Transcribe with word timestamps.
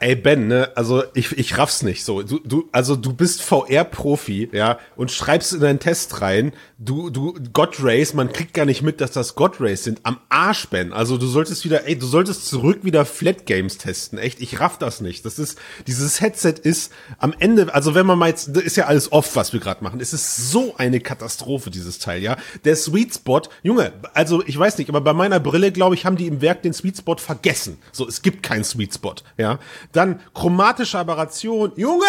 Ey 0.00 0.14
Ben, 0.14 0.46
ne, 0.48 0.70
also 0.76 1.02
ich, 1.14 1.32
ich 1.36 1.58
raff's 1.58 1.82
nicht 1.82 2.04
so. 2.04 2.22
Du, 2.22 2.38
du, 2.38 2.68
also 2.72 2.96
du 2.96 3.12
bist 3.12 3.42
VR-Profi, 3.42 4.48
ja, 4.52 4.78
und 4.96 5.10
schreibst 5.10 5.52
in 5.52 5.60
deinen 5.60 5.78
Test 5.78 6.20
rein, 6.20 6.52
du, 6.78 7.10
du, 7.10 7.34
God 7.52 7.76
Race, 7.80 8.14
man 8.14 8.32
kriegt 8.32 8.54
gar 8.54 8.64
nicht 8.64 8.82
mit, 8.82 9.00
dass 9.00 9.12
das 9.12 9.34
God 9.34 9.56
Race 9.60 9.84
sind. 9.84 10.00
Am 10.04 10.18
Arsch, 10.28 10.68
Ben. 10.68 10.92
Also 10.92 11.18
du 11.18 11.26
solltest 11.26 11.64
wieder, 11.64 11.86
ey, 11.86 11.98
du 11.98 12.06
solltest 12.06 12.46
zurück 12.46 12.80
wieder 12.82 13.04
Flat 13.04 13.46
Games 13.46 13.78
testen. 13.78 14.18
Echt, 14.18 14.40
ich 14.40 14.60
raff 14.60 14.78
das 14.78 15.00
nicht. 15.00 15.24
Das 15.24 15.38
ist, 15.38 15.58
dieses 15.86 16.20
Headset 16.20 16.54
ist 16.62 16.92
am 17.18 17.34
Ende, 17.38 17.74
also 17.74 17.94
wenn 17.94 18.06
man 18.06 18.18
mal 18.18 18.28
jetzt, 18.28 18.56
das 18.56 18.62
ist 18.62 18.76
ja 18.76 18.86
alles 18.86 19.12
off, 19.12 19.36
was 19.36 19.52
wir 19.52 19.60
gerade 19.60 19.82
machen. 19.82 20.00
Es 20.00 20.12
ist 20.12 20.50
so 20.50 20.74
eine 20.76 21.00
Katastrophe, 21.00 21.70
dieses 21.70 21.98
Teil, 21.98 22.22
ja. 22.22 22.36
Der 22.64 22.76
Sweet 22.76 23.14
Spot, 23.14 23.42
Junge, 23.62 23.92
also 24.14 24.42
ich 24.46 24.58
weiß 24.58 24.78
nicht, 24.78 24.88
aber 24.88 25.00
bei 25.00 25.12
meiner 25.12 25.40
Brille, 25.40 25.72
glaube 25.72 25.94
ich, 25.94 26.06
haben 26.06 26.16
die 26.16 26.26
im 26.26 26.40
Werk 26.40 26.62
den 26.62 26.72
Sweet 26.72 26.98
Spot 26.98 27.16
vergessen. 27.16 27.78
So, 27.92 28.08
es 28.08 28.22
gibt 28.22 28.42
keinen 28.42 28.64
Sweet 28.64 28.94
Spot, 28.94 29.14
ja. 29.36 29.58
Dann 29.92 30.20
chromatische 30.32 30.98
Aberration. 30.98 31.72
Junge! 31.76 32.06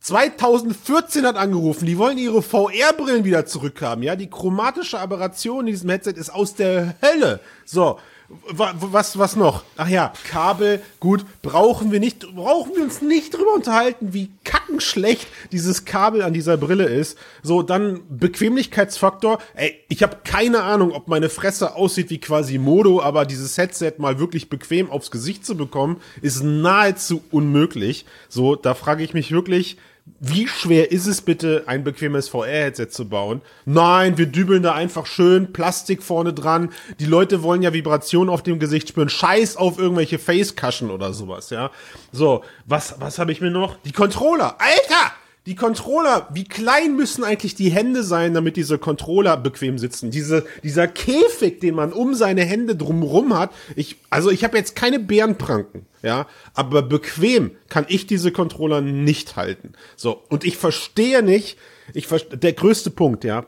2014 0.00 1.26
hat 1.26 1.36
angerufen, 1.36 1.84
die 1.84 1.98
wollen 1.98 2.16
ihre 2.16 2.40
VR-Brillen 2.40 3.24
wieder 3.24 3.44
zurückhaben, 3.44 4.02
ja? 4.02 4.16
Die 4.16 4.30
chromatische 4.30 4.98
Aberration 4.98 5.66
in 5.66 5.72
diesem 5.74 5.90
Headset 5.90 6.12
ist 6.12 6.30
aus 6.30 6.54
der 6.54 6.94
Hölle. 7.02 7.40
So, 7.66 7.98
was, 8.30 9.18
was 9.18 9.36
noch? 9.36 9.64
Ach 9.76 9.88
ja, 9.88 10.12
Kabel, 10.28 10.80
gut, 11.00 11.24
brauchen 11.42 11.90
wir 11.90 11.98
nicht, 11.98 12.20
brauchen 12.34 12.76
wir 12.76 12.84
uns 12.84 13.02
nicht 13.02 13.34
drüber 13.34 13.54
unterhalten, 13.54 14.12
wie 14.12 14.30
kackenschlecht 14.44 15.26
dieses 15.50 15.84
Kabel 15.84 16.22
an 16.22 16.32
dieser 16.32 16.56
Brille 16.56 16.84
ist. 16.84 17.18
So, 17.42 17.62
dann 17.62 18.00
Bequemlichkeitsfaktor. 18.08 19.38
Ey, 19.54 19.80
ich 19.88 20.02
habe 20.02 20.18
keine 20.24 20.62
Ahnung, 20.62 20.92
ob 20.92 21.08
meine 21.08 21.28
Fresse 21.28 21.74
aussieht 21.74 22.10
wie 22.10 22.18
quasi 22.18 22.58
Modo, 22.58 23.02
aber 23.02 23.26
dieses 23.26 23.58
Headset 23.58 23.94
mal 23.98 24.18
wirklich 24.18 24.48
bequem 24.48 24.90
aufs 24.90 25.10
Gesicht 25.10 25.44
zu 25.44 25.56
bekommen, 25.56 26.00
ist 26.22 26.42
nahezu 26.42 27.22
unmöglich. 27.30 28.06
So, 28.28 28.54
da 28.54 28.74
frage 28.74 29.02
ich 29.02 29.12
mich 29.12 29.32
wirklich, 29.32 29.76
wie 30.18 30.48
schwer 30.48 30.90
ist 30.90 31.06
es 31.06 31.22
bitte, 31.22 31.64
ein 31.66 31.84
bequemes 31.84 32.28
VR-Headset 32.28 32.88
zu 32.90 33.08
bauen? 33.08 33.40
Nein, 33.64 34.18
wir 34.18 34.26
dübeln 34.26 34.62
da 34.62 34.74
einfach 34.74 35.06
schön 35.06 35.52
Plastik 35.52 36.02
vorne 36.02 36.32
dran. 36.32 36.70
Die 36.98 37.06
Leute 37.06 37.42
wollen 37.42 37.62
ja 37.62 37.72
Vibrationen 37.72 38.32
auf 38.32 38.42
dem 38.42 38.58
Gesicht 38.58 38.88
spüren. 38.88 39.08
Scheiß 39.08 39.56
auf 39.56 39.78
irgendwelche 39.78 40.18
Face-Cushion 40.18 40.90
oder 40.90 41.12
sowas, 41.12 41.50
ja. 41.50 41.70
So, 42.12 42.42
was, 42.66 42.96
was 43.00 43.18
habe 43.18 43.32
ich 43.32 43.40
mir 43.40 43.50
noch? 43.50 43.76
Die 43.84 43.92
Controller. 43.92 44.56
Alter! 44.58 45.12
Die 45.50 45.56
Controller, 45.56 46.28
wie 46.32 46.44
klein 46.44 46.94
müssen 46.94 47.24
eigentlich 47.24 47.56
die 47.56 47.72
Hände 47.72 48.04
sein, 48.04 48.34
damit 48.34 48.56
diese 48.56 48.78
Controller 48.78 49.36
bequem 49.36 49.78
sitzen? 49.78 50.12
Diese, 50.12 50.46
dieser 50.62 50.86
Käfig, 50.86 51.58
den 51.58 51.74
man 51.74 51.92
um 51.92 52.14
seine 52.14 52.44
Hände 52.44 52.76
drumrum 52.76 53.36
hat. 53.36 53.50
Ich, 53.74 53.96
also 54.10 54.30
ich 54.30 54.44
habe 54.44 54.56
jetzt 54.56 54.76
keine 54.76 55.00
Bärenpranken, 55.00 55.86
ja, 56.02 56.28
aber 56.54 56.82
bequem 56.82 57.50
kann 57.68 57.84
ich 57.88 58.06
diese 58.06 58.30
Controller 58.30 58.80
nicht 58.80 59.34
halten. 59.34 59.72
So 59.96 60.22
und 60.28 60.44
ich 60.44 60.56
verstehe 60.56 61.20
nicht, 61.20 61.58
ich 61.94 62.06
der 62.06 62.52
größte 62.52 62.92
Punkt, 62.92 63.24
ja, 63.24 63.44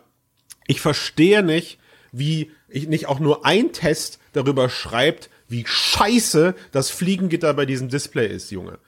ich 0.67 0.81
verstehe 0.81 1.45
nicht, 1.45 1.79
wie 2.11 2.51
ich 2.69 2.89
nicht 2.89 3.07
auch 3.07 3.21
nur 3.21 3.47
ein 3.47 3.73
Test 3.73 4.19
darüber 4.33 4.69
schreibt, 4.71 5.31
wie 5.47 5.63
scheiße 5.65 6.57
das 6.73 6.91
Fliegengitter 6.91 7.55
bei 7.55 7.65
diesem 7.65 7.91
Display 7.91 8.27
ist, 8.27 8.51
Junge. 8.51 8.81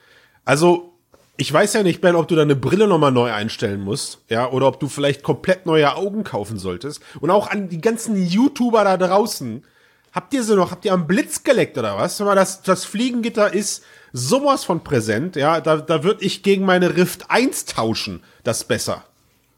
Also 0.45 0.94
ich 1.37 1.53
weiß 1.53 1.73
ja 1.73 1.83
nicht, 1.83 2.01
Ben, 2.01 2.15
ob 2.15 2.29
du 2.29 2.37
deine 2.37 2.55
Brille 2.55 2.87
nochmal 2.87 3.13
neu 3.13 3.33
einstellen 3.33 3.81
musst, 3.81 4.21
ja, 4.29 4.51
oder 4.51 4.69
ob 4.69 4.79
du 4.79 4.89
vielleicht 4.89 5.23
komplett 5.23 5.67
neue 5.67 5.97
Augen 5.97 6.23
kaufen 6.23 6.59
solltest. 6.59 7.03
Und 7.21 7.31
auch 7.31 7.51
an 7.51 7.69
die 7.69 7.81
ganzen 7.81 8.17
YouTuber 8.17 8.85
da 8.85 8.97
draußen. 8.97 9.65
Habt 10.13 10.33
ihr 10.33 10.45
sie 10.45 10.55
noch, 10.55 10.71
habt 10.71 10.85
ihr 10.85 10.93
am 10.93 11.09
Blitz 11.09 11.43
geleckt 11.43 11.77
oder 11.77 11.99
was? 11.99 12.21
Aber 12.21 12.37
das, 12.37 12.63
das 12.63 12.85
Fliegengitter 12.85 13.53
ist 13.53 13.83
sowas 14.13 14.63
von 14.63 14.85
präsent, 14.85 15.35
ja, 15.35 15.61
da, 15.61 15.79
da 15.79 16.05
würde 16.05 16.25
ich 16.25 16.45
gegen 16.45 16.65
meine 16.65 16.97
Rift 16.97 17.31
1 17.33 17.65
tauschen, 17.65 18.23
das 18.45 18.63
besser. 18.63 19.05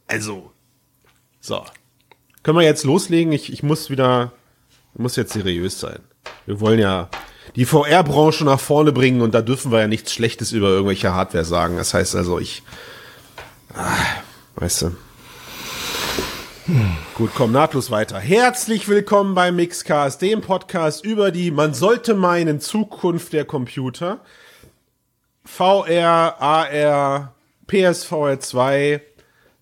Also, 0.07 0.51
so. 1.41 1.63
Können 2.43 2.57
wir 2.57 2.65
jetzt 2.65 2.85
loslegen? 2.85 3.33
Ich, 3.33 3.53
ich 3.53 3.63
muss 3.63 3.91
wieder, 3.91 4.33
muss 4.95 5.17
jetzt 5.17 5.35
seriös 5.35 5.79
sein. 5.79 5.98
Wir 6.47 6.59
wollen 6.59 6.79
ja, 6.79 7.11
die 7.56 7.64
VR-Branche 7.64 8.44
nach 8.44 8.61
vorne 8.61 8.92
bringen 8.92 9.22
und 9.22 9.34
da 9.34 9.40
dürfen 9.40 9.72
wir 9.72 9.80
ja 9.80 9.89
nichts 9.89 10.12
Schlechtes 10.12 10.52
über 10.52 10.68
irgendwelche 10.68 11.14
Hardware 11.14 11.44
sagen. 11.44 11.77
Das 11.78 11.94
heißt 11.94 12.14
also, 12.14 12.39
ich, 12.39 12.62
ah, 13.74 13.96
weißt 14.56 14.83
du. 14.83 14.96
Gut, 17.14 17.30
komm 17.34 17.52
nahtlos 17.52 17.90
weiter. 17.90 18.18
Herzlich 18.18 18.89
willkommen 18.89 19.34
beim 19.34 19.56
Mixcast, 19.56 20.20
dem 20.20 20.42
Podcast 20.42 21.05
über 21.05 21.30
die, 21.30 21.50
man 21.50 21.72
sollte 21.72 22.14
meinen, 22.14 22.61
Zukunft 22.61 23.33
der 23.33 23.44
Computer. 23.44 24.20
VR, 25.44 26.36
AR, 26.40 27.34
PSVR 27.68 28.40
2, 28.40 29.00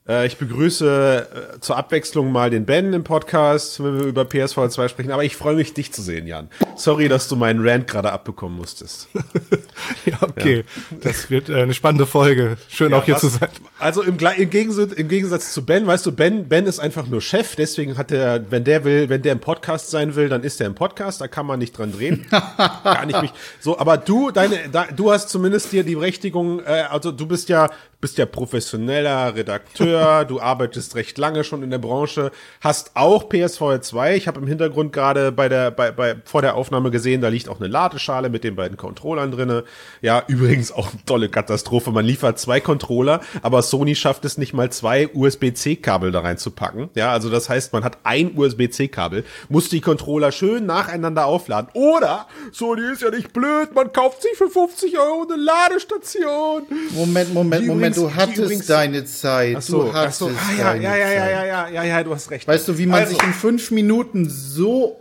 äh, 0.08 0.26
ich 0.26 0.36
begrüße 0.36 1.54
äh, 1.56 1.60
zur 1.60 1.76
Abwechslung 1.76 2.30
mal 2.32 2.50
den 2.50 2.66
Ben 2.66 2.92
im 2.92 3.04
Podcast, 3.04 3.82
wenn 3.82 3.98
wir 3.98 4.06
über 4.06 4.24
PSV 4.24 4.68
2 4.68 4.88
sprechen. 4.88 5.12
Aber 5.12 5.24
ich 5.24 5.36
freue 5.36 5.56
mich, 5.56 5.74
dich 5.74 5.92
zu 5.92 6.02
sehen, 6.02 6.26
Jan. 6.26 6.48
Sorry, 6.76 7.08
dass 7.08 7.28
du 7.28 7.36
meinen 7.36 7.66
Rant 7.66 7.86
gerade 7.86 8.12
abbekommen 8.12 8.56
musstest. 8.56 9.08
ja, 10.04 10.16
okay. 10.20 10.64
Ja. 10.90 10.96
Das 11.02 11.30
wird 11.30 11.48
äh, 11.48 11.62
eine 11.62 11.74
spannende 11.74 12.06
Folge. 12.06 12.56
Schön 12.68 12.92
ja, 12.92 12.98
auch 12.98 13.04
hier 13.04 13.14
was, 13.14 13.20
zu 13.20 13.28
sein. 13.28 13.48
Also 13.78 14.02
im, 14.02 14.16
im, 14.18 14.50
Gegensatz, 14.50 14.92
im 14.92 15.08
Gegensatz 15.08 15.52
zu 15.52 15.64
Ben, 15.64 15.86
weißt 15.86 16.06
du, 16.06 16.12
Ben, 16.12 16.48
Ben 16.48 16.66
ist 16.66 16.80
einfach 16.80 17.06
nur 17.06 17.20
Chef. 17.20 17.56
Deswegen 17.56 17.96
hat 17.96 18.12
er, 18.12 18.50
wenn 18.50 18.64
der 18.64 18.84
will, 18.84 19.08
wenn 19.08 19.22
der 19.22 19.32
im 19.32 19.40
Podcast 19.40 19.90
sein 19.90 20.14
will, 20.14 20.28
dann 20.28 20.42
ist 20.42 20.60
er 20.60 20.66
im 20.66 20.74
Podcast. 20.74 21.20
Da 21.20 21.28
kann 21.28 21.46
man 21.46 21.58
nicht 21.58 21.76
dran 21.76 21.92
drehen. 21.92 22.26
Gar 22.84 23.06
nicht 23.06 23.20
mich. 23.22 23.32
So, 23.60 23.78
aber 23.78 23.96
du, 23.96 24.30
deine, 24.30 24.68
da, 24.70 24.86
du 24.86 25.10
hast 25.10 25.30
zumindest 25.30 25.72
dir 25.72 25.84
die 25.84 25.94
Berechtigung. 25.94 26.60
Äh, 26.60 26.84
also 26.90 27.12
du 27.12 27.26
bist 27.26 27.48
ja 27.48 27.70
bist 28.04 28.18
ja 28.18 28.26
professioneller 28.26 29.34
Redakteur, 29.34 30.24
du 30.28 30.38
arbeitest 30.38 30.94
recht 30.94 31.16
lange 31.16 31.42
schon 31.42 31.62
in 31.62 31.70
der 31.70 31.78
Branche, 31.78 32.32
hast 32.60 32.90
auch 32.96 33.30
PSVR 33.30 33.80
2. 33.80 34.16
Ich 34.16 34.28
habe 34.28 34.40
im 34.40 34.46
Hintergrund 34.46 34.92
gerade 34.92 35.32
bei 35.32 35.48
der 35.48 35.70
bei, 35.70 35.90
bei 35.90 36.16
vor 36.26 36.42
der 36.42 36.54
Aufnahme 36.54 36.63
gesehen, 36.70 37.20
da 37.20 37.28
liegt 37.28 37.48
auch 37.48 37.60
eine 37.60 37.68
Ladeschale 37.68 38.28
mit 38.28 38.44
den 38.44 38.56
beiden 38.56 38.76
Controllern 38.76 39.30
drinne. 39.30 39.64
Ja, 40.00 40.22
übrigens 40.26 40.72
auch 40.72 40.92
eine 40.92 41.04
tolle 41.04 41.28
Katastrophe. 41.28 41.90
Man 41.90 42.04
liefert 42.04 42.38
zwei 42.38 42.60
Controller, 42.60 43.20
aber 43.42 43.62
Sony 43.62 43.94
schafft 43.94 44.24
es 44.24 44.38
nicht 44.38 44.54
mal 44.54 44.70
zwei 44.70 45.08
USB-C-Kabel 45.12 46.12
da 46.12 46.20
reinzupacken. 46.20 46.90
Ja, 46.94 47.12
also 47.12 47.30
das 47.30 47.48
heißt, 47.48 47.72
man 47.72 47.84
hat 47.84 47.98
ein 48.04 48.36
USB-C-Kabel, 48.36 49.24
muss 49.48 49.68
die 49.68 49.80
Controller 49.80 50.32
schön 50.32 50.66
nacheinander 50.66 51.26
aufladen. 51.26 51.70
Oder 51.74 52.26
Sony 52.52 52.92
ist 52.92 53.02
ja 53.02 53.10
nicht 53.10 53.32
blöd, 53.32 53.74
man 53.74 53.92
kauft 53.92 54.22
sich 54.22 54.32
für 54.36 54.48
50 54.48 54.98
Euro 54.98 55.26
eine 55.30 55.42
Ladestation. 55.42 56.62
Moment, 56.90 57.34
Moment, 57.34 57.66
Moment 57.66 57.96
du 57.96 58.14
hattest 58.14 58.38
übrigens, 58.38 58.66
deine 58.66 59.04
Zeit. 59.04 59.56
Ach 59.58 59.62
so, 59.62 59.82
du 59.84 59.92
hattest 59.92 60.22
ach 60.22 60.28
so. 60.28 60.34
Ah, 60.34 60.74
ja, 60.74 60.74
ja, 60.74 60.96
ja, 60.96 61.12
ja, 61.12 61.28
ja, 61.28 61.44
ja, 61.44 61.68
ja, 61.68 61.84
ja, 61.84 62.04
du 62.04 62.14
hast 62.14 62.30
recht. 62.30 62.46
Weißt 62.46 62.68
du, 62.68 62.78
wie 62.78 62.86
man 62.86 63.00
also. 63.00 63.14
sich 63.14 63.22
in 63.22 63.32
fünf 63.32 63.70
Minuten 63.70 64.28
so, 64.28 65.00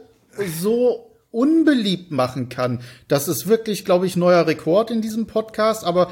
so 0.62 1.13
unbeliebt 1.34 2.12
machen 2.12 2.48
kann. 2.48 2.80
Das 3.08 3.28
ist 3.28 3.48
wirklich, 3.48 3.86
glaube 3.86 4.06
ich, 4.06 4.16
neuer 4.16 4.46
Rekord 4.46 4.92
in 4.92 5.02
diesem 5.02 5.26
Podcast. 5.26 5.84
Aber 5.84 6.12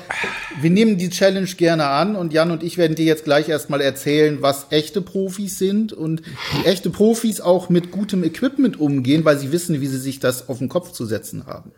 wir 0.60 0.72
nehmen 0.72 0.98
die 0.98 1.12
Challenge 1.12 1.46
gerne 1.46 1.86
an 1.86 2.16
und 2.16 2.34
Jan 2.34 2.50
und 2.50 2.64
ich 2.64 2.78
werden 2.78 2.96
dir 2.96 3.06
jetzt 3.06 3.24
gleich 3.24 3.48
erstmal 3.48 3.82
erzählen, 3.82 4.42
was 4.42 4.68
echte 4.72 5.02
Profis 5.02 5.60
sind 5.60 5.94
und 5.94 6.24
die 6.58 6.66
echte 6.66 6.90
Profis 6.90 7.40
auch 7.40 7.70
mit 7.70 7.92
gutem 7.92 8.24
Equipment 8.24 8.80
umgehen, 8.80 9.24
weil 9.24 9.38
sie 9.38 9.52
wissen, 9.52 9.80
wie 9.80 9.88
sie 9.88 10.00
sich 10.00 10.20
das 10.20 10.50
auf 10.50 10.58
den 10.58 10.70
Kopf 10.70 10.92
zu 10.92 11.06
setzen 11.06 11.46
haben. 11.46 11.72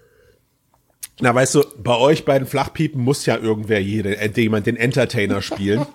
Na, 1.22 1.34
weißt 1.34 1.56
du, 1.56 1.64
bei 1.78 1.96
euch 1.96 2.26
beiden 2.26 2.48
Flachpiepen 2.48 3.00
muss 3.02 3.26
ja 3.28 3.38
irgendwer 3.38 3.80
jede, 3.82 4.18
äh, 4.18 4.32
jemand 4.36 4.66
den 4.66 4.76
Entertainer 4.76 5.44
spielen. 5.44 5.86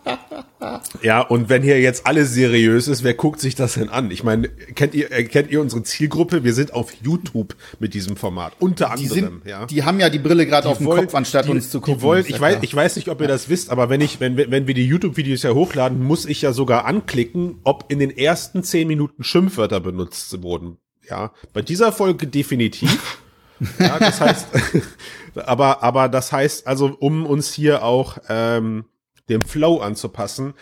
ja, 1.03 1.23
und 1.23 1.49
wenn 1.49 1.63
hier 1.63 1.81
jetzt 1.81 2.07
alles 2.07 2.33
seriös 2.35 2.87
ist, 2.87 3.03
wer 3.03 3.15
guckt 3.15 3.41
sich 3.41 3.57
das 3.57 3.75
denn 3.75 3.89
an? 3.89 4.13
Ich 4.13 4.23
meine, 4.23 4.49
kennt 4.49 4.95
ihr, 4.95 5.11
äh, 5.11 5.25
kennt 5.25 5.51
ihr 5.51 5.61
unsere 5.61 5.83
Zielgruppe? 5.83 6.45
Wir 6.45 6.55
sind 6.55 6.73
auf 6.73 6.93
YouTube 7.03 7.57
mit 7.81 7.95
diesem 7.95 8.17
Format. 8.17 8.53
Unter 8.61 8.93
anderem, 8.93 9.09
die 9.09 9.15
sind, 9.15 9.47
ja. 9.47 9.67
Die 9.67 9.83
haben 9.83 9.99
ja 9.99 10.09
die 10.09 10.21
Brille 10.21 10.47
gerade 10.47 10.69
auf 10.69 10.79
dem 10.79 10.87
Kopf, 10.87 11.13
anstatt 11.17 11.47
die, 11.47 11.51
uns 11.51 11.71
zu 11.71 11.81
gucken. 11.81 11.99
Die 11.99 12.03
wollen, 12.03 12.25
ich 12.27 12.41
weiß, 12.41 12.59
ich 12.63 12.75
weiß 12.75 12.95
nicht, 12.95 13.09
ob 13.09 13.21
ihr 13.21 13.29
das 13.29 13.49
wisst, 13.49 13.71
aber 13.71 13.89
wenn 13.91 14.01
ich, 14.01 14.21
wenn, 14.21 14.37
wenn 14.37 14.69
wir 14.69 14.75
die 14.75 14.87
YouTube-Videos 14.87 15.43
ja 15.43 15.53
hochladen, 15.53 16.01
muss 16.01 16.27
ich 16.27 16.43
ja 16.43 16.53
sogar 16.53 16.85
anklicken, 16.85 17.59
ob 17.65 17.91
in 17.91 17.99
den 17.99 18.17
ersten 18.17 18.63
zehn 18.63 18.87
Minuten 18.87 19.25
Schimpfwörter 19.25 19.81
benutzt 19.81 20.43
wurden. 20.43 20.79
Ja, 21.11 21.33
bei 21.53 21.63
dieser 21.63 21.91
Folge 21.91 22.29
definitiv. 22.29 23.19
Ja, 23.79 23.99
das 23.99 24.21
heißt, 24.21 24.49
aber, 25.35 25.83
aber 25.83 26.09
das 26.09 26.33
heißt, 26.33 26.67
also, 26.67 26.97
um 26.99 27.27
uns 27.27 27.53
hier 27.53 27.83
auch 27.83 28.19
ähm, 28.29 28.85
dem 29.29 29.43
Flow 29.43 29.79
anzupassen, 29.79 30.55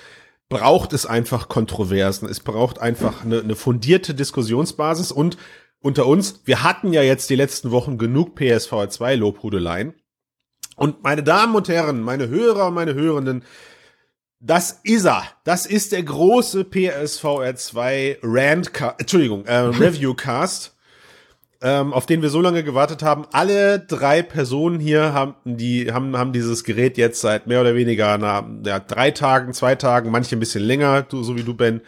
braucht 0.49 0.93
es 0.93 1.07
einfach 1.07 1.49
Kontroversen. 1.49 2.29
Es 2.29 2.41
braucht 2.41 2.79
einfach 2.79 3.25
eine, 3.25 3.41
eine 3.41 3.57
fundierte 3.57 4.15
Diskussionsbasis 4.15 5.13
und 5.13 5.37
unter 5.81 6.07
uns, 6.07 6.41
wir 6.45 6.63
hatten 6.63 6.93
ja 6.93 7.03
jetzt 7.03 7.31
die 7.31 7.37
letzten 7.37 7.71
Wochen 7.71 7.99
genug 7.99 8.35
PSV 8.35 8.89
2 8.89 9.17
Lobhudeleien. 9.17 9.95
Und 10.77 11.03
meine 11.03 11.23
Damen 11.23 11.55
und 11.55 11.69
Herren, 11.69 12.03
meine 12.03 12.29
Hörer 12.29 12.69
und 12.69 12.75
meine 12.75 12.95
Hörenden, 12.95 13.45
das 14.41 14.81
ist 14.83 15.07
er. 15.07 15.25
Das 15.45 15.67
ist 15.67 15.93
der 15.93 16.03
große 16.03 16.65
PSVR 16.65 17.57
2 17.57 18.19
Rant, 18.23 18.73
Entschuldigung, 18.99 19.45
äh, 19.47 19.55
Review 19.59 20.15
Cast. 20.15 20.76
Ähm, 21.63 21.93
auf 21.93 22.07
den 22.07 22.23
wir 22.23 22.31
so 22.31 22.41
lange 22.41 22.63
gewartet 22.63 23.03
haben. 23.03 23.25
Alle 23.33 23.79
drei 23.81 24.23
Personen 24.23 24.79
hier 24.81 25.13
haben 25.13 25.35
die 25.45 25.93
haben 25.93 26.17
haben 26.17 26.33
dieses 26.33 26.65
Gerät 26.65 26.97
jetzt 26.99 27.21
seit 27.21 27.47
mehr 27.47 27.61
oder 27.61 27.75
weniger 27.75 28.19
na, 28.19 28.47
ja, 28.65 28.79
drei 28.79 29.11
Tagen, 29.11 29.53
zwei 29.53 29.75
Tagen, 29.75 30.11
manche 30.11 30.37
ein 30.37 30.41
bisschen 30.41 30.63
länger, 30.65 31.03
du, 31.03 31.23
so 31.23 31.37
wie 31.37 31.43
du 31.43 31.55
Ben, 31.55 31.81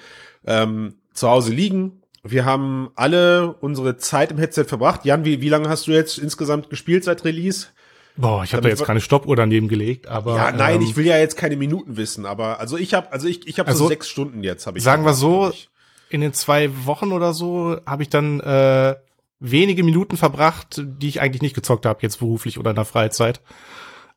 ähm, 0.47 0.95
zu 1.13 1.29
Hause 1.29 1.53
liegen. 1.53 2.03
Wir 2.25 2.45
haben 2.45 2.91
alle 2.95 3.55
unsere 3.61 3.97
Zeit 3.97 4.31
im 4.33 4.39
Headset 4.39 4.65
verbracht. 4.65 5.05
Jan, 5.05 5.25
wie, 5.25 5.41
wie 5.41 5.49
lange 5.49 5.69
hast 5.69 5.87
du 5.87 5.93
jetzt 5.93 6.19
insgesamt 6.19 6.69
gespielt 6.71 7.05
seit 7.05 7.25
Release? 7.25 7.69
Boah, 8.17 8.43
ich 8.43 8.53
habe 8.53 8.63
da 8.65 8.69
jetzt 8.69 8.85
keine 8.85 9.01
Stoppuhr 9.01 9.37
daneben 9.37 9.69
gelegt, 9.69 10.09
aber 10.09 10.37
Ja, 10.37 10.51
nein, 10.51 10.77
ähm, 10.77 10.83
ich 10.83 10.97
will 10.97 11.07
ja 11.07 11.17
jetzt 11.19 11.37
keine 11.37 11.57
Minuten 11.57 11.97
wissen, 11.97 12.27
aber 12.27 12.59
also 12.59 12.77
ich 12.77 12.93
habe 12.93 13.13
also 13.13 13.29
ich 13.29 13.47
ich 13.47 13.61
habe 13.61 13.69
Also, 13.69 13.85
so 13.85 13.89
sechs 13.89 14.09
Stunden 14.09 14.43
jetzt 14.43 14.67
habe 14.67 14.77
ich. 14.79 14.85
sagen 14.85 15.03
wir 15.03 15.11
gemacht, 15.13 15.21
so, 15.21 15.39
glaub 15.43 15.53
ich. 15.55 15.69
in 16.11 16.21
den 16.21 16.33
zwei 16.33 16.69
Wochen 16.85 17.13
oder 17.13 17.33
so 17.33 17.77
habe 17.87 18.03
ich 18.03 18.09
dann 18.09 18.41
äh, 18.41 18.97
wenige 19.41 19.83
Minuten 19.85 20.17
verbracht, 20.17 20.83
die 20.85 21.09
ich 21.09 21.21
eigentlich 21.21 21.43
nicht 21.43 21.55
gezockt 21.55 21.87
habe, 21.87 22.01
jetzt 22.03 22.19
beruflich 22.19 22.59
oder 22.59 22.71
in 22.71 22.77
der 22.77 22.85
Freizeit. 22.85 23.41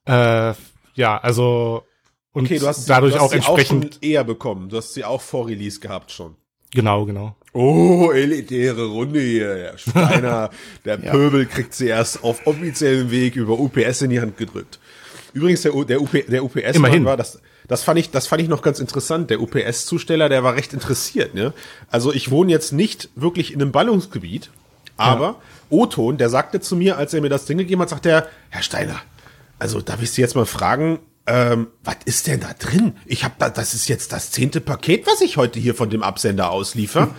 Äh, 0.05 0.53
ja, 0.95 1.17
also 1.17 1.83
und 2.33 2.45
Okay, 2.45 2.59
du 2.59 2.67
hast 2.67 2.89
dadurch 2.89 3.13
du 3.13 3.19
hast 3.19 3.25
auch 3.25 3.29
sie 3.31 3.35
entsprechend 3.37 3.97
auch 3.97 4.03
eher 4.03 4.23
bekommen. 4.23 4.69
Du 4.69 4.77
hast 4.77 4.93
sie 4.93 5.03
auch 5.03 5.21
vor 5.21 5.47
Release 5.47 5.79
gehabt 5.79 6.11
schon. 6.11 6.35
genau, 6.73 7.05
genau. 7.05 7.35
Oh, 7.53 8.11
elitäre 8.13 8.85
Runde 8.85 9.19
hier. 9.19 9.53
Der 9.55 9.77
Steiner, 9.77 10.49
der 10.85 10.97
Pöbel 10.97 11.45
kriegt 11.45 11.73
sie 11.73 11.87
erst 11.87 12.23
auf 12.23 12.47
offiziellem 12.47 13.11
Weg 13.11 13.35
über 13.35 13.59
UPS 13.59 14.03
in 14.03 14.09
die 14.09 14.21
Hand 14.21 14.37
gedrückt. 14.37 14.79
Übrigens, 15.33 15.61
der, 15.61 15.73
der, 15.85 16.01
UP, 16.01 16.11
der 16.11 16.43
UPS 16.43 16.75
Immerhin. 16.75 17.05
war 17.05 17.17
das, 17.17 17.41
das 17.67 17.83
fand 17.83 17.99
ich, 17.99 18.09
das 18.09 18.27
fand 18.27 18.41
ich 18.41 18.47
noch 18.47 18.61
ganz 18.61 18.79
interessant. 18.79 19.29
Der 19.29 19.41
UPS-Zusteller, 19.41 20.29
der 20.29 20.43
war 20.43 20.55
recht 20.55 20.73
interessiert, 20.73 21.33
ne? 21.33 21.53
Also 21.89 22.13
ich 22.13 22.31
wohne 22.31 22.51
jetzt 22.51 22.71
nicht 22.71 23.09
wirklich 23.15 23.53
in 23.53 23.61
einem 23.61 23.71
Ballungsgebiet, 23.71 24.51
aber 25.01 25.35
Oton, 25.69 26.17
der 26.17 26.29
sagte 26.29 26.59
zu 26.59 26.75
mir, 26.75 26.97
als 26.97 27.13
er 27.13 27.21
mir 27.21 27.29
das 27.29 27.45
Ding 27.45 27.57
gegeben 27.57 27.81
hat, 27.81 27.89
sagt 27.89 28.05
er, 28.05 28.27
Herr 28.49 28.63
Steiner, 28.63 28.97
also 29.59 29.81
darf 29.81 30.01
ich 30.01 30.11
Sie 30.11 30.21
jetzt 30.21 30.35
mal 30.35 30.45
fragen, 30.45 30.99
ähm, 31.27 31.67
was 31.83 31.97
ist 32.05 32.25
denn 32.25 32.39
da 32.39 32.49
drin? 32.57 32.93
Ich 33.05 33.23
habe 33.23 33.35
da, 33.37 33.49
das 33.49 33.75
ist 33.75 33.87
jetzt 33.87 34.11
das 34.11 34.31
zehnte 34.31 34.59
Paket, 34.59 35.05
was 35.05 35.21
ich 35.21 35.37
heute 35.37 35.59
hier 35.59 35.75
von 35.75 35.89
dem 35.89 36.01
Absender 36.01 36.49
ausliefer. 36.49 37.09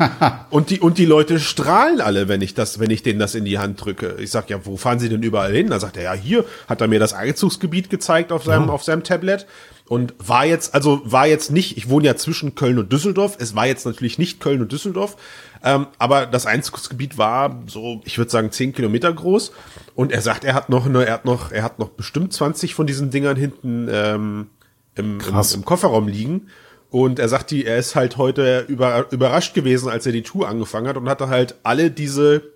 und 0.51 0.71
die 0.71 0.81
und 0.81 0.99
die 0.99 1.05
Leute 1.05 1.39
strahlen 1.39 2.01
alle, 2.01 2.27
wenn 2.27 2.43
ich 2.43 2.55
das, 2.55 2.81
wenn 2.81 2.91
ich 2.91 3.05
denen 3.05 3.21
das 3.21 3.37
in 3.37 3.45
die 3.45 3.59
Hand 3.59 3.83
drücke. 3.83 4.17
Ich 4.19 4.31
sag 4.31 4.51
ja, 4.51 4.67
wo 4.67 4.77
fahren 4.77 4.99
Sie 4.99 5.09
denn 5.09 5.23
überall 5.23 5.53
hin? 5.53 5.69
Da 5.71 5.79
sagt 5.79 5.97
er 5.97 6.03
ja, 6.03 6.13
hier 6.15 6.45
hat 6.69 6.81
er 6.81 6.89
mir 6.89 6.99
das 6.99 7.15
Einzugsgebiet 7.15 7.91
gezeigt 7.91 8.33
auf 8.33 8.45
seinem 8.45 8.71
auf 8.71 8.83
seinem 8.83 9.05
Tablet 9.05 9.47
und 9.89 10.15
war 10.19 10.47
jetzt 10.47 10.75
also 10.75 11.03
war 11.05 11.27
jetzt 11.27 11.51
nicht. 11.51 11.77
Ich 11.77 11.89
wohne 11.89 12.07
ja 12.07 12.17
zwischen 12.17 12.55
Köln 12.55 12.79
und 12.79 12.93
Düsseldorf. 12.93 13.37
Es 13.39 13.55
war 13.55 13.67
jetzt 13.67 13.85
natürlich 13.87 14.19
nicht 14.19 14.41
Köln 14.41 14.63
und 14.63 14.73
Düsseldorf, 14.73 15.17
ähm, 15.65 15.87
aber 15.99 16.27
das 16.27 16.47
Einzugsgebiet 16.47 17.19
war 17.19 17.63
so, 17.67 18.01
ich 18.05 18.19
würde 18.19 18.31
sagen, 18.31 18.51
zehn 18.51 18.73
Kilometer 18.73 19.13
groß. 19.13 19.53
Und 19.95 20.13
er 20.13 20.23
sagt, 20.23 20.45
er 20.45 20.55
hat 20.55 20.69
noch, 20.69 20.87
eine, 20.87 21.05
er 21.05 21.15
hat 21.15 21.25
noch, 21.25 21.53
er 21.53 21.63
hat 21.63 21.79
noch 21.79 21.91
bestimmt 21.91 22.33
20 22.33 22.75
von 22.75 22.87
diesen 22.87 23.11
Dingern 23.11 23.37
hinten 23.37 23.89
ähm, 23.91 24.51
im, 24.95 25.21
im, 25.21 25.41
im 25.55 25.65
Kofferraum 25.65 26.09
liegen. 26.09 26.49
Und 26.91 27.19
er 27.19 27.29
sagt, 27.29 27.51
die, 27.51 27.65
er 27.65 27.79
ist 27.79 27.95
halt 27.95 28.19
heute 28.19 28.67
über, 28.69 29.11
überrascht 29.13 29.55
gewesen, 29.55 29.89
als 29.89 30.05
er 30.05 30.13
die 30.13 30.23
Tour 30.23 30.49
angefangen 30.49 30.89
hat 30.89 30.97
und 30.97 31.09
hatte 31.09 31.29
halt 31.29 31.57
alle 31.63 31.91
diese. 31.91 32.53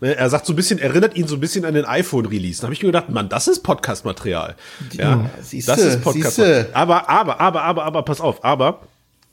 Ne, 0.00 0.14
er 0.14 0.28
sagt 0.28 0.46
so 0.46 0.52
ein 0.52 0.56
bisschen, 0.56 0.78
erinnert 0.78 1.16
ihn 1.16 1.26
so 1.26 1.36
ein 1.36 1.40
bisschen 1.40 1.64
an 1.64 1.74
den 1.74 1.84
iPhone-Release. 1.84 2.60
Da 2.60 2.64
habe 2.64 2.74
ich 2.74 2.82
mir 2.82 2.88
gedacht, 2.88 3.08
Mann, 3.08 3.28
das 3.28 3.48
ist 3.48 3.60
Podcast-Material. 3.62 4.54
Ja, 4.92 5.30
siehste, 5.40 5.72
das 5.72 5.80
ist 5.80 6.02
Podcast. 6.02 6.36
siehste. 6.36 6.68
Aber, 6.74 7.08
aber, 7.08 7.40
aber, 7.40 7.62
aber, 7.62 7.84
aber, 7.84 8.02
pass 8.02 8.20
auf, 8.20 8.44
aber 8.44 8.80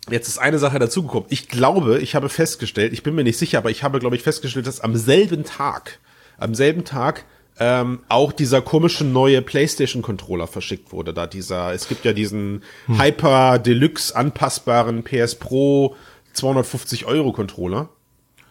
Jetzt 0.10 0.28
ist 0.28 0.38
eine 0.38 0.60
Sache 0.60 0.80
dazugekommen. 0.80 1.28
Ich 1.30 1.48
glaube, 1.48 2.00
ich 2.00 2.14
habe 2.14 2.28
festgestellt, 2.28 2.92
ich 2.92 3.04
bin 3.04 3.16
mir 3.16 3.24
nicht 3.24 3.38
sicher, 3.38 3.58
aber 3.58 3.72
ich 3.72 3.84
habe, 3.84 4.00
glaube 4.00 4.18
ich, 4.18 4.22
festgestellt, 4.22 4.68
dass 4.68 4.82
am 4.82 4.98
selben 4.98 5.46
Tag, 5.46 6.00
am 6.38 6.56
selben 6.56 6.84
Tag 6.84 7.24
ähm, 7.58 8.00
auch 8.10 8.34
dieser 8.34 8.62
komische 8.62 9.06
neue 9.06 9.42
PlayStation-Controller 9.42 10.48
verschickt 10.48 10.92
wurde. 10.92 11.14
Da 11.14 11.26
dieser, 11.26 11.74
es 11.74 11.88
gibt 11.88 12.04
ja 12.04 12.12
diesen 12.12 12.64
Hyper 12.88 13.60
Deluxe 13.60 14.14
anpassbaren 14.14 15.04
PS 15.04 15.36
Pro 15.36 15.96
250 16.34 17.06
Euro 17.06 17.32
Controller. 17.32 17.88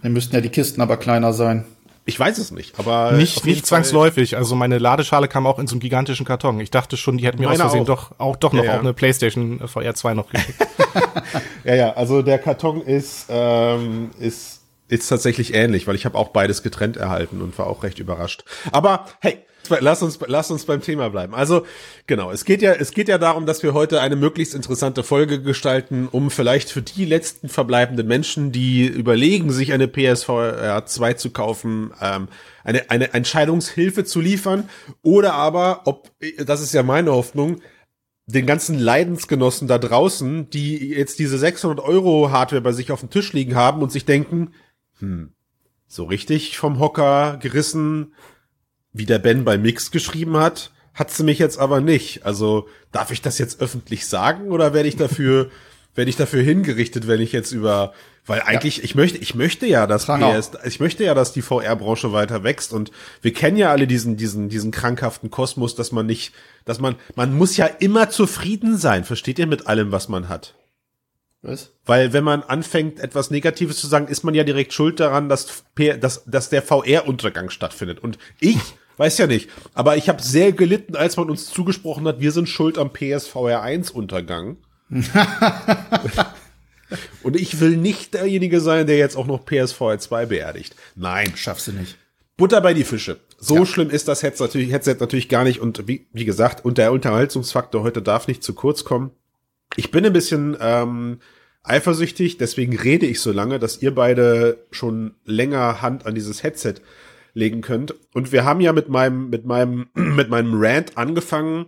Dann 0.03 0.13
müssten 0.13 0.35
ja 0.35 0.41
die 0.41 0.49
Kisten 0.49 0.81
aber 0.81 0.97
kleiner 0.97 1.35
sein. 1.35 1.67
Ich 2.05 2.19
weiß 2.19 2.39
es 2.39 2.51
nicht, 2.51 2.79
aber 2.81 3.13
Nicht, 3.13 3.45
nicht 3.45 3.65
zwangsläufig. 3.65 4.37
Also 4.37 4.57
meine 4.57 4.79
Ladeschale 4.79 5.29
kam 5.29 5.47
auch 5.47 5.61
in 5.61 5.69
so 5.69 5.75
einem 5.75 5.81
gigantischen 5.81 6.27
Karton. 6.27 6.59
Ich 6.59 6.71
dachte 6.73 6.97
schon, 6.97 7.17
die 7.17 7.25
hätten 7.27 7.41
mir 7.41 7.49
aus 7.51 7.59
Versehen 7.59 7.83
auch. 7.83 7.87
doch 7.87 8.11
auch 8.19 8.37
doch 8.37 8.53
noch 8.53 8.65
Ja, 8.65 8.73
ja. 8.73 8.77
auch 8.77 8.81
eine 8.81 8.93
PlayStation 8.93 9.61
äh, 9.61 9.69
VR 9.69 9.95
2 9.95 10.15
noch 10.15 10.29
geschickt. 10.31 10.59
Ja, 11.65 11.75
ja, 11.77 11.93
also 11.93 12.23
der 12.23 12.39
Karton 12.39 12.83
ist, 12.83 13.27
ähm, 13.29 14.11
ist, 14.19 14.62
ist 14.93 15.09
tatsächlich 15.09 15.55
ähnlich, 15.55 15.87
weil 15.87 15.95
ich 15.95 16.05
habe 16.05 16.19
auch 16.19 16.29
beides 16.29 16.63
getrennt 16.63 16.97
erhalten 16.97 17.41
und 17.41 17.59
war 17.59 17.67
auch 17.67 17.83
recht 17.83 17.99
überrascht. 17.99 18.45
Aber 18.73 19.07
hey, 19.21 19.39
lass 19.81 20.03
uns, 20.03 20.19
lass 20.27 20.51
uns 20.51 20.67
beim 20.67 20.83
Thema 20.83 21.09
bleiben. 21.09 21.35
Also 21.35 21.65
genau, 22.07 22.31
es 22.31 22.45
geht 22.45 22.61
ja, 22.61 22.73
es 22.73 22.93
geht 22.93 23.09
ja 23.09 23.17
darum, 23.17 23.47
dass 23.47 23.63
wir 23.63 23.73
heute 23.73 24.03
eine 24.03 24.17
möglichst 24.17 24.55
interessante 24.55 25.03
Folge 25.03 25.41
gestalten, 25.41 26.09
um 26.11 26.31
vielleicht 26.31 26.71
für 26.71 26.83
die 26.83 27.07
letzten 27.07 27.49
verbleibenden 27.49 28.07
Menschen, 28.07 28.53
die 28.53 28.87
überlegen, 28.87 29.51
sich 29.51 29.73
eine 29.73 29.89
PSVR 29.89 30.85
2 30.85 31.15
zu 31.15 31.31
kaufen, 31.31 31.93
ähm, 32.01 32.29
eine, 32.63 32.91
eine 32.91 33.15
Entscheidungshilfe 33.15 34.05
zu 34.05 34.21
liefern 34.21 34.69
oder 35.03 35.33
aber, 35.33 35.83
ob, 35.87 36.11
das 36.45 36.61
ist 36.61 36.75
ja 36.75 36.83
meine 36.83 37.13
Hoffnung, 37.13 37.63
den 38.27 38.47
ganzen 38.47 38.79
Leidensgenossen 38.79 39.69
da 39.69 39.79
draußen, 39.79 40.49
die 40.51 40.91
jetzt 40.91 41.19
diese 41.19 41.39
600 41.39 41.81
Euro 41.85 42.31
Hardware 42.31 42.63
bei 42.63 42.73
sich 42.73 42.93
auf 42.93 43.01
dem 43.01 43.11
Tisch 43.11 43.33
liegen 43.33 43.57
haben 43.57 43.83
und 43.83 43.91
sich 43.91 44.05
denken, 44.05 44.53
hm, 45.03 45.33
so 45.87 46.05
richtig 46.05 46.57
vom 46.57 46.79
Hocker 46.79 47.37
gerissen, 47.43 48.15
wie 48.93 49.05
der 49.05 49.19
Ben 49.19 49.45
bei 49.45 49.59
Mix 49.59 49.91
geschrieben 49.91 50.37
hat, 50.39 50.71
hat 50.95 51.11
sie 51.11 51.25
mich 51.25 51.39
jetzt 51.39 51.59
aber 51.59 51.81
nicht. 51.81 52.25
Also 52.25 52.69
darf 52.93 53.11
ich 53.11 53.21
das 53.21 53.39
jetzt 53.39 53.61
öffentlich 53.61 54.07
sagen 54.07 54.51
oder 54.51 54.73
werde 54.73 54.89
ich 54.89 54.97
dafür, 54.97 55.51
werde 55.95 56.09
ich 56.09 56.17
dafür 56.17 56.43
hingerichtet, 56.43 57.09
wenn 57.09 57.21
ich 57.21 57.33
jetzt 57.33 57.53
über, 57.53 57.93
weil 58.25 58.43
eigentlich, 58.43 58.85
ich 58.85 58.95
möchte, 58.95 59.19
ich 59.19 59.35
möchte 59.35 59.67
ja, 59.67 59.87
dass. 59.87 60.07
PS, 60.39 60.53
ich 60.65 60.81
möchte 60.81 61.05
ja, 61.05 61.15
dass 61.15 61.33
die 61.33 61.43
VR-Branche 61.43 62.13
weiter 62.13 62.45
wächst 62.45 62.73
und 62.73 62.93
wir 63.21 63.33
kennen 63.33 63.57
ja 63.57 63.71
alle 63.71 63.87
diesen, 63.87 64.17
diesen, 64.17 64.49
diesen 64.49 64.71
krankhaften 64.71 65.31
Kosmos, 65.31 65.75
dass 65.75 65.93
man 65.93 66.07
nicht, 66.07 66.33
dass 66.65 66.79
man, 66.79 66.95
man 67.17 67.37
muss 67.37 67.57
ja 67.57 67.67
immer 67.67 68.09
zufrieden 68.09 68.79
sein, 68.79 69.05
versteht 69.05 69.39
ihr 69.39 69.47
mit 69.47 69.67
allem, 69.67 69.91
was 69.91 70.09
man 70.09 70.29
hat? 70.29 70.55
Was? 71.43 71.73
Weil 71.85 72.13
wenn 72.13 72.23
man 72.25 72.43
anfängt, 72.43 73.01
etwas 73.01 73.31
Negatives 73.31 73.77
zu 73.79 73.89
sagen, 73.89 74.07
ist 74.07 74.23
man 74.23 74.35
ja 74.35 74.45
direkt 74.45 74.73
schuld 74.73 75.01
daran, 75.01 75.29
dass, 75.29 75.65
P- 75.75 75.97
dass, 75.99 76.25
dass 76.25 76.49
der 76.51 76.63
VR-Untergang 76.63 77.51
stattfindet. 77.51 77.99
Und 77.99 78.17
ich 78.39 78.59
weiß 78.97 79.19
ja 79.19 79.27
nicht, 79.27 79.51
aber 79.75 79.97
ich 79.97 80.09
habe 80.09 80.23
sehr 80.23 80.53
gelitten, 80.53 80.95
als 80.95 81.17
man 81.17 81.29
uns 81.31 81.47
zugesprochen 81.51 82.07
hat, 82.07 82.21
wir 82.21 82.31
sind 82.33 82.49
schuld 82.49 82.79
am 82.79 82.93
PSVR 82.93 83.63
1-Untergang. 83.65 84.59
Und 87.23 87.37
ich 87.37 87.59
will 87.61 87.77
nicht 87.77 88.15
derjenige 88.15 88.61
sein, 88.61 88.87
der 88.87 88.99
jetzt 88.99 89.17
auch 89.17 89.27
noch 89.27 89.45
PSVR 89.47 89.99
2 89.99 90.27
beerdigt. 90.27 90.77
Nein, 90.95 91.33
Schaffst 91.37 91.69
du 91.69 91.73
nicht. 91.73 91.97
Butter 92.37 92.61
bei 92.61 92.75
die 92.75 92.85
Fische. 92.85 93.21
So 93.39 93.65
schlimm 93.65 93.91
ist 93.91 94.09
das 94.09 94.23
Headset 94.23 94.45
natürlich, 94.45 94.71
Headset 94.73 94.97
natürlich 95.01 95.29
gar 95.29 95.45
nicht. 95.45 95.61
Und 95.61 95.87
wie, 95.89 96.07
wie 96.13 96.25
gesagt, 96.25 96.65
und 96.65 96.79
der 96.79 96.93
Unterhaltungsfaktor 96.93 97.83
heute 97.83 98.03
darf 98.03 98.29
nicht 98.29 98.43
zu 98.43 98.55
kurz 98.55 98.85
kommen. 98.85 99.11
Ich 99.77 99.91
bin 99.91 100.05
ein 100.05 100.13
bisschen 100.13 100.57
ähm, 100.61 101.21
eifersüchtig, 101.63 102.39
deswegen 102.39 102.77
rede 102.77 103.07
ich 103.07 103.21
so 103.21 103.33
lange, 103.33 103.59
dass 103.59 103.81
ihr 103.83 103.95
beide 103.95 104.67
schon 104.71 105.15
länger 105.25 105.83
Hand 105.83 106.07
an 106.07 106.15
dieses 106.15 106.43
Headset 106.43 106.75
legen 107.35 107.63
könnt. 107.63 107.95
Und 108.15 108.33
wir 108.33 108.45
haben 108.45 108.61
ja 108.61 108.73
mit 108.73 108.89
meinem, 108.89 109.31
mit 109.31 109.45
meinem, 109.45 109.89
mit 109.95 110.29
meinem 110.29 110.53
Rant 110.55 110.99
angefangen, 110.99 111.67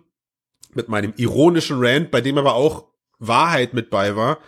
mit 0.74 0.88
meinem 0.88 1.14
ironischen 1.16 1.76
Rant, 1.78 2.10
bei 2.10 2.20
dem 2.20 2.38
aber 2.38 2.54
auch 2.54 2.88
Wahrheit 3.18 3.74
mit 3.74 3.90
bei 3.90 4.16
war. 4.16 4.38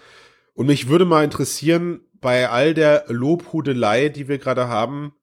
Und 0.55 0.67
mich 0.67 0.89
würde 0.89 1.05
mal 1.05 1.25
interessieren, 1.25 2.01
bei 2.21 2.49
all 2.49 2.75
der 2.75 3.05
Lobhudelei, 3.09 4.09
die 4.09 4.27
wir 4.27 4.39
gerade 4.39 4.69
haben, 4.69 5.15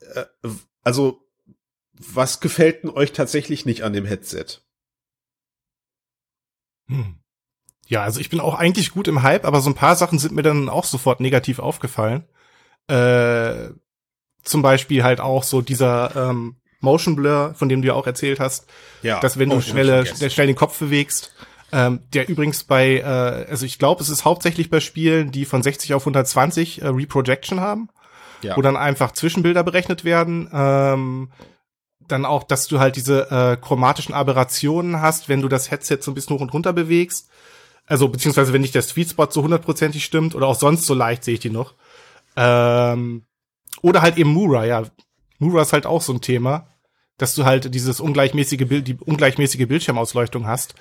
äh, 0.00 0.24
also 0.82 1.20
was 1.92 2.40
gefällt 2.40 2.82
denn 2.82 2.90
euch 2.90 3.12
tatsächlich 3.12 3.64
nicht 3.64 3.82
an 3.82 3.92
dem 3.92 4.04
Headset? 4.04 4.60
Hm. 6.88 7.21
Ja, 7.92 8.02
also 8.04 8.20
ich 8.20 8.30
bin 8.30 8.40
auch 8.40 8.54
eigentlich 8.54 8.92
gut 8.92 9.06
im 9.06 9.22
Hype, 9.22 9.44
aber 9.44 9.60
so 9.60 9.68
ein 9.68 9.74
paar 9.74 9.96
Sachen 9.96 10.18
sind 10.18 10.32
mir 10.34 10.40
dann 10.40 10.70
auch 10.70 10.84
sofort 10.84 11.20
negativ 11.20 11.58
aufgefallen. 11.58 12.24
Äh, 12.88 13.68
zum 14.42 14.62
Beispiel 14.62 15.04
halt 15.04 15.20
auch 15.20 15.42
so 15.42 15.60
dieser 15.60 16.30
ähm, 16.30 16.56
Motion 16.80 17.16
Blur, 17.16 17.52
von 17.54 17.68
dem 17.68 17.82
du 17.82 17.88
ja 17.88 17.92
auch 17.92 18.06
erzählt 18.06 18.40
hast, 18.40 18.66
Ja, 19.02 19.20
dass 19.20 19.38
wenn 19.38 19.50
oh, 19.50 19.56
du 19.56 19.58
ich 19.58 19.66
hab 19.66 19.72
schnell, 19.72 19.86
vergessen. 19.88 20.16
schnell, 20.16 20.30
schnell 20.30 20.46
den 20.46 20.56
Kopf 20.56 20.78
bewegst, 20.78 21.34
ähm, 21.70 22.00
der 22.14 22.30
übrigens 22.30 22.64
bei, 22.64 23.00
äh, 23.00 23.50
also 23.50 23.66
ich 23.66 23.78
glaube, 23.78 24.02
es 24.02 24.08
ist 24.08 24.24
hauptsächlich 24.24 24.70
bei 24.70 24.80
Spielen, 24.80 25.30
die 25.30 25.44
von 25.44 25.62
60 25.62 25.92
auf 25.92 26.04
120 26.04 26.80
äh, 26.80 26.86
Reprojection 26.86 27.60
haben, 27.60 27.90
ja. 28.40 28.56
wo 28.56 28.62
dann 28.62 28.78
einfach 28.78 29.12
Zwischenbilder 29.12 29.64
berechnet 29.64 30.02
werden. 30.02 30.48
Ähm, 30.50 31.30
dann 32.08 32.24
auch, 32.24 32.44
dass 32.44 32.68
du 32.68 32.78
halt 32.80 32.96
diese 32.96 33.30
äh, 33.30 33.58
chromatischen 33.58 34.14
Aberrationen 34.14 35.02
hast, 35.02 35.28
wenn 35.28 35.42
du 35.42 35.48
das 35.48 35.70
Headset 35.70 35.98
so 36.00 36.10
ein 36.10 36.14
bisschen 36.14 36.36
hoch 36.36 36.40
und 36.40 36.54
runter 36.54 36.72
bewegst. 36.72 37.28
Also 37.86 38.08
beziehungsweise 38.08 38.52
wenn 38.52 38.62
nicht 38.62 38.74
der 38.74 38.82
Sweet 38.82 39.10
Spot 39.10 39.28
so 39.30 39.42
hundertprozentig 39.42 40.04
stimmt 40.04 40.34
oder 40.34 40.46
auch 40.46 40.58
sonst 40.58 40.86
so 40.86 40.94
leicht 40.94 41.24
sehe 41.24 41.34
ich 41.34 41.40
die 41.40 41.50
noch. 41.50 41.74
Ähm, 42.36 43.24
oder 43.82 44.02
halt 44.02 44.16
eben 44.18 44.30
Mura, 44.30 44.64
ja. 44.64 44.84
Mura 45.38 45.62
ist 45.62 45.72
halt 45.72 45.86
auch 45.86 46.02
so 46.02 46.12
ein 46.12 46.20
Thema, 46.20 46.68
dass 47.18 47.34
du 47.34 47.44
halt 47.44 47.74
dieses 47.74 48.00
ungleichmäßige 48.00 48.66
Bild, 48.66 48.88
die 48.88 48.96
ungleichmäßige 48.96 49.66
Bildschirmausleuchtung 49.66 50.46
hast. 50.46 50.74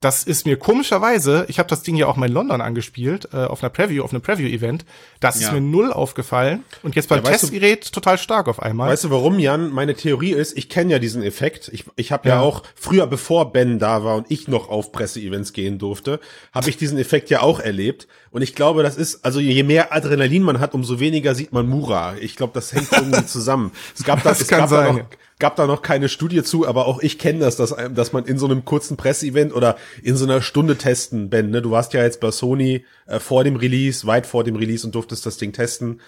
Das 0.00 0.24
ist 0.24 0.44
mir 0.44 0.58
komischerweise, 0.58 1.46
ich 1.48 1.58
habe 1.58 1.70
das 1.70 1.82
Ding 1.82 1.96
ja 1.96 2.06
auch 2.06 2.16
mal 2.16 2.26
in 2.26 2.32
London 2.32 2.60
angespielt, 2.60 3.30
äh, 3.32 3.38
auf 3.38 3.62
einer 3.62 3.70
Preview, 3.70 4.04
auf 4.04 4.12
einem 4.12 4.20
Preview-Event, 4.20 4.84
das 5.20 5.40
Ja. 5.40 5.46
ist 5.48 5.54
mir 5.54 5.62
null 5.62 5.90
aufgefallen 5.90 6.64
und 6.82 6.94
jetzt 6.96 7.08
beim 7.08 7.24
Ja, 7.24 7.30
weißt 7.30 7.44
du- 7.44 7.46
Testgerät 7.46 7.90
total 7.92 8.18
stark 8.18 8.46
auf 8.46 8.60
einmal. 8.60 8.90
Weißt 8.90 9.04
du, 9.04 9.10
warum, 9.10 9.38
Jan? 9.38 9.70
Meine 9.72 9.94
Theorie 9.94 10.32
ist, 10.32 10.54
ich 10.58 10.68
kenne 10.68 10.92
ja 10.92 10.98
diesen 10.98 11.22
Effekt. 11.22 11.70
Ich, 11.72 11.84
ich 11.96 12.12
habe 12.12 12.28
ja. 12.28 12.34
Ja. 12.36 12.40
auch 12.42 12.62
früher, 12.74 13.06
bevor 13.06 13.52
Ben 13.52 13.78
da 13.78 14.04
war 14.04 14.16
und 14.16 14.26
ich 14.30 14.48
noch 14.48 14.68
auf 14.68 14.92
Presseevents 14.92 15.54
gehen 15.54 15.78
durfte, 15.78 16.20
habe 16.52 16.68
ich 16.68 16.76
diesen 16.76 16.98
Effekt 16.98 17.30
ja 17.30 17.40
auch 17.40 17.58
erlebt. 17.58 18.06
Und 18.30 18.42
ich 18.42 18.54
glaube, 18.54 18.82
das 18.82 18.98
ist, 18.98 19.24
also 19.24 19.40
je 19.40 19.62
mehr 19.62 19.94
Adrenalin 19.94 20.42
man 20.42 20.60
hat, 20.60 20.74
umso 20.74 21.00
weniger 21.00 21.34
sieht 21.34 21.52
man 21.54 21.66
Mura. 21.66 22.16
Ich 22.20 22.36
glaube, 22.36 22.52
das 22.52 22.70
hängt 22.74 22.92
irgendwie 22.92 23.24
zusammen. 23.26 23.72
Es 23.96 24.04
gab 24.04 24.22
da, 24.22 24.28
Das 24.28 24.42
es 24.42 24.48
kann 24.48 24.58
gab 24.60 24.68
da 24.68 24.76
sein, 24.76 24.92
noch, 24.92 24.98
ja. 24.98 25.06
Gab 25.38 25.56
da 25.56 25.66
noch 25.66 25.82
keine 25.82 26.08
Studie 26.08 26.42
zu, 26.42 26.66
aber 26.66 26.86
auch 26.86 27.00
ich 27.00 27.18
kenne 27.18 27.40
das, 27.40 27.56
dass, 27.56 27.74
dass 27.90 28.12
man 28.12 28.24
in 28.24 28.38
so 28.38 28.46
einem 28.46 28.64
kurzen 28.64 28.96
Presseevent 28.96 29.54
oder 29.54 29.76
in 30.02 30.16
so 30.16 30.24
einer 30.24 30.40
Stunde 30.40 30.76
testen, 30.76 31.28
Ben, 31.28 31.50
ne? 31.50 31.62
Du 31.62 31.70
warst 31.70 31.92
ja 31.92 32.02
jetzt 32.02 32.20
bei 32.20 32.30
Sony 32.30 32.84
äh, 33.06 33.18
vor 33.18 33.44
dem 33.44 33.56
Release, 33.56 34.06
weit 34.06 34.26
vor 34.26 34.44
dem 34.44 34.56
Release 34.56 34.86
und 34.86 34.94
durftest 34.94 35.26
das 35.26 35.36
Ding 35.36 35.52
testen. 35.52 36.00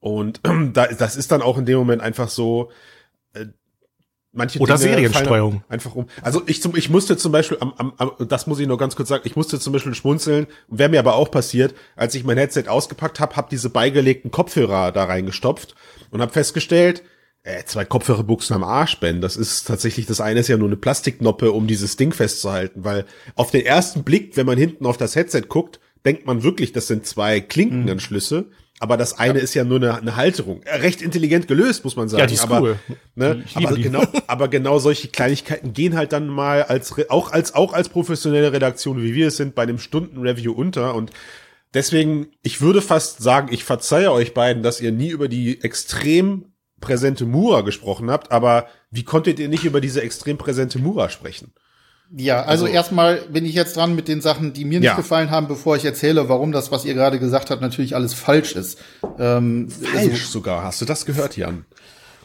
Und 0.00 0.40
da, 0.72 0.86
das 0.86 1.16
ist 1.16 1.32
dann 1.32 1.42
auch 1.42 1.56
in 1.56 1.64
dem 1.64 1.78
Moment 1.78 2.02
einfach 2.02 2.28
so, 2.28 2.70
äh, 3.32 3.46
manche 4.32 4.58
Oder 4.58 4.76
Dinge 4.76 4.90
Serienstreuung. 4.90 5.52
fallen 5.52 5.64
Einfach 5.68 5.94
um. 5.94 6.06
Also 6.20 6.42
ich 6.46 6.60
zum, 6.60 6.76
ich 6.76 6.90
musste 6.90 7.16
zum 7.16 7.32
Beispiel, 7.32 7.56
am, 7.60 7.72
am, 7.78 7.94
am, 7.96 8.28
das 8.28 8.46
muss 8.46 8.58
ich 8.58 8.66
noch 8.66 8.76
ganz 8.76 8.96
kurz 8.96 9.08
sagen, 9.08 9.22
ich 9.24 9.36
musste 9.36 9.58
zum 9.58 9.72
Beispiel 9.72 9.94
schmunzeln, 9.94 10.46
wäre 10.68 10.90
mir 10.90 10.98
aber 10.98 11.14
auch 11.14 11.30
passiert, 11.30 11.74
als 11.96 12.14
ich 12.14 12.24
mein 12.24 12.36
Headset 12.36 12.64
ausgepackt 12.68 13.20
habe, 13.20 13.36
habe 13.36 13.48
diese 13.50 13.70
beigelegten 13.70 14.30
Kopfhörer 14.30 14.92
da 14.92 15.04
reingestopft 15.04 15.74
und 16.10 16.20
habe 16.20 16.32
festgestellt, 16.32 17.02
äh, 17.44 17.64
zwei 17.64 17.84
Kopfhörerbuchsen 17.84 18.56
am 18.56 18.64
Arsch, 18.64 18.98
Ben. 19.00 19.20
Das 19.20 19.36
ist 19.36 19.66
tatsächlich, 19.66 20.06
das 20.06 20.20
eine 20.20 20.40
ist 20.40 20.48
ja 20.48 20.56
nur 20.56 20.68
eine 20.68 20.76
Plastiknoppe, 20.76 21.52
um 21.52 21.66
dieses 21.66 21.96
Ding 21.96 22.12
festzuhalten, 22.12 22.84
weil 22.84 23.04
auf 23.34 23.50
den 23.50 23.64
ersten 23.64 24.02
Blick, 24.02 24.36
wenn 24.36 24.46
man 24.46 24.58
hinten 24.58 24.86
auf 24.86 24.96
das 24.96 25.14
Headset 25.14 25.42
guckt, 25.48 25.78
denkt 26.06 26.26
man 26.26 26.42
wirklich, 26.42 26.72
das 26.72 26.86
sind 26.86 27.06
zwei 27.06 27.40
Klinkenanschlüsse. 27.40 28.46
Aber 28.80 28.96
das 28.96 29.18
eine 29.18 29.38
ist 29.38 29.54
ja 29.54 29.62
nur 29.62 29.76
eine, 29.76 29.96
eine 29.96 30.16
Halterung. 30.16 30.62
Äh, 30.64 30.76
Recht 30.76 31.00
intelligent 31.00 31.46
gelöst, 31.46 31.84
muss 31.84 31.96
man 31.96 32.08
sagen. 32.08 32.20
Ja, 32.20 32.26
die 32.26 32.34
ist 32.34 32.42
aber, 32.42 32.60
cool. 32.60 32.78
Ne, 33.14 33.44
aber 33.54 33.76
die. 33.76 33.82
genau, 33.82 34.02
aber 34.26 34.48
genau 34.48 34.78
solche 34.78 35.08
Kleinigkeiten 35.08 35.72
gehen 35.72 35.96
halt 35.96 36.12
dann 36.12 36.26
mal 36.26 36.64
als 36.64 36.92
auch 37.08 37.30
als 37.30 37.54
auch 37.54 37.72
als 37.72 37.88
professionelle 37.88 38.52
Redaktion, 38.52 39.00
wie 39.00 39.14
wir 39.14 39.28
es 39.28 39.36
sind, 39.36 39.54
bei 39.54 39.62
einem 39.62 39.78
Stundenreview 39.78 40.52
unter 40.52 40.94
und 40.96 41.12
deswegen, 41.72 42.28
ich 42.42 42.60
würde 42.60 42.82
fast 42.82 43.22
sagen, 43.22 43.48
ich 43.52 43.64
verzeihe 43.64 44.10
euch 44.10 44.34
beiden, 44.34 44.62
dass 44.62 44.80
ihr 44.80 44.92
nie 44.92 45.10
über 45.10 45.28
die 45.28 45.62
extrem 45.62 46.46
präsente 46.80 47.24
Mura 47.24 47.62
gesprochen 47.62 48.10
habt, 48.10 48.30
aber 48.32 48.66
wie 48.90 49.04
konntet 49.04 49.38
ihr 49.38 49.48
nicht 49.48 49.64
über 49.64 49.80
diese 49.80 50.02
extrem 50.02 50.36
präsente 50.38 50.78
Mura 50.78 51.08
sprechen? 51.08 51.52
Ja, 52.16 52.42
also, 52.42 52.64
Also- 52.66 52.74
erstmal 52.74 53.16
bin 53.32 53.44
ich 53.46 53.54
jetzt 53.54 53.76
dran 53.76 53.94
mit 53.94 54.08
den 54.08 54.20
Sachen, 54.20 54.52
die 54.52 54.64
mir 54.64 54.80
nicht 54.80 54.88
Ja. 54.88 54.94
gefallen 54.96 55.30
haben, 55.30 55.48
bevor 55.48 55.76
ich 55.76 55.84
erzähle, 55.84 56.28
warum 56.28 56.52
das, 56.52 56.70
was 56.70 56.84
ihr 56.84 56.94
gerade 56.94 57.18
gesagt 57.18 57.50
habt, 57.50 57.62
natürlich 57.62 57.94
alles 57.96 58.12
falsch 58.14 58.52
ist. 58.54 58.78
Ähm, 59.18 59.68
Falsch 59.70 60.26
sogar, 60.26 60.62
hast 60.64 60.80
du 60.80 60.84
das 60.84 61.06
gehört, 61.06 61.36
Jan? 61.36 61.64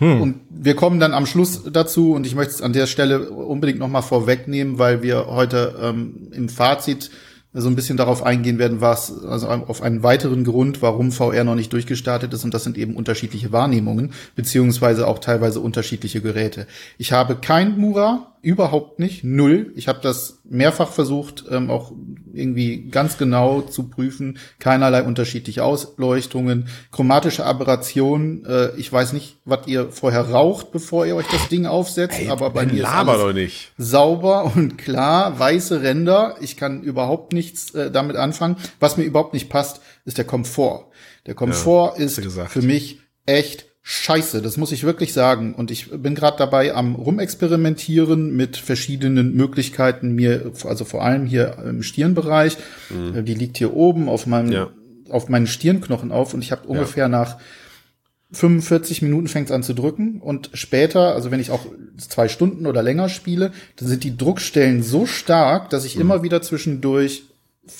Und 0.01 0.39
wir 0.49 0.75
kommen 0.77 1.01
dann 1.01 1.13
am 1.13 1.25
Schluss 1.25 1.63
dazu 1.69 2.13
und 2.13 2.25
ich 2.25 2.33
möchte 2.33 2.53
es 2.53 2.61
an 2.61 2.71
der 2.71 2.87
Stelle 2.87 3.31
unbedingt 3.31 3.79
noch 3.79 3.89
mal 3.89 4.01
vorwegnehmen, 4.01 4.79
weil 4.79 5.03
wir 5.03 5.27
heute 5.27 5.75
ähm, 5.81 6.29
im 6.31 6.47
Fazit 6.47 7.11
so 7.53 7.67
ein 7.67 7.75
bisschen 7.75 7.97
darauf 7.97 8.21
eingehen 8.23 8.59
werden, 8.59 8.79
was 8.79 9.23
also 9.25 9.47
auf 9.47 9.81
einen 9.81 10.03
weiteren 10.03 10.43
Grund, 10.43 10.83
warum 10.83 11.11
VR 11.11 11.43
noch 11.43 11.55
nicht 11.55 11.73
durchgestartet 11.73 12.31
ist 12.33 12.43
und 12.43 12.53
das 12.53 12.63
sind 12.63 12.77
eben 12.77 12.95
unterschiedliche 12.95 13.51
Wahrnehmungen 13.51 14.11
beziehungsweise 14.35 15.07
auch 15.07 15.17
teilweise 15.17 15.59
unterschiedliche 15.59 16.21
Geräte. 16.21 16.67
Ich 16.99 17.11
habe 17.11 17.35
kein 17.35 17.77
Mura, 17.77 18.27
überhaupt 18.41 18.99
nicht, 18.99 19.23
null. 19.23 19.71
Ich 19.75 19.87
habe 19.87 19.99
das 20.01 20.41
mehrfach 20.43 20.89
versucht, 20.91 21.45
ähm, 21.49 21.69
auch 21.69 21.91
irgendwie 22.33 22.89
ganz 22.89 23.17
genau 23.17 23.61
zu 23.61 23.89
prüfen. 23.89 24.37
Keinerlei 24.59 25.03
unterschiedliche 25.03 25.63
Ausleuchtungen, 25.63 26.67
chromatische 26.91 27.45
Aberrationen. 27.45 28.45
Äh, 28.45 28.75
ich 28.77 28.91
weiß 28.91 29.13
nicht, 29.13 29.37
was 29.45 29.67
ihr 29.67 29.89
vorher 29.89 30.29
raucht, 30.29 30.71
bevor 30.71 31.05
ihr 31.05 31.15
euch 31.15 31.27
das 31.27 31.49
Ding 31.49 31.65
aufsetzt, 31.65 32.19
aber 32.29 32.49
bei 32.51 32.65
mir 32.65 32.83
ist 32.83 32.89
alles 32.89 33.17
doch 33.17 33.33
nicht. 33.33 33.71
sauber 33.77 34.51
und 34.55 34.77
klar, 34.77 35.37
weiße 35.39 35.81
Ränder. 35.81 36.35
Ich 36.41 36.57
kann 36.57 36.81
überhaupt 36.81 37.33
nichts 37.33 37.73
äh, 37.75 37.91
damit 37.91 38.15
anfangen. 38.15 38.57
Was 38.79 38.97
mir 38.97 39.03
überhaupt 39.03 39.33
nicht 39.33 39.49
passt, 39.49 39.81
ist 40.05 40.17
der 40.17 40.25
Komfort. 40.25 40.85
Der 41.25 41.35
Komfort 41.35 41.97
ist 41.97 42.17
du 42.17 42.21
gesagt. 42.21 42.51
für 42.51 42.61
mich 42.61 42.99
echt 43.25 43.68
scheiße. 43.91 44.43
Das 44.43 44.55
muss 44.57 44.71
ich 44.71 44.83
wirklich 44.83 45.13
sagen. 45.13 45.55
Und 45.55 45.71
ich 45.71 45.89
bin 45.89 46.13
gerade 46.13 46.37
dabei 46.37 46.75
am 46.75 46.93
rumexperimentieren 46.93 48.35
mit 48.35 48.55
verschiedenen 48.57 49.33
Möglichkeiten, 49.33 50.13
mir, 50.13 50.51
also 50.63 50.85
vor 50.85 51.03
allem 51.03 51.25
hier 51.25 51.57
im 51.67 51.81
Stirnbereich. 51.81 52.57
Äh, 53.15 53.23
Die 53.23 53.33
liegt 53.33 53.57
hier 53.57 53.73
oben 53.73 54.07
auf 54.07 54.27
meinem, 54.27 54.47
Mhm. 54.47 54.51
Ja. 54.53 54.69
auf 55.09 55.27
meinen 55.29 55.47
Stirnknochen 55.47 56.11
auf 56.11 56.35
und 56.35 56.43
ich 56.43 56.51
habe 56.51 56.67
ungefähr 56.67 57.07
nach 57.07 57.37
45 58.31 59.01
Minuten 59.01 59.27
fängt 59.27 59.47
es 59.49 59.51
an 59.51 59.63
zu 59.63 59.73
drücken 59.73 60.21
und 60.21 60.51
später, 60.53 61.15
also 61.15 61.31
wenn 61.31 61.39
ich 61.39 61.49
auch 61.49 61.65
zwei 61.97 62.27
Stunden 62.27 62.67
oder 62.67 62.83
länger 62.83 63.09
spiele, 63.09 63.51
dann 63.77 63.87
sind 63.87 64.03
die 64.03 64.15
Druckstellen 64.15 64.83
so 64.83 65.07
stark, 65.07 65.71
dass 65.71 65.83
ich 65.83 65.95
Mhm. 65.95 66.01
immer 66.01 66.21
wieder 66.23 66.43
zwischendurch 66.43 67.23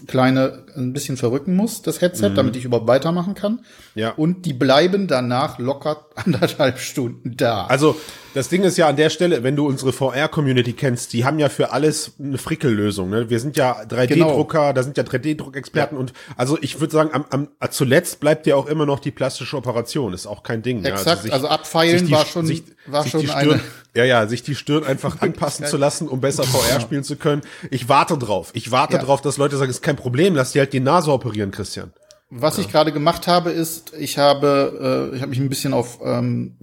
kleine 0.07 0.65
ein 0.75 0.93
bisschen 0.93 1.17
verrücken 1.17 1.55
muss, 1.55 1.81
das 1.81 2.01
Headset, 2.01 2.31
damit 2.35 2.55
ich 2.55 2.65
überhaupt 2.65 2.87
weitermachen 2.87 3.33
kann. 3.33 3.53
Mhm. 3.53 3.59
Ja. 3.95 4.11
Und 4.11 4.45
die 4.45 4.53
bleiben 4.53 5.07
danach 5.07 5.59
locker 5.59 6.05
anderthalb 6.15 6.79
Stunden 6.79 7.35
da. 7.37 7.65
Also, 7.65 7.95
das 8.33 8.49
Ding 8.49 8.63
ist 8.63 8.77
ja 8.77 8.87
an 8.87 8.95
der 8.95 9.09
Stelle, 9.09 9.43
wenn 9.43 9.55
du 9.55 9.67
unsere 9.67 9.91
VR-Community 9.93 10.73
kennst, 10.73 11.13
die 11.13 11.25
haben 11.25 11.39
ja 11.39 11.49
für 11.49 11.71
alles 11.71 12.13
eine 12.19 12.37
Frickellösung. 12.37 13.09
Ne? 13.09 13.29
Wir 13.29 13.39
sind 13.39 13.57
ja 13.57 13.81
3D-Drucker, 13.87 14.73
da 14.73 14.83
sind 14.83 14.97
ja 14.97 15.03
3D-Druckexperten 15.03 15.97
und 15.97 16.13
also 16.37 16.57
ich 16.61 16.79
würde 16.79 16.93
sagen, 16.93 17.09
am, 17.13 17.25
am, 17.29 17.47
zuletzt 17.71 18.19
bleibt 18.19 18.45
ja 18.47 18.55
auch 18.55 18.67
immer 18.67 18.85
noch 18.85 18.99
die 18.99 19.11
plastische 19.11 19.57
Operation, 19.57 20.13
ist 20.13 20.27
auch 20.27 20.43
kein 20.43 20.61
Ding. 20.61 20.83
Exakt, 20.85 21.23
sich- 21.23 21.33
also 21.33 21.47
abfeilen 21.47 22.05
die- 22.05 22.11
war 22.11 22.25
schon- 22.25 22.45
sich, 22.45 22.63
war 22.87 23.03
sich 23.03 23.11
schon 23.11 23.21
Stirn, 23.23 23.35
eine- 23.35 23.59
Ja, 23.95 24.03
ja, 24.03 24.27
sich 24.27 24.43
die 24.43 24.55
Stirn 24.55 24.83
einfach 24.83 25.21
anpassen 25.21 25.65
zu 25.65 25.77
lassen, 25.77 26.07
um 26.07 26.21
besser 26.21 26.43
VR 26.43 26.79
spielen 26.79 27.03
zu 27.03 27.15
können. 27.15 27.41
Ich 27.71 27.89
warte 27.89 28.17
drauf. 28.17 28.51
Ich 28.53 28.71
warte 28.71 28.97
Ja. 28.97 29.03
drauf, 29.03 29.21
dass 29.21 29.37
Leute 29.37 29.57
sagen, 29.57 29.69
ist 29.71 29.81
kein 29.81 29.95
Problem, 29.95 30.35
lass 30.35 30.51
dir 30.51 30.59
halt 30.61 30.73
die 30.73 30.79
Nase 30.79 31.11
operieren, 31.11 31.51
Christian. 31.51 31.91
Was 32.31 32.59
ich 32.59 32.69
gerade 32.71 32.91
gemacht 32.91 33.25
habe, 33.25 33.49
ist, 33.49 33.93
ich 33.97 34.19
habe, 34.19 35.09
äh, 35.11 35.15
ich 35.15 35.21
habe 35.23 35.31
mich 35.31 35.39
ein 35.39 35.49
bisschen 35.49 35.73
auf 35.73 35.99
ähm, 36.05 36.53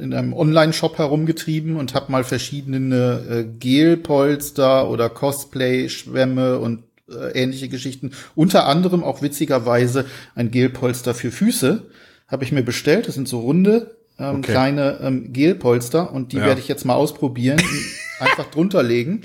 in 0.00 0.12
einem 0.12 0.32
Online-Shop 0.32 0.98
herumgetrieben 0.98 1.76
und 1.76 1.94
habe 1.94 2.10
mal 2.10 2.24
verschiedene 2.24 3.22
äh, 3.30 3.44
Gelpolster 3.44 4.90
oder 4.90 5.08
Cosplay-Schwämme 5.08 6.58
und 6.58 6.82
äh, 7.08 7.30
ähnliche 7.40 7.68
Geschichten. 7.68 8.10
Unter 8.34 8.66
anderem 8.66 9.04
auch 9.04 9.22
witzigerweise 9.22 10.04
ein 10.34 10.50
Gelpolster 10.50 11.14
für 11.14 11.30
Füße 11.30 11.86
habe 12.26 12.42
ich 12.44 12.50
mir 12.50 12.62
bestellt. 12.62 13.06
Das 13.06 13.14
sind 13.14 13.28
so 13.28 13.38
runde 13.40 13.96
ähm, 14.18 14.38
Okay. 14.38 14.50
kleine 14.50 14.98
ähm, 15.00 15.32
Gelpolster 15.32 16.12
und 16.12 16.32
die 16.32 16.38
Ja. 16.38 16.46
werde 16.46 16.60
ich 16.60 16.66
jetzt 16.66 16.84
mal 16.84 16.94
ausprobieren, 16.94 17.62
einfach 18.18 18.50
drunter 18.50 18.82
legen 18.82 19.22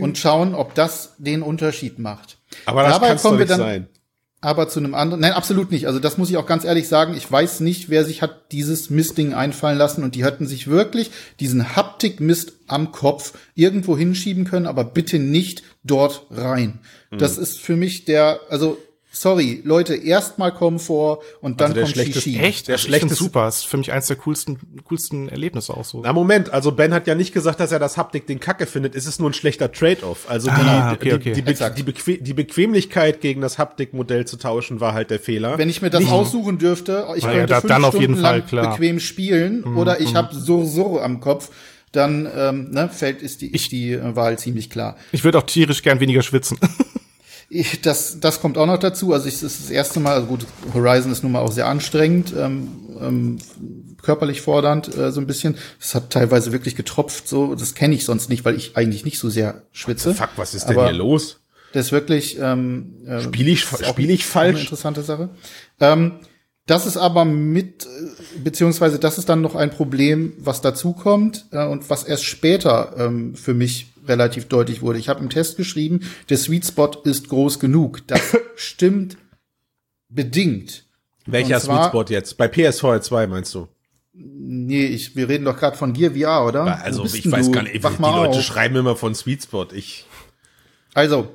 und 0.00 0.18
schauen, 0.18 0.54
ob 0.54 0.74
das 0.74 1.14
den 1.16 1.40
Unterschied 1.40 1.98
macht. 1.98 2.36
Aber 2.66 2.82
das 2.82 2.92
Dabei 2.92 3.14
kommen 3.16 3.38
wir 3.38 3.46
nicht 3.46 3.50
dann- 3.52 3.58
sein. 3.60 3.88
Aber 4.44 4.68
zu 4.68 4.78
einem 4.78 4.94
anderen, 4.94 5.22
nein, 5.22 5.32
absolut 5.32 5.70
nicht. 5.70 5.86
Also 5.86 5.98
das 5.98 6.18
muss 6.18 6.28
ich 6.28 6.36
auch 6.36 6.46
ganz 6.46 6.64
ehrlich 6.64 6.86
sagen. 6.86 7.14
Ich 7.16 7.30
weiß 7.30 7.60
nicht, 7.60 7.88
wer 7.88 8.04
sich 8.04 8.20
hat 8.20 8.52
dieses 8.52 8.90
Mistding 8.90 9.32
einfallen 9.32 9.78
lassen 9.78 10.04
und 10.04 10.14
die 10.14 10.24
hätten 10.24 10.46
sich 10.46 10.68
wirklich 10.68 11.10
diesen 11.40 11.74
Haptik-Mist 11.74 12.52
am 12.66 12.92
Kopf 12.92 13.32
irgendwo 13.54 13.96
hinschieben 13.96 14.44
können, 14.44 14.66
aber 14.66 14.84
bitte 14.84 15.18
nicht 15.18 15.62
dort 15.82 16.26
rein. 16.30 16.80
Hm. 17.10 17.18
Das 17.18 17.38
ist 17.38 17.58
für 17.58 17.76
mich 17.76 18.04
der, 18.04 18.40
also 18.50 18.76
sorry, 19.14 19.62
Leute, 19.64 19.94
erstmal 19.94 20.52
Komfort 20.52 21.20
und 21.40 21.60
dann 21.60 21.66
Also 21.70 21.74
der 21.74 21.82
kommt 21.84 21.94
schlechteste- 21.94 22.30
Shishi. 22.30 22.40
Echt? 22.42 22.68
Der 22.68 22.74
ich 22.74 22.82
finde 22.82 22.98
schlechteste- 22.98 23.24
super. 23.24 23.48
Ist 23.48 23.66
für 23.66 23.76
mich 23.76 23.92
eins 23.92 24.06
der 24.08 24.16
coolsten, 24.16 24.58
coolsten 24.84 25.28
Erlebnisse 25.28 25.72
auch 25.74 25.84
so. 25.84 26.02
Na 26.02 26.12
Moment, 26.12 26.52
also 26.52 26.72
Ben 26.72 26.92
hat 26.92 27.06
ja 27.06 27.14
nicht 27.14 27.32
gesagt, 27.32 27.60
dass 27.60 27.72
er 27.72 27.78
das 27.78 27.96
Haptik 27.96 28.26
den 28.26 28.40
Kacke 28.40 28.66
findet. 28.66 28.94
Es 28.94 29.06
ist 29.06 29.20
nur 29.20 29.30
ein 29.30 29.34
schlechter 29.34 29.70
Trade-off. 29.72 30.26
Also 30.28 30.48
die, 30.48 30.54
Ah, 30.54 30.92
okay, 30.92 31.08
die, 31.08 31.14
okay. 31.14 31.32
Die, 31.32 31.42
die, 31.42 31.82
Bequem 31.82 32.24
die 32.24 32.34
Bequemlichkeit 32.34 33.20
gegen 33.20 33.40
das 33.40 33.58
Haptikmodell 33.58 34.26
zu 34.26 34.36
tauschen 34.36 34.80
war 34.80 34.92
halt 34.94 35.10
der 35.10 35.20
Fehler. 35.20 35.56
Wenn 35.58 35.68
ich 35.68 35.80
mir 35.80 35.90
das 35.90 36.04
aussuchen 36.10 36.58
dürfte, 36.58 37.06
ich 37.16 37.22
Na 37.22 37.30
ja, 37.30 37.36
könnte 37.38 37.52
da- 37.54 37.60
fünf 37.60 37.72
dann 37.72 37.84
auf 37.84 37.90
Stunden 37.94 38.10
jeden 38.12 38.22
Fall, 38.22 38.38
lang 38.38 38.46
klar. 38.46 38.70
bequem 38.72 39.00
spielen 39.00 39.62
oder 39.76 40.00
ich 40.00 40.14
habe 40.14 40.34
Sur-Sur 40.34 41.02
am 41.02 41.20
Kopf, 41.20 41.50
dann 41.92 42.28
ähm, 42.36 42.70
ne, 42.72 42.88
fällt 42.92 43.22
ist 43.22 43.40
die, 43.40 43.52
ist 43.52 43.70
die 43.70 43.92
äh, 43.92 44.16
Wahl 44.16 44.36
ziemlich 44.38 44.68
klar. 44.68 44.96
Ich 45.12 45.22
würde 45.22 45.38
auch 45.38 45.44
tierisch 45.44 45.82
gern 45.82 46.00
weniger 46.00 46.22
schwitzen. 46.22 46.58
Ich, 47.54 47.80
das, 47.82 48.18
das 48.20 48.40
kommt 48.40 48.58
auch 48.58 48.66
noch 48.66 48.78
dazu. 48.78 49.12
Also 49.12 49.28
ich, 49.28 49.34
das 49.34 49.42
ist 49.54 49.62
das 49.64 49.70
erste 49.70 50.00
Mal, 50.00 50.14
also 50.14 50.26
gut, 50.26 50.46
Horizon 50.74 51.12
ist 51.12 51.22
nun 51.22 51.32
mal 51.32 51.40
auch 51.40 51.52
sehr 51.52 51.66
anstrengend, 51.66 52.34
ähm, 52.36 52.68
ähm, 53.00 53.38
körperlich 54.02 54.40
fordernd 54.40 54.94
äh, 54.96 55.12
so 55.12 55.20
ein 55.20 55.26
bisschen. 55.26 55.56
Es 55.80 55.94
hat 55.94 56.10
teilweise 56.10 56.52
wirklich 56.52 56.74
getropft, 56.74 57.28
so 57.28 57.54
das 57.54 57.74
kenne 57.74 57.94
ich 57.94 58.04
sonst 58.04 58.28
nicht, 58.28 58.44
weil 58.44 58.56
ich 58.56 58.76
eigentlich 58.76 59.04
nicht 59.04 59.18
so 59.18 59.30
sehr 59.30 59.62
schwitze. 59.72 60.14
Fuck, 60.14 60.30
was 60.36 60.54
ist 60.54 60.66
denn 60.66 60.76
Aber 60.76 60.88
hier 60.88 60.98
los? 60.98 61.40
Das 61.72 61.86
ist 61.86 61.92
wirklich 61.92 62.38
ähm, 62.40 62.96
äh, 63.06 63.20
Spiel 63.22 63.48
ich, 63.48 63.60
spiel 63.62 63.80
ich 63.82 63.86
Auch 63.88 63.98
eine 63.98 64.18
falsch? 64.18 64.60
interessante 64.62 65.02
Sache. 65.02 65.30
Ähm, 65.80 66.12
Das 66.66 66.86
ist 66.86 66.96
aber 66.96 67.24
mit, 67.24 67.84
äh, 67.84 68.38
beziehungsweise 68.42 68.98
das 68.98 69.18
ist 69.18 69.28
dann 69.28 69.42
noch 69.42 69.54
ein 69.54 69.70
Problem, 69.70 70.32
was 70.38 70.60
dazu 70.60 70.92
kommt 70.92 71.46
äh, 71.52 71.64
und 71.66 71.90
was 71.90 72.04
erst 72.04 72.24
später 72.24 72.94
ähm, 72.96 73.34
für 73.36 73.54
mich 73.54 73.92
relativ 74.06 74.48
deutlich 74.48 74.82
wurde. 74.82 74.98
Ich 74.98 75.08
habe 75.08 75.20
im 75.20 75.30
Test 75.30 75.56
geschrieben, 75.56 76.00
der 76.28 76.36
Sweet 76.36 76.66
Spot 76.66 76.90
ist 77.04 77.28
groß 77.28 77.58
genug. 77.58 78.06
Das 78.06 78.20
stimmt 78.56 79.16
bedingt. 80.08 80.84
Welcher 81.26 81.60
zwar- 81.60 81.84
Sweet 81.84 81.88
Spot 81.90 82.12
jetzt? 82.14 82.36
Bei 82.36 82.48
PSVR 82.48 83.00
2 83.00 83.26
meinst 83.26 83.54
du? 83.54 83.68
Nee, 84.12 84.84
ich, 84.86 85.16
wir 85.16 85.28
reden 85.28 85.44
doch 85.44 85.56
gerade 85.58 85.76
von 85.76 85.92
Gear 85.92 86.12
VR, 86.12 86.46
oder? 86.46 86.80
Also 86.84 87.04
ich 87.04 87.28
weiß 87.30 87.46
du? 87.46 87.52
gar 87.52 87.62
nicht, 87.64 87.82
Wach 87.82 87.96
die 87.96 88.02
Leute 88.02 88.38
auf. 88.38 88.42
schreiben 88.42 88.76
immer 88.76 88.94
von 88.94 89.14
Sweet 89.14 89.42
Spot. 89.42 89.66
Ich 89.72 90.06
Also, 90.92 91.28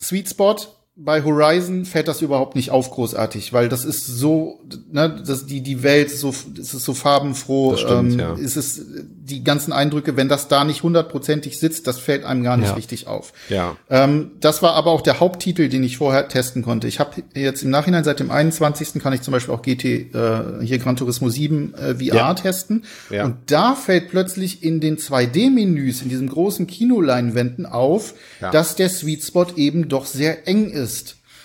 Sweet 0.00 0.28
Spot 0.28 0.56
bei 0.94 1.24
Horizon 1.24 1.86
fällt 1.86 2.06
das 2.06 2.20
überhaupt 2.20 2.54
nicht 2.54 2.70
auf 2.70 2.90
großartig, 2.90 3.54
weil 3.54 3.70
das 3.70 3.86
ist 3.86 4.06
so, 4.06 4.60
ne, 4.90 5.22
das, 5.26 5.46
die, 5.46 5.62
die 5.62 5.82
Welt 5.82 6.08
ist 6.08 6.20
so, 6.20 6.28
es 6.60 6.74
ist 6.74 6.84
so 6.84 6.92
farbenfroh, 6.92 7.76
stimmt, 7.78 8.12
ähm, 8.12 8.18
ja. 8.18 8.32
es 8.34 8.58
ist 8.58 8.82
die 9.24 9.42
ganzen 9.42 9.72
Eindrücke, 9.72 10.18
wenn 10.18 10.28
das 10.28 10.48
da 10.48 10.64
nicht 10.64 10.82
hundertprozentig 10.82 11.58
sitzt, 11.58 11.86
das 11.86 11.98
fällt 11.98 12.24
einem 12.24 12.42
gar 12.42 12.58
nicht 12.58 12.68
Ja. 12.68 12.74
richtig 12.74 13.06
auf. 13.06 13.32
ja. 13.48 13.74
Ähm, 13.88 14.32
das 14.40 14.60
war 14.62 14.74
aber 14.74 14.90
auch 14.90 15.00
der 15.00 15.18
Haupttitel, 15.18 15.70
den 15.70 15.82
ich 15.82 15.96
vorher 15.96 16.28
testen 16.28 16.62
konnte. 16.62 16.88
Ich 16.88 17.00
habe 17.00 17.22
jetzt 17.34 17.62
im 17.62 17.70
Nachhinein 17.70 18.04
seit 18.04 18.20
dem 18.20 18.30
21. 18.30 19.00
kann 19.00 19.14
ich 19.14 19.22
zum 19.22 19.32
Beispiel 19.32 19.54
auch 19.54 19.62
GT 19.62 19.84
äh, 20.14 20.40
hier 20.62 20.78
Gran 20.78 20.96
Turismo 20.96 21.30
7 21.30 21.72
äh, 21.74 21.94
VR 21.94 22.02
Ja. 22.14 22.34
testen. 22.34 22.84
Ja. 23.08 23.24
Und 23.24 23.36
da 23.46 23.74
fällt 23.76 24.10
plötzlich 24.10 24.62
in 24.62 24.80
den 24.80 24.98
2D-Menüs, 24.98 26.02
in 26.02 26.10
diesen 26.10 26.28
großen 26.28 26.66
Kinoleinwänden 26.66 27.64
auf, 27.64 28.12
dass 28.52 28.76
der 28.76 28.90
Sweet 28.90 29.22
Spot 29.24 29.46
eben 29.56 29.88
doch 29.88 30.04
sehr 30.04 30.46
eng 30.46 30.68
ist. 30.68 30.81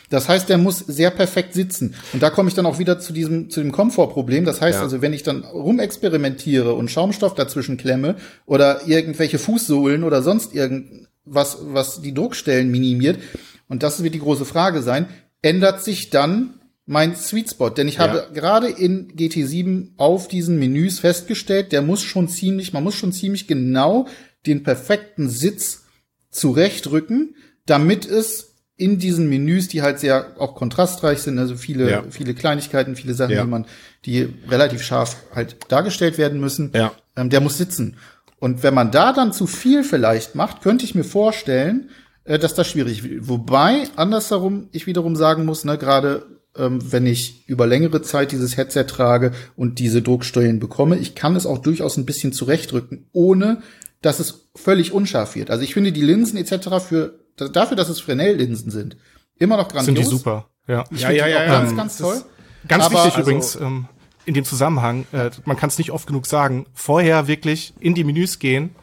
Das 0.10 0.30
heißt, 0.30 0.48
der 0.48 0.58
muss 0.58 0.80
sehr 0.80 1.12
perfekt 1.12 1.54
sitzen. 1.54 1.96
Und 2.14 2.24
da 2.24 2.30
komme 2.30 2.48
ich 2.48 2.56
dann 2.56 2.66
auch 2.66 2.80
wieder 2.80 3.00
zu 3.00 3.12
diesem, 3.12 3.50
zu 3.50 3.62
dem 3.62 3.72
Komfortproblem. 3.72 4.46
Das 4.46 4.62
heißt 4.62 4.78
Ja. 4.78 4.84
also, 4.84 5.02
wenn 5.02 5.14
ich 5.14 5.24
dann 5.24 5.44
rumexperimentiere 5.44 6.74
und 6.74 6.90
Schaumstoff 6.90 7.36
dazwischen 7.36 7.78
klemme 7.78 8.16
oder 8.46 8.88
irgendwelche 8.88 9.38
Fußsohlen 9.38 10.04
oder 10.04 10.22
sonst 10.22 10.54
irgendwas, 10.54 11.58
was 11.62 12.02
die 12.02 12.14
Druckstellen 12.14 12.72
minimiert, 12.72 13.20
und 13.68 13.84
das 13.84 14.02
wird 14.02 14.14
die 14.14 14.20
große 14.20 14.46
Frage 14.46 14.82
sein, 14.82 15.08
ändert 15.42 15.84
sich 15.84 16.10
dann 16.10 16.54
mein 16.86 17.16
Sweet 17.18 17.52
Spot? 17.52 17.70
Denn 17.70 17.90
ich 17.90 18.00
habe 18.00 18.30
gerade 18.34 18.70
in 18.70 19.12
GT7 19.12 19.90
auf 19.98 20.30
diesen 20.30 20.58
Menüs 20.58 21.00
festgestellt, 21.00 21.74
der 21.74 21.82
muss 21.82 22.02
schon 22.02 22.30
ziemlich, 22.30 22.72
man 22.72 22.84
muss 22.84 22.96
schon 22.96 23.12
ziemlich 23.12 23.46
genau 23.46 24.08
den 24.46 24.64
perfekten 24.64 25.30
Sitz 25.30 25.84
zurechtrücken, 26.32 27.36
damit 27.66 28.06
es 28.06 28.54
in 28.78 29.00
diesen 29.00 29.28
Menüs, 29.28 29.68
die 29.68 29.82
halt 29.82 30.00
sehr 30.00 30.34
auch 30.38 30.56
kontrastreich 30.56 31.20
sind, 31.20 31.40
also 31.40 31.56
viele, 31.56 31.90
Ja. 31.90 32.04
viele 32.10 32.34
Kleinigkeiten, 32.36 32.96
viele 32.96 33.14
Sachen, 33.16 33.34
Ja. 33.34 33.44
die 33.44 33.50
man, 33.50 33.66
die 34.06 34.30
relativ 34.48 34.84
scharf 34.84 35.18
halt 35.34 35.58
dargestellt 35.70 36.18
werden 36.18 36.40
müssen, 36.40 36.72
Ja. 36.74 36.92
ähm, 37.16 37.30
der 37.30 37.42
muss 37.42 37.58
sitzen. 37.58 37.98
Und 38.40 38.62
wenn 38.62 38.76
man 38.76 38.92
da 38.92 39.14
dann 39.14 39.34
zu 39.34 39.48
viel 39.48 39.84
vielleicht 39.84 40.36
macht, 40.36 40.62
könnte 40.62 40.86
ich 40.86 40.94
mir 40.94 41.04
vorstellen, 41.04 41.90
äh, 42.24 42.38
dass 42.38 42.54
das 42.54 42.68
schwierig 42.70 43.04
wird. 43.04 43.28
Wobei, 43.28 43.84
andersherum, 43.96 44.68
ich 44.72 44.86
wiederum 44.86 45.16
sagen 45.16 45.44
muss, 45.46 45.66
ne, 45.66 45.78
gerade 45.80 46.26
ähm, 46.56 46.80
wenn 46.92 47.06
ich 47.06 47.48
über 47.48 47.66
längere 47.68 48.02
Zeit 48.02 48.32
dieses 48.32 48.58
Headset 48.58 48.84
trage 48.86 49.32
und 49.56 49.80
diese 49.80 50.02
Drucksteuern 50.02 50.60
bekomme, 50.60 50.98
ich 50.98 51.14
kann 51.16 51.36
es 51.36 51.46
auch 51.46 51.60
durchaus 51.60 51.98
ein 51.98 52.06
bisschen 52.06 52.32
zurechtrücken, 52.34 53.06
ohne 53.12 53.62
dass 54.02 54.20
es 54.20 54.48
völlig 54.56 54.92
unscharf 54.92 55.36
wird. 55.36 55.50
Also 55.50 55.64
ich 55.64 55.74
finde 55.74 55.92
die 55.92 56.02
Linsen 56.02 56.38
etc. 56.38 56.80
für 56.88 57.20
dafür, 57.38 57.78
dass 57.78 57.90
es 57.90 58.00
Fresnel-Linsen 58.02 58.72
sind, 58.72 58.98
immer 59.40 59.58
noch 59.58 59.68
grandios. 59.68 59.86
Sind 59.86 59.98
die 59.98 60.04
super. 60.04 60.48
Ja. 60.68 60.84
Ich 60.92 61.02
Ja, 61.02 61.12
ja, 61.12 61.28
ja, 61.28 61.38
auch 61.38 61.42
ja. 61.42 61.48
ganz, 61.48 61.72
Ähm, 61.72 61.78
ganz 61.78 61.98
toll. 61.98 62.22
Ganz 62.68 62.86
Aber 62.86 62.96
wichtig 62.96 63.12
also- 63.16 63.22
übrigens, 63.22 63.56
ähm, 63.56 63.86
in 64.26 64.34
dem 64.34 64.44
Zusammenhang, 64.44 65.06
äh, 65.14 65.30
man 65.46 65.56
kann 65.56 65.70
es 65.70 65.78
nicht 65.78 65.92
oft 65.92 66.06
genug 66.08 66.26
sagen, 66.26 66.66
vorher 66.74 67.28
wirklich 67.28 67.74
in 67.80 67.94
die 67.96 68.04
Menüs 68.04 68.40
gehen, 68.40 68.76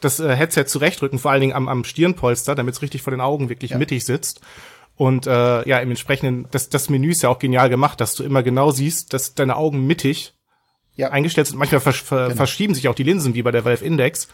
das 0.00 0.20
äh, 0.20 0.34
Headset 0.36 0.64
zurechtrücken, 0.66 1.18
vor 1.18 1.30
allen 1.32 1.40
Dingen 1.40 1.52
am, 1.54 1.68
am 1.68 1.82
Stirnpolster, 1.84 2.54
damit 2.54 2.74
es 2.74 2.82
richtig 2.82 3.02
vor 3.02 3.10
den 3.10 3.20
Augen 3.20 3.48
wirklich 3.48 3.72
Ja. 3.72 3.78
mittig 3.78 4.04
sitzt. 4.04 4.40
Und 4.94 5.26
äh, 5.26 5.68
ja, 5.68 5.78
im 5.78 5.90
entsprechenden, 5.90 6.46
das, 6.50 6.68
das 6.68 6.88
Menü 6.90 7.10
ist 7.10 7.22
ja 7.22 7.30
auch 7.30 7.38
genial 7.38 7.68
gemacht, 7.70 8.00
dass 8.00 8.14
du 8.14 8.22
immer 8.22 8.42
genau 8.42 8.70
siehst, 8.70 9.12
dass 9.12 9.34
deine 9.34 9.56
Augen 9.56 9.86
mittig 9.86 10.34
Ja. 10.94 11.10
eingestellt 11.10 11.46
sind. 11.46 11.58
Manchmal 11.58 11.80
versch 11.80 12.02
ver 12.02 12.30
verschieben 12.32 12.74
sich 12.74 12.86
auch 12.88 12.94
die 12.94 13.02
Linsen, 13.02 13.34
wie 13.34 13.42
bei 13.42 13.50
der 13.50 13.64
Valve 13.64 13.84
Index. 13.84 14.28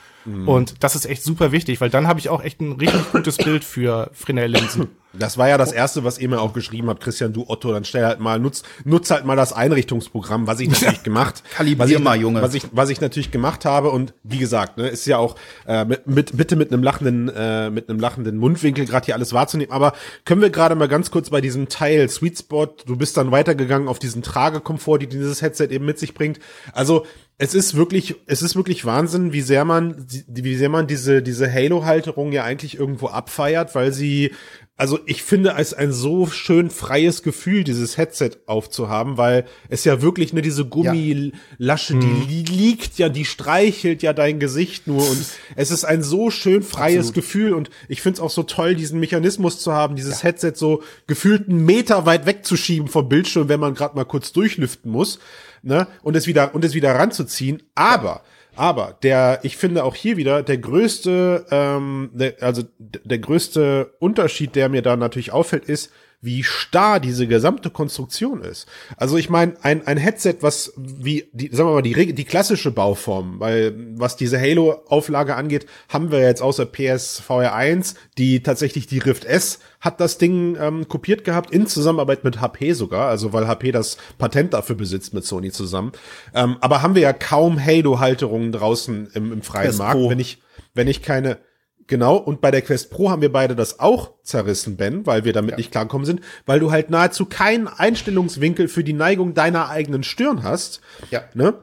Und 0.46 0.82
das 0.82 0.94
ist 0.96 1.06
echt 1.06 1.22
super 1.22 1.52
wichtig, 1.52 1.80
weil 1.80 1.88
dann 1.88 2.06
habe 2.06 2.18
ich 2.20 2.28
auch 2.28 2.42
echt 2.42 2.60
ein 2.60 2.72
richtig 2.72 3.12
gutes 3.12 3.36
Bild 3.38 3.64
für 3.64 4.10
Fresnel-Linsen. 4.12 4.88
Das 5.14 5.38
war 5.38 5.48
ja 5.48 5.56
das 5.56 5.72
erste, 5.72 6.04
was 6.04 6.18
ihr 6.18 6.28
mir 6.28 6.40
auch 6.40 6.52
geschrieben 6.52 6.88
habt, 6.88 7.02
Christian, 7.02 7.32
du 7.32 7.44
Otto, 7.48 7.72
dann 7.72 7.84
stell 7.84 8.04
halt 8.04 8.20
mal, 8.20 8.38
nutz, 8.38 8.62
nutz 8.84 9.10
halt 9.10 9.24
mal 9.24 9.36
das 9.36 9.52
Einrichtungsprogramm, 9.54 10.46
was 10.46 10.60
ich 10.60 10.68
natürlich 10.68 11.02
gemacht, 11.02 11.42
Kalibrier 11.54 11.84
was 11.84 11.90
ich, 11.90 11.98
mal, 11.98 12.20
Junge. 12.20 12.42
was 12.42 12.54
ich, 12.54 12.64
was 12.72 12.90
ich 12.90 13.00
natürlich 13.00 13.30
gemacht 13.30 13.64
habe 13.64 13.90
und 13.90 14.12
wie 14.22 14.38
gesagt, 14.38 14.76
ne, 14.76 14.86
ist 14.88 15.06
ja 15.06 15.16
auch 15.16 15.36
äh, 15.66 15.86
mit, 15.86 16.06
mit 16.06 16.36
bitte 16.36 16.56
mit 16.56 16.72
einem 16.72 16.82
lachenden, 16.82 17.30
äh, 17.34 17.70
mit 17.70 17.88
einem 17.88 18.00
lachenden 18.00 18.36
Mundwinkel 18.36 18.84
gerade 18.84 19.06
hier 19.06 19.14
alles 19.14 19.32
wahrzunehmen. 19.32 19.72
Aber 19.72 19.94
können 20.26 20.42
wir 20.42 20.50
gerade 20.50 20.74
mal 20.74 20.88
ganz 20.88 21.10
kurz 21.10 21.30
bei 21.30 21.40
diesem 21.40 21.68
Teil 21.68 22.10
Sweet 22.10 22.38
Spot, 22.38 22.66
du 22.66 22.96
bist 22.96 23.16
dann 23.16 23.30
weitergegangen 23.30 23.88
auf 23.88 23.98
diesen 23.98 24.22
Tragekomfort, 24.22 24.98
die 24.98 25.08
dieses 25.08 25.40
Headset 25.40 25.68
eben 25.70 25.86
mit 25.86 25.98
sich 25.98 26.12
bringt. 26.12 26.38
Also 26.72 27.06
es 27.40 27.54
ist 27.54 27.76
wirklich, 27.76 28.16
es 28.26 28.42
ist 28.42 28.56
wirklich 28.56 28.84
Wahnsinn, 28.84 29.32
wie 29.32 29.42
sehr 29.42 29.64
man, 29.64 30.04
wie 30.26 30.56
sehr 30.56 30.68
man 30.68 30.88
diese, 30.88 31.22
diese 31.22 31.50
Halo-Halterung 31.50 32.32
ja 32.32 32.42
eigentlich 32.42 32.76
irgendwo 32.76 33.06
abfeiert, 33.06 33.76
weil 33.76 33.92
sie, 33.92 34.32
also 34.78 35.00
ich 35.06 35.24
finde 35.24 35.56
es 35.58 35.74
ein 35.74 35.90
so 35.90 36.28
schön 36.28 36.70
freies 36.70 37.24
Gefühl, 37.24 37.64
dieses 37.64 37.96
Headset 37.96 38.30
aufzuhaben, 38.46 39.16
weil 39.16 39.44
es 39.68 39.84
ja 39.84 40.02
wirklich 40.02 40.32
ne 40.32 40.40
diese 40.40 40.64
Gummilasche, 40.64 41.96
die 41.96 42.06
li 42.06 42.44
liegt 42.44 42.96
ja, 42.96 43.08
die 43.08 43.24
streichelt 43.24 44.04
ja 44.04 44.12
dein 44.12 44.38
Gesicht 44.38 44.86
nur 44.86 45.02
und 45.02 45.18
es 45.56 45.72
ist 45.72 45.84
ein 45.84 46.04
so 46.04 46.30
schön 46.30 46.62
freies 46.62 47.08
Absolut. 47.08 47.14
Gefühl 47.16 47.52
und 47.54 47.70
ich 47.88 48.00
finde 48.02 48.18
es 48.18 48.20
auch 48.20 48.30
so 48.30 48.44
toll, 48.44 48.76
diesen 48.76 49.00
Mechanismus 49.00 49.58
zu 49.58 49.72
haben, 49.72 49.96
dieses 49.96 50.22
Headset 50.22 50.52
so 50.54 50.84
gefühlt 51.08 51.48
einen 51.48 51.64
Meter 51.64 52.06
weit 52.06 52.24
wegzuschieben 52.26 52.86
vom 52.86 53.08
Bildschirm, 53.08 53.48
wenn 53.48 53.58
man 53.58 53.74
gerade 53.74 53.96
mal 53.96 54.04
kurz 54.04 54.32
durchlüften 54.32 54.92
muss, 54.92 55.18
ne 55.62 55.88
und 56.02 56.14
es 56.14 56.28
wieder 56.28 56.54
und 56.54 56.64
es 56.64 56.74
wieder 56.74 56.94
ranzuziehen. 56.94 57.64
Aber 57.74 58.22
aber 58.58 58.98
der, 59.02 59.40
ich 59.44 59.56
finde 59.56 59.84
auch 59.84 59.94
hier 59.94 60.16
wieder 60.16 60.42
der 60.42 60.58
größte, 60.58 61.46
ähm, 61.50 62.10
der, 62.12 62.34
also 62.40 62.62
der 62.78 63.18
größte 63.18 63.94
Unterschied, 64.00 64.56
der 64.56 64.68
mir 64.68 64.82
da 64.82 64.96
natürlich 64.96 65.32
auffällt, 65.32 65.64
ist, 65.66 65.92
wie 66.20 66.42
starr 66.42 66.98
diese 66.98 67.28
gesamte 67.28 67.70
Konstruktion 67.70 68.42
ist. 68.42 68.66
Also 68.96 69.16
ich 69.16 69.31
meine, 69.31 69.54
ein, 69.62 69.87
ein 69.87 69.96
Headset, 69.96 70.38
was 70.40 70.72
wie 70.76 71.28
die, 71.33 71.48
sagen 71.54 71.68
wir 71.68 71.74
mal, 71.74 71.83
die, 71.83 72.12
die 72.12 72.24
klassische 72.24 72.72
Bauform, 72.72 73.38
weil 73.38 73.74
was 73.94 74.16
diese 74.16 74.40
Halo-Auflage 74.40 75.37
angeht, 75.37 75.66
haben 75.88 76.11
wir 76.11 76.20
jetzt 76.20 76.42
außer 76.42 76.66
PSVR 76.66 77.54
1, 77.54 77.94
die 78.18 78.42
tatsächlich 78.42 78.88
die 78.88 78.98
Rift 78.98 79.24
S 79.24 79.61
hat 79.81 80.00
das 80.00 80.18
Ding 80.18 80.57
ähm, 80.61 80.88
kopiert 80.88 81.22
gehabt, 81.22 81.52
in 81.52 81.68
Zusammenarbeit 81.68 82.24
mit 82.24 82.40
HP 82.40 82.72
sogar, 82.72 83.09
also 83.09 83.33
weil 83.33 83.46
HP 83.46 83.70
das 83.70 83.96
Patent 84.18 84.54
dafür 84.54 84.74
besitzt 84.74 85.14
mit 85.14 85.24
Sony 85.24 85.52
zusammen. 85.52 85.92
Ähm, 86.35 86.57
aber 86.61 86.83
haben 86.83 86.96
wir 86.96 87.02
ja 87.02 87.12
kaum 87.12 87.64
Halo-Halterungen 87.64 88.50
draußen 88.50 89.11
im, 89.14 89.33
im 89.33 89.42
freien 89.42 89.76
Markt, 89.76 90.00
wenn 90.09 90.18
ich, 90.18 90.42
wenn 90.74 90.88
ich 90.88 91.00
keine 91.00 91.38
Genau, 91.88 92.16
und 92.16 92.40
bei 92.42 92.51
der 92.51 92.61
Quest 92.62 92.90
Pro 92.90 93.11
haben 93.11 93.22
wir 93.22 93.33
beide 93.33 93.57
das 93.57 93.81
auch 93.81 94.12
zerrissen, 94.22 94.77
Ben, 94.77 95.07
weil 95.07 95.24
wir 95.24 95.33
damit 95.33 95.57
nicht 95.57 95.72
klargekommen 95.72 96.05
sind, 96.05 96.20
weil 96.46 96.61
du 96.61 96.70
halt 96.70 96.90
nahezu 96.90 97.24
keinen 97.24 97.66
Einstellungswinkel 97.66 98.68
für 98.68 98.85
die 98.85 98.92
Neigung 98.92 99.33
deiner 99.35 99.70
eigenen 99.70 100.03
Stirn 100.05 100.42
hast. 100.42 100.81
Ja. 101.11 101.24
Ne? 101.35 101.55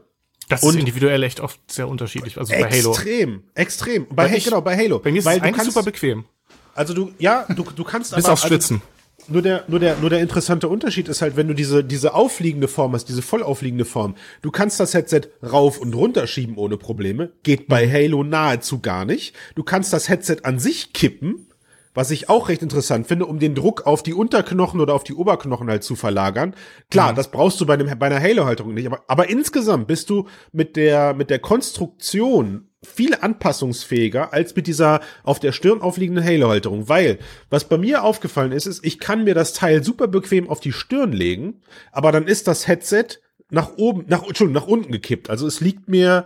Das 0.50 0.64
Und- 0.64 0.72
ist 0.72 0.80
individuell 0.80 1.22
echt 1.24 1.40
oft 1.40 1.60
sehr 1.72 1.88
unterschiedlich. 1.88 2.38
Also 2.40 2.54
bei 2.54 2.70
Halo. 2.70 2.92
Extrem, 2.92 3.44
extrem. 3.54 4.08
Bei, 4.10 4.30
ich- 4.36 4.44
genau, 4.44 4.62
bei 4.62 4.76
Halo. 4.76 5.00
Bei 5.00 5.12
mir 5.12 5.20
ist 5.20 5.26
weil 5.26 5.36
es 5.36 5.40
du 5.42 5.46
eigentlich 5.46 5.58
kannst, 5.58 5.72
super 5.74 5.86
bequem. 5.86 6.26
Also 6.74 6.94
du, 6.94 7.12
ja, 7.20 7.46
du, 7.56 7.64
du 7.64 7.84
kannst 7.84 8.12
Bis 8.16 8.26
aber, 8.26 8.34
aufs 8.34 8.44
also, 8.44 8.54
Schwitzen. 8.56 8.82
Nur 9.28 9.42
der, 9.42 9.64
nur 9.68 9.80
der, 9.80 9.98
nur 9.98 10.10
der 10.10 10.20
interessante 10.20 10.68
Unterschied 10.68 11.08
ist 11.08 11.22
halt, 11.22 11.36
wenn 11.36 11.48
du 11.48 11.54
diese, 11.54 11.84
diese 11.84 12.14
aufliegende 12.14 12.68
Form 12.68 12.94
hast, 12.94 13.06
diese 13.06 13.22
voll 13.22 13.44
aufliegende 13.44 13.86
Form, 13.86 14.16
du 14.42 14.52
kannst 14.52 14.80
das 14.80 14.94
Headset 14.94 15.22
rauf 15.44 15.80
und 15.80 15.96
runter 15.96 16.28
schieben 16.28 16.58
ohne 16.58 16.78
Probleme. 16.78 17.32
Geht 17.44 17.68
bei 17.68 17.90
Halo 17.90 18.24
nahezu 18.24 18.80
gar 18.80 19.06
nicht. 19.06 19.36
Du 19.56 19.64
kannst 19.64 19.94
das 19.94 20.10
Headset 20.10 20.38
an 20.44 20.60
sich 20.60 20.94
kippen, 20.94 21.48
was 21.94 22.12
ich 22.12 22.30
auch 22.30 22.50
recht 22.50 22.62
interessant 22.62 23.08
finde, 23.08 23.26
um 23.26 23.40
den 23.40 23.56
Druck 23.56 23.88
auf 23.88 24.04
die 24.04 24.14
Unterknochen 24.14 24.82
oder 24.82 24.94
auf 24.94 25.04
die 25.04 25.14
Oberknochen 25.14 25.70
halt 25.70 25.84
zu 25.84 25.96
verlagern. 25.96 26.54
Klar, 26.92 27.14
das 27.14 27.32
brauchst 27.32 27.60
du 27.62 27.66
bei, 27.66 27.76
einem, 27.76 27.98
bei 27.98 28.08
einer 28.08 28.22
Halo-Halterung 28.22 28.74
nicht, 28.74 28.86
aber, 28.86 29.04
aber 29.08 29.30
insgesamt 29.30 29.88
bist 29.88 30.10
du 30.10 30.28
mit 30.52 30.76
der, 30.76 31.14
mit 31.14 31.30
der 31.30 31.40
Konstruktion 31.40 32.68
viel 32.86 33.15
anpassungsfähiger 33.15 34.34
als 34.34 34.56
mit 34.56 34.67
dieser 34.67 35.02
auf 35.24 35.39
der 35.39 35.52
Stirn 35.52 35.82
aufliegenden 35.82 36.24
Halo-Halterung, 36.24 36.89
weil 36.89 37.19
was 37.50 37.67
bei 37.67 37.78
mir 37.78 38.04
aufgefallen 38.04 38.52
ist, 38.52 38.65
ist, 38.65 38.86
ich 38.86 39.00
kann 39.00 39.24
mir 39.24 39.34
das 39.34 39.54
Teil 39.54 39.84
super 39.84 40.08
bequem 40.08 40.50
auf 40.50 40.60
die 40.60 40.74
Stirn 40.74 41.12
legen, 41.12 41.62
aber 41.91 42.12
dann 42.12 42.28
ist 42.28 42.48
das 42.48 42.67
Headset 42.67 43.08
nach 43.50 43.78
oben, 43.78 44.06
nach, 44.08 44.26
Entschuldigung, 44.26 44.62
nach 44.62 44.67
unten 44.67 44.91
gekippt. 44.91 45.30
Also 45.30 45.48
es 45.48 45.62
liegt 45.62 45.88
mir, 45.88 46.26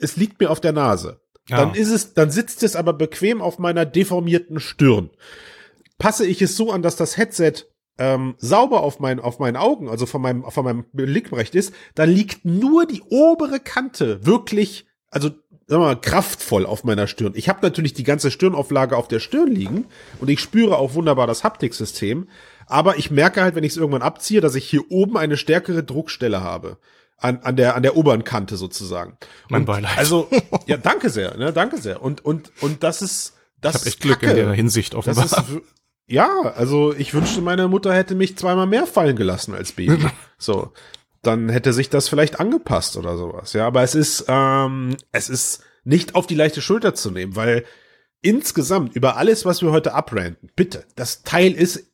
es 0.00 0.16
liegt 0.16 0.40
mir 0.40 0.50
auf 0.50 0.60
der 0.60 0.72
Nase. 0.72 1.20
Ja. 1.48 1.58
Dann 1.58 1.74
ist 1.74 1.90
es, 1.90 2.14
dann 2.14 2.30
sitzt 2.30 2.62
es 2.62 2.76
aber 2.76 2.92
bequem 2.92 3.42
auf 3.42 3.58
meiner 3.58 3.84
deformierten 3.84 4.60
Stirn. 4.60 5.10
Passe 5.98 6.26
ich 6.26 6.40
es 6.40 6.56
so 6.56 6.70
an, 6.70 6.82
dass 6.82 6.96
das 6.96 7.16
Headset 7.16 7.64
ähm, 7.98 8.34
sauber 8.38 8.82
auf, 8.82 9.00
mein, 9.00 9.20
auf 9.20 9.38
meinen 9.38 9.56
Augen, 9.56 9.88
also 9.88 10.06
von 10.06 10.22
meinem, 10.22 10.44
von 10.50 10.64
meinem 10.64 10.84
Blickbereich 10.92 11.54
ist, 11.54 11.74
dann 11.94 12.10
liegt 12.10 12.44
nur 12.44 12.86
die 12.86 13.02
obere 13.10 13.60
Kante 13.60 14.24
wirklich, 14.24 14.86
also 15.10 15.30
sagen 15.72 15.84
wir 15.84 15.88
mal, 15.88 16.00
kraftvoll 16.00 16.66
auf 16.66 16.84
meiner 16.84 17.06
Stirn. 17.06 17.32
Ich 17.34 17.48
habe 17.48 17.60
natürlich 17.62 17.94
die 17.94 18.04
ganze 18.04 18.30
Stirnauflage 18.30 18.94
auf 18.94 19.08
der 19.08 19.20
Stirn 19.20 19.48
liegen 19.48 19.86
und 20.20 20.28
ich 20.28 20.38
spüre 20.38 20.76
auch 20.76 20.92
wunderbar 20.92 21.26
das 21.26 21.44
Haptiksystem. 21.44 22.28
Aber 22.66 22.98
ich 22.98 23.10
merke 23.10 23.40
halt, 23.40 23.54
wenn 23.54 23.64
ich 23.64 23.72
es 23.72 23.78
irgendwann 23.78 24.02
abziehe, 24.02 24.42
dass 24.42 24.54
ich 24.54 24.68
hier 24.68 24.82
oben 24.90 25.16
eine 25.16 25.38
stärkere 25.38 25.82
Druckstelle 25.82 26.42
habe. 26.42 26.76
An, 27.16 27.38
an, 27.38 27.56
der, 27.56 27.76
an 27.76 27.82
der 27.82 27.96
oberen 27.96 28.24
Kante 28.24 28.56
sozusagen. 28.56 29.16
Mein 29.48 29.64
Beileid. 29.64 29.96
Also, 29.96 30.28
ja, 30.66 30.76
danke 30.76 31.08
sehr, 31.08 31.38
ne, 31.38 31.52
danke 31.52 31.78
sehr. 31.78 32.02
Und, 32.02 32.22
und, 32.22 32.50
und 32.60 32.82
das 32.82 33.00
ist, 33.00 33.34
das 33.60 33.74
ich 33.74 33.80
habe 33.80 33.88
echt 33.88 34.00
Glück 34.00 34.20
Kacke. 34.20 34.32
in 34.32 34.36
der 34.44 34.52
Hinsicht 34.52 34.94
offenbar. 34.94 35.24
Ist, 35.26 35.36
ja, 36.06 36.28
also 36.56 36.92
ich 36.92 37.14
wünschte, 37.14 37.40
meine 37.40 37.68
Mutter 37.68 37.94
hätte 37.94 38.16
mich 38.16 38.36
zweimal 38.36 38.66
mehr 38.66 38.86
fallen 38.86 39.16
gelassen 39.16 39.54
als 39.54 39.72
Baby. 39.72 40.04
so, 40.36 40.72
dann 41.22 41.48
hätte 41.48 41.72
sich 41.72 41.88
das 41.88 42.08
vielleicht 42.08 42.40
angepasst 42.40 42.96
oder 42.96 43.16
sowas. 43.16 43.52
Ja, 43.52 43.66
aber 43.66 43.82
es 43.82 43.94
ist, 43.94 44.24
ähm, 44.28 44.96
es 45.12 45.28
ist 45.28 45.62
nicht 45.84 46.14
auf 46.14 46.26
die 46.26 46.34
leichte 46.34 46.60
Schulter 46.60 46.94
zu 46.94 47.10
nehmen, 47.10 47.36
weil 47.36 47.64
insgesamt 48.20 48.94
über 48.94 49.16
alles, 49.16 49.44
was 49.44 49.62
wir 49.62 49.70
heute 49.70 49.94
abranten, 49.94 50.50
bitte, 50.54 50.84
das 50.96 51.22
Teil 51.22 51.52
ist 51.52 51.84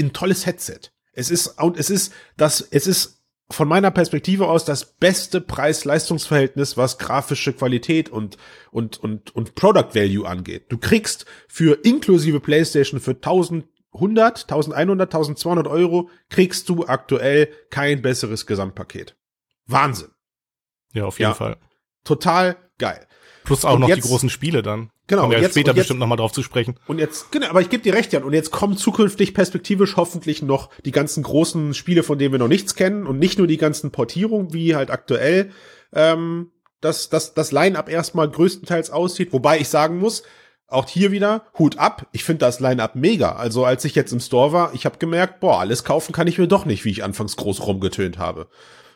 ein 0.00 0.12
tolles 0.12 0.46
Headset. 0.46 0.80
Es 1.12 1.30
ist 1.30 1.60
und 1.60 1.78
es 1.78 1.90
ist 1.90 2.12
das, 2.36 2.60
es 2.70 2.86
ist 2.86 3.18
von 3.50 3.68
meiner 3.68 3.90
Perspektive 3.90 4.46
aus 4.46 4.64
das 4.64 4.84
beste 4.84 5.40
Preis-Leistungs-Verhältnis, 5.40 6.76
was 6.76 6.98
grafische 6.98 7.52
Qualität 7.54 8.10
und, 8.10 8.36
und, 8.70 9.02
und, 9.02 9.34
und 9.34 9.54
Product 9.54 9.94
Value 9.94 10.28
angeht. 10.28 10.66
Du 10.68 10.76
kriegst 10.76 11.24
für 11.48 11.82
inklusive 11.82 12.40
PlayStation 12.40 13.00
für 13.00 13.20
1100, 13.92 14.42
1100, 14.50 15.08
1200 15.14 15.66
Euro 15.66 16.10
kriegst 16.28 16.68
du 16.68 16.86
aktuell 16.86 17.48
kein 17.70 18.02
besseres 18.02 18.46
Gesamtpaket. 18.46 19.16
Wahnsinn. 19.66 20.08
ja, 20.92 21.04
auf 21.04 21.18
jeden 21.18 21.30
Ja. 21.30 21.34
Fall. 21.34 21.56
Total 22.04 22.56
geil. 22.78 23.06
Plus 23.44 23.64
auch 23.64 23.74
Und 23.74 23.80
noch 23.80 23.88
jetzt- 23.88 24.04
die 24.04 24.08
großen 24.08 24.30
Spiele 24.30 24.62
dann. 24.62 24.90
Genau, 25.06 25.22
Kommen 25.22 25.32
wir 25.32 25.40
jetzt- 25.40 25.52
später 25.52 25.68
jetzt- 25.70 25.76
bestimmt 25.76 26.00
noch 26.00 26.06
mal 26.06 26.16
drauf 26.16 26.32
zu 26.32 26.42
sprechen. 26.42 26.78
Und 26.86 26.98
jetzt, 26.98 27.32
genau, 27.32 27.48
aber 27.48 27.62
ich 27.62 27.70
gebe 27.70 27.82
dir 27.82 27.94
recht, 27.94 28.12
Jan. 28.12 28.24
Und 28.24 28.34
jetzt 28.34 28.50
kommen 28.50 28.76
zukünftig 28.76 29.32
perspektivisch 29.32 29.96
hoffentlich 29.96 30.42
noch 30.42 30.70
die 30.84 30.90
ganzen 30.90 31.22
großen 31.22 31.72
Spiele, 31.72 32.02
von 32.02 32.18
denen 32.18 32.32
wir 32.32 32.38
noch 32.38 32.48
nichts 32.48 32.74
kennen 32.74 33.06
und 33.06 33.18
nicht 33.18 33.38
nur 33.38 33.46
die 33.46 33.56
ganzen 33.56 33.90
Portierungen, 33.90 34.52
wie 34.52 34.74
halt 34.76 34.90
aktuell 34.90 35.50
ähm, 35.94 36.52
das, 36.82 37.08
das, 37.08 37.32
das 37.34 37.50
Line-Up 37.52 37.88
erstmal 37.88 38.30
größtenteils 38.30 38.90
aussieht. 38.90 39.32
Wobei 39.32 39.58
ich 39.58 39.68
sagen 39.70 39.98
muss, 39.98 40.22
auch 40.68 40.86
hier 40.86 41.10
wieder, 41.10 41.42
Hut 41.58 41.78
ab, 41.78 42.06
ich 42.12 42.24
finde 42.24 42.40
das 42.40 42.60
Line-Up 42.60 42.94
mega. 42.94 43.32
Also 43.32 43.64
als 43.64 43.84
ich 43.84 43.94
jetzt 43.94 44.12
im 44.12 44.20
Store 44.20 44.52
war, 44.52 44.74
ich 44.74 44.84
habe 44.84 44.98
gemerkt, 44.98 45.40
boah, 45.40 45.60
alles 45.60 45.82
kaufen 45.82 46.12
kann 46.12 46.26
ich 46.26 46.38
mir 46.38 46.46
doch 46.46 46.66
nicht, 46.66 46.84
wie 46.84 46.90
ich 46.90 47.02
anfangs 47.02 47.36
groß 47.36 47.66
rumgetönt 47.66 48.18
habe. 48.18 48.48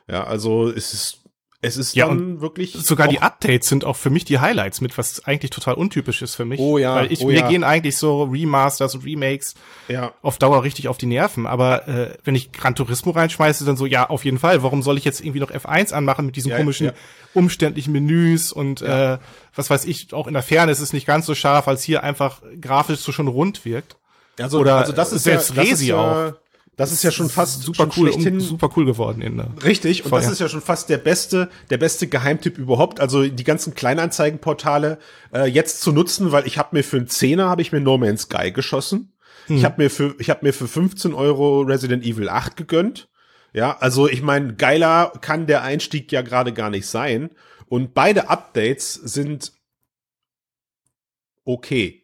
Ja, 0.09 0.25
also 0.25 0.69
es 0.69 0.93
ist, 0.93 1.22
es 1.65 1.77
ist 1.77 1.95
Ja, 1.95 2.09
dann 2.09 2.41
wirklich. 2.41 2.73
Sogar 2.73 3.07
die 3.07 3.19
auch- 3.21 3.23
Updates 3.23 3.69
sind 3.69 3.85
auch 3.85 3.95
für 3.97 4.11
mich 4.11 4.25
die 4.25 4.41
Highlights 4.41 4.81
mit, 4.81 4.99
was 4.99 5.25
eigentlich 5.25 5.51
total 5.51 5.75
untypisch 5.75 6.21
ist 6.21 6.35
für 6.35 6.45
mich. 6.45 6.59
Oh 6.59 6.77
ja, 6.77 6.97
Weil 6.97 7.13
ich, 7.13 7.21
oh 7.23 7.29
mir 7.29 7.39
ja. 7.39 7.49
gehen 7.49 7.63
eigentlich 7.63 7.97
so 7.97 8.25
Remasters 8.25 8.97
und 8.97 9.05
Remakes 9.05 9.55
ja. 9.87 10.13
auf 10.23 10.39
Dauer 10.39 10.65
richtig 10.65 10.89
auf 10.89 10.99
die 10.99 11.07
Nerven. 11.07 11.47
Aber 11.47 11.87
äh, 11.87 12.15
wenn 12.25 12.35
ich 12.35 12.51
Gran 12.51 12.75
Turismo 12.75 13.13
reinschmeiße, 13.13 13.65
dann 13.65 13.77
so, 13.77 13.87
ja, 13.87 14.11
auf 14.11 14.25
jeden 14.25 14.41
Fall. 14.41 14.65
Warum 14.65 14.83
soll 14.83 14.99
ich 14.99 15.05
jetzt 15.05 15.21
irgendwie 15.21 15.39
noch 15.39 15.53
F1 15.53 15.93
anmachen 15.93 16.27
mit 16.27 16.35
diesen 16.35 16.51
Ja, 16.51 16.57
komischen, 16.57 16.91
umständlichen 17.33 17.93
Menüs 17.93 18.53
und 18.53 18.83
äh, 18.83 19.19
was 19.55 19.71
weiß 19.71 19.85
ich, 19.85 20.13
auch 20.15 20.27
in 20.27 20.35
der 20.35 20.43
Ferne 20.43 20.73
ist 20.73 20.81
es 20.81 20.93
nicht 20.93 21.07
ganz 21.07 21.27
so 21.27 21.35
scharf, 21.37 21.69
als 21.69 21.85
hier 21.85 22.03
einfach 22.03 22.43
grafisch 22.61 22.99
so 23.01 23.13
schon 23.13 23.29
rund 23.29 23.65
wirkt. 23.65 23.97
Also, 24.39 24.59
Oder 24.59 24.77
also 24.77 24.93
das 24.93 25.13
ist 25.13 25.25
selbst 25.25 25.51
ja, 25.51 25.57
das 25.57 25.65
ist 25.67 25.71
Resi 25.73 25.87
ja, 25.89 26.35
Das 26.77 26.91
ist 26.91 27.03
ja 27.03 27.11
schon 27.11 27.29
fast 27.29 27.63
super 27.63 27.91
schon 27.93 28.09
cool, 28.09 28.11
um, 28.11 28.41
super 28.41 28.71
cool 28.77 28.87
geworden 28.87 29.21
in 29.21 29.37
der 29.37 29.51
Richtig, 29.63 30.05
und 30.05 30.09
Vorher. 30.09 30.27
das 30.27 30.33
ist 30.33 30.41
ja 30.41 30.49
schon 30.49 30.63
fast 30.63 30.89
der 30.89 30.97
beste, 30.97 31.51
der 31.69 31.77
beste 31.77 32.07
Geheimtipp 32.07 32.57
überhaupt. 32.57 32.99
Also 32.99 33.27
die 33.27 33.45
ganzen 33.45 33.75
Kleinanzeigenportale 33.75 34.99
äh, 35.35 35.47
jetzt 35.47 35.83
zu 35.83 35.93
nutzen, 35.93 36.33
weil 36.33 36.47
ich 36.47 36.57
habe 36.57 36.77
mir 36.77 36.83
für 36.83 36.97
einen 36.97 37.09
Zehner 37.09 37.51
habe 37.51 37.61
ich 37.61 37.73
mir 37.73 37.81
No 37.81 37.99
Man's 37.99 38.23
Sky 38.23 38.53
geschossen. 38.53 39.13
Ich 39.49 39.65
habe 39.65 39.83
mir 39.83 39.91
für 39.91 40.15
ich 40.19 40.31
habe 40.31 40.47
mir 40.47 40.53
für 40.53 40.69
15 40.69 41.15
Euro 41.15 41.61
Resident 41.63 42.05
Evil 42.05 42.29
8 42.29 42.57
gegönnt. 42.57 43.09
Ja, 43.53 43.77
also 43.79 44.09
ich 44.09 44.23
meine, 44.23 44.55
geiler 44.55 45.13
kann 45.21 45.47
der 45.47 45.63
Einstieg 45.63 46.11
ja 46.11 46.23
gerade 46.23 46.53
gar 46.53 46.71
nicht 46.71 46.87
sein. 46.87 47.31
Und 47.67 47.93
beide 47.93 48.31
Updates 48.31 48.95
sind 48.95 49.53
okay. 51.45 52.02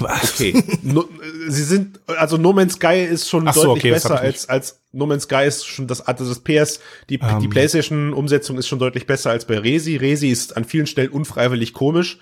Okay. 0.00 0.62
no, 0.82 1.04
sie 1.48 1.64
sind, 1.64 2.00
also 2.06 2.36
No 2.36 2.52
Man's 2.52 2.74
Sky 2.74 3.04
ist 3.04 3.28
schon 3.28 3.48
Ach 3.48 3.54
so, 3.54 3.64
deutlich 3.64 3.84
okay, 3.84 3.90
das 3.90 4.02
besser 4.04 4.20
als, 4.20 4.48
als 4.48 4.80
No 4.92 5.06
Man's 5.06 5.24
Sky 5.24 5.44
ist 5.46 5.66
schon 5.66 5.86
das, 5.86 6.00
also 6.00 6.28
das 6.28 6.40
PS, 6.40 6.80
die, 7.08 7.18
die 7.18 7.24
Ähm. 7.24 7.50
PlayStation-Umsetzung 7.50 8.58
ist 8.58 8.68
schon 8.68 8.78
deutlich 8.78 9.06
besser 9.06 9.30
als 9.30 9.44
bei 9.44 9.58
Resi. 9.58 9.96
Resi 9.96 10.28
ist 10.28 10.56
an 10.56 10.64
vielen 10.64 10.86
Stellen 10.86 11.10
unfreiwillig 11.10 11.72
komisch. 11.72 12.18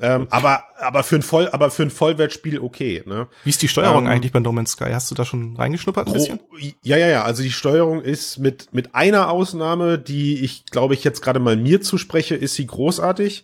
Ähm, 0.00 0.28
aber, 0.30 0.62
aber 0.78 1.02
für 1.02 1.16
ein 1.16 1.22
Voll, 1.22 1.48
aber 1.50 1.72
für 1.72 1.82
ein 1.82 1.90
Vollwertspiel 1.90 2.60
okay, 2.60 3.02
ne? 3.04 3.26
Wie 3.42 3.50
ist 3.50 3.60
die 3.62 3.68
Steuerung 3.68 4.04
Ähm, 4.04 4.12
eigentlich 4.12 4.30
bei 4.30 4.38
No 4.38 4.52
Man's 4.52 4.72
Sky? 4.72 4.90
Hast 4.92 5.10
du 5.10 5.16
da 5.16 5.24
schon 5.24 5.56
reingeschnuppert 5.56 6.06
ein 6.06 6.12
bisschen? 6.12 6.38
Oh, 6.52 6.56
ja, 6.82 6.96
ja, 6.96 7.08
ja. 7.08 7.24
Also 7.24 7.42
die 7.42 7.50
Steuerung 7.50 8.00
ist 8.02 8.38
mit, 8.38 8.72
mit 8.72 8.94
einer 8.94 9.28
Ausnahme, 9.28 9.98
die 9.98 10.44
ich 10.44 10.66
glaube 10.66 10.94
ich 10.94 11.02
jetzt 11.02 11.20
gerade 11.20 11.40
mal 11.40 11.56
mir 11.56 11.80
zuspreche, 11.80 12.36
ist 12.36 12.54
sie 12.54 12.66
großartig 12.66 13.42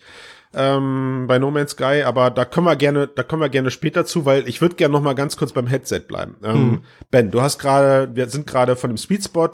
ähm, 0.57 1.27
bei 1.27 1.39
No 1.39 1.51
Man's 1.51 1.73
Sky. 1.73 2.03
Aber 2.05 2.31
da 2.31 2.45
können 2.45 2.67
wir 2.67 2.77
gerne, 2.77 3.07
da 3.07 3.23
kommen 3.23 3.43
wir 3.43 3.49
gerne 3.49 3.71
später 3.71 4.05
zu, 4.07 4.25
weil 4.25 4.49
ich 4.49 4.61
würde 4.61 4.77
gerne 4.77 4.93
noch 4.93 5.03
mal 5.03 5.15
ganz 5.15 5.37
kurz 5.37 5.53
beim 5.53 5.67
Headset 5.67 6.01
bleiben. 6.09 6.37
Ähm, 6.43 6.55
Hm. 6.55 6.81
Ben, 7.11 7.31
du 7.31 7.43
hast 7.43 7.59
gerade, 7.59 8.15
wir 8.15 8.29
sind 8.29 8.47
gerade 8.47 8.77
von 8.77 8.91
dem 8.91 8.97
Sweet 8.97 9.25
Spot 9.25 9.51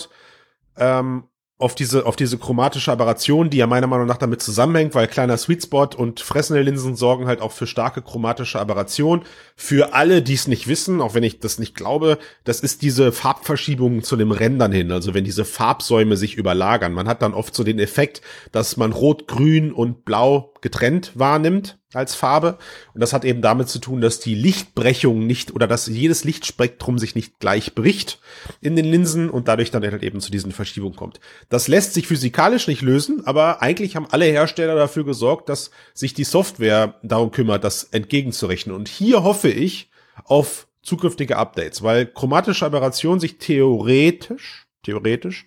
ähm, 0.77 1.25
auf 1.59 1.75
diese, 1.75 2.07
auf 2.07 2.17
diese 2.17 2.39
chromatische 2.39 2.91
Aberration, 2.91 3.51
die 3.51 3.59
ja 3.59 3.67
meiner 3.67 3.87
Meinung 3.87 4.07
nach 4.07 4.17
damit 4.17 4.41
zusammenhängt, 4.41 4.95
weil 4.95 5.07
kleiner 5.07 5.37
Sweet 5.37 5.65
Spot 5.65 5.89
und 5.95 6.21
fressende 6.21 6.63
Linsen 6.63 6.97
sorgen 6.97 7.27
halt 7.27 7.43
auch 7.43 7.53
für 7.53 7.67
starke 7.67 8.01
chromatische 8.01 8.59
Aberration. 8.59 9.23
Für 9.57 9.93
alle, 9.93 10.23
die 10.23 10.33
es 10.33 10.49
nicht 10.49 10.69
wissen, 10.69 11.03
auch 11.03 11.15
wenn 11.15 11.23
ich 11.23 11.39
das 11.39 11.59
nicht 11.59 11.75
glaube, 11.75 12.17
das 12.45 12.61
ist 12.61 12.81
diese 12.81 13.13
Farbverschiebung 13.13 14.03
zu 14.03 14.17
dem 14.17 14.33
Rändern 14.33 14.73
hin, 14.73 14.91
also 14.91 15.13
wenn 15.13 15.25
diese 15.25 15.45
Farbsäume 15.45 16.17
sich 16.17 16.37
überlagern. 16.37 16.95
Man 16.95 17.09
hat 17.09 17.21
dann 17.21 17.35
oft 17.35 17.55
so 17.55 17.63
den 17.63 17.79
Effekt, 17.79 18.23
dass 18.53 18.79
man 18.79 18.93
Rot, 18.93 19.29
Grün 19.29 19.71
und 19.71 20.07
Blau 20.07 20.50
getrennt 20.63 21.13
wahrnimmt 21.15 21.79
als 21.93 22.15
Farbe. 22.15 22.59
Und 22.95 23.01
das 23.01 23.13
hat 23.13 23.25
eben 23.25 23.43
damit 23.43 23.69
zu 23.69 23.79
tun, 23.79 24.01
dass 24.01 24.21
die 24.21 24.35
Lichtbrechung 24.35 25.27
nicht 25.27 25.53
oder 25.55 25.67
dass 25.67 25.87
jedes 25.87 26.25
Lichtspektrum 26.25 26.99
sich 26.99 27.15
nicht 27.15 27.41
gleich 27.41 27.75
bricht 27.75 28.21
in 28.61 28.77
den 28.77 28.85
Linsen 28.85 29.31
und 29.31 29.49
dadurch 29.49 29.71
dann 29.71 29.83
halt 29.83 30.03
eben 30.03 30.21
zu 30.21 30.31
diesen 30.31 30.53
Verschiebungen 30.53 30.97
kommt. 30.97 31.21
Das 31.49 31.69
lässt 31.69 31.95
sich 31.95 32.07
physikalisch 32.07 32.69
nicht 32.69 32.83
lösen, 32.83 33.27
aber 33.27 33.63
eigentlich 33.63 33.97
haben 33.97 34.07
alle 34.11 34.27
Hersteller 34.27 34.75
dafür 34.75 35.05
gesorgt, 35.05 35.49
dass 35.49 35.71
sich 35.95 36.15
die 36.15 36.25
Software 36.25 36.95
darum 37.03 37.31
kümmert, 37.31 37.65
das 37.65 37.85
entgegenzurechnen. 37.85 38.75
Und 38.75 38.89
hier 38.89 39.23
hoffe 39.23 39.49
ich 39.49 39.91
auf 40.25 40.69
zukünftige 40.83 41.37
Updates, 41.37 41.83
weil 41.83 42.07
chromatische 42.07 42.67
Aberration 42.67 43.21
sich 43.21 43.39
theoretisch, 43.39 44.67
theoretisch 44.83 45.47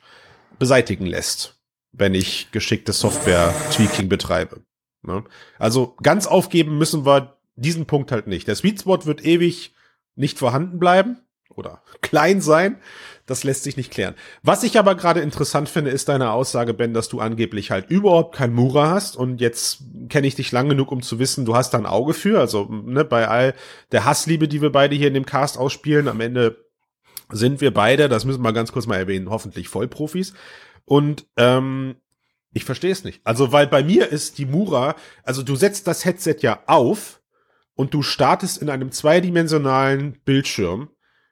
beseitigen 0.59 1.05
lässt, 1.05 1.59
wenn 1.91 2.13
ich 2.13 2.51
geschicktes 2.51 2.99
Software-Tweaking 2.99 4.09
betreibe. 4.09 4.61
Ne? 5.03 5.23
Also 5.59 5.95
ganz 6.01 6.27
aufgeben 6.27 6.77
müssen 6.77 7.05
wir 7.05 7.37
diesen 7.55 7.85
Punkt 7.85 8.11
halt 8.11 8.27
nicht. 8.27 8.47
Der 8.47 8.55
Sweet 8.55 8.81
Spot 8.81 9.05
wird 9.05 9.25
ewig 9.25 9.75
nicht 10.15 10.39
vorhanden 10.39 10.79
bleiben 10.79 11.17
oder 11.49 11.81
klein 12.01 12.41
sein. 12.41 12.77
Das 13.25 13.45
lässt 13.45 13.63
sich 13.63 13.77
nicht 13.77 13.91
klären. 13.91 14.15
Was 14.41 14.63
ich 14.63 14.77
aber 14.77 14.95
gerade 14.95 15.21
interessant 15.21 15.69
finde, 15.69 15.91
ist 15.91 16.09
deine 16.09 16.31
Aussage, 16.31 16.73
Ben, 16.73 16.93
dass 16.93 17.07
du 17.07 17.21
angeblich 17.21 17.71
halt 17.71 17.89
überhaupt 17.89 18.35
kein 18.35 18.53
Mura 18.53 18.89
hast. 18.89 19.15
Und 19.15 19.39
jetzt 19.39 19.83
kenne 20.09 20.27
ich 20.27 20.35
dich 20.35 20.51
lang 20.51 20.67
genug, 20.67 20.91
um 20.91 21.01
zu 21.01 21.19
wissen, 21.19 21.45
du 21.45 21.55
hast 21.55 21.73
da 21.73 21.77
ein 21.77 21.85
Auge 21.85 22.13
für. 22.13 22.39
Also 22.39 22.65
ne, 22.65 23.05
bei 23.05 23.29
all 23.29 23.53
der 23.93 24.03
Hassliebe, 24.03 24.49
die 24.49 24.61
wir 24.61 24.73
beide 24.73 24.95
hier 24.95 25.07
in 25.07 25.13
dem 25.13 25.25
Cast 25.25 25.57
ausspielen, 25.57 26.09
am 26.09 26.19
Ende 26.19 26.65
sind 27.31 27.61
wir 27.61 27.73
beide, 27.73 28.09
das 28.09 28.25
müssen 28.25 28.43
wir 28.43 28.51
ganz 28.51 28.73
kurz 28.73 28.87
mal 28.87 28.97
erwähnen, 28.97 29.29
hoffentlich 29.29 29.69
Vollprofis. 29.69 30.33
Und 30.83 31.25
ähm, 31.37 31.95
ich 32.53 32.65
verstehe 32.65 32.91
es 32.91 33.03
nicht. 33.03 33.21
Also, 33.23 33.51
weil 33.51 33.67
bei 33.67 33.83
mir 33.83 34.09
ist 34.09 34.37
die 34.37 34.45
Mura, 34.45 34.95
also 35.23 35.43
du 35.43 35.55
setzt 35.55 35.87
das 35.87 36.05
Headset 36.05 36.37
ja 36.39 36.63
auf 36.67 37.21
und 37.75 37.93
du 37.93 38.01
startest 38.01 38.61
in 38.61 38.69
einem 38.69 38.91
zweidimensionalen 38.91 40.19
Bildschirm 40.23 40.89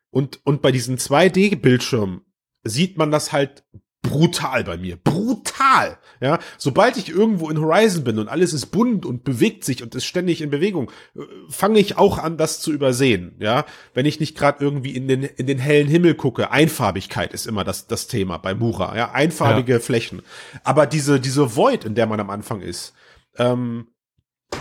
und, 0.09 0.41
und 0.45 0.61
bei 0.61 0.71
diesen 0.71 0.97
2D-Bildschirmen 0.97 2.21
sieht 2.63 2.97
man 2.97 3.11
das 3.11 3.31
halt 3.31 3.63
brutal 4.01 4.63
bei 4.63 4.77
mir. 4.77 4.97
Brutal! 4.97 5.97
Ja, 6.19 6.39
sobald 6.57 6.97
ich 6.97 7.09
irgendwo 7.09 7.49
in 7.49 7.59
Horizon 7.59 8.03
bin 8.03 8.19
und 8.19 8.27
alles 8.27 8.53
ist 8.53 8.67
bunt 8.67 9.05
und 9.05 9.23
bewegt 9.23 9.63
sich 9.63 9.81
und 9.83 9.95
ist 9.95 10.05
ständig 10.05 10.41
in 10.41 10.49
Bewegung, 10.49 10.91
äh, 11.15 11.21
fange 11.49 11.79
ich 11.79 11.97
auch 11.97 12.17
an, 12.17 12.37
das 12.37 12.59
zu 12.59 12.71
übersehen. 12.71 13.35
Ja, 13.39 13.65
wenn 13.93 14.05
ich 14.05 14.19
nicht 14.19 14.37
gerade 14.37 14.63
irgendwie 14.63 14.95
in 14.95 15.07
den, 15.07 15.23
in 15.23 15.47
den 15.47 15.59
hellen 15.59 15.87
Himmel 15.87 16.15
gucke. 16.15 16.51
Einfarbigkeit 16.51 17.33
ist 17.33 17.47
immer 17.47 17.63
das, 17.63 17.87
das 17.87 18.07
Thema 18.07 18.37
bei 18.37 18.53
Mura. 18.53 18.95
Ja, 18.97 19.11
einfarbige 19.11 19.79
Flächen. 19.79 20.21
Aber 20.63 20.85
diese, 20.85 21.19
diese 21.19 21.55
Void, 21.55 21.85
in 21.85 21.95
der 21.95 22.07
man 22.07 22.19
am 22.19 22.29
Anfang 22.29 22.61
ist, 22.61 22.93
ähm, 23.37 23.87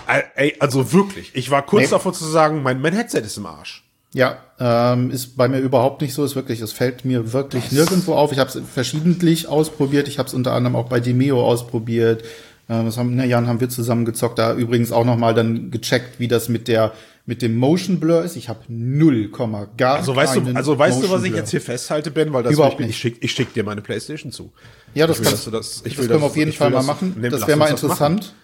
äh, 0.06 0.22
ey, 0.36 0.56
also 0.60 0.92
wirklich, 0.92 1.34
ich 1.34 1.50
war 1.50 1.64
kurz 1.66 1.84
Nee. 1.84 1.90
davor 1.90 2.12
zu 2.12 2.24
sagen, 2.24 2.62
mein, 2.62 2.80
mein 2.80 2.94
Headset 2.94 3.18
ist 3.20 3.36
im 3.36 3.46
Arsch. 3.46 3.89
Ja, 4.12 4.38
ähm, 4.58 5.10
ist 5.10 5.36
bei 5.36 5.46
mir 5.48 5.58
überhaupt 5.60 6.02
nicht 6.02 6.14
so. 6.14 6.24
Ist 6.24 6.34
wirklich, 6.34 6.60
es 6.60 6.72
fällt 6.72 7.04
mir 7.04 7.32
wirklich 7.32 7.70
nirgendwo 7.70 8.14
auf. 8.14 8.32
Ich 8.32 8.38
habe 8.38 8.50
es 8.50 8.60
verschiedentlich 8.72 9.46
ausprobiert. 9.48 10.08
Ich 10.08 10.18
habe 10.18 10.26
es 10.26 10.34
unter 10.34 10.52
anderem 10.52 10.74
auch 10.76 10.88
bei 10.88 10.98
Demeo 11.00 11.44
ausprobiert. 11.44 12.24
Ähm, 12.68 12.86
das 12.86 12.96
haben, 12.96 13.14
ne, 13.14 13.26
Jan, 13.26 13.46
haben 13.46 13.60
wir 13.60 13.68
zusammen 13.68 14.04
gezockt. 14.04 14.38
Da 14.38 14.54
übrigens 14.54 14.90
auch 14.90 15.04
noch 15.04 15.16
mal 15.16 15.32
dann 15.34 15.70
gecheckt, 15.70 16.18
wie 16.18 16.26
das 16.28 16.48
mit 16.48 16.66
der 16.68 16.92
mit 17.26 17.42
dem 17.42 17.56
Motion 17.58 18.00
Blur 18.00 18.24
ist. 18.24 18.34
Ich 18.34 18.48
habe 18.48 18.60
null 18.66 19.28
Komma 19.28 19.68
gar 19.76 19.96
Also 19.98 20.16
weißt 20.16 20.36
du, 20.36 20.42
also 20.54 20.76
weißt 20.76 20.96
du, 20.96 21.02
Motion 21.02 21.16
was 21.16 21.22
ich 21.22 21.30
Blur. 21.30 21.38
jetzt 21.38 21.50
hier 21.50 21.60
festhalte, 21.60 22.10
Ben, 22.10 22.32
weil 22.32 22.42
das 22.42 22.52
Überhaupt 22.52 22.80
nicht. 22.80 22.90
ich 22.90 22.96
schick, 22.96 23.18
ich 23.20 23.30
schick 23.30 23.52
dir 23.54 23.62
meine 23.62 23.82
Playstation 23.82 24.32
zu. 24.32 24.50
Ja, 24.94 25.06
das, 25.06 25.18
Ich 25.18 25.24
will, 25.24 25.30
kannst, 25.30 25.46
du 25.46 25.50
das- 25.52 25.82
ich 25.84 25.94
das 25.94 25.98
will, 26.02 26.08
können 26.08 26.22
wir 26.22 26.26
auf 26.26 26.36
jeden 26.36 26.52
Fall 26.52 26.70
mal 26.70 26.82
machen. 26.82 27.14
Das 27.30 27.46
wäre 27.46 27.56
mal 27.56 27.70
interessant. 27.70 28.34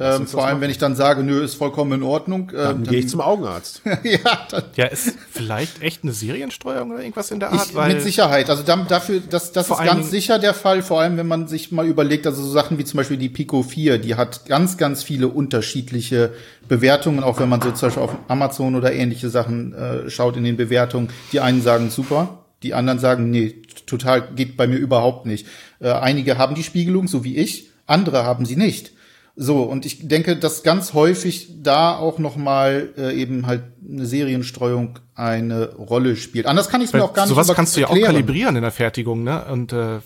Ähm, 0.00 0.26
vor 0.26 0.44
allem, 0.44 0.54
machen. 0.54 0.60
wenn 0.62 0.70
ich 0.70 0.78
dann 0.78 0.96
sage, 0.96 1.22
nö, 1.22 1.42
ist 1.44 1.54
vollkommen 1.54 1.92
in 1.92 2.02
Ordnung. 2.02 2.50
Äh, 2.50 2.54
Dann 2.56 2.84
gehe 2.84 3.00
ich 3.00 3.08
zum 3.08 3.20
Augenarzt. 3.20 3.82
ja, 4.02 4.18
dann, 4.50 4.62
Ja, 4.76 4.86
ist 4.86 5.14
vielleicht 5.30 5.82
echt 5.82 6.02
eine 6.02 6.12
Seriensteuerung 6.12 6.90
oder 6.92 7.00
irgendwas 7.00 7.30
in 7.30 7.38
der 7.38 7.52
Art, 7.52 7.66
Ich, 7.68 7.74
weil 7.74 7.92
mit 7.94 8.02
Sicherheit. 8.02 8.48
Also 8.48 8.62
dann, 8.62 8.86
dafür, 8.88 9.20
das, 9.28 9.52
das 9.52 9.68
ist 9.70 9.76
ganz 9.78 9.90
Dingen- 9.90 10.04
sicher 10.10 10.38
der 10.38 10.54
Fall, 10.54 10.82
vor 10.82 11.00
allem 11.00 11.16
wenn 11.18 11.28
man 11.28 11.48
sich 11.48 11.70
mal 11.70 11.86
überlegt, 11.86 12.26
also 12.26 12.42
so 12.42 12.50
Sachen 12.50 12.78
wie 12.78 12.84
zum 12.84 12.96
Beispiel 12.98 13.18
die 13.18 13.28
Pico 13.28 13.62
4, 13.62 13.98
die 13.98 14.14
hat 14.14 14.46
ganz, 14.46 14.76
ganz 14.78 15.02
viele 15.02 15.28
unterschiedliche 15.28 16.32
Bewertungen, 16.68 17.22
auch 17.22 17.38
wenn 17.38 17.48
man 17.48 17.60
so 17.60 17.70
zum 17.72 17.88
Beispiel 17.88 18.02
auf 18.02 18.14
Amazon 18.28 18.74
oder 18.76 18.92
ähnliche 18.92 19.28
Sachen 19.28 19.72
äh, 19.74 20.08
schaut 20.10 20.36
in 20.36 20.44
den 20.44 20.56
Bewertungen. 20.56 21.08
Die 21.32 21.40
einen 21.40 21.62
sagen 21.62 21.90
super, 21.90 22.38
die 22.62 22.74
anderen 22.74 22.98
sagen, 22.98 23.30
nee, 23.30 23.54
total 23.86 24.22
geht 24.34 24.56
bei 24.56 24.66
mir 24.66 24.76
überhaupt 24.76 25.26
nicht. 25.26 25.46
Äh, 25.80 25.90
einige 25.90 26.38
haben 26.38 26.54
die 26.54 26.62
Spiegelung, 26.62 27.08
so 27.08 27.24
wie 27.24 27.36
ich, 27.36 27.68
andere 27.86 28.24
haben 28.24 28.46
sie 28.46 28.56
nicht. 28.56 28.92
So, 29.42 29.62
und 29.62 29.86
ich 29.86 30.06
denke, 30.06 30.36
dass 30.36 30.62
ganz 30.62 30.92
häufig 30.92 31.48
da 31.62 31.96
auch 31.96 32.18
noch 32.18 32.36
mal 32.36 32.90
äh, 32.98 33.14
eben 33.18 33.46
halt 33.46 33.62
eine 33.90 34.04
Serienstreuung 34.04 34.98
eine 35.14 35.74
Rolle 35.76 36.16
spielt. 36.16 36.44
Anders 36.44 36.68
kann 36.68 36.82
ich 36.82 36.88
es 36.88 36.92
mir 36.92 37.02
auch 37.02 37.14
gar 37.14 37.22
nicht 37.24 37.30
sowas 37.30 37.48
kannst 37.56 37.74
du 37.74 37.80
ja 37.80 37.88
auch 37.88 37.98
kalibrieren 37.98 38.54
in 38.56 38.60
der 38.62 38.70
Fertigung, 38.70 39.24
ne? 39.24 39.46
Und 39.50 39.72
äh, 39.72 40.00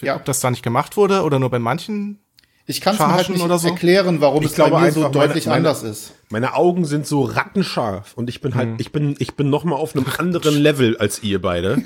Ja. 0.00 0.16
ob 0.16 0.24
das 0.24 0.40
da 0.40 0.50
nicht 0.50 0.62
gemacht 0.62 0.96
wurde 0.96 1.24
oder 1.24 1.38
nur 1.38 1.50
bei 1.50 1.58
manchen. 1.58 2.20
Ich 2.64 2.80
kann 2.80 2.94
es 2.94 3.00
mir 3.00 3.08
halt 3.12 3.28
nicht 3.28 3.42
oder 3.42 3.58
so? 3.58 3.68
erklären, 3.68 4.22
warum 4.22 4.42
Ich 4.44 4.52
es 4.52 4.56
bei 4.56 4.68
glaube 4.68 4.82
mir 4.86 4.92
so 4.92 5.00
meine- 5.00 5.12
deutlich 5.12 5.44
meine- 5.44 5.56
anders 5.58 5.82
ist. 5.82 6.12
Meine 6.30 6.54
Augen 6.54 6.86
sind 6.86 7.06
so 7.06 7.20
rattenscharf 7.22 8.12
und 8.14 8.30
ich 8.30 8.40
bin 8.40 8.54
halt, 8.54 8.80
ich 8.80 8.92
bin, 8.92 9.14
ich 9.18 9.34
bin 9.34 9.50
noch 9.50 9.64
mal 9.64 9.76
auf 9.76 9.94
einem 9.94 10.06
anderen 10.18 10.54
Level 10.54 10.96
als 10.96 11.22
ihr 11.22 11.42
beide. 11.42 11.82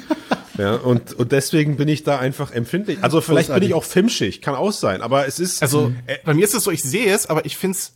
Ja, 0.58 0.74
und, 0.76 1.12
und 1.14 1.32
deswegen 1.32 1.76
bin 1.76 1.88
ich 1.88 2.02
da 2.04 2.18
einfach 2.18 2.50
empfindlich. 2.52 2.98
Also 3.02 3.20
vielleicht 3.20 3.48
bin 3.48 3.54
Großartig. 3.54 3.68
ich 3.70 3.74
auch 3.74 3.84
filmschig, 3.84 4.40
kann 4.42 4.54
auch 4.54 4.72
sein, 4.72 5.02
aber 5.02 5.26
es 5.26 5.38
ist, 5.40 5.62
Also 5.62 5.92
äh, 6.06 6.18
bei 6.24 6.34
mir 6.34 6.44
ist 6.44 6.54
es 6.54 6.64
so, 6.64 6.70
ich 6.70 6.82
sehe 6.82 7.12
es, 7.12 7.26
aber 7.26 7.44
ich 7.44 7.56
find's, 7.56 7.94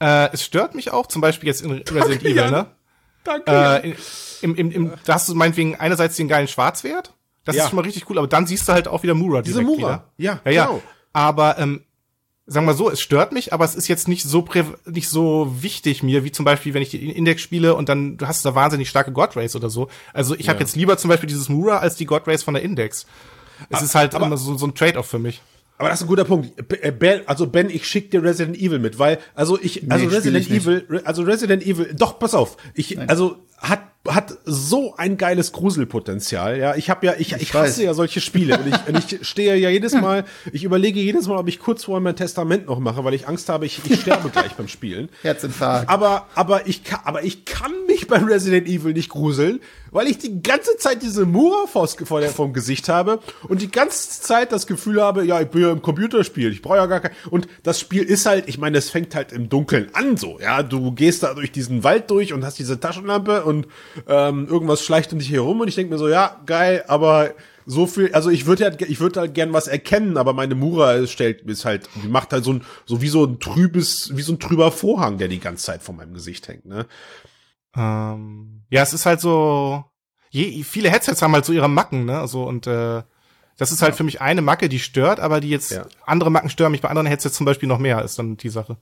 äh, 0.00 0.28
es 0.32 0.44
stört 0.44 0.74
mich 0.74 0.92
auch, 0.92 1.06
zum 1.06 1.20
Beispiel 1.22 1.48
jetzt 1.48 1.62
in 1.62 1.72
Resident 1.90 2.22
Evil, 2.22 2.36
Jan. 2.36 2.50
ne? 2.50 2.66
danke. 3.24 3.50
Äh, 3.50 3.90
in, 3.90 3.96
im, 4.42 4.54
im, 4.54 4.70
im, 4.70 4.92
da 5.04 5.14
hast 5.14 5.28
du 5.28 5.34
meinetwegen 5.34 5.74
einerseits 5.76 6.16
den 6.16 6.28
geilen 6.28 6.48
Schwarzwert, 6.48 7.14
das 7.44 7.56
Ja. 7.56 7.64
ist 7.64 7.70
schon 7.70 7.76
mal 7.76 7.82
richtig 7.82 8.08
cool, 8.10 8.18
aber 8.18 8.28
dann 8.28 8.46
siehst 8.46 8.68
du 8.68 8.72
halt 8.72 8.86
auch 8.88 9.02
wieder 9.02 9.14
Mura 9.14 9.42
Diese 9.42 9.62
Mura. 9.62 9.76
wieder. 9.78 10.04
Ja, 10.18 10.40
ja, 10.44 10.50
ja. 10.50 10.66
genau. 10.66 10.82
Aber 11.12 11.58
ähm, 11.58 11.82
sagen 12.50 12.66
wir 12.66 12.74
so, 12.74 12.90
es 12.90 13.00
stört 13.00 13.32
mich, 13.32 13.52
aber 13.52 13.64
es 13.64 13.74
ist 13.74 13.88
jetzt 13.88 14.08
nicht 14.08 14.24
so 14.24 14.40
prä 14.42 14.64
nicht 14.86 15.08
so 15.10 15.54
wichtig 15.60 16.02
mir, 16.02 16.24
wie 16.24 16.32
zum 16.32 16.44
Beispiel, 16.44 16.72
wenn 16.74 16.82
ich 16.82 16.88
die 16.90 17.10
Index 17.10 17.42
spiele 17.42 17.74
und 17.74 17.88
dann 17.90 18.16
du 18.16 18.26
hast 18.26 18.44
da 18.44 18.54
wahnsinnig 18.54 18.88
starke 18.88 19.12
God 19.12 19.36
Rays 19.36 19.54
oder 19.54 19.68
so. 19.70 19.88
Also 20.14 20.34
ich 20.34 20.48
habe 20.48 20.58
Ja. 20.58 20.64
jetzt 20.64 20.74
lieber 20.74 20.96
zum 20.96 21.08
Beispiel 21.10 21.28
dieses 21.28 21.48
Mura 21.48 21.78
als 21.78 21.96
die 21.96 22.06
God 22.06 22.26
Rays 22.26 22.42
von 22.42 22.54
der 22.54 22.62
Index. 22.62 23.06
Es 23.70 23.82
ist 23.82 23.94
halt 23.94 24.14
aber- 24.14 24.26
immer 24.26 24.36
so, 24.38 24.56
so 24.56 24.66
ein 24.66 24.74
Trade-off 24.74 25.06
für 25.06 25.18
mich. 25.18 25.42
Aber 25.76 25.90
das 25.90 26.00
ist 26.00 26.06
ein 26.06 26.08
guter 26.08 26.24
Punkt. 26.24 26.52
Äh, 26.82 26.90
Ben, 26.90 27.20
also 27.26 27.46
Ben, 27.46 27.70
ich 27.70 27.86
schick 27.86 28.10
dir 28.10 28.20
Resident 28.22 28.56
Evil 28.56 28.78
mit, 28.80 28.98
weil 28.98 29.18
also 29.36 29.56
ich 29.60 29.82
also 29.90 30.06
spiel 30.06 30.16
Resident 30.16 30.46
ich. 30.50 30.50
Evil, 30.66 31.02
also 31.04 31.22
Resident 31.22 31.64
Evil, 31.64 31.94
doch 31.96 32.18
pass 32.18 32.34
auf, 32.34 32.56
ich 32.74 32.98
also 33.08 33.36
hat 33.58 33.82
hat 34.14 34.38
so 34.44 34.94
ein 34.96 35.16
geiles 35.16 35.52
Gruselpotenzial. 35.52 36.58
Ja, 36.58 36.74
ich 36.76 36.90
habe 36.90 37.06
ja 37.06 37.14
ich 37.18 37.32
ich, 37.32 37.54
weiß. 37.54 37.68
hasse 37.70 37.84
ja 37.84 37.94
solche 37.94 38.20
Spiele 38.20 38.58
und 38.58 38.66
ich 38.68 38.88
und 38.88 38.98
ich 38.98 39.26
stehe 39.26 39.56
ja 39.56 39.70
jedes 39.70 39.94
Mal, 39.94 40.24
ich 40.52 40.64
überlege 40.64 41.00
jedes 41.00 41.26
Mal, 41.26 41.36
ob 41.36 41.48
ich 41.48 41.58
kurz 41.58 41.84
vorher 41.84 42.00
mein 42.00 42.16
Testament 42.16 42.66
noch 42.66 42.78
mache, 42.78 43.04
weil 43.04 43.14
ich 43.14 43.28
Angst 43.28 43.48
habe, 43.48 43.66
ich, 43.66 43.80
ich 43.88 44.00
sterbe 44.00 44.28
gleich 44.30 44.52
beim 44.54 44.68
Spielen. 44.68 45.08
Herzinfarkt. 45.22 45.88
Aber, 45.88 46.26
aber 46.34 46.66
ich 46.66 46.84
kann, 46.84 47.00
aber 47.04 47.24
ich 47.24 47.44
kann 47.44 47.72
mich 47.86 48.06
bei 48.08 48.18
Resident 48.18 48.66
Evil 48.66 48.92
nicht 48.92 49.08
gruseln, 49.08 49.60
weil 49.90 50.06
ich 50.06 50.18
die 50.18 50.42
ganze 50.42 50.76
Zeit 50.76 51.02
diese 51.02 51.26
Mura 51.26 51.66
vor, 51.66 51.88
der, 52.20 52.30
vom 52.30 52.52
Gesicht 52.52 52.88
habe 52.88 53.20
und 53.48 53.62
die 53.62 53.70
ganze 53.70 54.20
Zeit 54.22 54.52
das 54.52 54.66
Gefühl 54.66 55.02
habe, 55.02 55.24
ja, 55.24 55.40
ich 55.40 55.48
bin 55.48 55.62
ja 55.62 55.70
im 55.70 55.82
Computerspiel, 55.82 56.52
ich 56.52 56.62
brauche 56.62 56.76
ja 56.76 56.86
gar 56.86 57.00
kein, 57.00 57.12
und 57.30 57.48
das 57.62 57.80
Spiel 57.80 58.02
ist 58.02 58.26
halt, 58.26 58.48
ich 58.48 58.58
meine, 58.58 58.78
es 58.78 58.90
fängt 58.90 59.14
halt 59.14 59.32
im 59.32 59.48
Dunkeln 59.48 59.90
an, 59.94 60.16
so, 60.16 60.38
ja, 60.40 60.62
du 60.62 60.92
gehst 60.92 61.22
da 61.22 61.34
durch 61.34 61.52
diesen 61.52 61.84
Wald 61.84 62.10
durch 62.10 62.32
und 62.32 62.44
hast 62.44 62.58
diese 62.58 62.80
Taschenlampe 62.80 63.44
und, 63.44 63.66
ähm, 64.06 64.46
irgendwas 64.48 64.82
schleicht 64.82 65.12
um 65.12 65.18
dich 65.18 65.30
herum 65.30 65.60
und 65.60 65.68
ich 65.68 65.74
denke 65.74 65.92
mir 65.92 65.98
so, 65.98 66.08
ja, 66.08 66.40
geil, 66.46 66.84
aber 66.88 67.34
so 67.68 67.86
viel, 67.86 68.12
also 68.14 68.30
ich 68.30 68.46
würde 68.46 68.64
halt, 68.64 68.80
ich 68.80 68.98
würde 68.98 69.20
halt 69.20 69.34
gern 69.34 69.52
was 69.52 69.68
erkennen, 69.68 70.16
aber 70.16 70.32
meine 70.32 70.54
Mura 70.54 71.06
stellt, 71.06 71.42
ist 71.42 71.66
halt, 71.66 71.88
die 72.02 72.08
macht 72.08 72.32
halt 72.32 72.42
so 72.42 72.54
ein, 72.54 72.62
so 72.86 73.02
wie 73.02 73.08
so 73.08 73.24
ein 73.24 73.40
trübes, 73.40 74.16
wie 74.16 74.22
so 74.22 74.32
ein 74.32 74.40
trüber 74.40 74.72
Vorhang, 74.72 75.18
der 75.18 75.28
die 75.28 75.38
ganze 75.38 75.66
Zeit 75.66 75.82
vor 75.82 75.94
meinem 75.94 76.14
Gesicht 76.14 76.48
hängt, 76.48 76.64
ne? 76.64 76.86
Ähm, 77.76 78.62
ja, 78.70 78.82
es 78.82 78.92
ist 78.92 79.06
halt 79.06 79.20
so, 79.20 79.84
je, 80.30 80.62
viele 80.62 80.90
Headsets 80.90 81.22
haben 81.22 81.32
halt 81.32 81.44
so 81.44 81.52
ihre 81.52 81.68
Macken, 81.68 82.04
ne? 82.04 82.18
Also 82.18 82.44
und 82.44 82.66
äh, 82.66 83.02
das 83.56 83.72
ist 83.72 83.82
halt 83.82 83.96
für 83.96 84.04
mich 84.04 84.20
eine 84.20 84.40
Macke, 84.40 84.68
die 84.68 84.78
stört, 84.78 85.20
aber 85.20 85.40
die 85.40 85.50
jetzt 85.50 85.72
Ja. 85.72 85.84
andere 86.06 86.30
Macken 86.30 86.48
stören 86.48 86.72
mich 86.72 86.80
bei 86.80 86.88
anderen 86.88 87.06
Headsets 87.06 87.36
zum 87.36 87.44
Beispiel 87.44 87.68
noch 87.68 87.78
mehr, 87.78 88.02
ist 88.04 88.18
dann 88.18 88.36
die 88.36 88.48
Sache. 88.50 88.76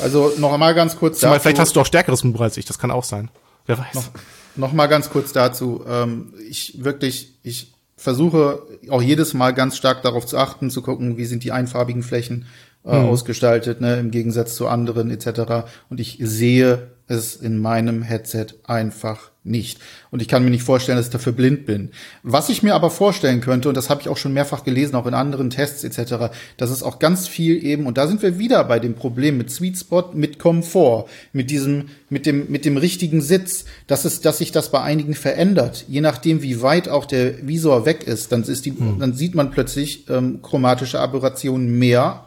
Also 0.00 0.32
noch 0.38 0.52
einmal 0.52 0.74
ganz 0.74 0.96
kurz 0.96 1.20
Zumal 1.20 1.40
vielleicht 1.40 1.58
hast 1.58 1.76
du 1.76 1.80
auch 1.80 1.86
stärkeres 1.86 2.22
Mura 2.24 2.44
als 2.44 2.56
ich, 2.56 2.64
das 2.64 2.78
kann 2.78 2.90
auch 2.90 3.04
sein. 3.04 3.30
Wer 3.66 3.78
weiß. 3.78 4.10
noch 4.56 4.72
mal 4.72 4.86
ganz 4.86 5.10
kurz 5.10 5.32
dazu. 5.32 5.84
Ähm, 5.88 6.34
ich 6.48 6.82
wirklich, 6.84 7.38
ich 7.42 7.72
versuche 7.96 8.62
auch 8.88 9.02
jedes 9.02 9.34
Mal 9.34 9.52
ganz 9.52 9.76
stark 9.76 10.02
darauf 10.02 10.26
zu 10.26 10.38
achten, 10.38 10.70
zu 10.70 10.82
gucken, 10.82 11.16
wie 11.16 11.24
sind 11.24 11.44
die 11.44 11.52
einfarbigen 11.52 12.02
Flächen 12.02 12.46
äh, 12.84 12.90
ausgestaltet, 12.90 13.80
ne, 13.80 13.98
im 13.98 14.10
Gegensatz 14.10 14.54
zu 14.54 14.66
anderen 14.66 15.10
etc. 15.10 15.68
Und 15.90 16.00
ich 16.00 16.18
sehe 16.20 16.90
es 17.10 17.36
in 17.36 17.58
meinem 17.58 18.02
Headset 18.02 18.46
einfach 18.64 19.30
nicht. 19.42 19.78
Und 20.10 20.20
ich 20.20 20.28
kann 20.28 20.44
mir 20.44 20.50
nicht 20.50 20.62
vorstellen, 20.62 20.96
dass 20.98 21.06
ich 21.06 21.12
dafür 21.12 21.32
blind 21.32 21.64
bin. 21.64 21.90
Was 22.22 22.50
ich 22.50 22.62
mir 22.62 22.74
aber 22.74 22.90
vorstellen 22.90 23.40
könnte, 23.40 23.68
und 23.68 23.76
das 23.76 23.88
habe 23.88 24.00
ich 24.00 24.08
auch 24.08 24.16
schon 24.16 24.34
mehrfach 24.34 24.64
gelesen, 24.64 24.94
auch 24.94 25.06
in 25.06 25.14
anderen 25.14 25.50
Tests 25.50 25.82
etc., 25.82 26.32
dass 26.56 26.70
es 26.70 26.82
auch 26.82 26.98
ganz 26.98 27.26
viel 27.26 27.64
eben, 27.64 27.86
und 27.86 27.98
da 27.98 28.06
sind 28.06 28.22
wir 28.22 28.38
wieder 28.38 28.62
bei 28.64 28.78
dem 28.78 28.94
Problem 28.94 29.38
mit 29.38 29.50
Sweet 29.50 29.78
Spot, 29.78 30.10
mit 30.12 30.38
Komfort, 30.38 31.06
mit 31.32 31.50
diesem, 31.50 31.88
mit 32.10 32.26
dem, 32.26 32.50
mit 32.50 32.64
dem 32.64 32.76
richtigen 32.76 33.22
Sitz, 33.22 33.64
dass 33.86 34.04
es, 34.04 34.20
dass 34.20 34.38
sich 34.38 34.52
das 34.52 34.70
bei 34.70 34.82
einigen 34.82 35.14
verändert. 35.14 35.86
Je 35.88 36.02
nachdem, 36.02 36.42
wie 36.42 36.62
weit 36.62 36.88
auch 36.88 37.06
der 37.06 37.46
Visor 37.46 37.86
weg 37.86 38.04
ist, 38.04 38.32
dann 38.32 38.42
ist 38.42 38.66
die, 38.66 38.74
dann 38.98 39.14
sieht 39.14 39.34
man 39.34 39.50
plötzlich 39.50 40.08
ähm, 40.10 40.42
chromatische 40.42 41.00
Aberrationen 41.00 41.78
mehr 41.78 42.26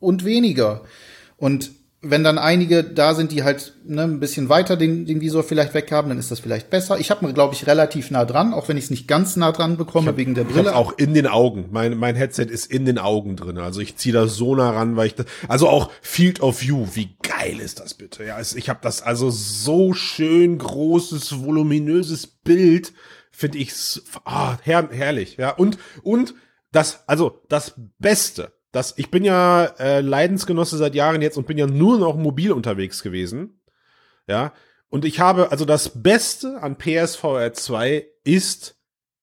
und 0.00 0.24
weniger. 0.24 0.82
Und 1.36 1.70
wenn 2.00 2.22
dann 2.22 2.38
einige 2.38 2.84
da 2.84 3.14
sind, 3.14 3.32
die 3.32 3.42
halt 3.42 3.74
ne, 3.84 4.02
ein 4.02 4.20
bisschen 4.20 4.48
weiter 4.48 4.76
den, 4.76 5.04
den 5.04 5.20
Visor 5.20 5.42
vielleicht 5.42 5.74
weg 5.74 5.90
haben, 5.90 6.08
dann 6.10 6.18
ist 6.18 6.30
das 6.30 6.38
vielleicht 6.38 6.70
besser. 6.70 7.00
Ich 7.00 7.10
habe 7.10 7.26
mir, 7.26 7.32
glaube 7.32 7.54
ich, 7.54 7.66
relativ 7.66 8.12
nah 8.12 8.24
dran, 8.24 8.54
auch 8.54 8.68
wenn 8.68 8.76
ich 8.76 8.84
es 8.84 8.90
nicht 8.90 9.08
ganz 9.08 9.34
nah 9.34 9.50
dran 9.50 9.76
bekomme 9.76 10.16
wegen 10.16 10.36
der 10.36 10.44
Brille. 10.44 10.76
auch 10.76 10.96
in 10.96 11.12
den 11.12 11.26
Augen. 11.26 11.66
Mein, 11.72 11.98
mein 11.98 12.14
Headset 12.14 12.44
ist 12.44 12.70
in 12.70 12.84
den 12.84 12.98
Augen 12.98 13.34
drin. 13.34 13.58
Also 13.58 13.80
ich 13.80 13.96
ziehe 13.96 14.12
das 14.12 14.36
so 14.36 14.54
nah 14.54 14.70
ran, 14.70 14.94
weil 14.94 15.08
ich 15.08 15.16
das, 15.16 15.26
also 15.48 15.68
auch 15.68 15.90
Field 16.00 16.40
of 16.40 16.62
View. 16.62 16.86
Wie 16.94 17.16
geil 17.20 17.58
ist 17.58 17.80
das 17.80 17.94
bitte? 17.94 18.24
Ja, 18.24 18.38
es, 18.38 18.54
ich 18.54 18.68
habe 18.68 18.78
das 18.80 19.02
also 19.02 19.30
so 19.30 19.92
schön 19.92 20.58
großes, 20.58 21.44
voluminöses 21.44 22.28
Bild. 22.28 22.92
Finde 23.32 23.58
ich 23.58 23.72
ah, 24.24 24.56
her, 24.62 24.88
herrlich. 24.92 25.36
Ja, 25.36 25.50
und, 25.50 25.78
und 26.04 26.34
das, 26.70 27.08
also 27.08 27.42
das 27.48 27.74
Beste. 27.98 28.52
Das, 28.72 28.94
ich 28.96 29.10
bin 29.10 29.24
ja 29.24 29.64
äh, 29.78 30.00
Leidensgenosse 30.00 30.76
seit 30.76 30.94
Jahren 30.94 31.22
jetzt 31.22 31.38
und 31.38 31.46
bin 31.46 31.58
ja 31.58 31.66
nur 31.66 31.98
noch 31.98 32.16
mobil 32.16 32.52
unterwegs 32.52 33.02
gewesen. 33.02 33.60
Ja. 34.26 34.52
Und 34.90 35.04
ich 35.04 35.20
habe, 35.20 35.50
also 35.50 35.64
das 35.64 36.02
Beste 36.02 36.62
an 36.62 36.76
PSVR 36.76 37.52
2 37.52 38.06
ist 38.24 38.77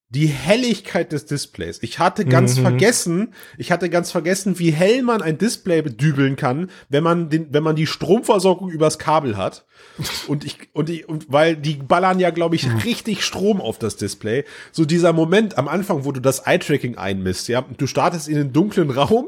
die 0.09 0.27
Helligkeit 0.27 1.11
des 1.11 1.25
Displays. 1.25 1.79
Ich 1.81 1.99
hatte 1.99 2.25
ganz 2.25 2.57
Mhm. 2.57 2.61
vergessen, 2.61 3.33
ich 3.57 3.71
hatte 3.71 3.89
ganz 3.89 4.11
vergessen, 4.11 4.59
wie 4.59 4.71
hell 4.71 5.01
man 5.01 5.21
ein 5.21 5.37
Display 5.37 5.81
bedübeln 5.81 6.35
kann, 6.35 6.69
wenn 6.89 7.03
man 7.03 7.29
den, 7.29 7.47
wenn 7.51 7.63
man 7.63 7.75
die 7.75 7.87
Stromversorgung 7.87 8.69
übers 8.69 8.99
Kabel 8.99 9.35
hat. 9.35 9.65
Und 10.27 10.45
ich, 10.45 10.57
und 10.73 10.89
ich, 10.89 11.07
und 11.09 11.31
weil 11.31 11.55
die 11.57 11.73
ballern 11.75 12.19
ja, 12.19 12.29
glaube 12.29 12.55
ich, 12.55 12.65
richtig 12.85 13.23
Strom 13.25 13.59
auf 13.61 13.77
das 13.77 13.97
Display. 13.97 14.45
So 14.71 14.85
dieser 14.85 15.11
Moment 15.11 15.57
am 15.57 15.67
Anfang, 15.67 16.05
wo 16.05 16.11
du 16.13 16.21
das 16.21 16.39
Eye-Tracking 16.45 16.97
einmisst, 16.97 17.47
ja, 17.49 17.63
du 17.77 17.85
startest 17.85 18.27
in 18.29 18.37
einen 18.37 18.53
dunklen 18.53 18.89
Raum 18.91 19.27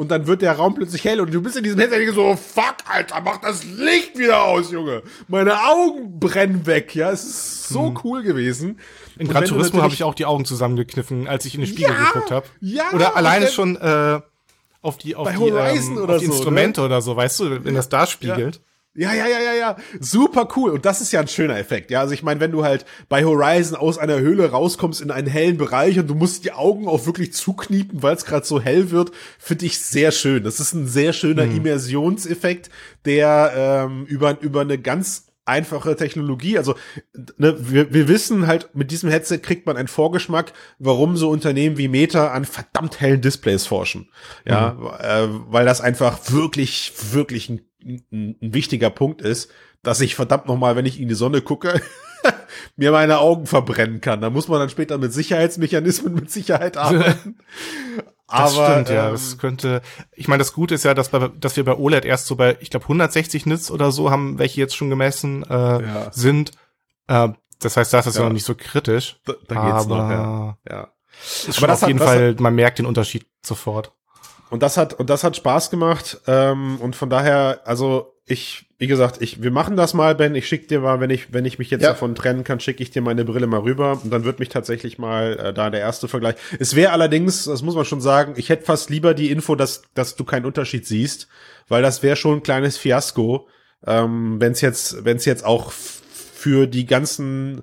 und 0.00 0.10
dann 0.10 0.26
wird 0.26 0.40
der 0.40 0.52
Raum 0.52 0.74
plötzlich 0.74 1.04
hell 1.04 1.20
und 1.20 1.30
du 1.30 1.42
bist 1.42 1.58
in 1.58 1.62
diesem 1.62 1.78
Headset 1.78 2.10
so, 2.14 2.34
fuck, 2.34 2.76
Alter, 2.86 3.20
mach 3.22 3.36
das 3.42 3.64
Licht 3.64 4.16
wieder 4.16 4.44
aus, 4.44 4.72
Junge. 4.72 5.02
Meine 5.28 5.62
Augen 5.62 6.18
brennen 6.18 6.64
weg, 6.64 6.94
ja. 6.94 7.10
Es 7.10 7.22
ist 7.22 7.68
so 7.68 7.94
cool 8.02 8.22
gewesen. 8.22 8.80
In 9.18 9.28
Gran 9.28 9.44
Turismo 9.44 9.82
habe 9.82 9.92
ich 9.92 10.02
auch 10.02 10.14
die 10.14 10.24
Augen 10.24 10.46
zusammengekniffen, 10.46 11.28
als 11.28 11.44
ich 11.44 11.54
in 11.54 11.60
den 11.60 11.66
Spiegel 11.66 11.90
Ja, 11.92 12.12
geguckt 12.12 12.30
habe. 12.30 12.46
ja, 12.62 12.84
Oder 12.94 13.14
alleine 13.14 13.48
schon 13.48 13.76
äh, 13.76 14.20
auf 14.80 14.96
die 14.96 15.16
auf 15.16 15.28
die, 15.28 15.34
ähm, 15.34 15.42
oder 15.42 15.64
auf 16.14 16.18
die 16.20 16.24
so, 16.24 16.32
Instrumente 16.32 16.80
oder 16.80 17.02
so, 17.02 17.14
weißt 17.14 17.40
du, 17.40 17.64
wenn 17.66 17.74
das 17.74 17.90
da 17.90 18.06
spiegelt. 18.06 18.56
Ja, 18.56 18.62
ja, 18.94 19.14
ja, 19.14 19.26
ja, 19.26 19.54
ja. 19.54 19.76
Super 20.00 20.48
cool. 20.56 20.70
Und 20.70 20.84
das 20.84 21.00
ist 21.00 21.12
ja 21.12 21.20
ein 21.20 21.28
schöner 21.28 21.58
Effekt. 21.58 21.90
Ja, 21.90 22.00
also 22.00 22.12
ich 22.12 22.22
meine, 22.22 22.40
wenn 22.40 22.50
du 22.50 22.64
halt 22.64 22.84
bei 23.08 23.24
Horizon 23.24 23.76
aus 23.76 23.98
einer 23.98 24.18
Höhle 24.18 24.50
rauskommst 24.50 25.00
in 25.00 25.10
einen 25.10 25.28
hellen 25.28 25.56
Bereich 25.56 25.98
und 25.98 26.08
du 26.08 26.14
musst 26.14 26.44
die 26.44 26.52
Augen 26.52 26.88
auch 26.88 27.06
wirklich 27.06 27.32
zukniepen, 27.32 28.02
weil 28.02 28.16
es 28.16 28.24
gerade 28.24 28.44
so 28.44 28.60
hell 28.60 28.90
wird, 28.90 29.12
finde 29.38 29.66
ich 29.66 29.78
sehr 29.78 30.10
schön. 30.10 30.42
Das 30.42 30.58
ist 30.58 30.72
ein 30.72 30.88
sehr 30.88 31.12
schöner 31.12 31.46
mhm. 31.46 31.58
Immersionseffekt, 31.58 32.70
der 33.04 33.52
ähm, 33.86 34.06
über, 34.06 34.40
über 34.40 34.62
eine 34.62 34.78
ganz 34.78 35.30
einfache 35.44 35.96
Technologie. 35.96 36.58
Also 36.58 36.74
ne, 37.36 37.56
wir, 37.58 37.92
wir 37.92 38.08
wissen 38.08 38.46
halt, 38.46 38.74
mit 38.74 38.90
diesem 38.90 39.10
Headset 39.10 39.38
kriegt 39.38 39.66
man 39.66 39.76
einen 39.76 39.88
Vorgeschmack, 39.88 40.52
warum 40.78 41.16
so 41.16 41.28
Unternehmen 41.30 41.76
wie 41.76 41.88
Meta 41.88 42.28
an 42.28 42.44
verdammt 42.44 43.00
hellen 43.00 43.20
Displays 43.20 43.66
forschen. 43.66 44.10
Ja, 44.44 44.76
mhm. 44.78 44.86
äh, 44.98 45.52
weil 45.52 45.64
das 45.64 45.80
einfach 45.80 46.18
wirklich, 46.30 46.92
wirklich 47.12 47.48
ein, 47.48 47.60
ein, 47.84 48.36
ein 48.40 48.54
wichtiger 48.54 48.90
Punkt 48.90 49.22
ist, 49.22 49.50
dass 49.82 50.00
ich 50.00 50.14
verdammt 50.14 50.46
nochmal, 50.46 50.76
wenn 50.76 50.86
ich 50.86 51.00
in 51.00 51.08
die 51.08 51.14
Sonne 51.14 51.40
gucke, 51.40 51.80
mir 52.76 52.92
meine 52.92 53.18
Augen 53.18 53.46
verbrennen 53.46 54.00
kann. 54.00 54.20
Da 54.20 54.30
muss 54.30 54.48
man 54.48 54.60
dann 54.60 54.70
später 54.70 54.98
mit 54.98 55.12
Sicherheitsmechanismen 55.12 56.14
mit 56.14 56.30
Sicherheit 56.30 56.76
arbeiten. 56.76 57.38
Das 58.28 58.56
aber, 58.56 58.72
stimmt, 58.72 58.88
ja. 58.90 59.06
Ähm, 59.06 59.12
das 59.12 59.38
könnte. 59.38 59.82
Ich 60.14 60.28
meine, 60.28 60.40
das 60.40 60.52
Gute 60.52 60.74
ist 60.74 60.84
ja, 60.84 60.94
dass, 60.94 61.08
bei, 61.08 61.28
dass 61.28 61.56
wir 61.56 61.64
bei 61.64 61.76
OLED 61.76 62.04
erst 62.04 62.26
so 62.26 62.36
bei, 62.36 62.56
ich 62.60 62.70
glaube, 62.70 62.84
160 62.84 63.46
Nits 63.46 63.70
oder 63.70 63.90
so 63.90 64.10
haben, 64.10 64.38
welche 64.38 64.60
jetzt 64.60 64.76
schon 64.76 64.90
gemessen 64.90 65.42
äh, 65.44 65.54
ja. 65.54 66.12
sind. 66.12 66.52
Äh, 67.08 67.30
das 67.58 67.76
heißt, 67.76 67.92
das 67.92 68.06
ist 68.06 68.16
ja. 68.16 68.22
noch 68.22 68.32
nicht 68.32 68.46
so 68.46 68.54
kritisch. 68.54 69.20
Da, 69.24 69.34
da 69.48 69.54
geht's 69.66 69.86
aber, 69.86 69.96
noch, 69.96 70.10
ja. 70.10 70.58
ja. 70.68 70.88
Ist 71.48 71.58
aber 71.58 71.66
das 71.66 71.82
auf 71.82 71.88
jeden 71.88 72.00
hat, 72.00 72.06
Fall, 72.06 72.36
man 72.38 72.54
merkt 72.54 72.78
den 72.78 72.86
Unterschied 72.86 73.26
sofort. 73.44 73.92
Und 74.50 74.62
das 74.62 74.76
hat, 74.76 74.94
und 74.94 75.08
das 75.08 75.24
hat 75.24 75.36
Spaß 75.36 75.70
gemacht. 75.70 76.20
Ähm, 76.26 76.78
und 76.80 76.96
von 76.96 77.08
daher, 77.08 77.60
also 77.64 78.14
ich, 78.26 78.66
wie 78.78 78.86
gesagt, 78.86 79.20
ich, 79.20 79.42
wir 79.42 79.50
machen 79.50 79.76
das 79.76 79.94
mal, 79.94 80.14
Ben. 80.14 80.34
Ich 80.34 80.46
schick 80.46 80.68
dir 80.68 80.80
mal, 80.80 81.00
wenn 81.00 81.10
ich, 81.10 81.32
wenn 81.32 81.44
ich 81.44 81.58
mich 81.58 81.70
jetzt 81.70 81.82
ja. 81.82 81.90
davon 81.90 82.14
trennen 82.14 82.44
kann, 82.44 82.60
schicke 82.60 82.82
ich 82.82 82.90
dir 82.90 83.02
meine 83.02 83.24
Brille 83.24 83.46
mal 83.46 83.60
rüber 83.60 84.00
und 84.02 84.12
dann 84.12 84.24
wird 84.24 84.38
mich 84.38 84.48
tatsächlich 84.48 84.98
mal 84.98 85.38
äh, 85.38 85.52
da 85.52 85.70
der 85.70 85.80
erste 85.80 86.08
Vergleich. 86.08 86.36
Es 86.58 86.76
wäre 86.76 86.92
allerdings, 86.92 87.44
das 87.44 87.62
muss 87.62 87.74
man 87.74 87.84
schon 87.84 88.00
sagen, 88.00 88.34
ich 88.36 88.48
hätte 88.48 88.64
fast 88.64 88.90
lieber 88.90 89.14
die 89.14 89.30
Info, 89.30 89.56
dass, 89.56 89.82
dass 89.94 90.16
du 90.16 90.24
keinen 90.24 90.46
Unterschied 90.46 90.86
siehst, 90.86 91.28
weil 91.68 91.82
das 91.82 92.02
wäre 92.02 92.16
schon 92.16 92.38
ein 92.38 92.42
kleines 92.42 92.76
Fiasko, 92.76 93.48
ähm, 93.86 94.40
wenn 94.40 94.52
es 94.52 94.60
jetzt, 94.60 95.04
wenn 95.04 95.16
es 95.16 95.24
jetzt 95.24 95.44
auch 95.44 95.72
für 95.72 96.66
die 96.66 96.86
ganzen 96.86 97.62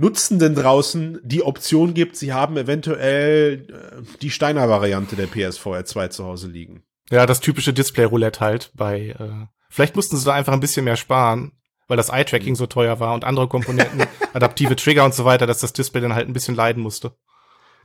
Nutzenden 0.00 0.54
draußen 0.54 1.20
die 1.22 1.42
Option 1.42 1.92
gibt, 1.92 2.16
sie 2.16 2.32
haben 2.32 2.56
eventuell 2.56 3.66
äh, 3.68 4.18
die 4.22 4.30
Steiner-Variante 4.30 5.14
der 5.14 5.26
PSVR 5.26 5.84
2 5.84 6.08
zu 6.08 6.24
Hause 6.24 6.48
liegen. 6.48 6.82
Ja, 7.10 7.26
das 7.26 7.40
typische 7.40 7.72
Display-Roulette 7.72 8.40
halt 8.40 8.72
bei 8.74 9.08
äh, 9.18 9.46
Vielleicht 9.70 9.96
mussten 9.96 10.16
sie 10.16 10.24
da 10.24 10.34
einfach 10.34 10.52
ein 10.52 10.60
bisschen 10.60 10.84
mehr 10.84 10.96
sparen, 10.96 11.52
weil 11.86 11.96
das 11.96 12.08
Eye-Tracking 12.10 12.56
so 12.56 12.66
teuer 12.66 12.98
war 12.98 13.14
und 13.14 13.24
andere 13.24 13.46
Komponenten, 13.46 14.02
adaptive 14.34 14.74
Trigger 14.74 15.04
und 15.04 15.14
so 15.14 15.24
weiter, 15.24 15.46
dass 15.46 15.60
das 15.60 15.72
Display 15.72 16.00
dann 16.00 16.14
halt 16.14 16.28
ein 16.28 16.32
bisschen 16.32 16.56
leiden 16.56 16.82
musste. 16.82 17.14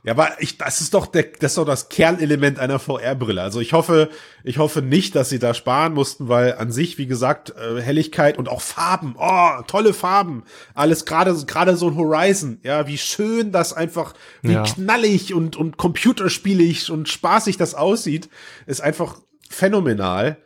Ja, 0.02 0.12
aber 0.12 0.40
ich, 0.40 0.56
das 0.56 0.80
ist 0.80 0.94
doch 0.94 1.06
der, 1.06 1.24
das 1.40 1.52
ist 1.52 1.58
doch 1.58 1.64
das 1.64 1.88
Kernelement 1.88 2.60
einer 2.60 2.78
VR-Brille. 2.78 3.42
Also 3.42 3.60
ich 3.60 3.72
hoffe, 3.72 4.08
ich 4.44 4.58
hoffe 4.58 4.80
nicht, 4.80 5.16
dass 5.16 5.30
sie 5.30 5.40
da 5.40 5.52
sparen 5.52 5.94
mussten, 5.94 6.28
weil 6.28 6.54
an 6.54 6.70
sich, 6.70 6.96
wie 6.96 7.06
gesagt, 7.06 7.54
äh, 7.56 7.80
Helligkeit 7.80 8.38
und 8.38 8.48
auch 8.48 8.60
Farben, 8.60 9.16
oh, 9.18 9.62
tolle 9.66 9.92
Farben, 9.92 10.44
alles 10.74 11.06
gerade, 11.06 11.34
gerade 11.46 11.76
so 11.76 11.88
ein 11.88 11.96
Horizon, 11.96 12.60
ja, 12.62 12.86
wie 12.86 12.98
schön 12.98 13.50
das 13.50 13.72
einfach, 13.72 14.14
wie 14.42 14.52
ja. 14.52 14.62
knallig 14.62 15.34
und 15.34 15.56
und 15.56 15.76
computerspielig 15.76 16.90
und 16.90 17.08
spaßig 17.08 17.56
das 17.56 17.74
aussieht, 17.74 18.28
ist 18.66 18.80
einfach 18.80 19.18
phänomenal. 19.50 20.38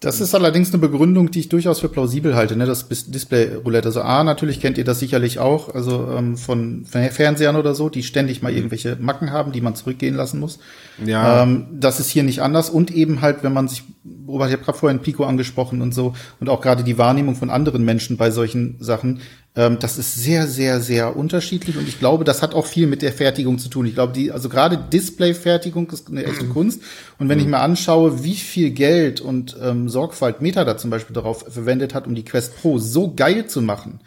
Das 0.00 0.22
ist 0.22 0.34
allerdings 0.34 0.72
eine 0.72 0.80
Begründung, 0.80 1.30
die 1.30 1.40
ich 1.40 1.50
durchaus 1.50 1.80
für 1.80 1.90
plausibel 1.90 2.34
halte, 2.34 2.56
ne? 2.56 2.64
das 2.64 2.88
Display-Roulette. 2.88 3.88
Also 3.88 4.00
A, 4.00 4.24
natürlich 4.24 4.58
kennt 4.58 4.78
ihr 4.78 4.84
das 4.84 4.98
sicherlich 4.98 5.38
auch, 5.38 5.74
also 5.74 6.08
ähm, 6.16 6.38
von 6.38 6.86
Fernsehern 6.86 7.54
oder 7.54 7.74
so, 7.74 7.90
die 7.90 8.02
ständig 8.02 8.40
mal 8.40 8.50
mhm. 8.50 8.56
irgendwelche 8.56 8.96
Macken 8.98 9.30
haben, 9.30 9.52
die 9.52 9.60
man 9.60 9.74
zurückgehen 9.74 10.14
lassen 10.14 10.40
muss. 10.40 10.58
Ja. 11.04 11.42
Ähm, 11.42 11.66
das 11.72 12.00
ist 12.00 12.08
hier 12.08 12.22
nicht 12.22 12.40
anders. 12.40 12.70
Und 12.70 12.90
eben 12.90 13.20
halt, 13.20 13.42
wenn 13.42 13.52
man 13.52 13.68
sich, 13.68 13.82
Robert, 14.26 14.48
ich 14.48 14.54
habe 14.54 14.64
gerade 14.64 14.78
vorhin 14.78 15.00
Pico 15.00 15.24
angesprochen 15.24 15.82
und 15.82 15.92
so, 15.92 16.14
und 16.40 16.48
auch 16.48 16.62
gerade 16.62 16.82
die 16.82 16.96
Wahrnehmung 16.96 17.36
von 17.36 17.50
anderen 17.50 17.84
Menschen 17.84 18.16
bei 18.16 18.30
solchen 18.30 18.76
Sachen, 18.80 19.20
das 19.54 19.98
ist 19.98 20.14
sehr, 20.14 20.46
sehr, 20.46 20.80
sehr 20.80 21.16
unterschiedlich 21.16 21.76
und 21.76 21.88
ich 21.88 21.98
glaube, 21.98 22.22
das 22.22 22.40
hat 22.40 22.54
auch 22.54 22.66
viel 22.66 22.86
mit 22.86 23.02
der 23.02 23.12
Fertigung 23.12 23.58
zu 23.58 23.68
tun. 23.68 23.84
Ich 23.84 23.94
glaube, 23.94 24.12
die, 24.12 24.30
also 24.30 24.48
gerade 24.48 24.78
Display-Fertigung 24.78 25.90
ist 25.90 26.08
eine 26.08 26.24
echte 26.24 26.44
mhm. 26.44 26.50
Kunst. 26.50 26.82
Und 27.18 27.28
wenn 27.28 27.38
mhm. 27.38 27.44
ich 27.44 27.50
mir 27.50 27.58
anschaue, 27.58 28.22
wie 28.22 28.36
viel 28.36 28.70
Geld 28.70 29.20
und 29.20 29.56
ähm, 29.60 29.88
Sorgfalt 29.88 30.40
Meta 30.40 30.64
da 30.64 30.76
zum 30.76 30.90
Beispiel 30.90 31.14
darauf 31.14 31.44
verwendet 31.48 31.94
hat, 31.94 32.06
um 32.06 32.14
die 32.14 32.24
Quest 32.24 32.56
Pro 32.60 32.78
so 32.78 33.12
geil 33.12 33.46
zu 33.46 33.60
machen, 33.60 34.00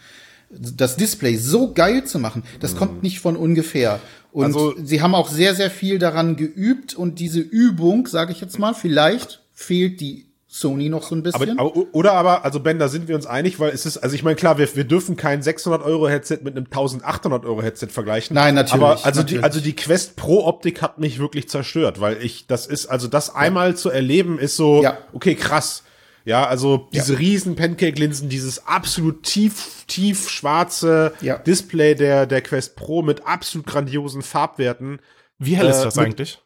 das 0.50 0.96
Display 0.96 1.36
so 1.36 1.74
geil 1.74 2.06
zu 2.06 2.20
machen, 2.20 2.44
das 2.62 2.74
mhm. 2.74 2.78
kommt 2.78 3.04
nicht 3.04 3.20
von 3.20 3.36
ungefähr. 3.36 4.00
Und 4.32 4.46
also, 4.46 4.74
sie 4.82 5.02
haben 5.02 5.14
auch 5.14 5.30
sehr, 5.30 5.56
sehr 5.56 5.70
viel 5.70 6.00
daran 6.00 6.38
geübt 6.38 6.96
und 6.96 7.20
diese 7.20 7.40
Übung, 7.40 8.08
sage 8.08 8.32
ich 8.32 8.40
jetzt 8.40 8.60
mal, 8.60 8.74
vielleicht 8.74 9.42
fehlt 9.52 10.00
die 10.00 10.33
Sony 10.54 10.88
noch 10.88 11.02
so 11.02 11.16
ein 11.16 11.24
bisschen. 11.24 11.58
Aber, 11.58 11.72
aber, 11.72 11.88
oder 11.94 12.14
aber, 12.14 12.46
also 12.46 12.60
Ben, 12.60 12.78
da 12.78 12.88
sind 12.88 13.08
wir 13.08 13.16
uns 13.16 13.26
einig, 13.26 13.60
weil 13.60 13.72
es 13.72 13.88
ist, 13.88 13.98
also 13.98 14.14
ich 14.14 14.22
meine, 14.22 14.36
klar, 14.36 14.60
wir, 14.60 14.76
wir 14.76 14.84
dürfen 14.84 15.18
kein 15.18 15.42
600 15.42 15.82
Euro 15.82 16.08
Headset 16.08 16.42
mit 16.44 16.56
einem 16.56 16.66
1800 16.66 17.44
Euro 17.44 17.64
Headset 17.64 17.88
vergleichen. 17.88 18.36
Nein, 18.36 18.54
natürlich. 18.54 18.84
Aber 18.84 19.04
also 19.04 19.22
natürlich. 19.22 19.42
die, 19.42 19.44
also 19.44 19.60
die 19.62 19.76
Quest 19.76 20.16
Pro 20.16 20.46
Optik 20.46 20.84
hat 20.84 21.00
mich 21.00 21.18
wirklich 21.18 21.50
zerstört, 21.50 22.00
weil 22.00 22.22
ich, 22.22 22.46
das 22.46 22.68
ist, 22.68 22.86
also 22.86 23.08
das 23.08 23.34
einmal 23.34 23.76
zu 23.76 23.90
erleben 23.90 24.38
ist 24.38 24.56
so, 24.56 24.84
ja. 24.84 25.00
okay, 25.12 25.34
krass. 25.34 25.82
Ja, 26.24 26.46
also 26.46 26.88
diese 26.94 27.14
ja. 27.14 27.20
riesen 27.20 27.56
Pancake-Linsen, 27.56 28.30
dieses 28.30 28.68
absolut 28.68 29.24
tief, 29.24 29.86
tief 29.88 30.30
schwarze 30.30 31.14
ja. 31.22 31.40
Display 31.40 31.96
der, 31.96 32.28
der 32.28 32.42
Quest 32.42 32.76
Pro 32.76 33.02
mit 33.02 33.26
absolut 33.26 33.66
grandiosen 33.66 34.22
Farbwerten. 34.22 35.00
Wie 35.40 35.58
hell 35.58 35.66
äh, 35.66 35.72
ist 35.72 35.82
das 35.82 35.98
eigentlich? 35.98 36.43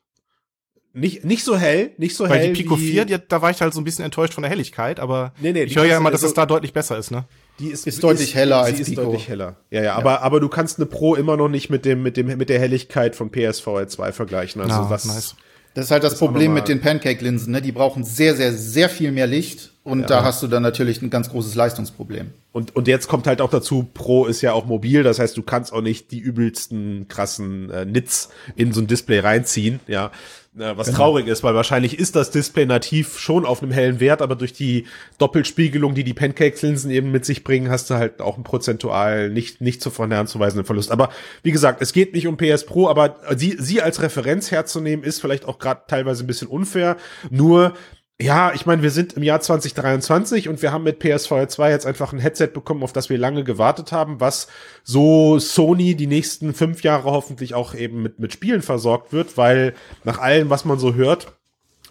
Nicht, 0.97 1.23
nicht 1.23 1.43
so 1.43 1.55
hell, 1.55 1.91
nicht 1.97 2.15
so 2.15 2.23
Weil 2.23 2.31
hell. 2.31 2.39
Weil 2.47 2.53
die 2.53 2.63
Pico 2.63 2.75
4, 2.75 3.05
die, 3.05 3.17
da 3.27 3.41
war 3.41 3.51
ich 3.51 3.61
halt 3.61 3.71
so 3.71 3.79
ein 3.79 3.83
bisschen 3.83 4.03
enttäuscht 4.03 4.33
von 4.33 4.41
der 4.41 4.49
Helligkeit, 4.49 4.99
aber 4.99 5.31
nee, 5.39 5.53
nee, 5.53 5.63
ich 5.63 5.75
höre 5.75 5.85
ja 5.85 5.97
immer, 5.97 6.09
dass 6.09 6.23
also, 6.23 6.31
es 6.31 6.33
da 6.33 6.47
deutlich 6.47 6.73
besser 6.73 6.97
ist, 6.97 7.11
ne? 7.11 7.25
Die 7.59 7.67
ist, 7.67 7.85
ist 7.85 8.03
deutlich 8.03 8.29
ist, 8.29 8.35
heller 8.35 8.63
als 8.63 8.79
ist 8.79 8.89
Pico. 8.89 9.03
deutlich 9.03 9.27
heller. 9.27 9.57
Ja, 9.69 9.83
ja, 9.83 9.95
aber, 9.95 10.23
aber 10.23 10.39
du 10.39 10.49
kannst 10.49 10.79
eine 10.79 10.87
Pro 10.87 11.13
immer 11.13 11.37
noch 11.37 11.49
nicht 11.49 11.69
mit 11.69 11.85
dem, 11.85 12.01
mit 12.01 12.17
dem, 12.17 12.35
mit 12.35 12.49
der 12.49 12.59
Helligkeit 12.59 13.15
von 13.15 13.29
PSVR 13.29 13.87
2 13.87 14.11
vergleichen. 14.11 14.59
Also 14.59 14.73
ah, 14.73 14.87
das, 14.89 15.05
nice. 15.05 15.35
das 15.75 15.85
ist 15.85 15.91
halt 15.91 16.03
das, 16.03 16.13
das 16.13 16.19
Problem 16.19 16.55
mit 16.55 16.67
den 16.67 16.81
Pancake-Linsen, 16.81 17.51
ne? 17.51 17.61
Die 17.61 17.71
brauchen 17.71 18.03
sehr, 18.03 18.35
sehr, 18.35 18.53
sehr 18.53 18.89
viel 18.89 19.11
mehr 19.11 19.27
Licht 19.27 19.73
und 19.83 20.01
ja. 20.01 20.07
da 20.07 20.23
hast 20.23 20.41
du 20.41 20.47
dann 20.47 20.63
natürlich 20.63 21.01
ein 21.03 21.11
ganz 21.11 21.29
großes 21.29 21.53
Leistungsproblem. 21.53 22.31
Und, 22.51 22.75
und 22.75 22.87
jetzt 22.87 23.07
kommt 23.07 23.27
halt 23.27 23.39
auch 23.39 23.51
dazu, 23.51 23.87
Pro 23.93 24.25
ist 24.25 24.41
ja 24.41 24.53
auch 24.53 24.65
mobil, 24.65 25.03
das 25.03 25.19
heißt, 25.19 25.37
du 25.37 25.43
kannst 25.43 25.71
auch 25.71 25.81
nicht 25.81 26.11
die 26.11 26.19
übelsten 26.19 27.07
krassen 27.07 27.69
äh, 27.69 27.85
Nits 27.85 28.29
in 28.55 28.73
so 28.73 28.81
ein 28.81 28.87
Display 28.87 29.19
reinziehen, 29.19 29.79
ja. 29.87 30.11
Äh, 30.59 30.77
was 30.77 30.87
genau. 30.87 30.97
traurig 30.97 31.27
ist, 31.27 31.43
weil 31.43 31.53
wahrscheinlich 31.53 31.99
ist 31.99 32.15
das 32.15 32.31
Display 32.31 32.65
nativ 32.65 33.19
schon 33.19 33.45
auf 33.45 33.61
einem 33.61 33.71
hellen 33.71 33.99
Wert, 33.99 34.21
aber 34.21 34.35
durch 34.35 34.53
die 34.53 34.85
Doppelspiegelung, 35.17 35.93
die 35.93 36.03
die 36.03 36.13
Pancakes-Linsen 36.13 36.89
eben 36.89 37.11
mit 37.11 37.25
sich 37.25 37.43
bringen, 37.43 37.69
hast 37.69 37.89
du 37.89 37.95
halt 37.95 38.21
auch 38.21 38.35
einen 38.35 38.43
prozentual 38.43 39.29
nicht, 39.29 39.61
nicht 39.61 39.81
zu 39.81 39.89
von 39.89 40.11
anzuweisenden 40.11 40.65
Verlust. 40.65 40.91
Aber 40.91 41.09
wie 41.43 41.51
gesagt, 41.51 41.81
es 41.81 41.93
geht 41.93 42.13
nicht 42.13 42.27
um 42.27 42.37
PS 42.37 42.65
Pro, 42.65 42.87
aber 42.87 43.17
sie, 43.35 43.55
sie 43.59 43.81
als 43.81 44.01
Referenz 44.01 44.51
herzunehmen, 44.51 45.05
ist 45.05 45.21
vielleicht 45.21 45.45
auch 45.45 45.59
gerade 45.59 45.81
teilweise 45.87 46.23
ein 46.23 46.27
bisschen 46.27 46.47
unfair. 46.47 46.97
Nur 47.29 47.73
ja, 48.19 48.51
ich 48.53 48.65
meine, 48.65 48.81
wir 48.81 48.89
sind 48.89 49.13
im 49.13 49.21
Jahr 49.21 49.41
2023 49.41 50.49
und 50.49 50.63
wir 50.63 50.71
haben 50.71 50.83
mit 50.83 50.97
PSVR 50.97 51.47
2 51.47 51.69
jetzt 51.69 51.85
einfach 51.85 52.13
ein 52.13 52.19
Headset 52.19 52.47
bekommen, 52.47 52.81
auf 52.81 52.91
das 52.91 53.11
wir 53.11 53.17
lange 53.19 53.43
gewartet 53.43 53.91
haben, 53.91 54.19
was 54.19 54.47
so 54.83 55.37
Sony 55.37 55.93
die 55.95 56.07
nächsten 56.07 56.55
fünf 56.55 56.81
Jahre 56.81 57.11
hoffentlich 57.11 57.53
auch 57.53 57.75
eben 57.75 58.01
mit, 58.01 58.17
mit 58.19 58.33
Spielen 58.33 58.63
versorgt 58.63 59.13
wird, 59.13 59.37
weil 59.37 59.75
nach 60.03 60.17
allem, 60.17 60.49
was 60.49 60.65
man 60.65 60.79
so 60.79 60.95
hört, 60.95 61.37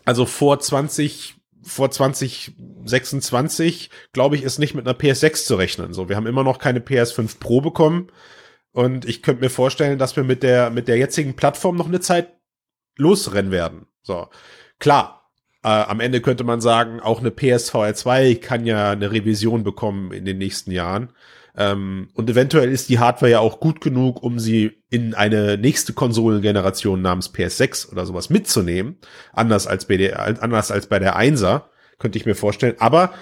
also 0.05 0.27
vor 0.27 0.59
20, 0.59 1.37
vor 1.63 1.93
2026, 1.93 3.91
glaube 4.13 4.35
ich, 4.35 4.43
ist 4.43 4.59
nicht 4.59 4.75
mit 4.75 4.85
einer 4.85 4.99
PS6 4.99 5.47
zu 5.47 5.55
rechnen. 5.55 5.93
So, 5.93 6.09
wir 6.09 6.17
haben 6.17 6.27
immer 6.27 6.43
noch 6.43 6.59
keine 6.59 6.81
PS5 6.81 7.39
Pro 7.39 7.61
bekommen 7.61 8.09
und 8.73 9.05
ich 9.05 9.23
könnte 9.23 9.45
mir 9.45 9.51
vorstellen, 9.51 9.97
dass 9.97 10.17
wir 10.17 10.25
mit 10.25 10.43
der, 10.43 10.71
mit 10.71 10.89
der 10.89 10.97
jetzigen 10.97 11.37
Plattform 11.37 11.77
noch 11.77 11.87
eine 11.87 12.01
Zeit 12.01 12.33
losrennen 12.97 13.53
werden. 13.53 13.87
So. 14.03 14.29
Klar, 14.81 15.16
äh, 15.67 15.69
am 15.69 15.99
Ende 15.99 16.21
könnte 16.21 16.45
man 16.45 16.61
sagen, 16.61 17.01
auch 17.01 17.19
eine 17.19 17.33
PSVR 17.33 17.93
2 17.93 18.37
kann 18.37 18.67
ja 18.67 18.93
eine 18.93 19.11
Revision 19.11 19.65
bekommen 19.65 20.13
in 20.13 20.25
den 20.25 20.39
nächsten 20.39 20.71
Jahren. 20.71 21.13
Ähm, 21.57 22.09
und 22.15 22.31
eventuell 22.31 22.71
ist 22.71 22.89
die 22.89 23.01
Hardware 23.01 23.33
ja 23.33 23.39
auch 23.41 23.59
gut 23.59 23.81
genug, 23.81 24.23
um 24.23 24.39
sie 24.39 24.85
in 24.91 25.15
eine 25.15 25.59
nächste 25.59 25.93
Konsolengeneration 25.93 27.03
namens 27.03 27.35
PS6 27.35 27.91
oder 27.91 28.07
sowas 28.07 28.31
mitzunehmen. 28.31 28.99
Anders 29.33 29.67
als 29.67 29.87
bei 29.87 29.97
der, 29.97 30.41
anders 30.41 30.71
als 30.71 30.87
bei 30.87 31.01
der 31.01 31.19
1er, 31.19 31.63
könnte 31.99 32.17
ich 32.17 32.27
mir 32.27 32.37
vorstellen. 32.37 32.77
Aber 32.79 33.13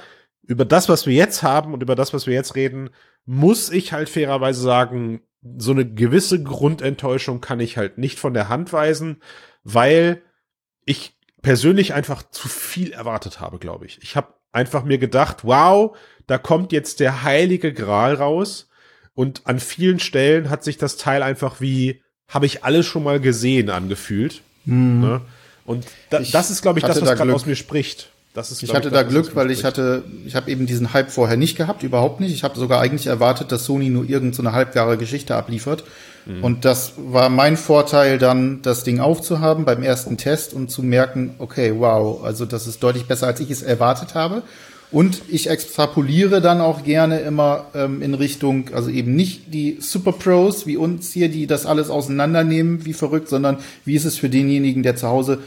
über 0.42 0.66
das, 0.66 0.90
was 0.90 1.07
wir 1.07 1.14
jetzt 1.14 1.42
haben 1.42 1.72
und 1.72 1.82
über 1.82 1.95
das, 1.95 2.12
was 2.12 2.26
wir 2.26 2.34
jetzt 2.34 2.57
reden, 2.57 2.90
muss 3.24 3.70
ich 3.70 3.95
halt 3.95 4.11
fairerweise 4.11 4.61
sagen, 4.61 5.22
so 5.57 5.72
eine 5.72 5.90
gewisse 5.90 6.42
Grundenttäuschung 6.42 7.40
kann 7.40 7.61
ich 7.61 7.78
halt 7.78 7.97
nicht 7.97 8.18
von 8.18 8.34
der 8.34 8.51
Hand 8.51 8.74
weisen, 8.74 9.22
weil 9.62 10.20
ich 10.84 11.13
persönlich 11.45 11.92
einfach 11.95 12.22
zu 12.30 12.49
viel 12.49 12.92
erwartet 12.92 13.38
habe, 13.38 13.59
glaube 13.59 13.86
ich. 13.86 13.99
Ich 14.03 14.16
habe 14.16 14.28
einfach 14.51 14.82
mir 14.82 14.99
gedacht, 14.99 15.45
wow, 15.45 15.97
da 16.26 16.38
kommt 16.38 16.72
jetzt 16.72 17.01
der 17.01 17.22
heilige 17.22 17.72
Gral 17.72 18.14
raus. 18.14 18.68
Und 19.14 19.42
an 19.45 19.61
vielen 19.61 20.01
Stellen 20.01 20.51
hat 20.51 20.64
sich 20.64 20.78
das 20.78 20.97
Teil 20.97 21.22
einfach 21.22 21.61
wie, 21.61 22.03
habe 22.28 22.47
ich 22.47 22.64
alles 22.64 22.86
schon 22.86 23.05
mal 23.05 23.20
gesehen, 23.20 23.70
angefühlt. 23.70 24.40
Mhm. 24.64 25.01
Ne? 25.01 25.20
Und 25.66 25.86
da, 26.11 26.20
das 26.20 26.51
ist, 26.51 26.62
glaube 26.62 26.78
ich, 26.78 26.84
das, 26.84 27.01
was 27.01 27.09
da 27.09 27.14
gerade 27.14 27.34
aus 27.34 27.47
mir 27.47 27.57
spricht. 27.57 28.11
Das 28.32 28.51
ist, 28.51 28.62
ich 28.62 28.74
hatte 28.74 28.88
ich, 28.88 28.95
da 28.95 29.03
Glück, 29.03 29.36
weil 29.36 29.51
ich 29.51 29.64
hatte, 29.64 30.03
ich 30.26 30.34
habe 30.34 30.51
eben 30.51 30.66
diesen 30.66 30.92
Hype 30.92 31.11
vorher 31.11 31.36
nicht 31.36 31.57
gehabt, 31.57 31.82
überhaupt 31.82 32.20
nicht. 32.20 32.34
Ich 32.34 32.42
habe 32.42 32.59
sogar 32.59 32.80
eigentlich 32.80 33.07
erwartet, 33.07 33.53
dass 33.53 33.66
Sony 33.66 33.90
nur 33.90 34.05
irgendeine 34.05 34.51
so 34.51 34.57
halbgare 34.57 34.97
Geschichte 34.97 35.36
abliefert. 35.36 35.84
Mhm. 36.26 36.44
Und 36.44 36.64
das 36.64 36.94
war 36.96 37.28
mein 37.28 37.56
Vorteil, 37.56 38.18
dann 38.18 38.62
das 38.62 38.84
Ding 38.84 39.00
aufzuhaben 39.00 39.64
beim 39.64 39.82
ersten 39.82 40.16
Test 40.16 40.54
und 40.54 40.70
zu 40.70 40.82
merken, 40.82 41.34
okay, 41.38 41.74
wow, 41.76 42.24
also 42.24 42.44
das 42.44 42.66
ist 42.66 42.82
deutlich 42.82 43.06
besser, 43.06 43.26
als 43.26 43.40
ich 43.40 43.50
es 43.50 43.62
erwartet 43.62 44.14
habe. 44.14 44.42
Und 44.90 45.22
ich 45.28 45.50
extrapoliere 45.50 46.40
dann 46.40 46.60
auch 46.60 46.84
gerne 46.84 47.18
immer 47.18 47.66
ähm, 47.74 48.00
in 48.00 48.14
Richtung, 48.14 48.70
also 48.74 48.90
eben 48.90 49.16
nicht 49.16 49.52
die 49.52 49.78
Super 49.80 50.12
Pros 50.12 50.66
wie 50.68 50.76
uns 50.76 51.12
hier, 51.12 51.28
die 51.28 51.48
das 51.48 51.66
alles 51.66 51.90
auseinandernehmen 51.90 52.84
wie 52.84 52.92
verrückt, 52.92 53.28
sondern 53.28 53.58
wie 53.84 53.96
ist 53.96 54.04
es 54.04 54.18
für 54.18 54.28
denjenigen, 54.28 54.84
der 54.84 54.94
zu 54.94 55.08
Hause 55.08 55.40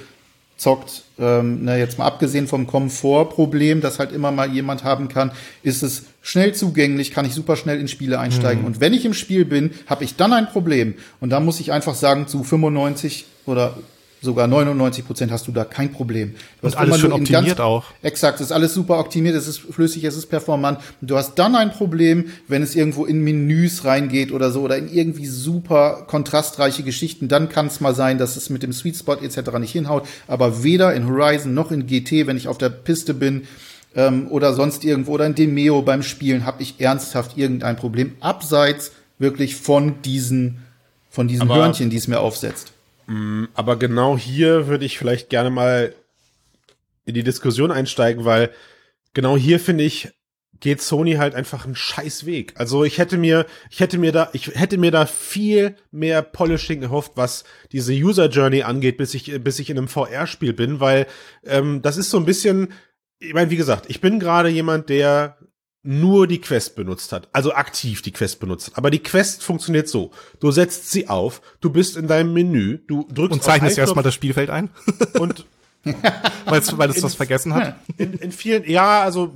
zockt, 0.57 1.03
ähm, 1.19 1.59
na, 1.63 1.77
jetzt 1.77 1.97
mal 1.97 2.05
abgesehen 2.05 2.47
vom 2.47 2.67
Komfortproblem, 2.67 3.79
das 3.79 3.99
halt 3.99 4.11
immer 4.11 4.31
mal 4.31 4.51
jemand 4.51 4.83
haben 4.83 5.07
kann, 5.07 5.31
ist 5.63 5.83
es 5.83 6.05
schnell 6.21 6.53
zugänglich, 6.53 7.11
kann 7.11 7.25
ich 7.25 7.33
super 7.33 7.55
schnell 7.55 7.79
in 7.79 7.87
Spiele 7.87 8.19
einsteigen. 8.19 8.61
Mhm. 8.61 8.67
Und 8.67 8.79
wenn 8.81 8.93
ich 8.93 9.05
im 9.05 9.13
Spiel 9.13 9.45
bin, 9.45 9.71
habe 9.85 10.03
ich 10.03 10.15
dann 10.15 10.33
ein 10.33 10.47
Problem. 10.47 10.95
Und 11.19 11.29
da 11.29 11.39
muss 11.39 11.59
ich 11.59 11.71
einfach 11.71 11.95
sagen, 11.95 12.27
zu 12.27 12.43
95 12.43 13.25
oder 13.45 13.77
sogar 14.21 14.47
99 14.47 15.05
Prozent 15.05 15.31
hast 15.31 15.47
du 15.47 15.51
da 15.51 15.63
kein 15.65 15.91
Problem. 15.91 16.35
Du 16.61 16.67
und 16.67 16.77
alles 16.77 16.99
schön 16.99 17.11
optimiert 17.11 17.59
auch. 17.59 17.85
Exakt, 18.01 18.39
es 18.39 18.47
ist 18.47 18.51
alles 18.51 18.73
super 18.73 18.99
optimiert, 18.99 19.35
es 19.35 19.47
ist 19.47 19.59
flüssig, 19.59 20.03
es 20.03 20.15
ist 20.15 20.27
performant. 20.27 20.79
Und 21.01 21.09
du 21.09 21.17
hast 21.17 21.35
dann 21.35 21.55
ein 21.55 21.71
Problem, 21.71 22.25
wenn 22.47 22.63
es 22.63 22.75
irgendwo 22.75 23.05
in 23.05 23.23
Menüs 23.23 23.85
reingeht 23.85 24.31
oder 24.31 24.51
so 24.51 24.61
oder 24.61 24.77
in 24.77 24.89
irgendwie 24.89 25.27
super 25.27 26.05
kontrastreiche 26.07 26.83
Geschichten, 26.83 27.27
dann 27.27 27.49
kann 27.49 27.67
es 27.67 27.79
mal 27.79 27.95
sein, 27.95 28.17
dass 28.17 28.35
es 28.35 28.49
mit 28.49 28.63
dem 28.63 28.73
Sweet 28.73 28.97
Spot 28.97 29.15
etc. 29.15 29.57
nicht 29.59 29.71
hinhaut. 29.71 30.07
Aber 30.27 30.63
weder 30.63 30.93
in 30.93 31.07
Horizon 31.07 31.53
noch 31.53 31.71
in 31.71 31.87
GT, 31.87 32.27
wenn 32.27 32.37
ich 32.37 32.47
auf 32.47 32.57
der 32.57 32.69
Piste 32.69 33.13
bin, 33.13 33.43
ähm, 33.95 34.27
oder 34.29 34.53
sonst 34.53 34.85
irgendwo 34.85 35.13
oder 35.13 35.25
in 35.25 35.35
Demeo 35.35 35.81
beim 35.81 36.03
Spielen, 36.03 36.45
habe 36.45 36.61
ich 36.61 36.75
ernsthaft 36.79 37.37
irgendein 37.37 37.75
Problem, 37.75 38.15
abseits 38.19 38.91
wirklich 39.19 39.55
von 39.55 40.01
diesen, 40.03 40.59
von 41.09 41.27
diesen 41.27 41.43
Aber 41.43 41.55
Hörnchen, 41.55 41.89
die 41.89 41.97
es 41.97 42.07
mir 42.07 42.19
aufsetzt. 42.19 42.73
Mm, 43.07 43.45
aber 43.53 43.77
genau 43.77 44.17
hier 44.17 44.67
würde 44.67 44.85
ich 44.85 44.97
vielleicht 44.97 45.29
gerne 45.29 45.49
mal 45.49 45.93
in 47.05 47.13
die 47.13 47.23
Diskussion 47.23 47.71
einsteigen, 47.71 48.25
weil 48.25 48.51
genau 49.13 49.37
hier 49.37 49.59
finde 49.59 49.85
ich, 49.85 50.09
geht 50.59 50.81
Sony 50.81 51.13
halt 51.13 51.35
einfach 51.35 51.65
einen 51.65 51.75
scheiß 51.75 52.25
Weg. 52.25 52.53
Also 52.55 52.83
ich 52.83 52.97
hätte 52.97 53.17
mir, 53.17 53.45
ich 53.69 53.79
hätte 53.79 53.97
mir 53.97 54.11
da, 54.11 54.29
ich 54.33 54.47
hätte 54.55 54.77
mir 54.77 54.91
da 54.91 55.05
viel 55.05 55.75
mehr 55.91 56.21
Polishing 56.21 56.81
gehofft, 56.81 57.13
was 57.15 57.43
diese 57.71 57.93
User 57.93 58.27
Journey 58.27 58.63
angeht, 58.63 58.97
bis 58.97 59.13
ich, 59.13 59.43
bis 59.43 59.59
ich 59.59 59.69
in 59.69 59.77
einem 59.77 59.87
VR-Spiel 59.87 60.53
bin, 60.53 60.79
weil 60.79 61.07
ähm, 61.45 61.81
das 61.81 61.97
ist 61.97 62.09
so 62.09 62.17
ein 62.17 62.25
bisschen, 62.25 62.73
ich 63.19 63.33
meine, 63.33 63.51
wie 63.51 63.57
gesagt, 63.57 63.85
ich 63.87 64.01
bin 64.01 64.19
gerade 64.19 64.49
jemand, 64.49 64.89
der 64.89 65.37
nur 65.83 66.27
die 66.27 66.41
Quest 66.41 66.75
benutzt 66.75 67.11
hat, 67.11 67.29
also 67.31 67.53
aktiv 67.53 68.01
die 68.01 68.11
Quest 68.11 68.39
benutzt 68.39 68.67
hat. 68.67 68.77
Aber 68.77 68.91
die 68.91 68.99
Quest 68.99 69.43
funktioniert 69.43 69.87
so. 69.87 70.11
Du 70.39 70.51
setzt 70.51 70.91
sie 70.91 71.07
auf, 71.07 71.41
du 71.61 71.69
bist 71.69 71.95
in 71.95 72.07
deinem 72.07 72.33
Menü, 72.33 72.79
du 72.87 73.07
drückst 73.11 73.33
Und 73.33 73.43
zeichnest 73.43 73.77
erstmal 73.77 74.03
das 74.03 74.13
Spielfeld 74.13 74.49
ein. 74.49 74.69
und 75.19 75.45
weil 76.45 76.89
es 76.89 77.03
was 77.03 77.15
vergessen 77.15 77.53
hat. 77.53 77.75
In, 77.97 78.13
in 78.13 78.31
vielen, 78.31 78.69
ja, 78.69 79.01
also 79.03 79.33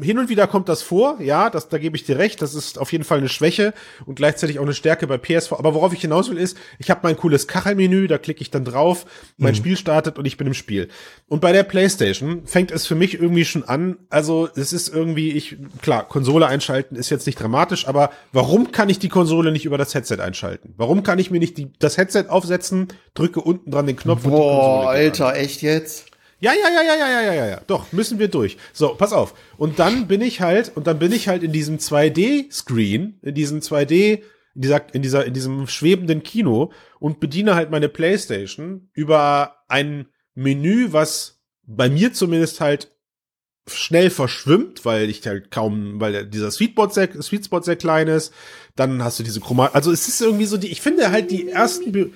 hin 0.00 0.18
und 0.18 0.28
wieder 0.28 0.46
kommt 0.46 0.68
das 0.68 0.82
vor, 0.82 1.20
ja, 1.20 1.50
das, 1.50 1.68
da 1.68 1.78
gebe 1.78 1.96
ich 1.96 2.04
dir 2.04 2.18
recht, 2.18 2.42
das 2.42 2.54
ist 2.54 2.78
auf 2.78 2.90
jeden 2.92 3.04
Fall 3.04 3.18
eine 3.18 3.28
Schwäche 3.28 3.74
und 4.06 4.16
gleichzeitig 4.16 4.58
auch 4.58 4.64
eine 4.64 4.74
Stärke 4.74 5.06
bei 5.06 5.18
PSV. 5.18 5.52
Aber 5.52 5.74
worauf 5.74 5.92
ich 5.92 6.00
hinaus 6.00 6.30
will, 6.30 6.38
ist, 6.38 6.56
ich 6.78 6.90
habe 6.90 7.00
mein 7.04 7.16
cooles 7.16 7.46
Kachelmenü, 7.46 8.08
da 8.08 8.18
klicke 8.18 8.42
ich 8.42 8.50
dann 8.50 8.64
drauf, 8.64 9.06
mein 9.36 9.52
mhm. 9.52 9.56
Spiel 9.56 9.76
startet 9.76 10.18
und 10.18 10.24
ich 10.24 10.36
bin 10.36 10.46
im 10.46 10.54
Spiel. 10.54 10.88
Und 11.28 11.40
bei 11.40 11.52
der 11.52 11.62
PlayStation 11.62 12.46
fängt 12.46 12.70
es 12.70 12.86
für 12.86 12.94
mich 12.94 13.14
irgendwie 13.14 13.44
schon 13.44 13.64
an, 13.64 13.98
also 14.10 14.48
es 14.56 14.72
ist 14.72 14.88
irgendwie, 14.88 15.32
ich, 15.32 15.56
klar, 15.80 16.08
Konsole 16.08 16.46
einschalten 16.46 16.96
ist 16.96 17.10
jetzt 17.10 17.26
nicht 17.26 17.40
dramatisch, 17.40 17.86
aber 17.86 18.10
warum 18.32 18.72
kann 18.72 18.88
ich 18.88 18.98
die 18.98 19.08
Konsole 19.08 19.52
nicht 19.52 19.64
über 19.64 19.78
das 19.78 19.94
Headset 19.94 20.18
einschalten? 20.20 20.74
Warum 20.76 21.02
kann 21.02 21.18
ich 21.18 21.30
mir 21.30 21.38
nicht 21.38 21.56
die, 21.56 21.72
das 21.78 21.98
Headset 21.98 22.26
aufsetzen, 22.28 22.88
drücke 23.14 23.40
unten 23.40 23.70
dran 23.70 23.86
den 23.86 23.96
Knopf 23.96 24.22
Boah, 24.22 24.28
und 24.28 24.32
die 24.32 24.38
Konsole 24.38 24.88
Alter, 24.88 25.28
an? 25.28 25.34
echt 25.36 25.62
jetzt? 25.62 26.13
Ja, 26.44 26.52
ja, 26.52 26.68
ja, 26.68 26.82
ja, 26.82 26.94
ja, 26.94 27.22
ja, 27.22 27.32
ja, 27.32 27.46
ja. 27.46 27.60
Doch, 27.66 27.90
müssen 27.92 28.18
wir 28.18 28.28
durch. 28.28 28.58
So, 28.74 28.94
pass 28.96 29.14
auf. 29.14 29.32
Und 29.56 29.78
dann 29.78 30.06
bin 30.06 30.20
ich 30.20 30.42
halt, 30.42 30.76
und 30.76 30.86
dann 30.86 30.98
bin 30.98 31.10
ich 31.10 31.26
halt 31.26 31.42
in 31.42 31.52
diesem 31.52 31.78
2D-Screen, 31.78 33.18
in 33.22 33.34
diesem 33.34 33.60
2D, 33.60 34.20
in 34.54 34.60
dieser, 34.60 34.94
in 34.94 35.00
dieser, 35.00 35.24
in 35.24 35.32
diesem 35.32 35.66
schwebenden 35.68 36.22
Kino 36.22 36.70
und 37.00 37.18
bediene 37.18 37.54
halt 37.54 37.70
meine 37.70 37.88
Playstation 37.88 38.90
über 38.92 39.56
ein 39.68 40.08
Menü, 40.34 40.88
was 40.90 41.40
bei 41.66 41.88
mir 41.88 42.12
zumindest 42.12 42.60
halt 42.60 42.92
schnell 43.66 44.10
verschwimmt, 44.10 44.84
weil 44.84 45.08
ich 45.08 45.26
halt 45.26 45.50
kaum, 45.50 45.98
weil 45.98 46.26
dieser 46.26 46.50
Sweetspot 46.50 46.92
sehr, 46.92 47.22
Sweetspot 47.22 47.64
sehr 47.64 47.76
klein 47.76 48.08
ist. 48.08 48.34
Dann 48.76 49.02
hast 49.02 49.18
du 49.18 49.22
diese 49.22 49.40
Chromat, 49.40 49.74
also 49.74 49.90
es 49.90 50.08
ist 50.08 50.20
irgendwie 50.20 50.44
so 50.44 50.58
die, 50.58 50.68
ich 50.68 50.82
finde 50.82 51.10
halt 51.10 51.30
die 51.30 51.48
ersten, 51.48 52.12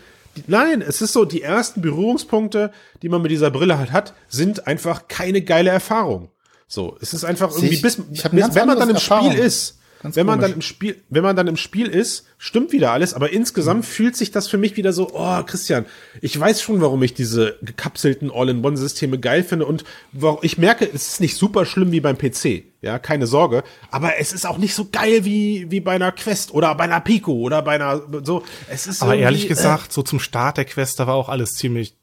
nein, 0.47 0.83
es 0.83 1.03
ist 1.03 1.13
so, 1.13 1.25
die 1.25 1.43
ersten 1.43 1.83
Berührungspunkte, 1.83 2.73
die 3.03 3.09
man 3.09 3.23
mit 3.23 3.31
dieser 3.31 3.51
Brille 3.51 3.79
halt 3.79 3.93
hat, 3.93 4.15
sind 4.29 4.67
einfach 4.67 5.09
keine 5.09 5.43
geile 5.43 5.71
Erfahrung. 5.71 6.31
So, 6.67 6.97
es 7.01 7.15
ist 7.15 7.25
einfach 7.25 7.51
irgendwie, 7.51 7.75
ich, 7.75 7.83
bis, 7.83 7.99
ich 8.13 8.23
bis 8.23 8.55
wenn 8.55 8.67
man 8.67 8.79
dann 8.79 8.91
im 8.91 8.97
Erfahrung. 8.97 9.31
Spiel 9.31 9.43
ist, 9.43 9.78
Ganz 10.03 10.17
wenn 10.17 10.27
man 10.27 10.41
dann 10.41 10.53
im 10.53 10.63
Spiel, 10.63 11.03
wenn 11.09 11.23
man 11.23 11.35
dann 11.35 11.49
im 11.49 11.57
Spiel 11.57 11.89
ist, 11.89 12.27
stimmt 12.39 12.73
wieder 12.73 12.93
alles, 12.93 13.15
aber 13.15 13.31
insgesamt 13.31 13.81
mhm. 13.81 13.85
fühlt 13.85 14.17
sich 14.17 14.31
das 14.31 14.49
für 14.49 14.59
mich 14.59 14.77
wieder 14.77 14.93
so, 14.93 15.11
oh, 15.13 15.43
Christian, 15.43 15.87
ich 16.21 16.39
weiß 16.39 16.63
schon, 16.63 16.81
warum 16.81 17.03
ich 17.03 17.15
diese 17.15 17.57
gekapselten 17.63 18.31
All-in-One-Systeme 18.31 19.19
geil 19.19 19.43
finde 19.43 19.67
und 19.67 19.85
ich 20.43 20.59
merke, 20.59 20.85
es 20.85 21.09
ist 21.09 21.21
nicht 21.21 21.37
super 21.37 21.67
schlimm 21.67 21.91
wie 21.91 22.01
beim 22.01 22.17
PC, 22.17 22.65
ja, 22.81 22.99
keine 22.99 23.27
Sorge, 23.27 23.65
aber 23.91 24.19
es 24.19 24.33
ist 24.33 24.47
auch 24.47 24.59
nicht 24.59 24.75
so 24.75 24.89
geil 24.91 25.25
wie, 25.25 25.71
wie 25.71 25.81
bei 25.81 25.93
einer 25.93 26.13
Quest 26.13 26.55
oder 26.55 26.75
bei 26.77 26.85
einer 26.85 27.01
Pico 27.01 27.33
oder 27.33 27.63
bei 27.63 27.73
einer, 27.73 28.03
so, 28.23 28.45
es 28.71 28.87
ist 28.87 29.03
Aber 29.03 29.17
ehrlich 29.17 29.47
äh, 29.47 29.49
gesagt, 29.49 29.91
äh, 29.91 29.95
so 29.95 30.03
zum 30.03 30.21
Start 30.21 30.59
der 30.59 30.65
Quest, 30.65 31.01
da 31.01 31.07
war 31.07 31.15
auch 31.15 31.29
alles 31.29 31.55
ziemlich 31.55 31.97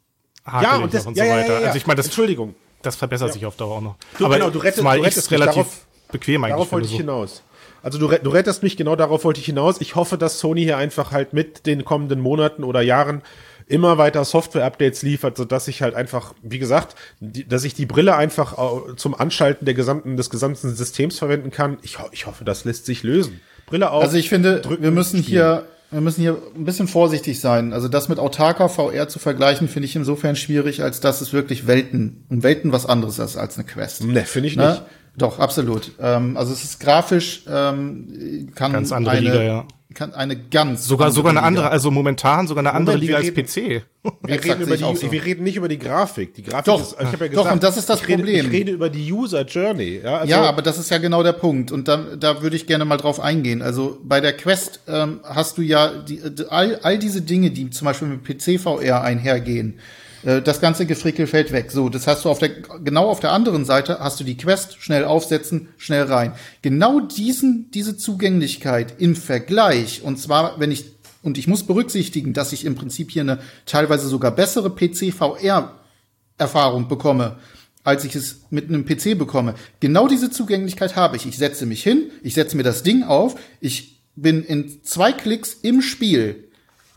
hakelig 0.46 0.72
ja, 0.72 0.78
und, 0.78 0.94
das, 0.94 1.06
und 1.06 1.18
so 1.18 1.24
ja, 1.24 1.30
weiter. 1.30 1.54
Ja, 1.54 1.60
ja, 1.60 1.68
also 1.68 1.78
ich 1.78 1.88
meine, 1.88 1.98
das, 1.98 2.08
Entschuldigung. 2.08 2.56
Das 2.82 2.96
verbessert 2.96 3.34
sich 3.34 3.46
auf 3.46 3.56
Dauer 3.56 3.78
auch 3.78 3.82
noch. 3.82 3.96
Du, 4.18 4.26
aber 4.26 4.36
genau, 4.36 4.50
du 4.52 4.60
rettest, 4.60 4.84
mal 4.84 4.98
du 4.98 5.04
rettest 5.04 5.32
relativ 5.32 5.56
darauf, 5.56 5.86
bequem 6.12 6.44
eigentlich. 6.44 6.54
Darauf 6.54 6.72
wollte 6.72 6.86
ich 6.86 6.92
so. 6.92 6.98
hinaus. 6.98 7.42
Also 7.86 8.00
du, 8.00 8.08
du 8.08 8.32
rettest 8.32 8.64
mich, 8.64 8.78
genau 8.78 8.96
darauf 8.96 9.26
wollte 9.26 9.40
ich 9.40 9.46
hinaus. 9.46 9.80
Ich 9.80 9.94
hoffe, 9.94 10.18
dass 10.18 10.40
Sony 10.40 10.64
hier 10.64 10.78
einfach 10.78 11.12
halt 11.12 11.34
mit 11.34 11.68
den 11.68 11.86
kommenden 11.86 12.20
Monaten 12.20 12.64
oder 12.64 12.82
Jahren 12.82 13.22
immer 13.68 14.00
weiter 14.00 14.26
Software-Updates 14.26 15.04
liefert, 15.04 15.38
so 15.38 15.46
dass 15.46 15.68
ich 15.68 15.84
halt 15.84 15.94
einfach, 15.94 16.34
wie 16.42 16.58
gesagt, 16.58 16.96
die, 17.20 17.48
dass 17.48 17.64
ich 17.64 17.76
die 17.76 17.86
Brille 17.86 18.16
einfach 18.16 18.96
zum 18.96 19.14
Anschalten 19.14 19.66
der 19.66 19.76
gesamten, 19.76 20.18
des 20.18 20.32
gesamten 20.32 20.74
Systems 20.74 21.20
verwenden 21.20 21.52
kann. 21.52 21.78
Ich, 21.84 22.00
ich 22.12 22.26
hoffe, 22.26 22.44
das 22.44 22.66
lässt 22.66 22.88
sich 22.88 23.04
lösen. 23.04 23.40
Brille 23.68 23.92
auf. 23.92 24.02
Also 24.02 24.18
ich 24.18 24.30
finde, 24.30 24.64
wir 24.80 24.90
müssen 24.90 25.22
hier, 25.22 25.68
wir 25.92 26.02
müssen 26.02 26.22
hier 26.22 26.42
ein 26.56 26.66
bisschen 26.66 26.88
vorsichtig 26.88 27.40
sein. 27.40 27.72
Also 27.72 27.88
das 27.88 28.10
mit 28.10 28.18
autarker 28.18 28.68
VR 28.68 29.10
zu 29.10 29.20
vergleichen, 29.20 29.68
finde 29.68 29.86
ich 29.86 29.96
insofern 29.96 30.36
schwierig, 30.36 30.82
als 30.82 31.02
dass 31.02 31.22
es 31.22 31.34
wirklich 31.34 31.68
Welten, 31.68 32.26
um 32.30 32.42
Welten 32.42 32.72
was 32.72 32.88
anderes 32.88 33.20
ist 33.20 33.38
als 33.38 33.60
eine 33.60 33.68
Quest. 33.68 34.04
Ne, 34.04 34.26
finde 34.26 34.50
ich 34.50 34.56
ne? 34.56 34.72
nicht. 34.72 34.82
Doch, 35.18 35.40
absolut. 35.40 35.92
Ähm, 36.00 36.36
also 36.38 36.54
es 36.54 36.64
ist 36.64 36.80
grafisch, 36.80 37.44
ähm, 37.48 38.50
kann 38.54 38.74
ganz 38.74 38.92
andere 38.92 39.16
eine, 39.16 39.22
Liga, 39.22 39.44
ja. 39.44 39.66
Kann 39.94 40.14
eine 40.14 40.36
ganz 40.36 40.86
sogar 40.86 41.10
sogar 41.12 41.32
eine 41.32 41.42
andere, 41.42 41.70
also 41.70 41.90
momentan 41.90 42.48
sogar 42.48 42.62
eine 42.62 42.74
Moment, 42.74 42.90
andere 42.90 42.98
Liga 42.98 43.16
als 43.16 43.28
reden, 43.28 43.46
PC. 43.46 43.84
Wir 44.28 44.44
reden, 44.44 44.62
über 44.62 44.76
die, 44.76 44.96
so. 44.96 45.12
wir 45.12 45.24
reden 45.24 45.44
nicht 45.44 45.56
über 45.56 45.70
die 45.70 45.80
Grafik. 45.80 46.34
Die 46.34 46.44
Grafik 46.44 46.66
doch, 46.66 46.82
ist, 46.82 46.98
ich 47.00 47.08
habe 47.08 47.26
ja 47.26 47.28
gesagt, 47.30 47.48
doch, 47.48 47.52
und 47.52 47.64
das 47.64 47.78
ist 47.78 47.90
das 47.90 48.02
ich 48.02 48.08
Problem. 48.08 48.26
Rede, 48.26 48.48
ich 48.48 48.54
rede 48.54 48.72
über 48.74 48.90
die 48.90 49.10
User 49.12 49.46
Journey. 49.46 50.02
Ja, 50.04 50.18
also 50.18 50.32
ja, 50.32 50.44
aber 50.44 50.62
das 50.62 50.78
ist 50.78 50.92
ja 50.92 50.98
genau 50.98 51.24
der 51.24 51.32
Punkt. 51.32 51.72
Und 51.72 51.88
da, 51.88 51.98
da 52.20 52.42
würde 52.42 52.58
ich 52.58 52.68
gerne 52.68 52.84
mal 52.84 52.98
drauf 52.98 53.22
eingehen. 53.22 53.62
Also 53.62 53.98
bei 54.04 54.20
der 54.20 54.34
Quest 54.34 54.82
ähm, 54.88 55.22
hast 55.24 55.58
du 55.58 55.62
ja 55.62 55.88
die, 55.88 56.22
all, 56.50 56.78
all 56.84 57.00
diese 57.00 57.22
Dinge, 57.22 57.52
die 57.52 57.70
zum 57.70 57.86
Beispiel 57.86 58.10
mit 58.10 58.24
PC 58.26 58.60
VR 58.60 59.02
einhergehen 59.02 59.80
das 60.26 60.60
ganze 60.60 60.86
Gefrickel 60.88 61.28
fällt 61.28 61.52
weg. 61.52 61.72
So, 61.72 61.88
das 61.88 62.08
hast 62.08 62.26
du 62.26 62.30
auf 62.30 62.40
der, 62.40 62.50
genau 62.50 63.10
auf 63.10 63.20
der 63.20 63.32
anderen 63.32 63.64
Seite 63.64 64.00
hast 64.00 64.20
du 64.20 64.24
die 64.24 64.38
Quest, 64.38 64.82
schnell 64.82 65.06
aufsetzen, 65.06 65.68
schnell 65.78 66.02
rein. 66.04 66.34
Genau 66.64 67.00
diesen, 67.00 67.70
diese 67.70 67.96
Zugänglichkeit 67.96 69.00
im 69.00 69.16
Vergleich, 69.16 70.02
und 70.02 70.18
zwar, 70.18 70.60
wenn 70.60 70.72
ich, 70.72 70.86
und 71.22 71.38
ich 71.38 71.48
muss 71.48 71.62
berücksichtigen, 71.64 72.34
dass 72.34 72.54
ich 72.54 72.66
im 72.66 72.74
Prinzip 72.74 73.12
hier 73.12 73.22
eine 73.22 73.38
teilweise 73.68 74.08
sogar 74.08 74.32
bessere 74.32 74.72
PC-VR-Erfahrung 74.72 76.88
bekomme, 76.88 77.38
als 77.84 78.04
ich 78.04 78.16
es 78.16 78.46
mit 78.50 78.68
einem 78.68 78.84
PC 78.84 79.16
bekomme. 79.18 79.54
Genau 79.80 80.08
diese 80.08 80.32
Zugänglichkeit 80.32 80.96
habe 80.96 81.18
ich. 81.18 81.28
Ich 81.28 81.38
setze 81.38 81.68
mich 81.68 81.84
hin, 81.84 82.10
ich 82.24 82.34
setze 82.34 82.58
mir 82.58 82.64
das 82.64 82.82
Ding 82.82 83.04
auf, 83.04 83.36
ich 83.60 84.02
bin 84.16 84.44
in 84.44 84.84
zwei 84.84 85.12
Klicks 85.12 85.54
im 85.62 85.84
Spiel. 85.84 86.45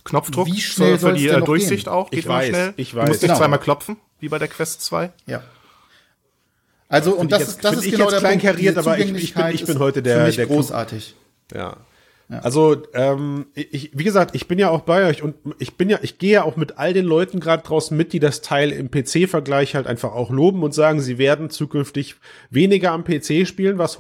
Knopfdruck 0.05 0.47
wie 0.47 0.61
schnell 0.61 0.99
für, 0.99 1.09
für 1.09 1.15
die 1.15 1.29
Durchsicht 1.29 1.85
gehen? 1.85 1.93
auch. 1.93 2.11
Geht 2.11 2.21
ich 2.21 2.29
weiß, 2.29 2.49
schnell. 2.49 2.75
ich 2.77 2.95
weiß. 2.95 3.05
Du 3.05 3.09
musst 3.09 3.23
nicht 3.23 3.29
genau. 3.29 3.39
zweimal 3.39 3.59
klopfen, 3.59 3.97
wie 4.21 4.29
bei 4.29 4.39
der 4.39 4.49
Quest 4.49 4.83
2. 4.83 5.13
Ja. 5.27 5.43
Also, 6.89 7.15
und 7.15 7.33
das 7.33 7.49
ist, 7.49 7.65
das 7.65 7.77
ist 7.77 7.85
ich 7.85 7.93
genau 7.93 8.11
jetzt 8.11 8.23
der 8.23 8.29
Punkt. 8.29 8.59
diese 8.59 8.79
aber 8.79 8.99
ich, 8.99 9.13
ich, 9.15 9.35
bin, 9.35 9.47
ich 9.53 9.65
bin 9.65 9.79
heute 9.79 10.03
der, 10.03 10.21
für 10.21 10.27
mich 10.27 10.37
der 10.37 10.47
großartig. 10.47 11.15
Ja. 11.55 11.77
Also, 12.31 12.83
ähm, 12.93 13.47
ich, 13.55 13.91
wie 13.95 14.05
gesagt, 14.05 14.35
ich 14.35 14.49
bin 14.49 14.59
ja 14.59 14.69
auch 14.69 14.83
bei 14.83 15.09
euch 15.09 15.23
und 15.23 15.37
ich 15.59 15.77
bin 15.77 15.89
ja, 15.89 15.99
ich 16.03 16.19
gehe 16.19 16.33
ja 16.33 16.43
auch 16.43 16.57
mit 16.57 16.77
all 16.77 16.93
den 16.93 17.07
Leuten 17.07 17.41
gerade 17.41 17.63
draußen 17.63 17.97
mit, 17.97 18.13
die 18.13 18.21
das 18.21 18.43
Teil 18.43 18.71
im 18.71 18.91
PC-Vergleich 18.91 19.75
halt 19.75 19.87
einfach 19.87 20.13
auch 20.13 20.31
loben 20.31 20.63
und 20.63 20.75
sagen, 20.75 21.01
sie 21.01 21.17
werden 21.17 21.49
zukünftig 21.49 22.17
weniger 22.51 22.93
am 22.93 23.05
PC 23.05 23.47
spielen, 23.47 23.79
was 23.79 23.99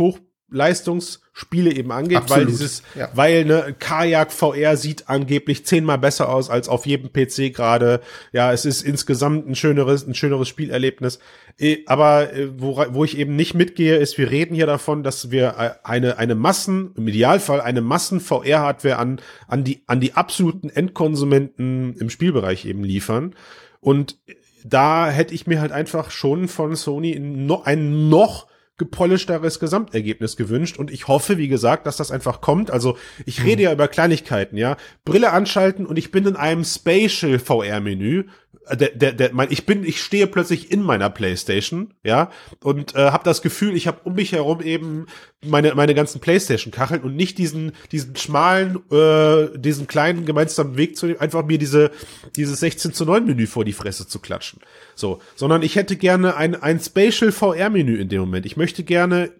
Hochleistungsspiele 0.48 1.72
eben 1.72 1.92
angeht, 1.92 2.18
Absolut, 2.18 2.40
weil 2.40 2.46
dieses, 2.46 2.82
ja. 2.94 3.08
weil 3.14 3.44
ne, 3.44 3.74
Kajak 3.78 4.32
VR 4.32 4.76
sieht 4.76 5.08
angeblich 5.08 5.66
zehnmal 5.66 5.98
besser 5.98 6.28
aus 6.28 6.50
als 6.50 6.68
auf 6.68 6.86
jedem 6.86 7.12
PC 7.12 7.54
gerade. 7.54 8.00
Ja, 8.32 8.52
es 8.52 8.64
ist 8.64 8.82
insgesamt 8.82 9.48
ein 9.48 9.54
schöneres, 9.54 10.06
ein 10.06 10.14
schöneres 10.14 10.48
Spielerlebnis. 10.48 11.18
Eh, 11.58 11.78
Aber 11.86 12.32
äh, 12.32 12.48
wo, 12.56 12.82
wo 12.90 13.04
ich 13.04 13.18
eben 13.18 13.36
nicht 13.36 13.54
mitgehe, 13.54 13.96
ist, 13.96 14.18
wir 14.18 14.30
reden 14.30 14.54
hier 14.54 14.66
davon, 14.66 15.02
dass 15.02 15.30
wir 15.30 15.54
äh, 15.58 15.70
eine, 15.86 16.18
eine 16.18 16.34
Massen, 16.34 16.92
im 16.96 17.08
Idealfall 17.08 17.60
eine 17.60 17.80
Massen-VR-Hardware 17.80 18.96
an, 18.96 19.20
an 19.46 19.64
die, 19.64 19.82
an 19.86 20.00
die 20.00 20.14
absoluten 20.14 20.70
Endkonsumenten 20.70 21.94
im 21.98 22.10
Spielbereich 22.10 22.64
eben 22.64 22.84
liefern. 22.84 23.34
Und 23.80 24.18
da 24.64 25.08
hätte 25.08 25.34
ich 25.34 25.46
mir 25.46 25.60
halt 25.60 25.72
einfach 25.72 26.10
schon 26.10 26.48
von 26.48 26.74
Sony 26.74 27.18
no, 27.18 27.62
ein 27.62 28.08
noch 28.08 28.48
gepolischteres 28.78 29.58
Gesamtergebnis 29.58 30.36
gewünscht 30.36 30.78
und 30.78 30.90
ich 30.90 31.08
hoffe, 31.08 31.36
wie 31.36 31.48
gesagt, 31.48 31.86
dass 31.86 31.96
das 31.96 32.10
einfach 32.10 32.40
kommt. 32.40 32.70
Also 32.70 32.96
ich 33.26 33.44
rede 33.44 33.64
ja 33.64 33.72
über 33.72 33.88
Kleinigkeiten, 33.88 34.56
ja. 34.56 34.76
Brille 35.04 35.32
anschalten 35.32 35.84
und 35.84 35.98
ich 35.98 36.10
bin 36.10 36.26
in 36.26 36.36
einem 36.36 36.64
Spatial 36.64 37.38
VR-Menü. 37.38 38.24
Äh, 38.68 38.76
Der, 38.76 38.90
der, 38.90 39.12
der, 39.12 39.32
mein, 39.32 39.48
ich 39.50 39.66
bin, 39.66 39.84
ich 39.84 40.00
stehe 40.02 40.26
plötzlich 40.26 40.70
in 40.70 40.82
meiner 40.82 41.10
Playstation, 41.10 41.94
ja, 42.04 42.30
und 42.62 42.94
äh, 42.94 43.10
habe 43.10 43.24
das 43.24 43.42
Gefühl, 43.42 43.76
ich 43.76 43.86
habe 43.86 44.00
um 44.04 44.14
mich 44.14 44.32
herum 44.32 44.60
eben 44.60 45.06
meine 45.44 45.74
meine 45.74 45.94
ganzen 45.94 46.20
Playstation-Kacheln 46.20 47.02
und 47.02 47.16
nicht 47.16 47.38
diesen 47.38 47.72
diesen 47.92 48.16
schmalen, 48.16 48.78
äh, 48.90 49.58
diesen 49.58 49.86
kleinen 49.86 50.24
gemeinsamen 50.26 50.76
Weg 50.76 50.96
zu 50.96 51.06
nehmen, 51.06 51.20
einfach 51.20 51.44
mir 51.44 51.58
diese 51.58 51.90
dieses 52.36 52.60
16 52.60 52.92
zu 52.92 53.04
9 53.04 53.24
Menü 53.24 53.46
vor 53.46 53.64
die 53.64 53.72
Fresse 53.72 54.06
zu 54.08 54.18
klatschen. 54.18 54.60
So, 54.94 55.20
sondern 55.36 55.62
ich 55.62 55.76
hätte 55.76 55.96
gerne 55.96 56.36
ein 56.36 56.54
ein 56.54 56.80
Spatial 56.80 57.32
VR-Menü 57.32 57.96
in 57.96 58.08
dem 58.08 58.20
Moment. 58.20 58.46
Ich 58.46 58.56
möchte 58.56 58.82
gerne 58.82 59.30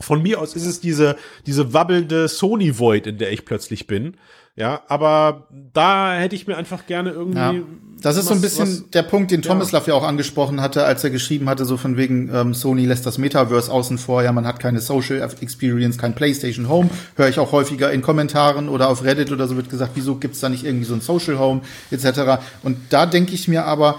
von 0.00 0.22
mir 0.22 0.40
aus 0.40 0.56
ist 0.56 0.66
es 0.66 0.80
diese, 0.80 1.16
diese 1.46 1.74
wabbelnde 1.74 2.26
Sony 2.28 2.78
Void, 2.78 3.06
in 3.06 3.18
der 3.18 3.32
ich 3.32 3.44
plötzlich 3.44 3.86
bin. 3.86 4.16
Ja, 4.60 4.82
aber 4.88 5.48
da 5.72 6.12
hätte 6.14 6.36
ich 6.36 6.46
mir 6.46 6.56
einfach 6.56 6.86
gerne 6.86 7.10
irgendwie. 7.10 7.38
Ja. 7.38 7.54
Das 8.02 8.16
ist 8.16 8.26
so 8.28 8.34
ein 8.34 8.40
bisschen 8.40 8.66
was- 8.68 8.90
der 8.90 9.02
Punkt, 9.02 9.30
den 9.30 9.42
Ja. 9.42 9.48
Tomislav 9.52 9.86
ja 9.86 9.94
auch 9.94 10.04
angesprochen 10.06 10.60
hatte, 10.60 10.84
als 10.84 11.02
er 11.04 11.10
geschrieben 11.10 11.48
hatte, 11.48 11.64
so 11.64 11.76
von 11.76 11.96
wegen 11.96 12.30
ähm, 12.32 12.54
Sony 12.54 12.86
lässt 12.86 13.04
das 13.06 13.18
Metaverse 13.18 13.70
außen 13.72 13.98
vor, 13.98 14.22
ja, 14.22 14.32
man 14.32 14.46
hat 14.46 14.60
keine 14.60 14.80
Social 14.80 15.20
Experience, 15.40 15.98
kein 15.98 16.14
PlayStation 16.14 16.68
Home, 16.68 16.88
höre 17.16 17.28
ich 17.28 17.38
auch 17.38 17.52
häufiger 17.52 17.90
in 17.92 18.00
Kommentaren 18.02 18.68
oder 18.68 18.88
auf 18.88 19.02
Reddit 19.04 19.32
oder 19.32 19.48
so 19.48 19.56
wird 19.56 19.68
gesagt, 19.70 19.92
wieso 19.96 20.16
gibt's 20.16 20.40
da 20.40 20.48
nicht 20.48 20.64
irgendwie 20.64 20.84
so 20.86 20.94
ein 20.94 21.00
Social 21.00 21.38
Home 21.38 21.62
etc. 21.90 22.40
Und 22.62 22.76
da 22.90 23.06
denke 23.06 23.34
ich 23.34 23.48
mir 23.48 23.64
aber, 23.64 23.98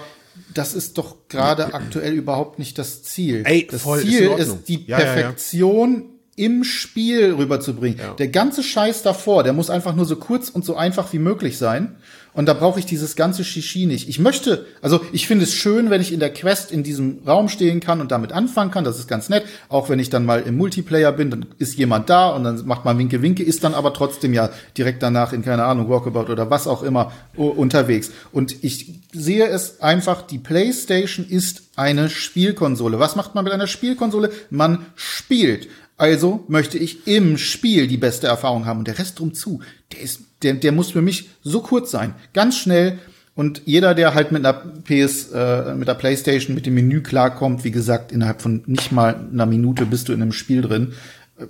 das 0.54 0.74
ist 0.74 0.98
doch 0.98 1.16
gerade 1.30 1.74
aktuell 1.74 2.14
überhaupt 2.14 2.60
nicht 2.60 2.78
das 2.78 3.04
Ziel. 3.04 3.44
Ey, 3.46 3.68
das 3.70 3.82
voll, 3.84 4.00
ist 4.00 4.06
Ziel 4.08 4.28
Ordnung. 4.30 4.58
ist, 4.58 4.68
die 4.68 4.86
Ja, 4.86 5.00
ja, 5.00 5.06
ja. 5.06 5.14
Perfektion 5.14 6.06
im 6.42 6.64
Spiel 6.64 7.36
rüberzubringen. 7.36 8.00
Ja. 8.00 8.14
Der 8.16 8.30
ganze 8.30 8.64
Scheiß 8.64 9.04
davor, 9.04 9.44
der 9.44 9.54
muss 9.54 9.70
einfach 9.70 9.94
nur 9.94 10.06
so 10.06 10.16
kurz 10.16 10.50
und 10.50 10.66
so 10.66 10.76
einfach 10.76 11.14
wie 11.14 11.20
möglich 11.20 11.60
sein. 11.60 11.96
Und 12.34 12.48
da 12.48 12.54
brauche 12.54 12.80
ich 12.80 12.86
dieses 12.86 13.16
ganze 13.16 13.44
Shishi 13.44 13.86
nicht. 13.86 14.08
Ich 14.08 14.18
möchte, 14.18 14.66
also 14.82 15.02
ich 15.12 15.28
finde 15.28 15.44
es 15.44 15.54
schön, 15.54 15.90
wenn 15.90 16.02
ich 16.02 16.14
in 16.14 16.20
der 16.22 16.32
Quest 16.32 16.72
in 16.72 16.82
diesem 16.82 17.20
Raum 17.28 17.50
stehen 17.50 17.80
kann 17.82 18.00
und 18.00 18.12
damit 18.12 18.32
anfangen 18.32 18.72
kann. 18.72 18.86
Das 18.86 18.98
ist 18.98 19.08
ganz 19.08 19.28
nett. 19.28 19.44
Auch 19.68 19.90
wenn 19.90 20.00
ich 20.00 20.10
dann 20.10 20.26
mal 20.26 20.42
im 20.42 20.56
Multiplayer 20.58 21.12
bin, 21.12 21.30
dann 21.30 21.46
ist 21.60 21.78
jemand 21.78 22.10
da 22.10 22.30
und 22.30 22.46
dann 22.46 22.66
macht 22.66 22.86
man 22.86 22.98
Winke 22.98 23.22
Winke, 23.22 23.44
ist 23.44 23.64
dann 23.64 23.74
aber 23.74 23.94
trotzdem 23.94 24.34
ja 24.34 24.50
direkt 24.78 25.04
danach 25.04 25.34
in 25.34 25.44
keine 25.44 25.66
Ahnung 25.66 25.90
Walkabout 25.90 26.32
oder 26.32 26.50
was 26.50 26.68
auch 26.68 26.84
immer 26.84 27.12
unterwegs. 27.36 28.12
Und 28.32 28.64
ich 28.64 29.02
sehe 29.14 29.46
es 29.48 29.82
einfach, 29.82 30.22
die 30.22 30.40
PlayStation 30.40 31.28
ist 31.28 31.64
eine 31.76 32.10
Spielkonsole. 32.10 32.98
Was 32.98 33.16
macht 33.16 33.36
man 33.36 33.44
mit 33.44 33.54
einer 33.54 33.68
Spielkonsole? 33.68 34.32
Man 34.50 34.86
spielt. 34.96 35.68
Also 36.02 36.44
möchte 36.48 36.80
ich 36.80 37.06
im 37.06 37.38
Spiel 37.38 37.86
die 37.86 37.98
beste 37.98 38.26
Erfahrung 38.26 38.66
haben 38.66 38.80
und 38.80 38.88
der 38.88 38.98
Rest 38.98 39.20
drum 39.20 39.36
zu. 39.36 39.62
Der 39.92 40.02
ist, 40.02 40.22
der, 40.42 40.56
der 40.56 40.72
muss 40.72 40.90
für 40.90 41.04
mich 41.04 41.30
so 41.44 41.62
kurz 41.62 41.92
sein, 41.92 42.16
ganz 42.34 42.58
schnell. 42.58 42.98
Und 43.36 43.62
jeder, 43.66 43.94
der 43.94 44.16
halt 44.16 44.32
mit 44.32 44.44
einer 44.44 44.52
PS, 44.52 45.30
äh, 45.32 45.76
mit 45.76 45.88
der 45.88 45.94
PlayStation, 45.94 46.56
mit 46.56 46.66
dem 46.66 46.74
Menü 46.74 47.04
klarkommt, 47.04 47.64
wie 47.66 47.70
gesagt, 47.70 48.12
innerhalb 48.12 48.42
von 48.42 48.64
nicht 48.66 48.92
mal 48.92 49.30
einer 49.32 49.46
Minute 49.46 49.86
bist 49.86 50.10
du 50.10 50.14
in 50.14 50.24
einem 50.24 50.32
Spiel 50.32 50.64
drin, 50.64 50.94
äh, 51.38 51.46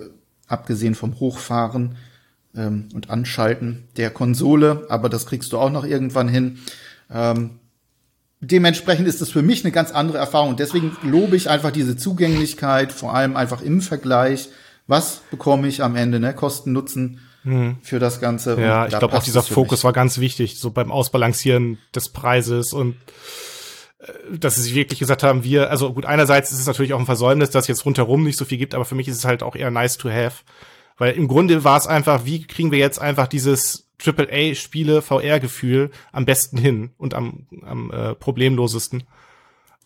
abgesehen 0.48 0.94
vom 0.96 1.18
Hochfahren 1.18 1.96
ähm, 2.54 2.90
und 2.92 3.08
Anschalten 3.08 3.84
der 3.96 4.10
Konsole, 4.10 4.84
aber 4.90 5.08
das 5.08 5.24
kriegst 5.24 5.50
du 5.54 5.58
auch 5.58 5.70
noch 5.70 5.86
irgendwann 5.86 6.28
hin. 6.28 6.58
Ähm, 7.10 7.52
dementsprechend 8.42 9.08
ist 9.08 9.22
es 9.22 9.30
für 9.30 9.42
mich 9.42 9.64
eine 9.64 9.72
ganz 9.72 9.92
andere 9.92 10.18
Erfahrung. 10.18 10.50
Und 10.50 10.60
deswegen 10.60 10.96
lobe 11.02 11.36
ich 11.36 11.48
einfach 11.48 11.70
diese 11.70 11.96
Zugänglichkeit, 11.96 12.92
vor 12.92 13.14
allem 13.14 13.36
einfach 13.36 13.62
im 13.62 13.80
Vergleich. 13.80 14.50
Was 14.86 15.22
bekomme 15.30 15.68
ich 15.68 15.82
am 15.82 15.96
Ende, 15.96 16.20
ne? 16.20 16.34
Kosten, 16.34 16.72
Nutzen 16.72 17.20
für 17.82 17.98
das 17.98 18.20
Ganze. 18.20 18.60
Ja, 18.60 18.86
ich 18.86 18.96
glaube 18.96 19.16
auch 19.16 19.22
dieser 19.22 19.42
Fokus 19.42 19.80
mich. 19.80 19.84
war 19.84 19.92
ganz 19.92 20.18
wichtig, 20.18 20.58
so 20.58 20.70
beim 20.70 20.92
Ausbalancieren 20.92 21.78
des 21.92 22.08
Preises 22.10 22.72
und 22.72 22.94
äh, 23.98 24.36
dass 24.38 24.54
sie 24.54 24.62
sich 24.62 24.74
wirklich 24.74 25.00
gesagt 25.00 25.24
haben, 25.24 25.42
wir, 25.42 25.70
also 25.70 25.92
gut, 25.92 26.06
einerseits 26.06 26.52
ist 26.52 26.60
es 26.60 26.66
natürlich 26.66 26.94
auch 26.94 27.00
ein 27.00 27.06
Versäumnis, 27.06 27.50
dass 27.50 27.64
es 27.64 27.68
jetzt 27.68 27.84
rundherum 27.84 28.22
nicht 28.22 28.38
so 28.38 28.44
viel 28.44 28.58
gibt, 28.58 28.74
aber 28.76 28.84
für 28.84 28.94
mich 28.94 29.08
ist 29.08 29.16
es 29.16 29.24
halt 29.24 29.42
auch 29.42 29.56
eher 29.56 29.72
nice 29.72 29.98
to 29.98 30.08
have. 30.08 30.44
Weil 30.98 31.14
im 31.14 31.26
Grunde 31.26 31.64
war 31.64 31.76
es 31.78 31.88
einfach, 31.88 32.24
wie 32.26 32.46
kriegen 32.46 32.70
wir 32.70 32.78
jetzt 32.78 33.00
einfach 33.00 33.26
dieses 33.26 33.88
AAA-Spiele 34.04 35.02
VR-Gefühl 35.02 35.90
am 36.12 36.24
besten 36.24 36.58
hin 36.58 36.90
und 36.98 37.14
am, 37.14 37.46
am 37.64 37.90
äh, 37.90 38.14
problemlosesten. 38.14 39.04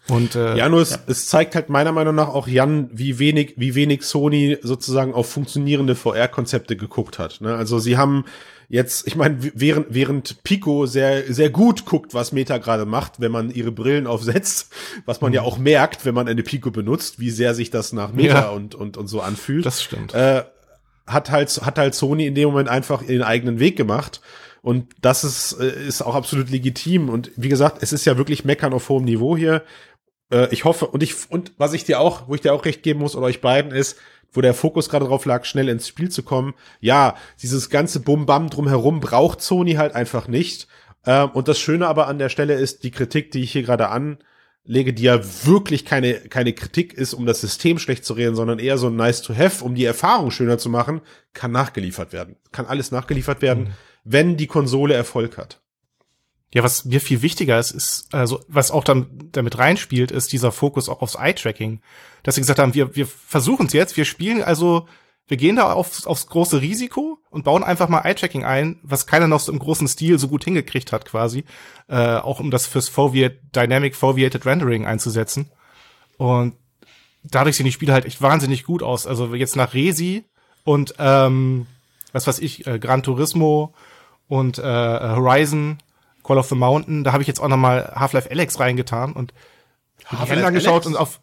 Und 0.09 0.37
äh, 0.37 0.57
Ja, 0.57 0.69
nur 0.69 0.81
es, 0.81 0.99
es 1.09 1.27
zeigt 1.27 1.55
halt 1.57 1.69
meiner 1.69 1.91
Meinung 1.93 2.15
nach 2.15 2.29
auch 2.29 2.47
Jan, 2.47 2.89
wie 2.93 3.19
wenig, 3.19 3.55
wie 3.57 3.75
wenig 3.75 4.03
Sony 4.05 4.57
sozusagen 4.63 5.13
auf 5.13 5.29
funktionierende 5.29 5.97
VR-Konzepte 5.97 6.77
geguckt 6.77 7.19
hat. 7.19 7.41
Ne? 7.41 7.55
Also 7.57 7.81
sie 7.81 7.97
haben 7.97 8.25
jetzt, 8.69 9.07
ich 9.09 9.17
meine, 9.17 9.37
während, 9.55 9.87
während 9.91 10.43
Pico 10.45 10.87
sehr, 10.87 11.33
sehr 11.33 11.51
gut 11.51 11.87
guckt, 11.87 12.15
was 12.15 12.31
Meta 12.33 12.59
gerade 12.59 12.85
macht, 12.87 13.21
wenn 13.21 13.33
man 13.33 13.51
ihre 13.51 13.73
Brillen 13.73 14.07
aufsetzt, 14.07 14.73
was 15.07 15.21
man 15.21 15.33
ja 15.33 15.43
auch 15.43 15.59
merkt, 15.59 16.05
wenn 16.05 16.15
man 16.15 16.29
eine 16.29 16.45
Pico 16.45 16.71
benutzt, 16.71 17.19
wie 17.19 17.31
sehr 17.31 17.55
sich 17.55 17.71
das 17.71 17.93
nach 17.93 18.13
Meta 18.13 18.43
Ja. 18.43 18.49
und, 18.51 18.77
und, 18.77 18.97
und 18.97 19.09
so 19.09 19.21
anfühlt. 19.23 19.67
das 19.67 19.83
stimmt. 19.83 20.15
äh, 20.15 20.45
hat 21.07 21.31
halt 21.31 21.51
hat 21.65 21.79
halt 21.79 21.95
Sony 21.95 22.27
in 22.27 22.35
dem 22.35 22.49
Moment 22.49 22.69
einfach 22.69 23.03
ihren 23.03 23.23
eigenen 23.23 23.59
Weg 23.59 23.77
gemacht. 23.77 24.21
Und 24.63 24.87
das 25.01 25.25
ist 25.25 25.61
äh, 25.61 25.87
ist 25.87 26.03
auch 26.03 26.15
absolut 26.15 26.51
legitim. 26.51 27.09
Und 27.09 27.31
wie 27.37 27.49
gesagt 27.49 27.83
es 27.83 27.93
ist 27.93 28.05
ja 28.05 28.17
wirklich 28.17 28.45
meckern 28.45 28.73
auf 28.73 28.89
hohem 28.89 29.05
Niveau 29.05 29.37
hier. 29.37 29.63
Äh, 30.33 30.49
ich 30.53 30.65
hoffe 30.65 30.87
und 30.87 31.03
ich 31.03 31.15
und 31.31 31.53
was 31.59 31.73
ich 31.73 31.85
dir 31.85 32.01
auch 32.01 32.29
wo 32.29 32.35
ich 32.35 32.41
dir 32.41 32.53
auch 32.53 32.65
recht 32.65 32.83
geben 32.83 33.01
muss 33.01 33.17
oder 33.17 33.27
euch 33.27 33.41
beiden 33.41 33.71
ist 33.73 33.97
wo 34.33 34.41
der 34.41 34.55
Fokus 34.55 34.91
gerade 34.91 35.07
drauf 35.07 35.25
lag 35.25 35.45
schnell 35.45 35.69
ins 35.69 35.89
Spiel 35.89 36.11
zu 36.11 36.23
kommen. 36.23 36.55
Ja 36.81 37.17
dieses 37.43 37.71
ganze 37.71 38.01
Bum 38.01 38.27
Bam 38.27 38.51
drumherum 38.51 39.01
braucht 39.01 39.41
Sony 39.41 39.75
halt 39.75 39.95
einfach 39.95 40.29
nicht. 40.29 40.69
Ähm, 41.07 41.31
und 41.31 41.49
das 41.49 41.59
Schöne 41.59 41.87
aber 41.87 42.09
an 42.09 42.19
der 42.19 42.29
Stelle 42.29 42.55
ist 42.55 42.83
die 42.83 42.91
Kritik 42.91 43.31
die 43.31 43.43
ich 43.43 43.53
hier 43.53 43.63
gerade 43.63 43.89
an 43.89 44.19
lege, 44.67 44.93
die 44.93 45.05
ja 45.05 45.21
wirklich 45.45 45.85
keine, 45.85 46.15
keine 46.15 46.53
Kritik 46.53 46.93
ist, 46.93 47.15
um 47.15 47.25
das 47.25 47.41
System 47.41 47.79
schlecht 47.79 48.05
zu 48.05 48.15
reden, 48.15 48.35
sondern 48.35 48.59
eher 48.59 48.79
so 48.79 48.89
ein 48.89 48.97
nice 48.97 49.23
to 49.23 49.35
have, 49.35 49.65
um 49.65 49.75
die 49.75 49.85
Erfahrung 49.85 50.31
schöner 50.31 50.59
zu 50.59 50.69
machen, 50.69 51.01
kann 51.33 51.53
nachgeliefert 51.53 52.13
werden. 52.13 52.37
Kann 52.53 52.67
alles 52.67 52.91
nachgeliefert 52.91 53.43
werden, 53.43 53.75
wenn 54.05 54.37
die 54.37 54.47
Konsole 54.47 54.95
Erfolg 54.95 55.39
hat. 55.39 55.61
Ja, 56.55 56.63
was 56.63 56.85
mir 56.85 57.01
viel 57.01 57.23
wichtiger 57.23 57.59
ist, 57.59 57.73
ist, 57.73 58.15
also 58.15 58.45
was 58.49 58.71
auch 58.71 58.85
dann 58.85 59.29
damit 59.33 59.59
reinspielt, 59.59 60.11
ist 60.11 60.33
dieser 60.33 60.53
Fokus 60.53 60.89
auch 60.89 61.03
aufs 61.03 61.17
Eye-Tracking. 61.17 61.81
Dass 62.23 62.37
sie 62.37 62.41
gesagt 62.41 62.59
haben, 62.59 62.75
wir, 62.75 62.95
wir 62.97 63.07
versuchen 63.07 63.67
es 63.67 63.73
jetzt, 63.73 63.97
wir 63.97 64.05
spielen 64.05 64.43
also, 64.43 64.89
wir 65.29 65.37
gehen 65.37 65.57
da 65.57 65.73
aufs, 65.73 66.07
aufs 66.07 66.29
große 66.29 66.61
Risiko 66.61 67.19
und 67.31 67.45
bauen 67.45 67.65
einfach 67.65 67.89
mal 67.89 68.03
Eye-Tracking 68.03 68.45
ein, 68.45 68.79
was 68.83 69.07
keiner 69.07 69.27
noch 69.27 69.41
so 69.41 69.53
im 69.53 69.59
großen 69.59 69.89
Stil 69.89 70.19
so 70.19 70.29
gut 70.29 70.45
hingekriegt 70.45 70.93
hat 70.93 71.05
quasi, 71.05 71.45
äh, 71.89 72.17
auch 72.17 72.39
um 72.39 72.51
das 72.51 72.67
fürs 72.67 72.89
Foveat, 72.89 73.39
Dynamic 73.55 73.97
Foveated 73.97 74.47
Rendering 74.47 74.87
einzusetzen. 74.87 75.51
Und 76.17 76.55
dadurch 77.25 77.57
sehen 77.57 77.67
die 77.67 77.73
Spiele 77.73 77.93
halt 77.93 78.05
echt 78.05 78.23
wahnsinnig 78.23 78.65
gut 78.65 78.83
aus. 78.83 79.07
Also 79.07 79.35
jetzt 79.35 79.57
nach 79.57 79.75
Resi 79.75 80.25
und 80.65 80.95
ähm, 80.99 81.67
was 82.13 82.27
weiß 82.27 82.39
ich, 82.39 82.67
äh, 82.67 82.79
Gran 82.79 83.03
Turismo 83.03 83.75
und 84.29 84.59
äh, 84.59 84.63
Horizon, 84.63 85.79
Call 86.23 86.39
of 86.39 86.49
the 86.49 86.55
Mountain, 86.55 87.05
da 87.05 87.13
habe 87.13 87.23
ich 87.23 87.29
jetzt 87.29 87.41
auch 87.41 87.49
noch 87.49 87.57
mal 87.57 87.93
Half-Life 87.97 88.31
Alex 88.31 88.61
reingetan 88.61 89.13
und 89.13 89.35
Half-Life 90.07 90.47
angeschaut 90.47 90.87
und 90.87 90.97
auf, 90.97 91.21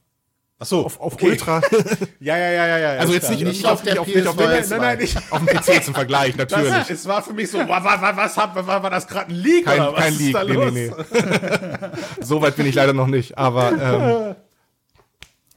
Ach 0.64 0.68
so, 0.68 0.86
auf, 0.86 1.00
auf 1.02 1.14
okay. 1.14 1.32
Ultra. 1.32 1.62
Ja, 2.20 2.38
ja, 2.38 2.52
ja, 2.52 2.68
ja, 2.68 2.78
ja. 2.78 2.90
Also 3.00 3.14
jetzt 3.14 3.26
klar. 3.28 3.34
nicht, 3.38 3.46
Nicht 3.46 3.66
auf 3.66 3.72
auf, 3.74 3.82
der 3.84 4.00
auf, 4.00 4.08
nicht 4.08 4.26
auf, 4.26 4.38
PS2. 4.38 4.48
nein, 4.48 4.66
Nein, 4.70 4.80
nein, 4.80 4.98
nicht. 5.00 5.18
auf 5.30 5.40
dem 5.40 5.48
PC 5.48 5.84
zum 5.84 5.94
Vergleich, 5.94 6.36
natürlich. 6.38 6.70
Das, 6.70 6.90
es 6.90 7.06
war 7.06 7.22
für 7.22 7.34
mich 7.34 7.52
so, 7.52 7.60
wa, 7.60 7.84
wa, 7.84 8.02
wa, 8.02 8.14
was 8.16 8.38
hat, 8.38 8.56
war, 8.56 8.82
war 8.82 8.90
das 8.90 9.08
gerade 9.08 9.30
ein 9.32 9.36
Leak 9.36 9.66
Kein, 9.66 9.82
oder 9.82 9.92
was 9.94 10.00
kein 10.00 10.14
ist 10.14 10.20
Leak, 10.20 10.34
da 10.34 10.44
nee, 10.46 10.54
los? 10.54 10.74
nee, 10.74 10.92
nee. 10.92 11.88
so 12.22 12.42
weit 12.42 12.56
bin 12.56 12.66
ich 12.66 12.76
leider 12.76 12.94
noch 12.94 13.08
nicht, 13.08 13.38
aber 13.38 13.72
ähm, 13.74 14.36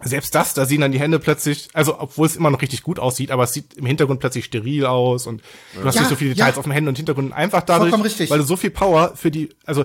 selbst 0.03 0.35
das, 0.35 0.53
da 0.55 0.67
sehen 0.67 0.81
dann 0.83 0.93
die 0.93 1.01
Hände 1.01 1.19
plötzlich, 1.19 1.69
also 1.73 1.99
obwohl 2.01 2.27
es 2.27 2.37
immer 2.37 2.51
noch 2.51 2.61
richtig 2.61 2.83
gut 2.83 2.99
aussieht, 2.99 3.31
aber 3.31 3.45
es 3.45 3.53
sieht 3.53 3.75
im 3.75 3.87
Hintergrund 3.87 4.21
plötzlich 4.21 4.45
steril 4.45 4.87
aus 4.87 5.27
und 5.27 5.43
du 5.75 5.85
hast 5.85 5.95
Ja, 5.95 6.01
nicht 6.03 6.11
so 6.11 6.17
viele 6.17 6.35
Details 6.35 6.57
ja. 6.57 6.59
auf 6.59 6.65
dem 6.65 6.73
Händen 6.73 6.89
und 6.89 6.97
Hintergrund. 6.97 7.33
Einfach 7.33 7.63
dadurch, 7.63 7.93
weil 8.31 8.39
du 8.39 8.45
so 8.45 8.57
viel 8.57 8.71
Power 8.71 9.13
für 9.15 9.31
die, 9.31 9.51
also 9.65 9.85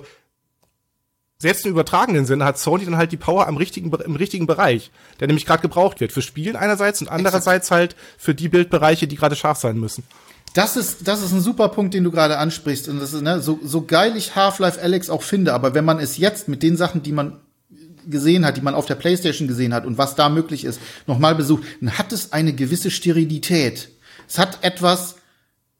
selbst 1.42 1.66
im 1.66 1.72
übertragenen 1.72 2.24
Sinne 2.24 2.44
hat 2.44 2.56
Sony 2.56 2.84
dann 2.84 2.96
halt 2.96 3.10
die 3.10 3.16
Power 3.16 3.48
am 3.48 3.56
richtigen, 3.56 3.92
im 3.92 4.14
richtigen 4.14 4.46
Bereich, 4.46 4.92
der 5.18 5.26
nämlich 5.26 5.44
gerade 5.44 5.60
gebraucht 5.60 5.98
wird. 5.98 6.12
Für 6.12 6.22
Spielen 6.22 6.54
einerseits 6.54 7.00
und 7.00 7.08
andererseits 7.08 7.72
halt 7.72 7.96
für 8.16 8.32
die 8.32 8.48
Bildbereiche, 8.48 9.08
die 9.08 9.16
gerade 9.16 9.34
scharf 9.34 9.58
sein 9.58 9.76
müssen. 9.76 10.04
Das 10.54 10.76
ist, 10.76 11.08
das 11.08 11.20
ist 11.20 11.32
ein 11.32 11.40
super 11.40 11.68
Punkt, 11.70 11.94
den 11.94 12.04
du 12.04 12.12
gerade 12.12 12.38
ansprichst. 12.38 12.88
Und 12.88 13.00
das 13.00 13.12
ist, 13.12 13.22
ne, 13.22 13.40
so, 13.40 13.58
so 13.64 13.82
geil 13.84 14.16
ich 14.16 14.36
Half-Life 14.36 14.80
Alex 14.80 15.10
auch 15.10 15.22
finde, 15.22 15.52
aber 15.52 15.74
wenn 15.74 15.84
man 15.84 15.98
es 15.98 16.16
jetzt 16.16 16.46
mit 16.46 16.62
den 16.62 16.76
Sachen, 16.76 17.02
die 17.02 17.10
man 17.10 17.40
gesehen 18.06 18.46
hat, 18.46 18.56
die 18.56 18.60
man 18.60 18.74
auf 18.74 18.86
der 18.86 18.94
Playstation 18.94 19.48
gesehen 19.48 19.74
hat 19.74 19.84
und 19.84 19.98
was 19.98 20.14
da 20.14 20.28
möglich 20.28 20.64
ist, 20.64 20.80
nochmal 21.08 21.34
besucht, 21.34 21.64
dann 21.80 21.98
hat 21.98 22.12
es 22.12 22.32
eine 22.32 22.52
gewisse 22.52 22.92
Sterilität. 22.92 23.88
Es 24.28 24.38
hat 24.38 24.62
etwas 24.62 25.16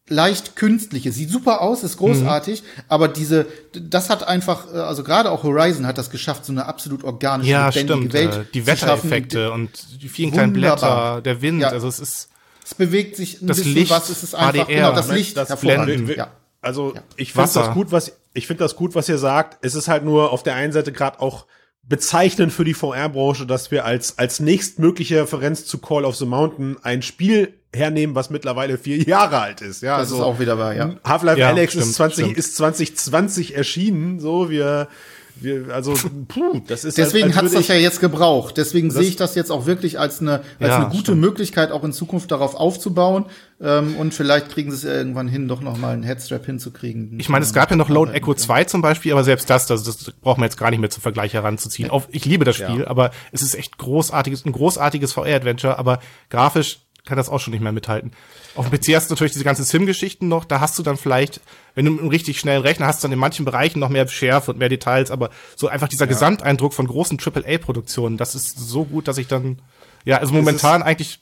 leicht 0.09 0.57
künstliches. 0.57 1.15
Sieht 1.15 1.31
super 1.31 1.61
aus, 1.61 1.83
ist 1.85 1.97
großartig, 1.97 2.63
aber 2.89 3.09
diese, 3.09 3.47
das 3.73 4.11
hat 4.11 4.27
einfach, 4.27 4.73
äh, 4.73 4.79
also 4.79 5.05
gerade 5.05 5.31
auch 5.31 5.43
Horizon 5.45 5.87
hat 5.87 5.97
das 5.99 6.11
geschafft, 6.11 6.45
so 6.45 6.53
eine 6.53 6.67
absolut 6.67 7.05
organische, 7.05 7.51
Ja, 7.51 7.69
lebendige 7.69 8.11
stimmt. 8.11 8.13
Welt 8.13 8.35
äh, 8.35 8.45
die. 8.53 8.67
Wettereffekte 8.67 9.53
und 9.53 10.03
die 10.03 10.09
vielen 10.09 10.33
kleinen. 10.33 10.53
Blätter, 10.53 11.21
der 11.23 11.41
Wind, 11.41 11.61
Ja. 11.63 11.69
also 11.69 11.89
es 11.89 12.01
ist 12.01 12.29
Es 12.65 12.75
bewegt 12.75 13.17
sich 13.17 13.41
ein 13.43 13.47
Das 13.47 13.59
bisschen 13.59 13.75
Licht, 13.75 13.91
was, 13.91 14.09
es 14.09 14.23
ist 14.23 14.35
einfach, 14.35 14.53
HDR, 14.67 14.67
genau, 14.67 14.93
das 14.93 15.09
ne? 15.09 15.15
Licht 15.15 15.37
Das 15.37 15.49
hervorragend. 15.49 16.09
Ja. 16.17 16.29
Also 16.61 16.95
Ja. 16.95 17.03
ich 17.17 17.33
finde 17.33 17.51
das 17.55 17.71
gut, 17.73 17.91
was 17.93 18.13
ich 18.35 18.47
finde 18.47 18.65
das 18.65 18.77
gut, 18.77 18.95
was 18.95 19.09
ihr 19.09 19.19
sagt. 19.19 19.59
Es 19.65 19.75
ist 19.75 19.89
halt 19.89 20.05
nur 20.05 20.31
auf 20.33 20.43
der 20.43 20.55
einen 20.55 20.73
Seite 20.73 20.91
gerade 20.93 21.21
auch 21.21 21.47
bezeichnend 21.89 22.53
für 22.53 22.65
die 22.65 22.75
VR-Branche, 22.75 23.47
dass 23.47 23.71
wir 23.71 23.85
als 23.85 24.19
als 24.19 24.41
nächstmögliche 24.41 25.21
Referenz 25.23 25.67
zu 25.67 25.79
Call 25.79 26.05
of 26.05 26.17
the 26.17 26.27
Mountain 26.27 26.77
ein 26.83 27.03
Spiel 27.03 27.55
hernehmen, 27.75 28.15
was 28.15 28.31
mittlerweile 28.31 28.79
vier 28.79 28.99
Jahre 29.03 29.39
alt 29.41 29.61
ist. 29.63 29.83
Ja, 29.83 29.99
Das 29.99 30.11
also 30.13 30.17
ist 30.17 30.23
auch 30.23 30.39
wieder 30.39 30.59
wahr, 30.59 30.75
ja. 30.75 30.95
Half-Life 31.05 31.41
Ja, 31.41 31.49
Alex 31.49 31.73
stimmt, 31.73 31.87
ist 31.87 31.95
20 31.95 32.25
stimmt. 32.25 32.39
ist 32.39 32.57
2020 32.57 33.57
erschienen. 33.57 34.21
So 34.21 34.51
wir 34.51 34.89
wir 35.37 35.75
also 35.75 35.95
puh, 36.29 36.61
das 36.67 36.85
ist 36.85 36.99
Deswegen 36.99 37.29
als, 37.29 37.37
als 37.37 37.45
hat's 37.45 37.53
würde 37.53 37.67
das 37.67 37.69
ja 37.69 37.75
jetzt 37.77 38.01
gebraucht. 38.01 38.57
Deswegen 38.57 38.91
sehe 38.91 39.03
ich 39.03 39.17
das 39.17 39.35
jetzt 39.35 39.51
auch 39.51 39.67
wirklich 39.67 39.99
als 39.99 40.21
eine, 40.21 40.41
als 40.61 40.69
Ja, 40.69 40.77
eine 40.77 40.87
gute 40.87 40.99
stimmt. 41.01 41.21
Möglichkeit, 41.21 41.73
auch 41.73 41.85
in 41.85 41.93
Zukunft 41.93 42.31
darauf 42.31 42.55
aufzubauen. 42.55 43.27
Ähm, 43.61 43.97
und 43.97 44.13
vielleicht 44.15 44.51
kriegen 44.51 44.71
sie 44.71 44.77
es 44.77 44.83
ja 44.83 44.91
irgendwann 44.93 45.29
hin, 45.29 45.49
doch 45.49 45.61
noch 45.61 45.77
mal 45.79 45.93
einen 45.95 46.03
Headstrap 46.03 46.45
hinzukriegen. 46.47 47.19
Ich 47.19 47.29
meine, 47.29 47.45
es 47.45 47.53
gab 47.53 47.71
ja 47.71 47.77
noch 47.77 47.89
Lone 47.89 48.13
Echo 48.13 48.35
2 48.35 48.65
zum 48.65 48.83
Beispiel, 48.83 49.13
aber 49.13 49.25
selbst 49.25 49.49
das, 49.51 49.67
das, 49.67 49.83
das 49.85 50.11
braucht 50.21 50.39
man 50.39 50.47
jetzt 50.49 50.57
gar 50.59 50.71
nicht 50.71 50.81
mehr 50.81 50.91
zum 50.91 51.03
Vergleich 51.03 51.33
heranzuziehen. 51.35 51.91
Auf, 51.91 52.09
ich 52.11 52.25
liebe 52.25 52.45
das 52.45 52.57
Spiel, 52.57 52.81
Ja. 52.81 52.87
aber 52.89 53.11
es 53.31 53.43
ist 53.43 53.55
echt 53.55 53.79
großartiges, 53.79 54.45
ein 54.45 54.53
großartiges 54.53 55.13
VR-Adventure, 55.13 55.79
aber 55.79 56.01
grafisch 56.31 56.81
kann 57.05 57.17
das 57.17 57.29
auch 57.29 57.41
schon 57.41 57.53
nicht 57.53 57.63
mehr 57.63 57.73
mithalten. 57.73 58.13
Auf 58.55 58.69
dem 58.69 58.79
PC 58.79 58.95
hast 58.95 59.11
du 59.11 59.15
natürlich 59.15 59.33
diese 59.33 59.45
ganzen 59.45 59.65
Sim-Geschichten 59.65 60.29
noch, 60.29 60.45
da 60.45 60.61
hast 60.61 60.79
du 60.79 60.83
dann 60.85 60.97
vielleicht, 60.97 61.41
wenn 61.75 61.85
du 61.85 61.91
mit 61.91 62.01
einem 62.01 62.11
richtig 62.11 62.39
schnellen 62.39 62.63
Rechner 62.63 62.87
hast, 62.87 63.03
du 63.03 63.07
dann 63.09 63.13
in 63.13 63.19
manchen 63.19 63.45
Bereichen 63.45 63.81
noch 63.81 63.89
mehr 63.89 64.07
Schärfe 64.07 64.53
und 64.53 64.59
mehr 64.59 64.69
Details, 64.69 65.11
aber 65.11 65.31
so 65.57 65.67
einfach 65.67 65.89
dieser 65.89 66.07
Gesamteindruck 66.07 66.75
von 66.75 66.87
großen 66.87 67.19
AAA-Produktionen, 67.19 68.19
das 68.19 68.35
ist 68.37 68.57
so 68.59 68.85
gut, 68.85 69.09
dass 69.09 69.19
ich 69.19 69.27
dann, 69.27 69.59
ja, 70.05 70.19
also 70.19 70.33
momentan 70.33 70.83
eigentlich, 70.83 71.21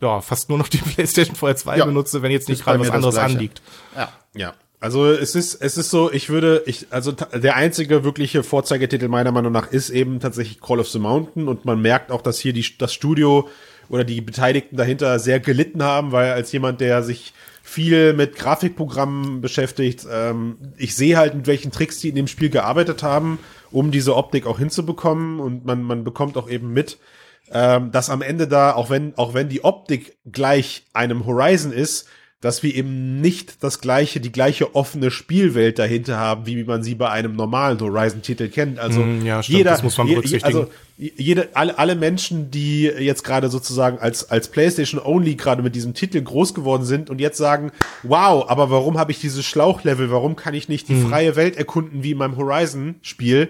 ja, 0.00 0.20
fast 0.20 0.48
nur 0.48 0.58
noch 0.58 0.68
die 0.68 0.78
PlayStation 0.94 1.36
VR 1.36 1.54
2 1.54 1.78
Ja. 1.78 1.84
benutze, 1.84 2.22
wenn 2.22 2.32
jetzt 2.32 2.48
nicht 2.48 2.64
gerade 2.64 2.80
was 2.80 2.90
anderes 2.90 3.16
anliegt. 3.16 3.62
Ja. 3.96 4.12
Ja. 4.34 4.54
Also 4.80 5.06
es 5.12 5.36
ist 5.36 5.54
es 5.62 5.76
ist 5.76 5.90
so, 5.90 6.10
ich 6.10 6.28
würde 6.28 6.64
ich 6.66 6.88
also 6.90 7.12
der 7.12 7.54
einzige 7.54 8.02
wirkliche 8.02 8.42
Vorzeigetitel 8.42 9.06
meiner 9.06 9.30
Meinung 9.30 9.52
nach 9.52 9.70
ist 9.70 9.90
eben 9.90 10.18
tatsächlich 10.18 10.60
Call 10.60 10.80
of 10.80 10.88
the 10.88 10.98
Mountain 10.98 11.46
und 11.46 11.64
man 11.64 11.80
merkt 11.80 12.10
auch, 12.10 12.20
dass 12.20 12.40
hier 12.40 12.52
die 12.52 12.66
das 12.78 12.92
Studio 12.92 13.48
oder 13.92 14.04
die 14.04 14.22
Beteiligten 14.22 14.76
dahinter 14.76 15.18
sehr 15.18 15.38
gelitten 15.38 15.82
haben, 15.82 16.12
weil 16.12 16.32
als 16.32 16.50
jemand, 16.50 16.80
der 16.80 17.02
sich 17.02 17.34
viel 17.62 18.14
mit 18.14 18.36
Grafikprogrammen 18.36 19.42
beschäftigt, 19.42 20.06
ähm, 20.10 20.56
ich 20.78 20.96
sehe 20.96 21.18
halt, 21.18 21.34
mit 21.34 21.46
welchen 21.46 21.70
Tricks 21.70 22.00
die 22.00 22.08
in 22.08 22.14
dem 22.14 22.26
Spiel 22.26 22.48
gearbeitet 22.48 23.02
haben, 23.02 23.38
um 23.70 23.90
diese 23.90 24.16
Optik 24.16 24.46
auch 24.46 24.58
hinzubekommen. 24.58 25.40
Und 25.40 25.66
man 25.66 25.82
man 25.82 26.04
bekommt 26.04 26.38
auch 26.38 26.48
eben 26.48 26.72
mit, 26.72 26.98
ähm, 27.52 27.92
dass 27.92 28.08
am 28.08 28.22
Ende 28.22 28.48
da, 28.48 28.72
auch 28.72 28.88
wenn, 28.88 29.16
auch 29.18 29.34
wenn 29.34 29.50
die 29.50 29.62
Optik 29.62 30.16
gleich 30.24 30.84
einem 30.94 31.26
Horizon 31.26 31.70
ist, 31.70 32.08
dass 32.42 32.62
wir 32.62 32.74
eben 32.74 33.20
nicht 33.20 33.62
das 33.62 33.80
gleiche, 33.80 34.20
die 34.20 34.32
gleiche 34.32 34.74
offene 34.74 35.10
Spielwelt 35.10 35.78
dahinter 35.78 36.18
haben, 36.18 36.44
wie 36.44 36.62
man 36.64 36.82
sie 36.82 36.94
bei 36.96 37.08
einem 37.08 37.34
normalen 37.34 37.80
Horizon-Titel 37.80 38.48
kennt. 38.48 38.78
Also 38.78 39.00
Mm, 39.00 39.24
ja, 39.24 39.42
stimmt, 39.42 39.58
jeder, 39.58 39.70
das 39.70 39.82
muss 39.82 39.96
man 39.96 40.08
berücksichtigen. 40.08 40.44
Also 40.58 40.68
jede, 40.98 41.48
alle, 41.54 41.78
alle 41.78 41.94
Menschen, 41.94 42.50
die 42.50 42.82
jetzt 42.82 43.24
gerade 43.24 43.48
sozusagen 43.48 43.98
als, 43.98 44.30
als 44.30 44.48
PlayStation 44.48 45.00
Only 45.02 45.36
gerade 45.36 45.62
mit 45.62 45.74
diesem 45.74 45.94
Titel 45.94 46.20
groß 46.20 46.52
geworden 46.52 46.84
sind 46.84 47.10
und 47.10 47.20
jetzt 47.20 47.38
sagen, 47.38 47.70
wow, 48.02 48.44
aber 48.48 48.70
warum 48.70 48.98
habe 48.98 49.12
ich 49.12 49.20
dieses 49.20 49.44
Schlauchlevel? 49.44 50.10
Warum 50.10 50.36
kann 50.36 50.54
ich 50.54 50.68
nicht 50.68 50.88
die 50.88 50.94
Mhm. 50.94 51.08
freie 51.08 51.36
Welt 51.36 51.56
erkunden 51.56 52.02
wie 52.02 52.10
in 52.10 52.18
meinem 52.18 52.36
Horizon-Spiel? 52.36 53.48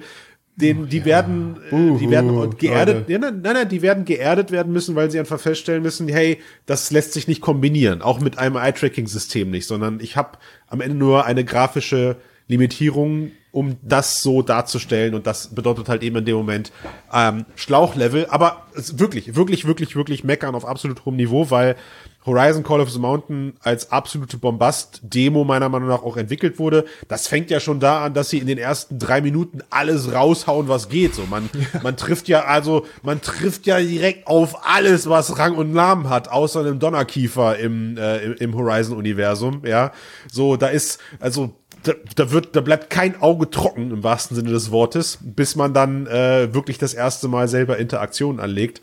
Den, 0.54 0.88
die 0.88 1.06
werden, 1.06 1.56
äh, 1.70 1.98
die 1.98 2.10
werden 2.10 2.56
geerdet, 2.58 3.08
ja, 3.08 3.18
nein, 3.18 3.40
nein, 3.42 3.68
die 3.68 3.80
werden 3.80 4.04
geerdet 4.04 4.50
werden 4.50 4.70
müssen, 4.70 4.94
weil 4.94 5.10
sie 5.10 5.18
einfach 5.18 5.40
feststellen 5.40 5.82
müssen, 5.82 6.08
hey, 6.08 6.40
das 6.66 6.90
lässt 6.90 7.14
sich 7.14 7.26
nicht 7.26 7.40
kombinieren, 7.40 8.02
auch 8.02 8.20
mit 8.20 8.36
einem 8.36 8.56
Eye-Tracking-System 8.56 9.50
nicht, 9.50 9.66
sondern 9.66 9.98
ich 10.00 10.16
habe 10.16 10.38
am 10.68 10.82
Ende 10.82 10.96
nur 10.96 11.24
eine 11.24 11.44
grafische 11.44 12.16
Limitierung, 12.48 13.30
um 13.50 13.76
das 13.82 14.22
so 14.22 14.42
darzustellen. 14.42 15.14
Und 15.14 15.26
das 15.26 15.54
bedeutet 15.54 15.88
halt 15.88 16.02
eben 16.02 16.16
in 16.16 16.24
dem 16.24 16.36
Moment 16.36 16.72
ähm, 17.12 17.44
Schlauchlevel, 17.54 18.26
aber 18.28 18.66
wirklich, 18.74 19.34
wirklich, 19.36 19.66
wirklich, 19.66 19.94
wirklich 19.96 20.24
meckern 20.24 20.54
auf 20.54 20.66
absolut 20.66 21.04
hohem 21.04 21.16
Niveau, 21.16 21.50
weil 21.50 21.76
Horizon 22.24 22.62
Call 22.62 22.80
of 22.80 22.90
the 22.90 22.98
Mountain 22.98 23.54
als 23.62 23.90
absolute 23.90 24.38
Bombast-Demo 24.38 25.44
meiner 25.44 25.68
Meinung 25.68 25.88
nach 25.88 26.02
auch 26.02 26.16
entwickelt 26.16 26.58
wurde. 26.58 26.84
Das 27.08 27.26
fängt 27.26 27.50
ja 27.50 27.58
schon 27.58 27.80
da 27.80 28.04
an, 28.04 28.14
dass 28.14 28.30
sie 28.30 28.38
in 28.38 28.46
den 28.46 28.58
ersten 28.58 28.98
drei 28.98 29.20
Minuten 29.20 29.60
alles 29.70 30.12
raushauen, 30.12 30.68
was 30.68 30.88
geht. 30.88 31.14
So, 31.14 31.24
man, 31.28 31.50
man 31.82 31.96
trifft 31.96 32.28
ja 32.28 32.44
also, 32.44 32.86
man 33.02 33.20
trifft 33.20 33.66
ja 33.66 33.80
direkt 33.80 34.26
auf 34.26 34.66
alles, 34.66 35.08
was 35.08 35.38
Rang 35.38 35.56
und 35.56 35.72
Namen 35.72 36.08
hat, 36.08 36.28
außer 36.28 36.60
einem 36.60 36.78
Donnerkiefer 36.78 37.58
im, 37.58 37.96
äh, 37.96 38.18
im, 38.18 38.34
im 38.34 38.54
Horizon-Universum. 38.54 39.62
Ja, 39.66 39.92
so, 40.30 40.56
da 40.56 40.68
ist, 40.68 41.00
also, 41.18 41.56
da, 41.82 41.94
da 42.14 42.30
wird, 42.30 42.54
da 42.54 42.60
bleibt 42.60 42.90
kein 42.90 43.20
Auge 43.20 43.50
trocken 43.50 43.90
im 43.90 44.04
wahrsten 44.04 44.36
Sinne 44.36 44.50
des 44.50 44.70
Wortes, 44.70 45.18
bis 45.20 45.56
man 45.56 45.74
dann 45.74 46.06
äh, 46.06 46.54
wirklich 46.54 46.78
das 46.78 46.94
erste 46.94 47.28
Mal 47.28 47.48
selber 47.48 47.78
Interaktion 47.78 48.38
anlegt. 48.38 48.82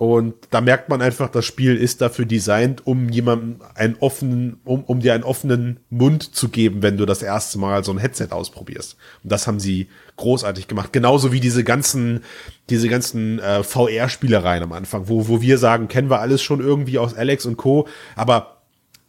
Und 0.00 0.34
da 0.48 0.62
merkt 0.62 0.88
man 0.88 1.02
einfach, 1.02 1.28
das 1.28 1.44
Spiel 1.44 1.76
ist 1.76 2.00
dafür 2.00 2.24
designt, 2.24 2.86
um 2.86 3.10
jemandem 3.10 3.60
einen 3.74 3.96
offenen, 4.00 4.58
um, 4.64 4.82
um 4.84 5.00
dir 5.00 5.12
einen 5.12 5.24
offenen 5.24 5.80
Mund 5.90 6.34
zu 6.34 6.48
geben, 6.48 6.82
wenn 6.82 6.96
du 6.96 7.04
das 7.04 7.22
erste 7.22 7.58
Mal 7.58 7.84
so 7.84 7.92
ein 7.92 7.98
Headset 7.98 8.28
ausprobierst. 8.30 8.96
Und 9.22 9.30
das 9.30 9.46
haben 9.46 9.60
sie 9.60 9.88
großartig 10.16 10.68
gemacht. 10.68 10.94
Genauso 10.94 11.32
wie 11.32 11.40
diese 11.40 11.64
ganzen, 11.64 12.24
diese 12.70 12.88
ganzen 12.88 13.40
äh, 13.40 13.62
VR-Spielereien 13.62 14.62
am 14.62 14.72
Anfang, 14.72 15.06
wo, 15.10 15.28
wo 15.28 15.42
wir 15.42 15.58
sagen, 15.58 15.88
kennen 15.88 16.08
wir 16.08 16.20
alles 16.20 16.40
schon 16.40 16.60
irgendwie 16.60 16.96
aus 16.96 17.12
Alex 17.12 17.44
und 17.44 17.58
Co. 17.58 17.86
Aber 18.16 18.59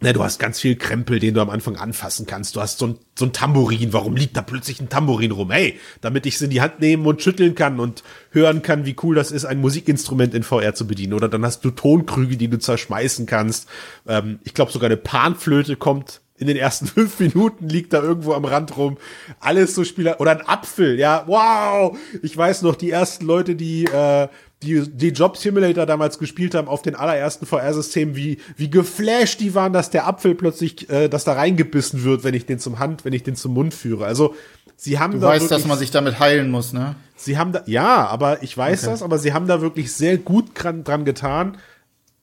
Ne, 0.03 0.13
du 0.13 0.23
hast 0.23 0.39
ganz 0.39 0.59
viel 0.59 0.75
Krempel, 0.77 1.19
den 1.19 1.35
du 1.35 1.41
am 1.41 1.51
Anfang 1.51 1.75
anfassen 1.75 2.25
kannst. 2.25 2.55
Du 2.55 2.61
hast 2.61 2.79
so 2.79 2.87
ein, 2.87 2.97
so 3.13 3.25
ein 3.25 3.33
Tambourin. 3.33 3.93
Warum 3.93 4.15
liegt 4.15 4.35
da 4.35 4.41
plötzlich 4.41 4.79
ein 4.79 4.89
Tambourin 4.89 5.29
rum? 5.29 5.51
Hey, 5.51 5.79
damit 6.01 6.25
ich 6.25 6.35
es 6.35 6.41
in 6.41 6.49
die 6.49 6.59
Hand 6.59 6.79
nehmen 6.79 7.05
und 7.05 7.21
schütteln 7.21 7.53
kann 7.53 7.79
und 7.79 8.03
hören 8.31 8.63
kann, 8.63 8.87
wie 8.87 8.95
cool 9.03 9.13
das 9.13 9.29
ist, 9.29 9.45
ein 9.45 9.61
Musikinstrument 9.61 10.33
in 10.33 10.41
VR 10.41 10.73
zu 10.73 10.87
bedienen. 10.87 11.13
Oder 11.13 11.29
dann 11.29 11.45
hast 11.45 11.63
du 11.63 11.69
Tonkrüge, 11.69 12.35
die 12.35 12.47
du 12.47 12.57
zerschmeißen 12.57 13.27
kannst. 13.27 13.69
Ähm, 14.07 14.39
ich 14.43 14.55
glaube, 14.55 14.71
sogar 14.71 14.87
eine 14.87 14.97
Panflöte 14.97 15.75
kommt 15.75 16.21
in 16.35 16.47
den 16.47 16.57
ersten 16.57 16.87
fünf 16.87 17.19
Minuten, 17.19 17.69
liegt 17.69 17.93
da 17.93 18.01
irgendwo 18.01 18.33
am 18.33 18.45
Rand 18.45 18.75
rum. 18.77 18.97
Alles 19.39 19.75
so 19.75 19.83
Spieler. 19.83 20.19
Oder 20.19 20.31
ein 20.31 20.41
Apfel, 20.41 20.97
ja, 20.97 21.25
wow. 21.27 21.95
Ich 22.23 22.35
weiß 22.35 22.63
noch, 22.63 22.75
die 22.75 22.89
ersten 22.89 23.27
Leute, 23.27 23.53
die 23.53 23.85
äh, 23.85 24.29
die, 24.63 24.87
die 24.87 25.09
Job 25.09 25.37
Simulator 25.37 25.85
damals 25.85 26.19
gespielt 26.19 26.53
haben 26.53 26.67
auf 26.67 26.81
den 26.81 26.95
allerersten 26.95 27.45
VR-Systemen, 27.45 28.15
wie, 28.15 28.37
wie 28.57 28.69
geflasht 28.69 29.39
die 29.39 29.55
waren, 29.55 29.73
dass 29.73 29.89
der 29.89 30.07
Apfel 30.07 30.35
plötzlich, 30.35 30.89
äh, 30.89 31.07
dass 31.07 31.23
da 31.23 31.33
reingebissen 31.33 32.03
wird, 32.03 32.23
wenn 32.23 32.33
ich 32.33 32.45
den 32.45 32.59
zum 32.59 32.79
Hand, 32.79 33.03
wenn 33.05 33.13
ich 33.13 33.23
den 33.23 33.35
zum 33.35 33.53
Mund 33.53 33.73
führe. 33.73 34.05
Also, 34.05 34.35
sie 34.75 34.99
haben 34.99 35.13
Du 35.13 35.19
da 35.19 35.27
weißt, 35.27 35.43
wirklich, 35.43 35.57
dass 35.57 35.67
man 35.67 35.77
sich 35.77 35.91
damit 35.91 36.19
heilen 36.19 36.51
muss, 36.51 36.73
ne? 36.73 36.95
sie 37.15 37.37
haben 37.37 37.51
da, 37.51 37.63
ja, 37.65 38.05
aber 38.07 38.43
ich 38.43 38.57
weiß 38.57 38.83
das, 38.83 39.01
aber 39.01 39.19
sie 39.19 39.33
haben 39.33 39.47
da 39.47 39.61
wirklich 39.61 39.93
sehr 39.93 40.17
gut 40.17 40.51
dran, 40.55 40.83
dran 40.83 41.05
getan, 41.05 41.57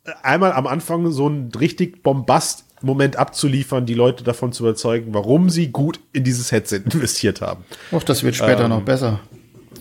äh, 0.04 0.12
einmal 0.22 0.52
am 0.52 0.66
Anfang 0.66 1.10
so 1.10 1.26
einen 1.26 1.50
richtig 1.52 2.02
Bombast 2.02 2.64
Moment 2.80 3.16
abzuliefern, 3.16 3.86
die 3.86 3.94
Leute 3.94 4.22
davon 4.22 4.52
zu 4.52 4.62
überzeugen, 4.62 5.12
warum 5.12 5.50
sie 5.50 5.72
gut 5.72 5.98
in 6.12 6.22
dieses 6.22 6.52
Headset 6.52 6.82
investiert 6.92 7.40
haben. 7.40 7.64
Och, 7.92 8.04
das 8.04 8.22
wird 8.22 8.36
später 8.36 8.64
Ähm, 8.64 8.70
noch 8.70 8.82
besser. 8.82 9.20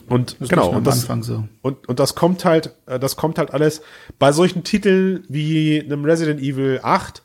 Und 0.08 0.38
Das 0.40 0.50
genau, 0.50 0.64
nicht 0.64 0.72
nur 0.72 0.78
und 0.78 0.88
das, 0.88 1.02
Anfang 1.02 1.24
so. 1.24 1.48
und, 1.62 1.88
und 1.90 2.00
das 2.00 2.16
kommt 2.16 2.46
halt, 2.46 2.74
äh, 2.86 3.00
das 3.00 3.16
kommt 3.16 3.38
halt 3.38 3.52
alles 3.54 3.82
bei 4.20 4.32
solchen 4.32 4.64
Titeln 4.64 5.26
wie 5.28 5.82
einem 5.82 6.06
Resident 6.06 6.42
Evil 6.42 6.80
8 6.82 7.24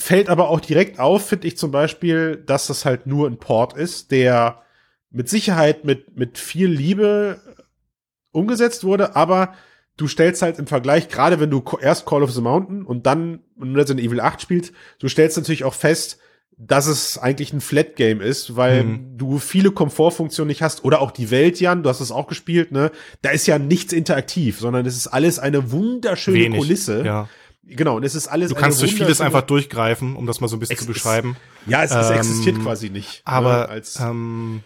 fällt 0.00 0.30
aber 0.30 0.48
auch 0.48 0.60
direkt 0.60 0.98
auf, 0.98 1.28
finde 1.28 1.46
ich 1.46 1.58
zum 1.58 1.70
Beispiel, 1.70 2.42
dass 2.46 2.66
das 2.66 2.86
halt 2.86 3.06
nur 3.06 3.28
ein 3.28 3.38
Port 3.38 3.76
ist, 3.76 4.10
der 4.10 4.62
mit 5.10 5.28
Sicherheit 5.28 5.84
mit, 5.84 6.16
mit 6.16 6.38
viel 6.38 6.68
Liebe 6.70 7.38
umgesetzt 8.32 8.82
wurde, 8.82 9.14
aber 9.14 9.54
du 9.96 10.08
stellst 10.08 10.40
halt 10.40 10.58
im 10.58 10.66
Vergleich, 10.66 11.08
gerade 11.08 11.38
wenn 11.38 11.50
du 11.50 11.62
erst 11.80 12.06
Call 12.06 12.22
of 12.22 12.32
the 12.32 12.40
Mountain 12.40 12.84
und 12.84 13.06
dann 13.06 13.40
Resident 13.60 14.00
Evil 14.00 14.20
8 14.20 14.40
spielst, 14.40 14.72
du 14.98 15.08
stellst 15.08 15.36
natürlich 15.36 15.64
auch 15.64 15.74
fest, 15.74 16.18
dass 16.62 16.86
es 16.86 17.16
eigentlich 17.16 17.54
ein 17.54 17.62
Flat 17.62 17.96
Game 17.96 18.20
ist, 18.20 18.54
weil 18.54 18.84
mhm. 18.84 19.16
du 19.16 19.38
viele 19.38 19.70
Komfortfunktionen 19.70 20.48
nicht 20.48 20.60
hast 20.60 20.84
oder 20.84 21.00
auch 21.00 21.10
die 21.10 21.30
Welt, 21.30 21.58
Jan, 21.58 21.82
du 21.82 21.88
hast 21.88 22.00
es 22.00 22.10
auch 22.10 22.26
gespielt, 22.26 22.70
ne? 22.70 22.92
Da 23.22 23.30
ist 23.30 23.46
ja 23.46 23.58
nichts 23.58 23.94
interaktiv, 23.94 24.60
sondern 24.60 24.84
es 24.84 24.94
ist 24.94 25.06
alles 25.06 25.38
eine 25.38 25.72
wunderschöne 25.72 26.38
Wenig, 26.38 26.60
Kulisse. 26.60 27.02
Ja. 27.04 27.28
Genau, 27.62 27.96
und 27.96 28.04
es 28.04 28.14
ist 28.14 28.28
alles. 28.28 28.50
Du 28.50 28.56
kannst 28.56 28.82
durch 28.82 28.94
vieles 28.94 29.22
einfach 29.22 29.42
durchgreifen, 29.42 30.16
um 30.16 30.26
das 30.26 30.40
mal 30.40 30.48
so 30.48 30.56
ein 30.56 30.60
bisschen 30.60 30.76
zu 30.76 30.86
beschreiben. 30.86 31.36
ja, 31.66 31.82
es, 31.82 31.92
es 31.92 32.10
ähm, 32.10 32.16
existiert 32.16 32.60
quasi 32.60 32.90
nicht. 32.90 33.26
Ne, 33.26 33.32
aber 33.32 33.52
ne, 33.52 33.68
als, 33.68 33.98
ähm, 34.00 34.62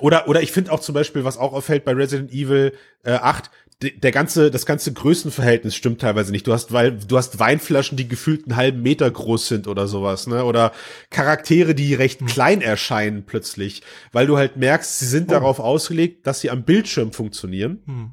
oder 0.00 0.28
oder 0.28 0.42
ich 0.42 0.52
finde 0.52 0.72
auch 0.72 0.80
zum 0.80 0.94
Beispiel, 0.94 1.24
was 1.24 1.38
auch 1.38 1.52
auffällt 1.54 1.84
bei 1.84 1.92
Resident 1.92 2.30
Evil 2.30 2.74
äh, 3.04 3.12
8, 3.12 3.50
der 3.82 4.12
ganze, 4.12 4.50
das 4.50 4.66
ganze 4.66 4.92
Größenverhältnis 4.92 5.74
stimmt 5.74 6.00
teilweise 6.00 6.32
nicht. 6.32 6.46
Du 6.46 6.52
hast, 6.52 6.72
weil, 6.72 6.92
du 6.92 7.16
hast 7.16 7.38
Weinflaschen, 7.38 7.96
die 7.96 8.08
gefühlt 8.08 8.44
einen 8.44 8.56
halben 8.56 8.82
Meter 8.82 9.10
groß 9.10 9.48
sind 9.48 9.66
oder 9.66 9.88
sowas, 9.88 10.26
ne? 10.26 10.44
Oder 10.44 10.72
Charaktere, 11.10 11.74
die 11.74 11.94
recht 11.94 12.20
hm. 12.20 12.26
klein 12.26 12.62
erscheinen 12.62 13.24
plötzlich, 13.26 13.82
weil 14.12 14.26
du 14.26 14.36
halt 14.36 14.56
merkst, 14.56 14.98
sie 14.98 15.06
sind 15.06 15.28
oh. 15.28 15.32
darauf 15.32 15.60
ausgelegt, 15.60 16.26
dass 16.26 16.40
sie 16.40 16.50
am 16.50 16.62
Bildschirm 16.62 17.12
funktionieren. 17.12 17.82
Hm. 17.86 18.10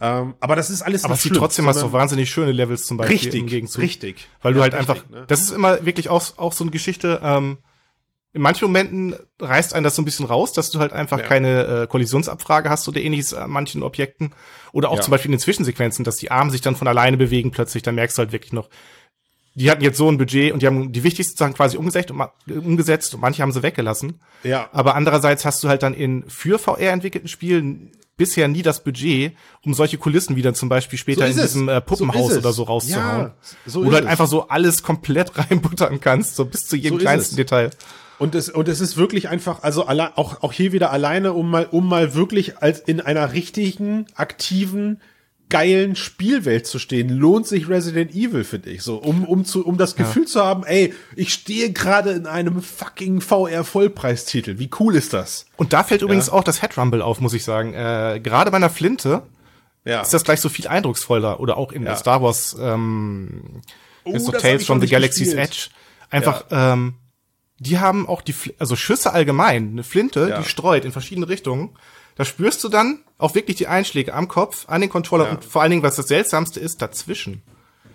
Ähm, 0.00 0.34
aber 0.40 0.56
das 0.56 0.70
ist 0.70 0.82
alles 0.82 1.04
Aber 1.04 1.14
es 1.14 1.22
sieht 1.22 1.34
trotzdem 1.34 1.66
hast 1.66 1.80
so 1.80 1.92
wahnsinnig 1.92 2.30
schöne 2.30 2.52
Levels 2.52 2.86
zum 2.86 2.96
Beispiel 2.96 3.16
richtig, 3.16 3.40
im 3.40 3.46
Gegenzug. 3.46 3.82
Richtig. 3.82 4.28
Weil 4.40 4.54
du 4.54 4.62
halt 4.62 4.72
richtig, 4.72 4.88
einfach, 4.88 5.08
ne? 5.10 5.24
das 5.26 5.42
ist 5.42 5.50
immer 5.50 5.84
wirklich 5.84 6.08
auch, 6.08 6.38
auch 6.38 6.54
so 6.54 6.64
eine 6.64 6.70
Geschichte, 6.70 7.20
ähm, 7.22 7.58
in 8.32 8.42
manchen 8.42 8.66
Momenten 8.66 9.14
reißt 9.40 9.74
einen 9.74 9.84
das 9.84 9.96
so 9.96 10.02
ein 10.02 10.04
bisschen 10.04 10.26
raus, 10.26 10.52
dass 10.52 10.70
du 10.70 10.78
halt 10.78 10.92
einfach 10.92 11.18
ja. 11.18 11.26
keine 11.26 11.64
äh, 11.66 11.86
Kollisionsabfrage 11.88 12.70
hast 12.70 12.86
oder 12.88 13.00
ähnliches 13.00 13.34
an 13.34 13.50
manchen 13.50 13.82
Objekten. 13.82 14.32
Oder 14.72 14.90
auch 14.90 14.96
ja. 14.96 15.02
zum 15.02 15.10
Beispiel 15.10 15.30
in 15.30 15.36
den 15.36 15.40
Zwischensequenzen, 15.40 16.04
dass 16.04 16.16
die 16.16 16.30
Arme 16.30 16.50
sich 16.50 16.60
dann 16.60 16.76
von 16.76 16.86
alleine 16.86 17.16
bewegen 17.16 17.50
plötzlich, 17.50 17.82
dann 17.82 17.96
merkst 17.96 18.16
du 18.16 18.20
halt 18.20 18.32
wirklich 18.32 18.52
noch, 18.52 18.68
die 19.54 19.68
hatten 19.68 19.82
jetzt 19.82 19.98
so 19.98 20.08
ein 20.08 20.16
Budget 20.16 20.52
und 20.52 20.62
die 20.62 20.66
haben 20.66 20.92
die 20.92 21.02
wichtigsten 21.02 21.36
Sachen 21.36 21.54
quasi 21.54 21.76
umgesetzt 21.76 22.12
und, 22.12 22.22
umgesetzt 22.46 23.14
und 23.14 23.20
manche 23.20 23.42
haben 23.42 23.50
sie 23.50 23.64
weggelassen. 23.64 24.20
Ja. 24.44 24.68
Aber 24.72 24.94
andererseits 24.94 25.44
hast 25.44 25.62
du 25.64 25.68
halt 25.68 25.82
dann 25.82 25.92
in 25.94 26.24
für 26.28 26.60
VR 26.60 26.92
entwickelten 26.92 27.28
Spielen 27.28 27.90
bisher 28.16 28.48
nie 28.48 28.62
das 28.62 28.84
Budget, 28.84 29.34
um 29.64 29.74
solche 29.74 29.98
Kulissen 29.98 30.36
wie 30.36 30.42
dann 30.42 30.54
zum 30.54 30.68
Beispiel 30.68 30.98
später 30.98 31.22
so 31.22 31.32
in 31.32 31.46
diesem 31.46 31.68
äh, 31.68 31.80
Puppenhaus 31.80 32.34
so 32.34 32.38
oder 32.38 32.52
so 32.52 32.62
rauszuhauen. 32.62 33.26
Ja, 33.28 33.34
so 33.66 33.80
wo 33.80 33.88
du 33.88 33.94
halt 33.94 34.04
es. 34.04 34.10
einfach 34.10 34.28
so 34.28 34.46
alles 34.48 34.82
komplett 34.82 35.36
reinbuttern 35.50 36.00
kannst, 36.00 36.36
so 36.36 36.44
bis 36.44 36.66
zu 36.66 36.76
jedem 36.76 36.98
kleinsten 36.98 37.36
Detail. 37.36 37.70
Und 38.20 38.34
es, 38.34 38.50
und 38.50 38.68
es 38.68 38.82
ist 38.82 38.98
wirklich 38.98 39.30
einfach, 39.30 39.62
also 39.62 39.86
alle, 39.86 40.18
auch, 40.18 40.42
auch 40.42 40.52
hier 40.52 40.72
wieder 40.72 40.92
alleine, 40.92 41.32
um 41.32 41.50
mal, 41.50 41.66
um 41.70 41.88
mal 41.88 42.14
wirklich 42.14 42.58
als 42.58 42.78
in 42.78 43.00
einer 43.00 43.32
richtigen, 43.32 44.04
aktiven, 44.14 45.00
geilen 45.48 45.96
Spielwelt 45.96 46.66
zu 46.66 46.78
stehen, 46.78 47.08
lohnt 47.08 47.46
sich 47.46 47.70
Resident 47.70 48.14
Evil, 48.14 48.44
finde 48.44 48.68
ich. 48.68 48.82
So, 48.82 48.96
um, 48.96 49.24
um 49.24 49.46
zu, 49.46 49.66
um 49.66 49.78
das 49.78 49.96
Gefühl 49.96 50.24
ja. 50.24 50.28
zu 50.28 50.44
haben, 50.44 50.64
ey, 50.64 50.92
ich 51.16 51.32
stehe 51.32 51.72
gerade 51.72 52.10
in 52.10 52.26
einem 52.26 52.60
fucking 52.60 53.22
VR-Vollpreistitel. 53.22 54.58
Wie 54.58 54.68
cool 54.78 54.96
ist 54.96 55.14
das? 55.14 55.46
Und 55.56 55.72
da 55.72 55.82
fällt 55.82 56.02
ja. 56.02 56.04
übrigens 56.04 56.28
auch 56.28 56.44
das 56.44 56.60
Headrumble 56.60 57.00
auf, 57.00 57.20
muss 57.20 57.32
ich 57.32 57.42
sagen. 57.42 57.72
Äh, 57.72 58.20
gerade 58.22 58.50
bei 58.50 58.58
einer 58.58 58.68
Flinte 58.68 59.22
ja. 59.86 60.02
ist 60.02 60.12
das 60.12 60.24
gleich 60.24 60.42
so 60.42 60.50
viel 60.50 60.68
eindrucksvoller. 60.68 61.40
Oder 61.40 61.56
auch 61.56 61.72
in 61.72 61.84
ja. 61.84 61.96
Star 61.96 62.22
Wars 62.22 62.54
ähm, 62.60 63.62
oh, 64.04 64.18
so 64.18 64.30
Tales 64.32 64.66
from 64.66 64.82
the 64.82 64.86
Galaxy's 64.86 65.34
gespielt. 65.34 65.48
Edge. 65.48 65.68
Einfach, 66.10 66.44
ähm, 66.50 66.96
die 67.60 67.78
haben 67.78 68.08
auch 68.08 68.22
die, 68.22 68.34
also 68.58 68.74
Schüsse 68.74 69.12
allgemein, 69.12 69.68
eine 69.68 69.84
Flinte, 69.84 70.28
ja. 70.30 70.40
die 70.40 70.48
streut 70.48 70.84
in 70.84 70.92
verschiedene 70.92 71.28
Richtungen. 71.28 71.70
Da 72.16 72.24
spürst 72.24 72.64
du 72.64 72.68
dann 72.68 73.00
auch 73.18 73.34
wirklich 73.34 73.56
die 73.56 73.66
Einschläge 73.66 74.14
am 74.14 74.28
Kopf, 74.28 74.64
an 74.66 74.80
den 74.80 74.90
Controller 74.90 75.26
ja. 75.26 75.30
und 75.32 75.44
vor 75.44 75.62
allen 75.62 75.70
Dingen, 75.70 75.82
was 75.82 75.96
das 75.96 76.08
Seltsamste 76.08 76.58
ist, 76.58 76.82
dazwischen. 76.82 77.42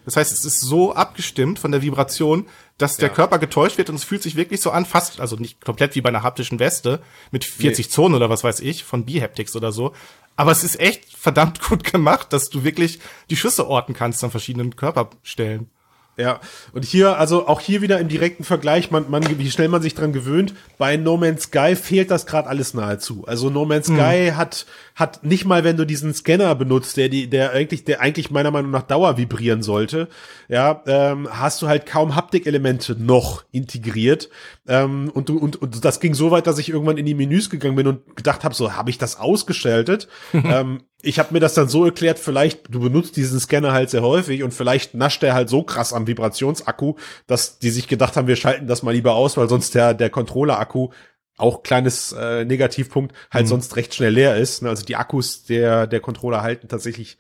Das 0.06 0.18
heißt, 0.18 0.32
es 0.32 0.46
ist 0.46 0.62
so 0.62 0.94
abgestimmt 0.94 1.58
von 1.58 1.72
der 1.72 1.82
Vibration, 1.82 2.48
dass 2.78 2.98
der 2.98 3.10
ja. 3.10 3.16
Körper 3.16 3.40
getäuscht 3.40 3.80
wird 3.80 3.90
und 3.90 3.96
es 3.96 4.04
fühlt 4.04 4.22
sich 4.22 4.36
wirklich 4.36 4.62
so 4.62 4.70
an, 4.70 4.86
fast, 4.86 5.20
also 5.20 5.36
nicht 5.36 5.66
komplett 5.66 5.96
wie 5.96 6.02
bei 6.02 6.10
einer 6.10 6.22
haptischen 6.22 6.60
Weste 6.60 7.02
mit 7.32 7.44
40 7.44 7.88
nee. 7.88 7.92
Zonen 7.92 8.16
oder 8.16 8.30
was 8.30 8.44
weiß 8.44 8.60
ich, 8.60 8.84
von 8.84 9.06
B-Haptics 9.06 9.56
oder 9.56 9.72
so. 9.72 9.94
Aber 10.36 10.52
es 10.52 10.64
ist 10.64 10.80
echt 10.80 11.06
verdammt 11.18 11.60
gut 11.68 11.84
gemacht, 11.84 12.32
dass 12.34 12.50
du 12.50 12.64
wirklich 12.64 13.00
die 13.32 13.36
Schüsse 13.36 13.68
orten 13.68 13.96
kannst 13.96 14.24
an 14.24 14.30
verschiedenen 14.30 14.76
Körperstellen. 14.76 15.72
Ja, 16.18 16.40
und 16.72 16.86
hier, 16.86 17.18
also 17.18 17.48
auch 17.48 17.60
hier 17.60 17.82
wieder 17.82 18.00
im 18.00 18.08
direkten 18.08 18.46
Vergleich, 18.46 18.90
man, 18.90 19.10
man, 19.10 19.38
wie 19.38 19.52
schnell 19.52 19.68
man 19.68 19.82
sich 19.82 19.96
dran 19.96 20.14
gewöhnt, 20.14 20.54
bei 20.78 20.96
No 20.96 21.18
Man's 21.18 21.44
Sky 21.44 21.76
fehlt 21.76 22.10
das 22.10 22.26
gerade 22.26 22.48
alles 22.48 22.74
nahezu. 22.74 23.26
Also 23.28 23.50
No 23.50 23.66
Man's 23.66 23.90
mhm. 23.90 23.98
Sky 23.98 24.32
hat, 24.34 24.66
hat 24.96 25.26
nicht 25.26 25.44
mal, 25.44 25.66
wenn 25.66 25.76
du 25.76 25.86
diesen 25.86 26.14
Scanner 26.14 26.56
benutzt, 26.56 26.96
der 26.96 27.10
die, 27.10 27.30
der 27.30 27.52
eigentlich, 27.52 27.84
der 27.84 28.00
eigentlich 28.00 28.32
meiner 28.32 28.52
Meinung 28.52 28.72
nach 28.72 28.84
Dauer 28.84 29.18
vibrieren 29.18 29.62
sollte, 29.62 30.08
ja, 30.48 30.82
ähm, 30.88 31.28
hast 31.30 31.62
du 31.62 31.68
halt 31.68 31.86
kaum 31.86 32.16
Haptikelemente 32.16 32.96
noch 32.98 33.44
integriert. 33.52 34.30
Ähm, 34.68 35.12
und 35.14 35.28
du, 35.28 35.38
und, 35.38 35.62
und 35.62 35.84
das 35.84 36.00
ging 36.00 36.14
so 36.14 36.32
weit, 36.32 36.48
dass 36.48 36.60
ich 36.60 36.70
irgendwann 36.70 36.98
in 36.98 37.06
die 37.06 37.14
Menüs 37.14 37.50
gegangen 37.50 37.76
bin 37.76 37.88
und 37.88 38.16
gedacht 38.16 38.46
habe, 38.46 38.56
so, 38.56 38.74
habe 38.74 38.90
ich 38.90 38.98
das 38.98 39.20
ausgeschaltet? 39.20 40.08
ähm, 40.34 40.84
ich 41.06 41.20
habe 41.20 41.34
mir 41.34 41.40
das 41.40 41.54
dann 41.54 41.68
so 41.68 41.86
erklärt, 41.86 42.20
vielleicht, 42.20 42.74
du 42.74 42.80
benutzt 42.80 43.16
diesen 43.16 43.40
Scanner 43.40 43.72
halt 43.72 43.90
sehr 43.90 44.02
häufig 44.02 44.44
und 44.44 44.54
vielleicht 44.54 44.96
nascht 44.96 45.24
er 45.24 45.34
halt 45.34 45.50
so 45.50 45.64
krass 45.64 45.94
am 45.94 46.08
Vibrationsakku, 46.08 46.96
dass 47.28 47.60
die 47.60 47.70
sich 47.70 47.88
gedacht 47.88 48.18
haben, 48.18 48.28
wir 48.28 48.36
schalten 48.36 48.68
das 48.68 48.84
mal 48.84 48.92
lieber 48.92 49.14
aus, 49.14 49.38
weil 49.38 49.48
sonst 49.48 49.76
der, 49.76 49.94
der 49.94 50.10
Controller-Akku 50.10 50.90
auch 51.38 51.64
kleines 51.64 52.14
äh, 52.14 52.46
Negativpunkt 52.46 53.14
halt 53.30 53.46
mhm. 53.46 53.50
sonst 53.50 53.76
recht 53.76 53.94
schnell 53.94 54.14
leer 54.14 54.38
ist. 54.38 54.62
Ne? 54.62 54.70
Also 54.70 54.86
die 54.86 54.96
Akkus 54.96 55.44
der, 55.44 55.86
der 55.86 56.00
Controller 56.00 56.42
halten 56.42 56.68
tatsächlich 56.68 57.18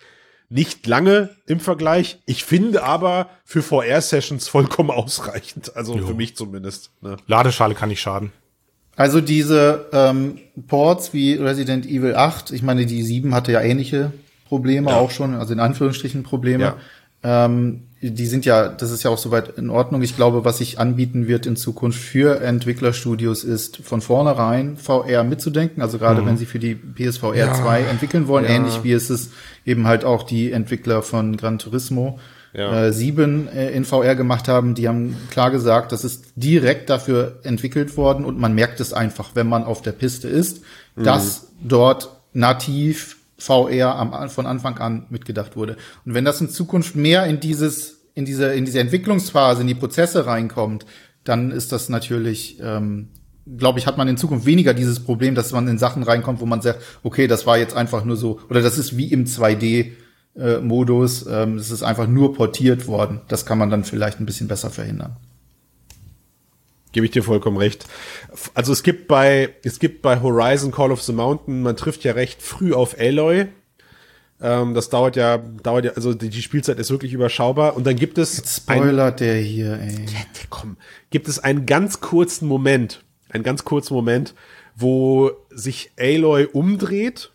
nicht 0.49 0.88
lange 0.88 1.36
im 1.47 1.59
Vergleich. 1.59 2.19
Ich 2.25 2.45
finde 2.45 2.83
aber 2.83 3.29
für 3.43 3.61
VR-Sessions 3.61 4.47
vollkommen 4.47 4.91
ausreichend. 4.91 5.75
Also 5.75 5.97
jo. 5.97 6.07
für 6.07 6.13
mich 6.13 6.36
zumindest. 6.36 6.91
Ne? 7.01 7.17
Ladeschale 7.27 7.75
kann 7.75 7.89
nicht 7.89 8.01
schaden. 8.01 8.31
Also 8.95 9.19
diese 9.19 9.87
ähm, 9.91 10.37
Ports 10.67 11.13
wie 11.13 11.33
Resident 11.33 11.85
Evil 11.85 12.15
8, 12.15 12.51
ich 12.51 12.63
meine, 12.63 12.85
die 12.85 13.03
7 13.03 13.33
hatte 13.33 13.51
ja 13.51 13.61
ähnliche 13.61 14.11
Probleme 14.47 14.91
ja. 14.91 14.97
auch 14.97 15.11
schon, 15.11 15.35
also 15.35 15.53
in 15.53 15.59
Anführungsstrichen 15.59 16.23
Probleme. 16.23 16.75
Ja. 17.23 17.45
Ähm, 17.47 17.83
die 18.01 18.25
sind 18.27 18.45
ja, 18.45 18.69
das 18.69 18.91
ist 18.91 19.03
ja 19.03 19.09
auch 19.09 19.17
soweit 19.17 19.57
in 19.57 19.69
Ordnung. 19.69 20.01
Ich 20.03 20.15
glaube, 20.15 20.45
was 20.45 20.59
sich 20.59 20.79
anbieten 20.79 21.27
wird 21.27 21.45
in 21.45 21.55
Zukunft 21.55 21.99
für 21.99 22.41
Entwicklerstudios 22.41 23.43
ist 23.43 23.77
von 23.77 24.01
vornherein 24.01 24.77
VR 24.77 25.23
mitzudenken. 25.23 25.81
Also 25.81 25.97
gerade 25.97 26.21
mhm. 26.21 26.27
wenn 26.27 26.37
sie 26.37 26.45
für 26.45 26.59
die 26.59 26.75
PSVR 26.75 27.35
ja. 27.35 27.53
2 27.53 27.81
entwickeln 27.81 28.27
wollen, 28.27 28.45
ähnlich 28.45 28.83
wie 28.83 28.91
es 28.91 29.09
ist 29.09 29.31
eben 29.65 29.87
halt 29.87 30.05
auch 30.05 30.23
die 30.23 30.51
Entwickler 30.51 31.01
von 31.01 31.35
Gran 31.35 31.57
Turismo 31.57 32.19
ja. 32.56 32.86
äh, 32.86 32.93
7 32.93 33.47
äh, 33.47 33.72
in 33.72 33.86
VR 33.86 34.16
gemacht 34.16 34.47
haben, 34.47 34.76
die 34.76 34.88
haben 34.88 35.16
klar 35.30 35.51
gesagt, 35.51 35.91
das 35.91 36.03
ist 36.03 36.26
direkt 36.36 36.89
dafür 36.89 37.39
entwickelt 37.43 37.97
worden 37.97 38.26
und 38.26 38.39
man 38.39 38.53
merkt 38.53 38.80
es 38.80 38.93
einfach, 38.93 39.32
wenn 39.34 39.47
man 39.47 39.64
auf 39.64 39.82
der 39.82 39.91
Piste 39.91 40.28
ist, 40.28 40.62
mhm. 40.95 41.03
dass 41.03 41.47
dort 41.62 42.22
nativ 42.34 43.18
VR 43.38 43.95
am, 43.95 44.30
von 44.30 44.45
Anfang 44.45 44.78
an 44.78 45.06
mitgedacht 45.10 45.56
wurde. 45.56 45.76
Und 46.06 46.14
wenn 46.14 46.26
das 46.26 46.39
in 46.39 46.49
Zukunft 46.49 46.95
mehr 46.95 47.26
in 47.26 47.39
dieses, 47.39 47.99
in 48.14 48.26
diese, 48.26 48.53
in 48.53 48.64
diese 48.66 48.80
Entwicklungsphase, 48.80 49.62
in 49.62 49.68
die 49.68 49.76
Prozesse 49.76 50.26
reinkommt, 50.26 50.86
dann 51.26 51.51
ist 51.51 51.72
das 51.72 51.89
natürlich, 51.89 52.60
ähm, 52.62 53.10
glaube 53.58 53.80
ich, 53.80 53.88
hat 53.88 53.97
man 53.97 54.08
in 54.08 54.16
Zukunft 54.16 54.45
weniger 54.45 54.74
dieses 54.74 55.01
Problem, 55.01 55.36
dass 55.36 55.51
man 55.51 55.68
in 55.68 55.78
Sachen 55.78 56.03
reinkommt, 56.03 56.39
wo 56.39 56.45
man 56.45 56.62
sagt, 56.62 56.82
okay, 57.03 57.28
das 57.28 57.45
war 57.45 57.58
jetzt 57.58 57.76
einfach 57.76 58.06
nur 58.06 58.16
so, 58.16 58.39
oder 58.49 58.62
das 58.62 58.78
ist 58.78 58.95
wie 58.95 59.12
im 59.12 59.26
2D 59.26 59.91
äh, 60.38 60.57
Modus. 60.59 61.25
Ähm, 61.27 61.57
es 61.57 61.71
ist 61.71 61.83
einfach 61.83 62.07
nur 62.07 62.33
portiert 62.33 62.88
worden. 62.88 63.21
Das 63.27 63.45
kann 63.45 63.57
man 63.57 63.69
dann 63.69 63.83
vielleicht 63.83 64.19
ein 64.19 64.25
bisschen 64.25 64.47
besser 64.47 64.69
verhindern. 64.69 65.15
Gebe 66.91 67.05
ich 67.05 67.11
dir 67.11 67.23
vollkommen 67.23 67.57
recht. 67.57 67.86
Also 68.53 68.71
es 68.71 68.81
gibt 68.81 69.07
bei, 69.07 69.53
es 69.63 69.79
gibt 69.79 70.01
bei 70.01 70.21
Horizon 70.21 70.71
Call 70.71 70.91
of 70.91 71.01
the 71.01 71.11
Mountain, 71.11 71.61
man 71.61 71.75
trifft 71.75 72.05
ja 72.05 72.13
recht 72.13 72.41
früh 72.41 72.73
auf 72.73 72.97
Aloy. 72.97 73.47
Ähm, 74.41 74.73
das 74.73 74.89
dauert 74.89 75.15
ja, 75.15 75.38
dauert 75.38 75.86
ja, 75.86 75.91
also 75.91 76.13
die, 76.13 76.29
die, 76.29 76.41
Spielzeit 76.41 76.79
ist 76.79 76.91
wirklich 76.91 77.13
überschaubar. 77.13 77.75
Und 77.75 77.86
dann 77.86 77.95
gibt 77.95 78.17
es. 78.17 78.38
Jetzt 78.38 78.57
spoilert 78.57 79.19
der 79.19 79.36
hier, 79.36 79.79
ey. 79.79 80.05
Komm. 80.49 80.77
Gibt 81.09 81.27
es 81.27 81.39
einen 81.39 81.65
ganz 81.65 81.99
kurzen 82.01 82.47
Moment, 82.47 83.03
einen 83.29 83.43
ganz 83.43 83.63
kurzen 83.65 83.93
Moment, 83.93 84.33
wo 84.75 85.31
sich 85.49 85.91
Aloy 85.97 86.45
umdreht 86.45 87.31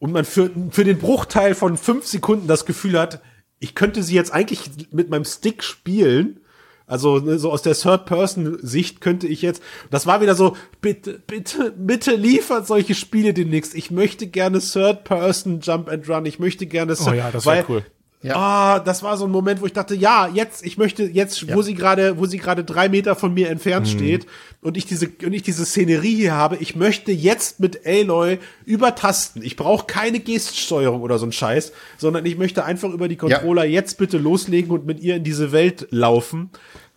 und 0.00 0.12
man 0.12 0.24
für, 0.24 0.50
für 0.70 0.82
den 0.82 0.98
Bruchteil 0.98 1.54
von 1.54 1.76
fünf 1.76 2.06
Sekunden 2.06 2.48
das 2.48 2.66
Gefühl 2.66 2.98
hat, 2.98 3.20
ich 3.60 3.76
könnte 3.76 4.02
sie 4.02 4.16
jetzt 4.16 4.32
eigentlich 4.32 4.70
mit 4.90 5.10
meinem 5.10 5.24
Stick 5.24 5.62
spielen. 5.62 6.40
Also 6.86 7.18
ne, 7.18 7.38
so 7.38 7.52
aus 7.52 7.62
der 7.62 7.74
Third-Person-Sicht 7.74 9.00
könnte 9.00 9.28
ich 9.28 9.42
jetzt. 9.42 9.62
Das 9.90 10.06
war 10.06 10.20
wieder 10.20 10.34
so, 10.34 10.56
bitte, 10.80 11.22
bitte, 11.24 11.72
bitte 11.76 12.16
liefert 12.16 12.66
solche 12.66 12.96
Spiele 12.96 13.32
demnächst. 13.32 13.76
Ich 13.76 13.92
möchte 13.92 14.26
gerne 14.26 14.58
Third-Person 14.58 15.60
Jump 15.60 15.88
and 15.88 16.08
Run. 16.08 16.26
Ich 16.26 16.40
möchte 16.40 16.66
gerne. 16.66 16.96
Oh 17.06 17.12
ja, 17.12 17.30
das 17.30 17.46
wäre 17.46 17.64
cool 17.68 17.84
Ja. 18.22 18.36
Ah, 18.36 18.80
das 18.80 19.02
war 19.02 19.16
so 19.16 19.24
ein 19.24 19.30
Moment, 19.30 19.62
wo 19.62 19.66
ich 19.66 19.72
dachte, 19.72 19.94
ja, 19.94 20.28
jetzt, 20.28 20.62
ich 20.64 20.76
möchte 20.76 21.04
jetzt, 21.04 21.40
ja. 21.40 21.54
wo 21.54 21.62
sie 21.62 21.74
gerade, 21.74 22.18
wo 22.18 22.26
sie 22.26 22.36
gerade 22.36 22.64
drei 22.64 22.90
Meter 22.90 23.16
von 23.16 23.32
mir 23.32 23.48
entfernt 23.48 23.86
mhm. 23.86 23.90
steht 23.90 24.26
und 24.60 24.76
ich 24.76 24.84
diese 24.84 25.10
und 25.24 25.32
ich 25.32 25.42
diese 25.42 25.64
Szenerie 25.64 26.16
hier 26.16 26.34
habe, 26.34 26.56
ich 26.56 26.76
möchte 26.76 27.12
jetzt 27.12 27.60
mit 27.60 27.86
Aloy 27.86 28.38
übertasten. 28.66 29.42
Ich 29.42 29.56
brauche 29.56 29.86
keine 29.86 30.20
Geststeuerung 30.20 31.00
oder 31.00 31.18
so 31.18 31.24
ein 31.24 31.32
Scheiß, 31.32 31.72
sondern 31.96 32.26
ich 32.26 32.36
möchte 32.36 32.62
einfach 32.64 32.90
über 32.90 33.08
die 33.08 33.16
Controller 33.16 33.64
ja. 33.64 33.70
jetzt 33.70 33.96
bitte 33.96 34.18
loslegen 34.18 34.70
und 34.70 34.84
mit 34.84 35.00
ihr 35.00 35.16
in 35.16 35.24
diese 35.24 35.50
Welt 35.52 35.88
laufen. 35.90 36.50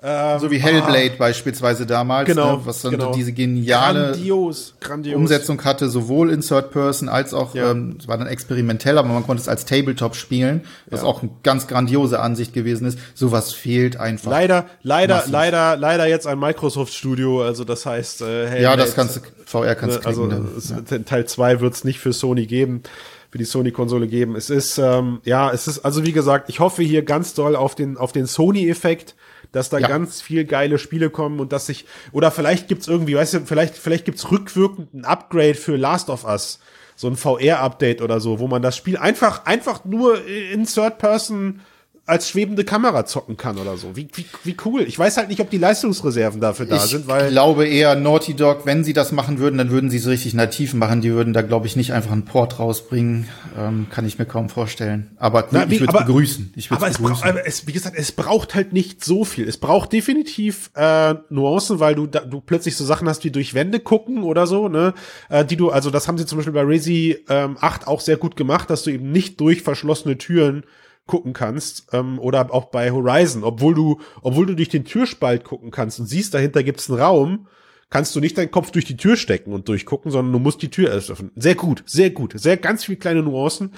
Ähm, 0.05 0.37
so 0.37 0.51
wie 0.51 0.57
Hellblade 0.57 1.11
ah, 1.13 1.17
beispielsweise 1.17 1.85
damals, 1.85 2.27
genau, 2.27 2.57
ne, 2.57 2.65
was 2.65 2.81
dann 2.81 2.91
genau. 2.91 3.13
diese 3.13 3.31
geniale 3.31 4.11
grandios, 4.11 4.75
grandios. 4.81 5.15
Umsetzung 5.15 5.63
hatte, 5.63 5.87
sowohl 5.87 6.29
in 6.29 6.41
Third 6.41 6.71
Person 6.71 7.07
als 7.07 7.33
auch, 7.33 7.55
ja. 7.55 7.71
ähm, 7.71 7.95
es 7.97 8.09
war 8.09 8.17
dann 8.17 8.27
experimentell, 8.27 8.97
aber 8.97 9.07
man 9.07 9.25
konnte 9.25 9.41
es 9.41 9.47
als 9.47 9.63
Tabletop 9.63 10.17
spielen, 10.17 10.65
was 10.89 11.03
ja. 11.03 11.07
auch 11.07 11.21
eine 11.21 11.31
ganz 11.43 11.67
grandiose 11.67 12.19
Ansicht 12.19 12.51
gewesen 12.51 12.85
ist. 12.85 12.99
Sowas 13.13 13.53
fehlt 13.53 13.95
einfach. 13.95 14.29
Leider, 14.29 14.65
leider, 14.81 15.15
massiv. 15.15 15.31
leider, 15.31 15.77
leider 15.77 16.05
jetzt 16.05 16.27
ein 16.27 16.37
Microsoft 16.37 16.93
Studio, 16.93 17.41
also 17.41 17.63
das 17.63 17.85
heißt, 17.85 18.23
äh, 18.23 18.25
Hellblade, 18.25 18.61
Ja, 18.61 18.75
das 18.75 18.95
kannst 18.95 19.15
du, 19.15 19.21
VR 19.45 19.75
kannst 19.75 20.03
du 20.03 20.05
Also 20.05 20.29
es, 20.57 20.69
ja. 20.69 20.99
Teil 20.99 21.27
2 21.27 21.61
wird 21.61 21.75
es 21.75 21.85
nicht 21.85 21.99
für 21.99 22.11
Sony 22.11 22.45
geben 22.45 22.83
für 23.31 23.39
die 23.39 23.45
Sony-Konsole 23.45 24.07
geben. 24.07 24.35
Es 24.35 24.51
ist, 24.51 24.77
ähm, 24.77 25.19
ja, 25.23 25.49
es 25.49 25.65
ist, 25.65 25.79
also 25.79 26.05
wie 26.05 26.11
gesagt, 26.11 26.49
ich 26.49 26.59
hoffe 26.59 26.83
hier 26.83 27.01
ganz 27.01 27.33
doll 27.33 27.55
auf 27.55 27.73
den, 27.73 27.97
auf 27.97 28.11
den 28.11 28.27
Sony-Effekt 28.27 29.15
dass 29.53 29.69
da 29.69 29.77
ja. 29.77 29.87
ganz 29.87 30.21
viel 30.21 30.43
geile 30.43 30.77
Spiele 30.77 31.09
kommen 31.09 31.39
und 31.39 31.53
dass 31.53 31.67
sich, 31.67 31.85
oder 32.11 32.31
vielleicht 32.31 32.67
gibt's 32.67 32.89
irgendwie, 32.89 33.15
weißt 33.15 33.35
du, 33.35 33.39
vielleicht, 33.45 33.77
vielleicht 33.77 34.03
gibt's 34.03 34.29
rückwirkend 34.29 34.93
ein 34.93 35.05
Upgrade 35.05 35.55
für 35.55 35.77
Last 35.77 36.09
of 36.09 36.25
Us. 36.25 36.59
So 36.95 37.07
ein 37.07 37.15
VR-Update 37.15 38.01
oder 38.01 38.19
so, 38.19 38.39
wo 38.39 38.47
man 38.47 38.61
das 38.61 38.75
Spiel 38.77 38.97
einfach, 38.97 39.45
einfach 39.45 39.85
nur 39.85 40.23
in 40.25 40.65
Third 40.65 40.97
Person 40.97 41.61
als 42.05 42.27
schwebende 42.27 42.65
Kamera 42.65 43.05
zocken 43.05 43.37
kann 43.37 43.57
oder 43.57 43.77
so. 43.77 43.95
Wie, 43.95 44.09
wie, 44.13 44.25
wie 44.43 44.57
cool. 44.65 44.81
Ich 44.81 44.99
weiß 44.99 45.15
halt 45.15 45.29
nicht, 45.29 45.39
ob 45.39 45.49
die 45.49 45.57
Leistungsreserven 45.57 46.41
dafür 46.41 46.65
da 46.65 46.75
ich 46.75 46.81
sind, 46.81 47.07
weil. 47.07 47.27
Ich 47.27 47.31
glaube 47.31 47.65
eher 47.65 47.95
Naughty 47.95 48.33
Dog, 48.33 48.65
wenn 48.65 48.83
sie 48.83 48.91
das 48.91 49.13
machen 49.13 49.39
würden, 49.39 49.57
dann 49.57 49.69
würden 49.69 49.89
sie 49.89 49.97
es 49.97 50.07
richtig 50.07 50.33
nativ 50.33 50.73
machen. 50.73 50.99
Die 50.99 51.13
würden 51.13 51.31
da, 51.31 51.41
glaube 51.41 51.65
ich, 51.65 51.77
nicht 51.77 51.93
einfach 51.93 52.11
einen 52.11 52.25
Port 52.25 52.59
rausbringen. 52.59 53.29
Ähm, 53.57 53.87
kann 53.89 54.05
ich 54.05 54.19
mir 54.19 54.25
kaum 54.25 54.49
vorstellen. 54.49 55.11
Aber 55.15 55.47
Na, 55.51 55.69
wie, 55.69 55.75
ich 55.75 55.79
würde 55.79 55.93
begrüßen. 55.93 56.51
Ich 56.57 56.69
aber, 56.71 56.89
es 56.89 56.97
begrüßen. 56.97 57.23
aber 57.23 57.47
es, 57.47 57.67
wie 57.67 57.71
gesagt, 57.71 57.95
es 57.97 58.11
braucht 58.11 58.53
halt 58.53 58.73
nicht 58.73 59.05
so 59.05 59.23
viel. 59.23 59.47
Es 59.47 59.57
braucht 59.57 59.93
definitiv 59.93 60.71
äh, 60.75 61.15
Nuancen, 61.29 61.79
weil 61.79 61.95
du, 61.95 62.07
da, 62.07 62.19
du 62.19 62.41
plötzlich 62.41 62.75
so 62.75 62.83
Sachen 62.83 63.07
hast 63.07 63.23
wie 63.23 63.31
durch 63.31 63.53
Wände 63.53 63.79
gucken 63.79 64.23
oder 64.23 64.45
so, 64.45 64.67
ne? 64.67 64.93
Äh, 65.29 65.45
die 65.45 65.55
du, 65.55 65.69
also 65.69 65.89
das 65.89 66.09
haben 66.09 66.17
sie 66.17 66.25
zum 66.25 66.37
Beispiel 66.37 66.53
bei 66.53 66.63
Resi 66.63 67.17
ähm, 67.29 67.55
8 67.61 67.87
auch 67.87 68.01
sehr 68.01 68.17
gut 68.17 68.35
gemacht, 68.35 68.69
dass 68.69 68.83
du 68.83 68.89
eben 68.89 69.09
nicht 69.13 69.39
durch 69.39 69.61
verschlossene 69.61 70.17
Türen 70.17 70.65
gucken 71.05 71.33
kannst 71.33 71.87
ähm, 71.93 72.19
oder 72.19 72.53
auch 72.53 72.65
bei 72.65 72.91
Horizon, 72.91 73.43
obwohl 73.43 73.73
du, 73.73 73.99
obwohl 74.21 74.45
du 74.45 74.55
durch 74.55 74.69
den 74.69 74.85
Türspalt 74.85 75.43
gucken 75.43 75.71
kannst 75.71 75.99
und 75.99 76.05
siehst, 76.05 76.33
dahinter 76.33 76.63
gibt's 76.63 76.89
einen 76.89 76.99
Raum, 76.99 77.47
kannst 77.89 78.15
du 78.15 78.19
nicht 78.19 78.37
deinen 78.37 78.51
Kopf 78.51 78.71
durch 78.71 78.85
die 78.85 78.97
Tür 78.97 79.17
stecken 79.17 79.53
und 79.53 79.67
durchgucken, 79.67 80.11
sondern 80.11 80.33
du 80.33 80.39
musst 80.39 80.61
die 80.61 80.69
Tür 80.69 80.91
erst 80.91 81.11
öffnen. 81.11 81.31
Sehr 81.35 81.55
gut, 81.55 81.83
sehr 81.85 82.09
gut, 82.09 82.33
sehr 82.39 82.57
ganz 82.57 82.85
viel 82.85 82.95
kleine 82.95 83.21
Nuancen 83.21 83.73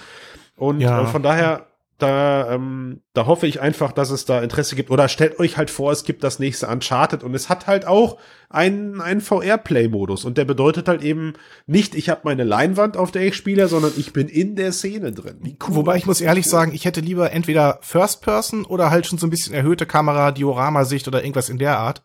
und 0.56 0.82
ja. 0.82 1.04
äh, 1.04 1.08
von 1.08 1.24
daher 1.24 1.68
da, 1.98 2.52
ähm, 2.52 3.02
da 3.14 3.26
hoffe 3.26 3.48
ich 3.48 3.62
einfach, 3.62 3.93
dass 3.93 4.10
es 4.10 4.26
da 4.26 4.41
Interesse 4.41 4.76
gibt. 4.76 4.91
Oder 4.91 5.08
stellt 5.08 5.39
euch 5.39 5.56
halt 5.56 5.70
vor, 5.70 5.93
es 5.93 6.04
gibt 6.04 6.26
das 6.26 6.39
nächste 6.39 6.68
Uncharted 6.68 7.24
und 7.24 7.34
es 7.34 7.48
hat 7.48 7.68
halt 7.68 7.88
auch 7.88 8.18
einen, 8.50 9.00
einen 9.00 9.22
VR-Play-Modus. 9.22 10.26
Und 10.26 10.38
der 10.38 10.43
bedeutet 10.43 10.89
halt 10.89 11.04
eben 11.04 11.34
nicht, 11.68 11.96
ich 11.96 12.10
habe 12.10 12.22
meine 12.26 12.43
Leinwand, 12.43 12.98
auf 12.98 13.12
der 13.12 13.26
ich 13.26 13.36
spiele, 13.36 13.70
sondern 13.70 13.93
ich 13.96 14.12
bin 14.12 14.28
in 14.28 14.58
der 14.58 14.74
Szene 14.74 15.14
drin. 15.14 15.58
Cool. 15.66 15.76
Wobei 15.76 15.96
ich 15.96 16.06
muss 16.06 16.20
ehrlich 16.20 16.48
sagen, 16.48 16.74
ich 16.74 16.84
hätte 16.84 17.00
lieber 17.00 17.32
entweder 17.32 17.80
First 17.82 18.22
Person 18.22 18.66
oder 18.66 18.89
halt 18.89 19.08
schon 19.08 19.18
so 19.18 19.26
ein 19.26 19.30
bisschen 19.32 19.54
erhöhte 19.54 19.86
Kamera, 19.86 20.34
Diorama-Sicht 20.34 21.08
oder 21.08 21.24
irgendwas 21.24 21.48
in 21.48 21.60
der 21.60 21.80
Art. 21.80 22.04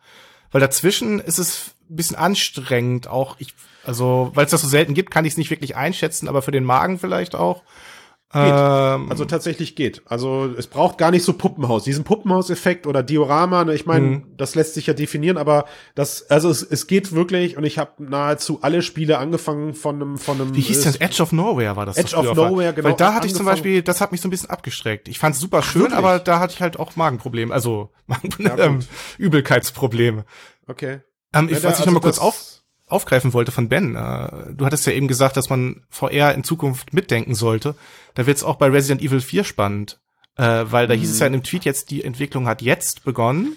Weil 0.52 0.60
dazwischen 0.60 1.18
ist 1.18 1.38
es 1.38 1.72
ein 1.90 1.96
bisschen 1.96 2.16
anstrengend, 2.16 3.08
auch 3.08 3.36
ich, 3.40 3.54
also, 3.84 4.30
weil 4.34 4.44
es 4.44 4.52
das 4.52 4.62
so 4.62 4.68
selten 4.68 4.94
gibt, 4.94 5.10
kann 5.10 5.24
ich 5.24 5.32
es 5.32 5.36
nicht 5.36 5.50
wirklich 5.50 5.74
einschätzen, 5.74 6.28
aber 6.28 6.42
für 6.42 6.52
den 6.52 6.64
Magen 6.64 6.98
vielleicht 7.00 7.34
auch. 7.34 7.62
Ähm, 8.32 9.10
also 9.10 9.24
tatsächlich 9.24 9.74
geht. 9.74 10.02
Also 10.06 10.48
es 10.56 10.68
braucht 10.68 10.98
gar 10.98 11.10
nicht 11.10 11.24
so 11.24 11.32
Puppenhaus. 11.32 11.82
Diesen 11.82 12.04
Puppenhauseffekt 12.04 12.86
oder 12.86 13.02
Diorama, 13.02 13.64
ne, 13.64 13.74
ich 13.74 13.86
meine, 13.86 14.06
mhm. 14.06 14.36
das 14.36 14.54
lässt 14.54 14.74
sich 14.74 14.86
ja 14.86 14.94
definieren, 14.94 15.36
aber 15.36 15.64
das, 15.96 16.30
also 16.30 16.48
es, 16.48 16.62
es 16.62 16.86
geht 16.86 17.12
wirklich 17.12 17.56
und 17.56 17.64
ich 17.64 17.78
habe 17.78 18.04
nahezu 18.04 18.60
alle 18.62 18.82
Spiele 18.82 19.18
angefangen 19.18 19.74
von 19.74 19.96
einem, 19.96 20.16
von 20.16 20.40
einem. 20.40 20.54
Wie 20.54 20.60
hieß 20.60 20.84
das? 20.84 20.96
Edge 20.96 21.20
of 21.20 21.32
Nowhere 21.32 21.74
war 21.74 21.86
das. 21.86 21.96
Edge 21.96 22.14
of 22.14 22.36
Nowhere, 22.36 22.72
genau. 22.72 22.90
Weil 22.90 22.96
da 22.96 23.14
hatte 23.14 23.26
ich 23.26 23.34
zum 23.34 23.46
Beispiel, 23.46 23.82
das 23.82 24.00
hat 24.00 24.12
mich 24.12 24.20
so 24.20 24.28
ein 24.28 24.30
bisschen 24.30 24.50
abgestreckt. 24.50 25.08
Ich 25.08 25.18
fand 25.18 25.34
es 25.34 25.40
super 25.40 25.62
schön, 25.62 25.88
Ach, 25.90 25.98
aber 25.98 26.18
da 26.20 26.38
hatte 26.38 26.54
ich 26.54 26.62
halt 26.62 26.78
auch 26.78 26.94
Magenprobleme, 26.94 27.52
also 27.52 27.90
ja, 28.38 28.56
ähm, 28.58 28.78
Übelkeitsprobleme. 29.18 30.24
Okay. 30.68 31.00
Ähm, 31.34 31.46
ich, 31.46 31.54
ja, 31.54 31.58
ich 31.58 31.66
also 31.66 31.84
noch 31.84 31.94
mal 31.94 32.00
kurz 32.00 32.18
auf 32.18 32.59
aufgreifen 32.90 33.32
wollte 33.32 33.52
von 33.52 33.68
Ben. 33.68 33.96
Äh, 33.96 34.52
du 34.54 34.66
hattest 34.66 34.86
ja 34.86 34.92
eben 34.92 35.08
gesagt, 35.08 35.36
dass 35.36 35.50
man 35.50 35.82
VR 35.88 36.34
in 36.34 36.44
Zukunft 36.44 36.92
mitdenken 36.92 37.34
sollte. 37.34 37.74
Da 38.14 38.26
wird 38.26 38.36
es 38.36 38.44
auch 38.44 38.56
bei 38.56 38.66
Resident 38.68 39.02
Evil 39.02 39.20
4 39.20 39.44
spannend, 39.44 40.00
äh, 40.36 40.64
weil 40.66 40.86
da 40.86 40.94
mhm. 40.94 41.00
hieß 41.00 41.10
es 41.10 41.18
ja 41.20 41.26
in 41.26 41.32
dem 41.32 41.42
Tweet 41.42 41.64
jetzt, 41.64 41.90
die 41.90 42.04
Entwicklung 42.04 42.46
hat 42.46 42.62
jetzt 42.62 43.04
begonnen. 43.04 43.56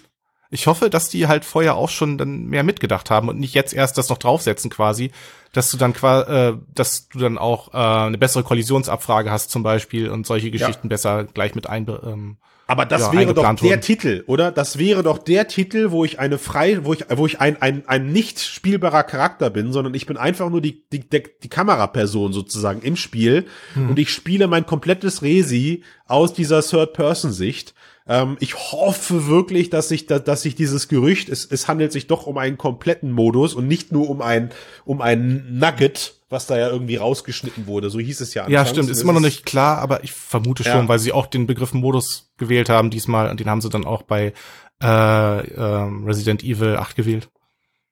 Ich 0.50 0.68
hoffe, 0.68 0.92
dass 0.92 1.10
die 1.10 1.28
halt 1.28 1.46
vorher 1.46 1.76
auch 1.76 1.90
schon 1.90 2.20
dann 2.20 2.46
mehr 2.46 2.62
mitgedacht 2.62 3.10
haben 3.10 3.28
und 3.28 3.40
nicht 3.40 3.56
jetzt 3.56 3.74
erst 3.74 3.98
das 3.98 4.10
noch 4.10 4.20
draufsetzen 4.20 4.70
quasi, 4.70 5.12
dass 5.52 5.72
du 5.72 5.78
dann 5.78 5.94
quasi, 5.94 6.32
äh, 6.32 6.58
dass 6.76 7.10
du 7.10 7.18
dann 7.18 7.40
auch 7.40 7.74
äh, 7.74 7.78
eine 7.78 8.20
bessere 8.20 8.44
Kollisionsabfrage 8.44 9.32
hast 9.32 9.50
zum 9.50 9.64
Beispiel 9.64 10.10
und 10.10 10.28
solche 10.28 10.52
Geschichten 10.52 10.88
ja. 10.88 10.90
besser 10.90 11.24
gleich 11.24 11.56
mit 11.56 11.68
einbe 11.68 12.02
ähm, 12.06 12.38
aber 12.66 12.86
das 12.86 13.02
ja, 13.02 13.14
wäre 13.14 13.34
doch 13.34 13.56
der 13.56 13.62
wurden. 13.62 13.82
Titel, 13.82 14.24
oder? 14.26 14.52
Das 14.52 14.78
wäre 14.78 15.04
doch 15.04 15.18
der 15.18 15.48
Titel, 15.48 15.92
wo 15.92 16.06
ich 16.06 16.20
eine 16.20 16.38
frei, 16.38 16.86
wo 16.86 16.94
ich, 16.94 17.06
wo 17.10 17.26
ich 17.26 17.42
ein, 17.42 17.62
ein, 17.62 17.84
ein 17.88 18.12
nicht 18.12 18.40
spielbarer 18.40 19.04
Charakter 19.04 19.50
bin, 19.50 19.74
sondern 19.74 19.94
ich 19.94 20.06
bin 20.06 20.16
einfach 20.16 20.50
nur 20.50 20.62
die, 20.62 20.84
die, 20.90 21.02
die, 21.02 21.50
Kameraperson 21.50 22.32
sozusagen 22.32 22.82
im 22.82 22.96
Spiel 22.96 23.46
hm. 23.74 23.90
und 23.90 24.00
ich 24.00 24.12
spiele 24.12 24.48
mein 24.48 24.66
komplettes 24.66 25.22
Resi 25.22 25.84
aus 26.08 26.34
dieser 26.34 26.62
Third-Person-Sicht. 26.62 27.74
Ähm, 28.08 28.38
ich 28.40 28.56
hoffe 28.56 29.28
wirklich, 29.28 29.70
dass 29.70 29.90
sich, 29.90 30.06
dass, 30.06 30.24
dass 30.24 30.42
sich 30.42 30.56
dieses 30.56 30.88
Gerücht, 30.88 31.30
es, 31.30 31.46
es 31.46 31.68
handelt 31.68 31.92
sich 31.92 32.08
doch 32.08 32.28
um 32.28 32.38
einen 32.38 32.58
kompletten 32.58 33.12
Modus 33.12 33.54
und 33.56 33.68
nicht 33.68 33.92
nur 33.92 34.10
um 34.10 34.22
ein, 34.22 34.52
um 34.86 35.02
ein 35.02 35.58
Nugget, 35.58 36.16
was 36.34 36.48
da 36.48 36.58
ja 36.58 36.70
irgendwie 36.70 36.98
rausgeschnitten 36.98 37.66
wurde. 37.68 37.90
So 37.90 38.00
hieß 38.00 38.20
es 38.20 38.34
ja. 38.34 38.44
Anfangs. 38.44 38.54
Ja, 38.54 38.66
stimmt. 38.66 38.90
Ist 38.90 39.02
immer 39.02 39.14
noch 39.14 39.22
nicht 39.22 39.46
klar, 39.46 39.78
aber 39.78 40.04
ich 40.04 40.12
vermute 40.12 40.64
schon, 40.64 40.74
ja. 40.74 40.88
weil 40.90 41.00
sie 41.00 41.14
auch 41.14 41.28
den 41.28 41.48
Begriff 41.48 41.74
Modus 41.74 42.34
gewählt 42.38 42.68
haben 42.68 42.90
diesmal 42.90 43.30
und 43.30 43.40
den 43.40 43.50
haben 43.50 43.62
sie 43.62 43.70
dann 43.70 43.86
auch 43.86 44.02
bei 44.02 44.34
äh, 44.82 44.86
äh, 44.86 45.90
Resident 46.06 46.44
Evil 46.44 46.76
8 46.76 46.98
gewählt. 46.98 47.30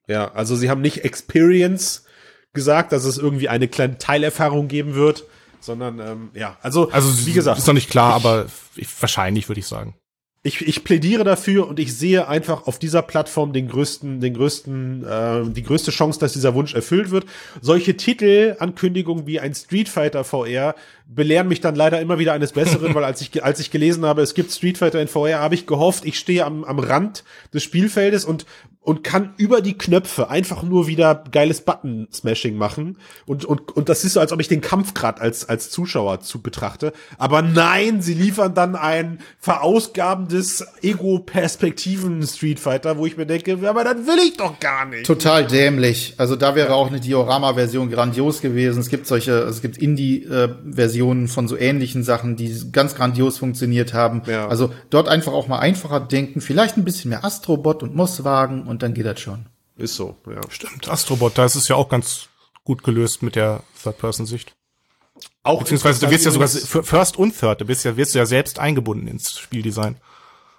Ja, 0.06 0.32
also 0.32 0.56
sie 0.56 0.68
haben 0.68 0.82
nicht 0.82 1.04
Experience 1.04 2.04
gesagt, 2.52 2.92
dass 2.92 3.04
es 3.04 3.16
irgendwie 3.16 3.48
eine 3.48 3.68
kleine 3.68 3.96
Teilerfahrung 3.96 4.68
geben 4.68 4.94
wird, 4.94 5.24
sondern 5.60 6.00
ähm, 6.00 6.30
ja, 6.34 6.58
also, 6.60 6.90
also 6.90 7.26
wie 7.26 7.32
gesagt, 7.32 7.58
ist 7.58 7.66
noch 7.66 7.72
nicht 7.72 7.88
klar, 7.88 8.12
aber 8.12 8.46
ich, 8.76 8.88
wahrscheinlich 9.00 9.48
würde 9.48 9.60
ich 9.60 9.66
sagen 9.66 9.94
ich, 10.44 10.66
ich 10.66 10.82
plädiere 10.82 11.22
dafür 11.22 11.68
und 11.68 11.78
ich 11.78 11.96
sehe 11.96 12.26
einfach 12.26 12.66
auf 12.66 12.80
dieser 12.80 13.02
Plattform 13.02 13.52
den 13.52 13.68
größten, 13.68 14.20
den 14.20 14.34
größten, 14.34 15.04
äh, 15.04 15.44
die 15.50 15.62
größte 15.62 15.92
Chance, 15.92 16.18
dass 16.18 16.32
dieser 16.32 16.54
Wunsch 16.54 16.74
erfüllt 16.74 17.12
wird. 17.12 17.26
Solche 17.60 17.96
Titelankündigungen 17.96 19.28
wie 19.28 19.38
ein 19.38 19.54
Street 19.54 19.88
Fighter 19.88 20.24
VR 20.24 20.74
belehren 21.06 21.46
mich 21.46 21.60
dann 21.60 21.76
leider 21.76 22.00
immer 22.00 22.18
wieder 22.18 22.32
eines 22.32 22.52
Besseren, 22.52 22.92
weil 22.96 23.04
als 23.04 23.20
ich, 23.20 23.44
als 23.44 23.60
ich 23.60 23.70
gelesen 23.70 24.04
habe, 24.04 24.22
es 24.22 24.34
gibt 24.34 24.50
Street 24.50 24.78
Fighter 24.78 25.00
in 25.00 25.06
VR, 25.06 25.38
habe 25.38 25.54
ich 25.54 25.68
gehofft, 25.68 26.04
ich 26.04 26.18
stehe 26.18 26.44
am, 26.44 26.64
am 26.64 26.80
Rand 26.80 27.22
des 27.54 27.62
Spielfeldes 27.62 28.24
und 28.24 28.44
und 28.84 29.04
kann 29.04 29.34
über 29.36 29.60
die 29.60 29.78
Knöpfe 29.78 30.28
einfach 30.28 30.64
nur 30.64 30.88
wieder 30.88 31.22
geiles 31.30 31.60
Button-Smashing 31.60 32.56
machen. 32.56 32.96
Und, 33.26 33.44
und, 33.44 33.70
und 33.76 33.88
das 33.88 34.04
ist 34.04 34.14
so, 34.14 34.20
als 34.20 34.32
ob 34.32 34.40
ich 34.40 34.48
den 34.48 34.60
Kampf 34.60 34.92
gerade 34.92 35.20
als, 35.20 35.48
als 35.48 35.70
Zuschauer 35.70 36.20
zu 36.20 36.42
betrachte. 36.42 36.92
Aber 37.16 37.42
nein, 37.42 38.02
sie 38.02 38.14
liefern 38.14 38.54
dann 38.54 38.74
ein 38.74 39.20
verausgabendes 39.38 40.66
Ego-Perspektiven-Street 40.82 42.58
Fighter, 42.58 42.98
wo 42.98 43.06
ich 43.06 43.16
mir 43.16 43.26
denke, 43.26 43.56
aber 43.68 43.84
das 43.84 43.98
will 43.98 44.18
ich 44.26 44.36
doch 44.36 44.58
gar 44.58 44.84
nicht. 44.86 45.06
Total 45.06 45.46
dämlich. 45.46 46.14
Also 46.18 46.34
da 46.34 46.56
wäre 46.56 46.74
auch 46.74 46.88
eine 46.88 46.98
Diorama-Version 46.98 47.88
grandios 47.88 48.40
gewesen. 48.40 48.80
Es 48.80 48.88
gibt 48.88 49.06
solche, 49.06 49.32
es 49.42 49.62
gibt 49.62 49.78
Indie-Versionen 49.78 51.28
von 51.28 51.46
so 51.46 51.56
ähnlichen 51.56 52.02
Sachen, 52.02 52.34
die 52.34 52.52
ganz 52.72 52.96
grandios 52.96 53.38
funktioniert 53.38 53.94
haben. 53.94 54.22
Ja. 54.26 54.48
Also 54.48 54.72
dort 54.90 55.08
einfach 55.08 55.32
auch 55.32 55.46
mal 55.46 55.60
einfacher 55.60 56.00
denken, 56.00 56.40
vielleicht 56.40 56.76
ein 56.76 56.84
bisschen 56.84 57.10
mehr 57.10 57.24
Astrobot 57.24 57.84
und 57.84 57.94
Mosswagen 57.94 58.71
und 58.72 58.82
dann 58.82 58.94
geht 58.94 59.06
das 59.06 59.20
schon. 59.20 59.46
Ist 59.76 59.94
so, 59.94 60.16
ja. 60.26 60.40
Stimmt. 60.48 60.88
Astrobot, 60.88 61.38
da 61.38 61.44
ist 61.44 61.54
es 61.54 61.68
ja 61.68 61.76
auch 61.76 61.88
ganz 61.88 62.28
gut 62.64 62.82
gelöst 62.82 63.22
mit 63.22 63.36
der 63.36 63.62
Third-Person-Sicht. 63.82 64.54
Auch 65.42 65.60
Beziehungsweise 65.60 66.04
du 66.04 66.10
wirst 66.10 66.24
ja 66.24 66.30
sogar 66.30 66.48
First 66.48 67.18
und 67.18 67.38
Third, 67.38 67.60
du 67.60 67.64
bist 67.66 67.84
ja, 67.84 67.96
wirst 67.96 68.14
du 68.14 68.18
ja 68.18 68.26
selbst 68.26 68.58
eingebunden 68.58 69.06
ins 69.08 69.38
Spieldesign. 69.38 69.96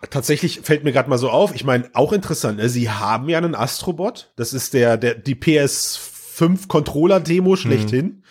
Tatsächlich 0.09 0.61
fällt 0.61 0.84
mir 0.84 0.91
gerade 0.91 1.09
mal 1.09 1.18
so 1.18 1.30
auf, 1.30 1.55
ich 1.55 1.64
meine, 1.64 1.89
auch 1.93 2.11
interessant, 2.11 2.57
ne? 2.57 2.70
sie 2.70 2.89
haben 2.89 3.30
ja 3.30 3.38
einen 3.38 3.55
Astrobot, 3.55 4.32
das 4.36 4.53
ist 4.53 4.74
der, 4.74 4.97
der 4.97 5.16
die 5.16 5.36
PS5 5.36 6.68
Controller-Demo 6.68 7.55
schlechthin. 7.55 8.05
Mhm. 8.05 8.24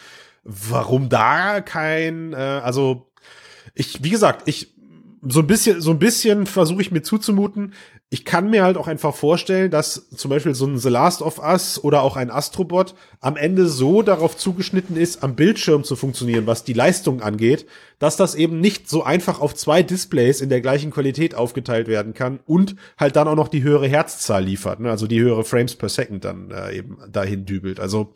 Warum 0.44 1.08
da 1.08 1.60
kein, 1.60 2.34
äh, 2.34 2.36
also 2.36 3.10
ich, 3.74 4.04
wie 4.04 4.10
gesagt, 4.10 4.42
ich 4.46 4.74
so 5.22 5.40
ein 5.40 5.46
bisschen, 5.46 5.80
so 5.80 5.92
ein 5.92 5.98
bisschen 6.00 6.46
versuche 6.46 6.82
ich 6.82 6.90
mir 6.90 7.02
zuzumuten. 7.02 7.74
Ich 8.10 8.24
kann 8.24 8.50
mir 8.50 8.64
halt 8.64 8.76
auch 8.76 8.88
einfach 8.88 9.14
vorstellen, 9.14 9.70
dass 9.70 10.08
zum 10.10 10.30
Beispiel 10.30 10.54
so 10.54 10.66
ein 10.66 10.78
The 10.78 10.88
Last 10.88 11.22
of 11.22 11.38
Us 11.38 11.82
oder 11.82 12.02
auch 12.02 12.16
ein 12.16 12.30
Astrobot 12.30 12.94
am 13.20 13.36
Ende 13.36 13.68
so 13.68 14.02
darauf 14.02 14.36
zugeschnitten 14.36 14.96
ist, 14.96 15.22
am 15.22 15.36
Bildschirm 15.36 15.84
zu 15.84 15.94
funktionieren, 15.94 16.46
was 16.48 16.64
die 16.64 16.72
Leistung 16.72 17.22
angeht, 17.22 17.66
dass 18.02 18.16
das 18.16 18.34
eben 18.34 18.58
nicht 18.58 18.90
so 18.90 19.04
einfach 19.04 19.40
auf 19.40 19.54
zwei 19.54 19.84
Displays 19.84 20.40
in 20.40 20.48
der 20.48 20.60
gleichen 20.60 20.90
Qualität 20.90 21.36
aufgeteilt 21.36 21.86
werden 21.86 22.14
kann 22.14 22.40
und 22.46 22.74
halt 22.98 23.14
dann 23.14 23.28
auch 23.28 23.36
noch 23.36 23.46
die 23.46 23.62
höhere 23.62 23.86
Herzzahl 23.86 24.42
liefert, 24.42 24.80
ne? 24.80 24.90
also 24.90 25.06
die 25.06 25.20
höhere 25.20 25.44
Frames 25.44 25.76
per 25.76 25.88
Second 25.88 26.24
dann 26.24 26.50
äh, 26.50 26.78
eben 26.78 26.98
dahin 27.12 27.46
dübelt. 27.46 27.78
Also 27.78 28.12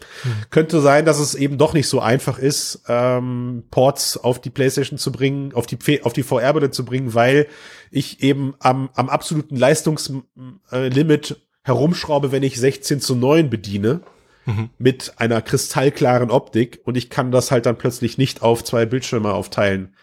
könnte 0.50 0.80
sein, 0.80 1.04
dass 1.04 1.20
es 1.20 1.36
eben 1.36 1.56
doch 1.56 1.72
nicht 1.72 1.86
so 1.86 2.00
einfach 2.00 2.40
ist, 2.40 2.82
ähm, 2.88 3.62
Ports 3.70 4.16
auf 4.16 4.40
die 4.40 4.50
PlayStation 4.50 4.98
zu 4.98 5.12
bringen, 5.12 5.52
auf 5.54 5.68
die 5.68 6.02
auf 6.02 6.12
die 6.12 6.24
VR-Brille 6.24 6.72
zu 6.72 6.84
bringen, 6.84 7.14
weil 7.14 7.46
ich 7.92 8.24
eben 8.24 8.54
am, 8.58 8.90
am 8.94 9.08
absoluten 9.08 9.54
Leistungslimit 9.54 11.36
herumschraube, 11.62 12.32
wenn 12.32 12.42
ich 12.42 12.58
16 12.58 13.00
zu 13.00 13.14
9 13.14 13.50
bediene. 13.50 14.00
Mhm. 14.46 14.70
Mit 14.78 15.14
einer 15.16 15.42
kristallklaren 15.42 16.30
Optik 16.30 16.80
und 16.84 16.96
ich 16.96 17.10
kann 17.10 17.30
das 17.30 17.50
halt 17.50 17.66
dann 17.66 17.76
plötzlich 17.76 18.16
nicht 18.16 18.42
auf 18.42 18.64
zwei 18.64 18.86
Bildschirme 18.86 19.32
aufteilen 19.32 19.94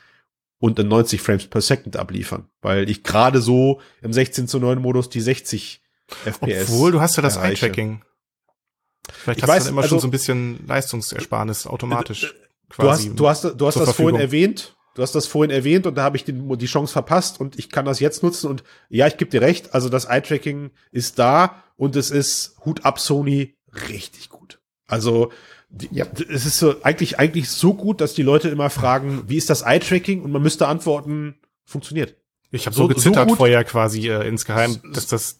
und 0.59 0.79
in 0.79 0.87
90 0.87 1.21
Frames 1.21 1.47
per 1.47 1.61
Second 1.61 1.97
abliefern, 1.97 2.47
weil 2.61 2.89
ich 2.89 3.03
gerade 3.03 3.41
so 3.41 3.81
im 4.01 4.13
16 4.13 4.47
zu 4.47 4.59
9 4.59 4.79
Modus 4.79 5.09
die 5.09 5.21
60 5.21 5.81
FPS. 6.25 6.69
Obwohl, 6.69 6.91
du 6.91 7.01
hast 7.01 7.15
ja 7.15 7.21
das 7.21 7.37
Eye-Tracking. 7.37 8.01
Vielleicht 9.09 9.39
ich 9.39 9.43
hast 9.43 9.49
weiß, 9.49 9.63
du 9.63 9.67
dann 9.67 9.73
immer 9.73 9.81
also, 9.81 9.95
schon 9.95 9.99
so 9.99 10.07
ein 10.07 10.11
bisschen 10.11 10.65
Leistungsersparnis 10.67 11.67
automatisch. 11.67 12.33
Äh, 12.33 12.35
quasi 12.69 13.13
du 13.13 13.27
hast, 13.27 13.43
du 13.43 13.49
hast, 13.49 13.59
du 13.59 13.67
hast 13.67 13.75
das 13.75 13.83
Verfügung. 13.85 14.11
vorhin 14.11 14.21
erwähnt. 14.21 14.75
Du 14.95 15.01
hast 15.01 15.15
das 15.15 15.25
vorhin 15.25 15.49
erwähnt 15.49 15.87
und 15.87 15.95
da 15.95 16.03
habe 16.03 16.17
ich 16.17 16.23
die, 16.23 16.33
die 16.33 16.65
Chance 16.65 16.93
verpasst 16.93 17.39
und 17.39 17.57
ich 17.57 17.69
kann 17.69 17.83
das 17.83 17.99
jetzt 17.99 18.21
nutzen 18.21 18.47
und 18.47 18.63
ja, 18.89 19.07
ich 19.07 19.17
gebe 19.17 19.31
dir 19.31 19.41
recht, 19.41 19.73
also 19.73 19.89
das 19.89 20.05
Eye-Tracking 20.05 20.69
ist 20.91 21.17
da 21.17 21.63
und 21.77 21.95
es 21.95 22.11
ist 22.11 22.57
Hut 22.63 22.85
ab 22.85 22.99
Sony 22.99 23.55
richtig 23.89 24.29
gut. 24.29 24.59
Also 24.87 25.31
die, 25.69 25.89
ja. 25.91 26.05
es 26.29 26.45
ist 26.45 26.59
so 26.59 26.75
eigentlich 26.83 27.19
eigentlich 27.19 27.49
so 27.49 27.73
gut, 27.73 28.01
dass 28.01 28.13
die 28.13 28.21
Leute 28.21 28.49
immer 28.49 28.69
fragen, 28.69 29.23
wie 29.27 29.37
ist 29.37 29.49
das 29.49 29.63
Eye-Tracking 29.63 30.21
und 30.21 30.31
man 30.31 30.41
müsste 30.41 30.67
antworten, 30.67 31.35
funktioniert. 31.65 32.15
Ich 32.51 32.67
habe 32.67 32.75
so, 32.75 32.83
so, 32.83 32.87
gezittert 32.89 33.29
so 33.29 33.35
vorher 33.35 33.63
quasi 33.63 34.07
äh, 34.07 34.27
insgeheim, 34.27 34.79
dass 34.93 35.07
das 35.07 35.39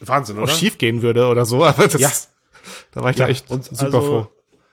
Wahnsinn, 0.00 0.38
oder? 0.38 0.48
schief 0.48 0.78
gehen 0.78 1.02
würde 1.02 1.28
oder 1.28 1.44
so, 1.44 1.64
aber 1.64 1.86
das, 1.86 2.00
ja. 2.00 2.10
da 2.92 3.02
war 3.02 3.10
ich 3.10 3.18
ja, 3.18 3.26
da 3.26 3.30
echt 3.30 3.48
super 3.48 3.84
also, 3.84 4.00
froh. 4.00 4.28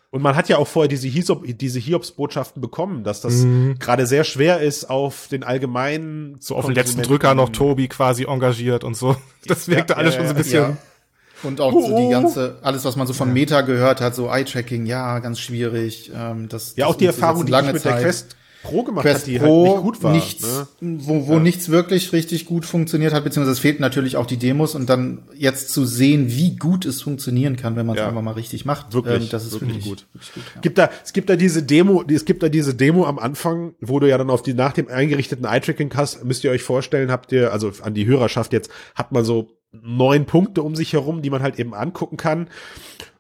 Und 0.10 0.22
man 0.22 0.36
hat 0.36 0.48
ja 0.48 0.58
auch 0.58 0.68
vorher 0.68 0.88
diese, 0.88 1.08
Hisob, 1.08 1.44
diese 1.44 1.80
Hiobs-Botschaften 1.80 2.62
bekommen, 2.62 3.04
dass 3.04 3.22
das 3.22 3.38
mhm. 3.38 3.80
gerade 3.80 4.06
sehr 4.06 4.24
schwer 4.24 4.60
ist, 4.62 4.88
auf 4.88 5.28
den 5.28 5.44
allgemeinen. 5.44 6.38
So 6.40 6.56
auf 6.56 6.68
den 6.68 6.76
letzten 6.76 7.02
Drücker 7.02 7.34
noch 7.34 7.50
Tobi 7.50 7.88
quasi 7.88 8.26
engagiert 8.26 8.84
und 8.84 8.96
so. 8.96 9.16
Das 9.48 9.68
wirkte 9.68 9.94
ja, 9.94 9.98
alles 9.98 10.14
schon 10.14 10.26
so 10.26 10.30
ein 10.30 10.38
bisschen. 10.38 10.78
Und 11.44 11.62
auch 11.62 11.72
so 11.72 11.98
die 11.98 12.10
ganze, 12.10 12.58
alles, 12.62 12.86
was 12.86 12.96
man 12.96 13.08
so 13.08 13.14
von 13.14 13.32
Meta 13.32 13.62
gehört 13.62 14.02
hat, 14.02 14.16
so 14.16 14.30
Eye-Tracking, 14.30 14.86
ja, 14.86 15.20
ganz 15.20 15.40
schwierig. 15.40 16.12
Ähm, 16.16 16.50
das, 16.50 16.76
ja, 16.76 16.86
das 16.86 16.94
auch 16.94 16.98
die 16.98 17.06
Erfahrung, 17.06 17.46
die 17.46 17.54
ich 17.54 17.62
mit 17.62 17.82
Zeit. 17.82 17.96
der 17.96 18.02
Quest 18.02 18.36
Pro 18.64 18.84
gemacht 18.84 19.04
Quest 19.04 19.22
hat, 19.22 19.28
die 19.28 19.40
Pro 19.40 19.66
halt 19.66 19.74
nicht 19.74 19.84
gut 19.84 20.04
war. 20.04 20.14
Nichts, 20.14 20.42
ne? 20.42 20.68
Wo, 21.00 21.28
wo 21.28 21.34
ja. 21.34 21.40
nichts 21.40 21.70
wirklich 21.70 22.14
richtig 22.14 22.46
gut 22.46 22.66
funktioniert 22.66 23.14
hat, 23.14 23.24
beziehungsweise 23.24 23.52
es 23.52 23.60
fehlten 23.60 23.82
natürlich 23.82 24.16
auch 24.16 24.26
die 24.26 24.38
Demos 24.38 24.74
und 24.74 24.90
dann 24.90 25.24
jetzt 25.36 25.70
zu 25.70 25.86
sehen, 25.86 26.30
wie 26.30 26.56
gut 26.56 26.86
es 26.86 27.02
funktionieren 27.02 27.58
kann, 27.58 27.76
wenn 27.76 27.86
man 27.86 27.98
es 27.98 28.02
ja. 28.02 28.08
einfach 28.08 28.22
mal 28.22 28.32
richtig 28.32 28.64
macht. 28.64 28.94
Wirklich, 28.94 29.24
ähm, 29.24 29.30
das 29.30 29.46
ist 29.46 29.60
wirklich, 29.60 29.84
gut. 29.84 30.08
Wirklich 30.14 30.34
gut 30.34 30.44
ja. 30.56 30.62
gibt 30.62 30.78
da, 30.78 30.90
es 31.04 31.12
gibt 31.12 31.30
da 31.30 31.36
diese 31.36 31.62
Demo, 31.62 32.04
es 32.08 32.24
gibt 32.24 32.42
da 32.42 32.50
diese 32.50 32.74
Demo 32.74 33.06
am 33.06 33.20
Anfang, 33.20 33.74
wo 33.82 34.00
du 34.00 34.08
ja 34.08 34.18
dann 34.18 34.30
auf 34.30 34.42
die, 34.42 34.54
nach 34.54 34.72
dem 34.72 34.88
eingerichteten 34.88 35.46
Eye-Tracking 35.46 35.92
hast, 35.96 36.24
müsst 36.24 36.44
ihr 36.46 36.52
euch 36.52 36.64
vorstellen, 36.64 37.12
habt 37.12 37.34
ihr, 37.34 37.52
also 37.52 37.72
an 37.82 37.94
die 37.94 38.06
Hörerschaft 38.06 38.54
jetzt, 38.54 38.72
hat 38.96 39.12
man 39.12 39.26
so 39.26 39.50
neun 39.82 40.26
Punkte 40.26 40.62
um 40.62 40.76
sich 40.76 40.94
herum, 40.94 41.22
die 41.22 41.30
man 41.30 41.42
halt 41.42 41.60
eben 41.60 41.74
angucken 41.74 42.18
kann. 42.18 42.48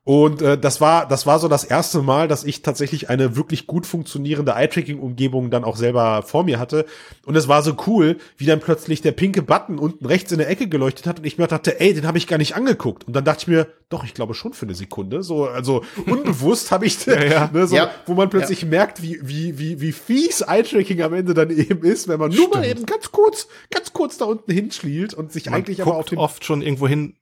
Und 0.05 0.41
äh, 0.41 0.57
das 0.57 0.81
war 0.81 1.07
das 1.07 1.25
war 1.25 1.39
so 1.39 1.47
das 1.47 1.63
erste 1.63 2.01
Mal, 2.01 2.27
dass 2.27 2.43
ich 2.43 2.61
tatsächlich 2.61 3.09
eine 3.09 3.37
wirklich 3.37 3.67
gut 3.67 3.85
funktionierende 3.85 4.51
Eye-Tracking-Umgebung 4.51 5.49
dann 5.49 5.63
auch 5.63 5.77
selber 5.77 6.23
vor 6.23 6.43
mir 6.43 6.59
hatte. 6.59 6.85
Und 7.25 7.37
es 7.37 7.47
war 7.47 7.63
so 7.63 7.77
cool, 7.87 8.17
wie 8.35 8.45
dann 8.45 8.59
plötzlich 8.59 9.01
der 9.01 9.13
pinke 9.13 9.41
Button 9.41 9.79
unten 9.79 10.05
rechts 10.05 10.33
in 10.33 10.39
der 10.39 10.49
Ecke 10.49 10.67
geleuchtet 10.67 11.07
hat 11.07 11.19
und 11.19 11.25
ich 11.25 11.37
mir 11.37 11.47
dachte, 11.47 11.79
ey, 11.79 11.93
den 11.93 12.05
habe 12.05 12.17
ich 12.17 12.27
gar 12.27 12.37
nicht 12.37 12.53
angeguckt. 12.53 13.07
Und 13.07 13.15
dann 13.15 13.23
dachte 13.23 13.43
ich 13.43 13.47
mir, 13.47 13.67
doch, 13.87 14.03
ich 14.03 14.13
glaube 14.13 14.33
schon 14.33 14.51
für 14.51 14.65
eine 14.65 14.75
Sekunde. 14.75 15.23
So, 15.23 15.45
also 15.45 15.85
unbewusst 16.05 16.71
habe 16.71 16.85
ich, 16.85 17.05
ja, 17.05 17.23
ja. 17.23 17.49
Ne, 17.53 17.67
so, 17.67 17.75
ja. 17.75 17.89
wo 18.05 18.13
man 18.13 18.29
plötzlich 18.29 18.63
ja. 18.63 18.67
merkt, 18.67 19.01
wie 19.01 19.19
wie 19.21 19.57
wie 19.57 19.79
wie 19.79 19.93
fies 19.93 20.41
Eye-Tracking 20.41 21.01
am 21.01 21.13
Ende 21.13 21.33
dann 21.33 21.49
eben 21.49 21.83
ist, 21.85 22.09
wenn 22.09 22.19
man 22.19 22.29
nur 22.29 22.39
Stimmt. 22.39 22.55
mal 22.55 22.65
eben 22.65 22.85
ganz 22.85 23.09
kurz 23.11 23.47
ganz 23.69 23.93
kurz 23.93 24.17
da 24.17 24.25
unten 24.25 24.51
hinschielt 24.51 25.13
und 25.13 25.31
sich 25.31 25.45
man 25.45 25.53
eigentlich 25.53 25.81
aber 25.81 25.95
auf 25.95 26.07
den 26.07 26.17
oft 26.17 26.43
schon 26.43 26.61
irgendwo 26.61 26.89
hin 26.89 27.15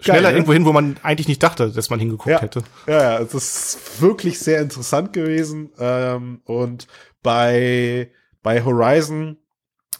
schneller 0.00 0.22
Geil, 0.22 0.32
ne? 0.32 0.38
irgendwo 0.38 0.52
hin, 0.52 0.64
wo 0.64 0.72
man 0.72 0.96
eigentlich 1.02 1.28
nicht 1.28 1.42
dachte, 1.42 1.70
dass 1.70 1.90
man 1.90 1.98
hingeguckt 1.98 2.30
ja, 2.30 2.40
hätte. 2.40 2.62
Ja, 2.86 3.02
ja, 3.02 3.18
es 3.20 3.34
ist 3.34 4.00
wirklich 4.00 4.38
sehr 4.38 4.60
interessant 4.60 5.12
gewesen. 5.12 5.70
Ähm, 5.78 6.40
und 6.44 6.86
bei, 7.22 8.10
bei 8.42 8.64
Horizon 8.64 9.38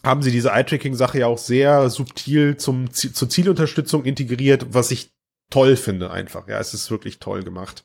haben 0.04 0.22
sie 0.22 0.30
diese 0.30 0.50
Eye-Tracking-Sache 0.50 1.18
ja 1.18 1.26
auch 1.26 1.38
sehr 1.38 1.90
subtil 1.90 2.56
zum, 2.56 2.92
zur 2.92 3.28
Zielunterstützung 3.28 4.04
integriert, 4.04 4.66
was 4.70 4.90
ich 4.90 5.12
toll 5.50 5.76
finde 5.76 6.10
einfach. 6.10 6.48
Ja, 6.48 6.58
es 6.60 6.74
ist 6.74 6.90
wirklich 6.90 7.18
toll 7.18 7.42
gemacht. 7.42 7.84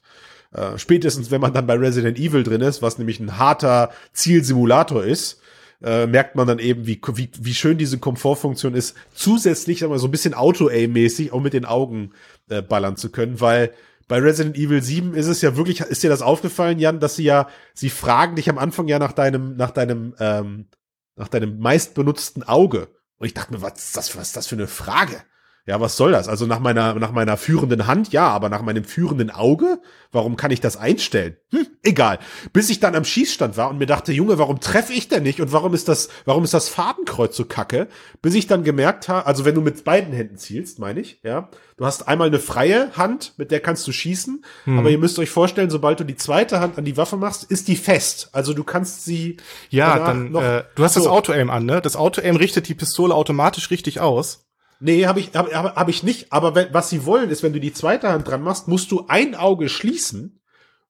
Äh, 0.52 0.78
spätestens, 0.78 1.32
wenn 1.32 1.42
man 1.42 1.54
dann 1.54 1.66
bei 1.66 1.76
Resident 1.76 2.20
Evil 2.20 2.44
drin 2.44 2.62
ist, 2.62 2.82
was 2.82 2.98
nämlich 2.98 3.20
ein 3.20 3.38
harter 3.38 3.92
Zielsimulator 4.14 5.04
ist, 5.04 5.42
äh, 5.84 6.08
merkt 6.08 6.36
man 6.36 6.48
dann 6.48 6.60
eben, 6.60 6.88
wie, 6.88 7.00
wie, 7.14 7.30
wie 7.38 7.54
schön 7.54 7.78
diese 7.78 8.00
Komfortfunktion 8.00 8.74
ist, 8.74 8.96
zusätzlich 9.14 9.82
wir, 9.82 10.00
so 10.00 10.08
ein 10.08 10.12
bisschen 10.12 10.34
Auto-Aim-mäßig 10.34 11.34
auch 11.34 11.42
mit 11.42 11.54
den 11.54 11.66
Augen 11.66 12.12
äh, 12.50 12.62
ballern 12.62 12.96
zu 12.96 13.12
können, 13.12 13.42
weil 13.42 13.74
bei 14.08 14.20
Resident 14.20 14.58
Evil 14.58 14.82
7 14.82 15.14
ist 15.14 15.28
es 15.28 15.42
ja 15.42 15.56
wirklich, 15.56 15.82
ist 15.82 16.04
dir 16.04 16.10
das 16.10 16.22
aufgefallen, 16.22 16.80
Jan, 16.80 17.00
dass 17.00 17.16
sie 17.16 17.24
ja, 17.24 17.48
sie 17.74 17.90
fragen 17.90 18.36
dich 18.36 18.50
am 18.50 18.58
Anfang 18.58 18.88
ja 18.88 19.00
nach 19.00 19.14
deinem, 19.14 19.56
nach 19.56 19.72
deinem, 19.72 20.16
ähm, 20.20 20.68
nach 21.16 21.28
deinem 21.28 21.60
meistbenutzten 21.60 22.44
Auge. 22.44 22.90
Und 23.18 23.28
ich 23.28 23.34
dachte 23.34 23.54
mir, 23.54 23.62
was 23.62 23.74
ist 23.86 23.98
das, 23.98 24.16
was 24.16 24.28
ist 24.28 24.38
das 24.38 24.48
für 24.48 24.56
eine 24.56 24.68
Frage? 24.68 25.22
Ja, 25.66 25.80
was 25.80 25.96
soll 25.96 26.12
das? 26.12 26.28
Also 26.28 26.46
nach 26.46 26.60
meiner, 26.60 26.96
nach 26.96 27.14
meiner 27.14 27.38
führenden 27.38 27.88
Hand, 27.88 28.12
ja, 28.12 28.28
aber 28.28 28.50
nach 28.50 28.62
meinem 28.62 28.84
führenden 28.84 29.30
Auge? 29.32 29.80
Warum 30.12 30.36
kann 30.36 30.52
ich 30.52 30.60
das 30.60 30.76
einstellen? 30.76 31.38
Hm, 31.52 31.68
egal. 31.84 32.20
Bis 32.52 32.70
ich 32.70 32.82
dann 32.82 32.96
am 32.96 33.06
Schießstand 33.06 33.56
war 33.56 33.70
und 33.70 33.78
mir 33.78 33.86
dachte, 33.86 34.12
Junge, 34.12 34.38
warum 34.38 34.60
treffe 34.60 34.92
ich 34.92 35.08
denn 35.08 35.24
nicht? 35.24 35.40
Und 35.40 35.54
warum 35.54 35.74
ist 35.74 35.88
das, 35.88 36.10
warum 36.26 36.44
ist 36.44 36.54
das 36.54 36.68
Fadenkreuz 36.68 37.38
so 37.38 37.46
kacke? 37.46 37.88
Bis 38.22 38.36
ich 38.36 38.46
dann 38.46 38.66
gemerkt 38.66 39.08
habe, 39.08 39.26
also 39.26 39.46
wenn 39.46 39.56
du 39.56 39.62
mit 39.62 39.86
beiden 39.86 40.14
Händen 40.14 40.36
zielst, 40.36 40.80
meine 40.80 41.00
ich, 41.00 41.22
ja, 41.24 41.48
du 41.78 41.86
hast 41.86 42.10
einmal 42.10 42.28
eine 42.28 42.40
freie 42.40 42.98
Hand, 42.98 43.34
mit 43.38 43.50
der 43.50 43.62
kannst 43.62 43.88
du 43.88 43.94
schießen, 43.94 44.44
hm. 44.66 44.80
aber 44.80 44.90
ihr 44.90 44.98
müsst 44.98 45.18
euch 45.18 45.30
vorstellen, 45.30 45.70
sobald 45.70 45.98
du 45.98 46.04
die 46.04 46.18
zweite 46.18 46.60
Hand 46.60 46.78
an 46.78 46.84
die 46.84 46.98
Waffe 46.98 47.16
machst, 47.16 47.46
ist 47.46 47.70
die 47.70 47.78
fest. 47.78 48.28
Also 48.34 48.54
du 48.54 48.66
kannst 48.66 49.06
sie. 49.06 49.38
Ja, 49.70 49.98
dann, 49.98 50.32
noch, 50.32 50.44
äh, 50.44 50.66
du 50.76 50.84
hast 50.84 50.96
so. 50.96 51.00
das 51.00 51.08
Auto-Aim 51.08 51.50
an, 51.50 51.66
ne? 51.66 51.80
Das 51.80 51.96
Auto-Aim 51.96 52.36
richtet 52.36 52.68
die 52.68 52.76
Pistole 52.76 53.16
automatisch 53.16 53.72
richtig 53.72 54.02
aus. 54.02 54.44
Nee, 54.86 55.06
habe 55.06 55.22
ich, 55.22 55.32
hab, 55.34 55.50
hab, 55.54 55.78
hab 55.78 55.88
ich 55.88 56.04
nicht. 56.04 56.34
Aber 56.34 56.56
wenn, 56.56 56.74
was 56.74 56.90
sie 56.90 57.06
wollen, 57.06 57.30
ist, 57.30 57.42
wenn 57.42 57.54
du 57.54 57.62
die 57.62 57.72
zweite 57.72 58.10
Hand 58.10 58.28
dran 58.28 58.42
machst, 58.42 58.68
musst 58.68 58.92
du 58.92 59.06
ein 59.08 59.34
Auge 59.34 59.70
schließen. 59.70 60.42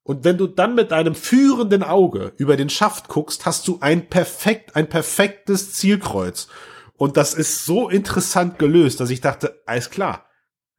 Und 0.01 0.23
wenn 0.23 0.39
du 0.39 0.47
dann 0.47 0.73
mit 0.73 0.89
deinem 0.89 1.13
führenden 1.13 1.83
Auge 1.83 2.33
über 2.37 2.57
den 2.57 2.71
Schaft 2.71 3.07
guckst, 3.07 3.45
hast 3.45 3.67
du 3.67 3.77
ein 3.81 4.09
perfekt, 4.09 4.75
ein 4.75 4.89
perfektes 4.89 5.73
Zielkreuz. 5.73 6.47
Und 6.97 7.17
das 7.17 7.35
ist 7.35 7.65
so 7.65 7.87
interessant 7.87 8.57
gelöst, 8.57 8.99
dass 8.99 9.11
ich 9.11 9.21
dachte, 9.21 9.61
alles 9.67 9.91
klar. 9.91 10.25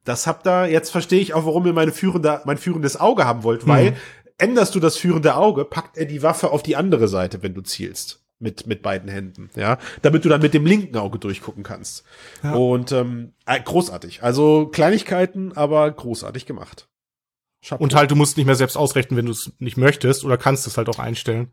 Das 0.03 0.27
habt 0.27 0.45
da, 0.45 0.65
jetzt 0.65 0.89
verstehe 0.91 1.21
ich 1.21 1.33
auch, 1.33 1.45
warum 1.45 1.65
ihr 1.65 1.73
meine 1.73 1.93
führende, 1.93 2.41
mein 2.43 2.57
führendes 2.57 2.99
Auge 2.99 3.23
haben 3.23 3.43
wollt, 3.43 3.65
weil 3.65 3.91
mhm. 3.91 3.95
änderst 4.37 4.75
du 4.75 4.81
das 4.81 4.97
führende 4.97 5.35
Auge, 5.35 5.63
packt 5.63 5.97
er 5.97 6.05
die 6.05 6.21
Waffe 6.21 6.51
auf 6.51 6.63
die 6.63 6.75
andere 6.75 7.07
Seite, 7.07 7.41
wenn 7.41 7.53
du 7.53 7.61
zielst 7.61 8.24
mit, 8.39 8.67
mit 8.67 8.81
beiden 8.81 9.09
Händen, 9.09 9.49
ja, 9.55 9.77
damit 10.01 10.25
du 10.25 10.29
dann 10.29 10.41
mit 10.41 10.53
dem 10.53 10.65
linken 10.65 10.97
Auge 10.97 11.19
durchgucken 11.19 11.63
kannst. 11.63 12.03
Ja. 12.43 12.53
Und 12.53 12.91
ähm, 12.91 13.33
äh, 13.45 13.59
großartig. 13.59 14.23
Also 14.23 14.67
Kleinigkeiten, 14.67 15.53
aber 15.55 15.89
großartig 15.91 16.45
gemacht. 16.45 16.87
Chapeau. 17.63 17.83
Und 17.83 17.95
halt, 17.95 18.11
du 18.11 18.15
musst 18.15 18.37
nicht 18.37 18.45
mehr 18.45 18.55
selbst 18.55 18.77
ausrechnen, 18.77 19.17
wenn 19.17 19.25
du 19.25 19.31
es 19.31 19.53
nicht 19.59 19.77
möchtest, 19.77 20.23
oder 20.23 20.37
kannst 20.37 20.67
es 20.67 20.77
halt 20.77 20.89
auch 20.89 20.99
einstellen. 20.99 21.51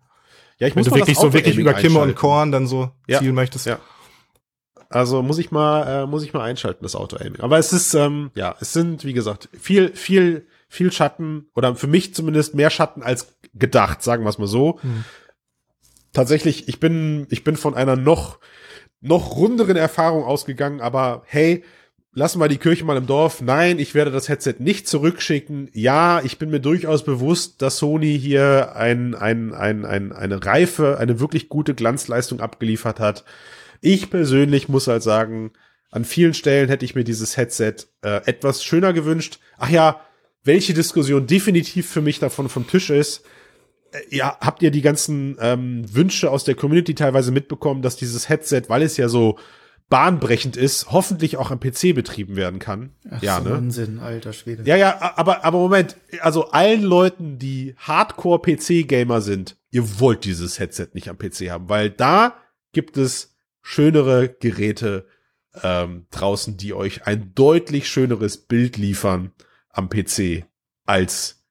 Ja, 0.58 0.66
ich 0.66 0.74
wenn 0.74 0.80
muss 0.80 0.90
du 0.90 0.96
wirklich 0.96 1.18
so 1.18 1.32
wirklich 1.32 1.56
über 1.56 1.72
Kimmer 1.74 2.02
und 2.02 2.14
Korn 2.14 2.52
dann 2.52 2.66
so 2.66 2.90
ja. 3.06 3.18
zielen 3.18 3.34
möchtest. 3.34 3.66
Ja. 3.66 3.78
Also 4.90 5.22
muss 5.22 5.38
ich 5.38 5.50
mal, 5.50 6.02
äh, 6.02 6.06
muss 6.06 6.22
ich 6.22 6.34
mal 6.34 6.42
einschalten, 6.42 6.82
das 6.82 6.94
Auto-Aiming. 6.94 7.40
Aber 7.40 7.58
es 7.58 7.72
ist, 7.72 7.94
ähm, 7.94 8.30
ja, 8.34 8.54
es 8.60 8.74
sind, 8.74 9.04
wie 9.04 9.14
gesagt, 9.14 9.48
viel, 9.58 9.96
viel, 9.96 10.46
viel 10.68 10.92
Schatten 10.92 11.46
oder 11.54 11.74
für 11.76 11.86
mich 11.86 12.14
zumindest 12.14 12.54
mehr 12.54 12.68
Schatten 12.68 13.02
als 13.02 13.34
gedacht, 13.54 14.02
sagen 14.02 14.24
wir 14.24 14.28
es 14.28 14.38
mal 14.38 14.46
so. 14.46 14.78
Hm 14.82 15.04
tatsächlich, 16.12 16.68
ich 16.68 16.80
bin, 16.80 17.26
ich 17.30 17.44
bin 17.44 17.56
von 17.56 17.74
einer 17.74 17.96
noch, 17.96 18.38
noch 19.00 19.36
runderen 19.36 19.76
Erfahrung 19.76 20.24
ausgegangen, 20.24 20.80
aber 20.80 21.22
hey, 21.26 21.64
lassen 22.14 22.40
wir 22.40 22.48
die 22.48 22.58
Kirche 22.58 22.84
mal 22.84 22.96
im 22.96 23.06
Dorf. 23.06 23.40
Nein, 23.40 23.78
ich 23.78 23.94
werde 23.94 24.10
das 24.10 24.28
Headset 24.28 24.56
nicht 24.58 24.86
zurückschicken. 24.86 25.70
Ja, 25.72 26.20
ich 26.22 26.38
bin 26.38 26.50
mir 26.50 26.60
durchaus 26.60 27.04
bewusst, 27.04 27.62
dass 27.62 27.78
Sony 27.78 28.18
hier 28.18 28.76
ein, 28.76 29.14
ein, 29.14 29.54
ein, 29.54 29.84
ein, 29.84 30.12
eine 30.12 30.44
reife, 30.44 30.98
eine 30.98 31.20
wirklich 31.20 31.48
gute 31.48 31.74
Glanzleistung 31.74 32.40
abgeliefert 32.40 33.00
hat. 33.00 33.24
Ich 33.80 34.10
persönlich 34.10 34.68
muss 34.68 34.86
halt 34.86 35.02
sagen, 35.02 35.52
an 35.90 36.04
vielen 36.04 36.34
Stellen 36.34 36.68
hätte 36.68 36.84
ich 36.84 36.94
mir 36.94 37.04
dieses 37.04 37.36
Headset 37.36 37.74
äh, 38.02 38.20
etwas 38.26 38.64
schöner 38.64 38.92
gewünscht. 38.92 39.40
Ach 39.58 39.68
ja, 39.68 40.00
welche 40.44 40.74
Diskussion 40.74 41.26
definitiv 41.26 41.88
für 41.88 42.00
mich 42.00 42.18
davon 42.18 42.48
vom 42.48 42.66
Tisch 42.66 42.90
ist. 42.90 43.24
Äh, 43.92 44.16
ja, 44.16 44.36
habt 44.40 44.62
ihr 44.62 44.70
die 44.70 44.82
ganzen 44.82 45.36
ähm, 45.40 45.84
Wünsche 45.94 46.30
aus 46.30 46.44
der 46.44 46.54
Community 46.54 46.94
teilweise 46.94 47.30
mitbekommen, 47.30 47.82
dass 47.82 47.96
dieses 47.96 48.28
Headset, 48.28 48.64
weil 48.68 48.82
es 48.82 48.96
ja 48.96 49.08
so 49.08 49.38
bahnbrechend 49.88 50.56
ist, 50.56 50.90
hoffentlich 50.90 51.36
auch 51.36 51.50
am 51.50 51.60
PC 51.60 51.94
betrieben 51.94 52.34
werden 52.34 52.58
kann. 52.58 52.92
Ach, 53.10 53.22
ja, 53.22 53.42
so 53.42 53.48
ne? 53.50 53.56
Unsinn, 53.56 53.98
alter 53.98 54.32
Schwede. 54.32 54.62
Ja, 54.64 54.76
ja, 54.76 55.12
aber, 55.16 55.44
aber 55.44 55.58
Moment, 55.58 55.96
also 56.20 56.48
allen 56.50 56.82
Leuten, 56.82 57.38
die 57.38 57.74
Hardcore-PC-Gamer 57.76 59.20
sind, 59.20 59.58
ihr 59.70 60.00
wollt 60.00 60.24
dieses 60.24 60.58
Headset 60.58 60.88
nicht 60.94 61.10
am 61.10 61.18
PC 61.18 61.50
haben, 61.50 61.68
weil 61.68 61.90
da 61.90 62.36
gibt 62.72 62.96
es 62.96 63.34
schönere 63.60 64.30
Geräte 64.30 65.06
ähm, 65.62 66.06
draußen, 66.10 66.56
die 66.56 66.72
euch 66.72 67.06
ein 67.06 67.34
deutlich 67.34 67.86
schöneres 67.88 68.38
Bild 68.38 68.78
liefern 68.78 69.32
am 69.68 69.90
PC 69.90 70.46
als 70.86 71.44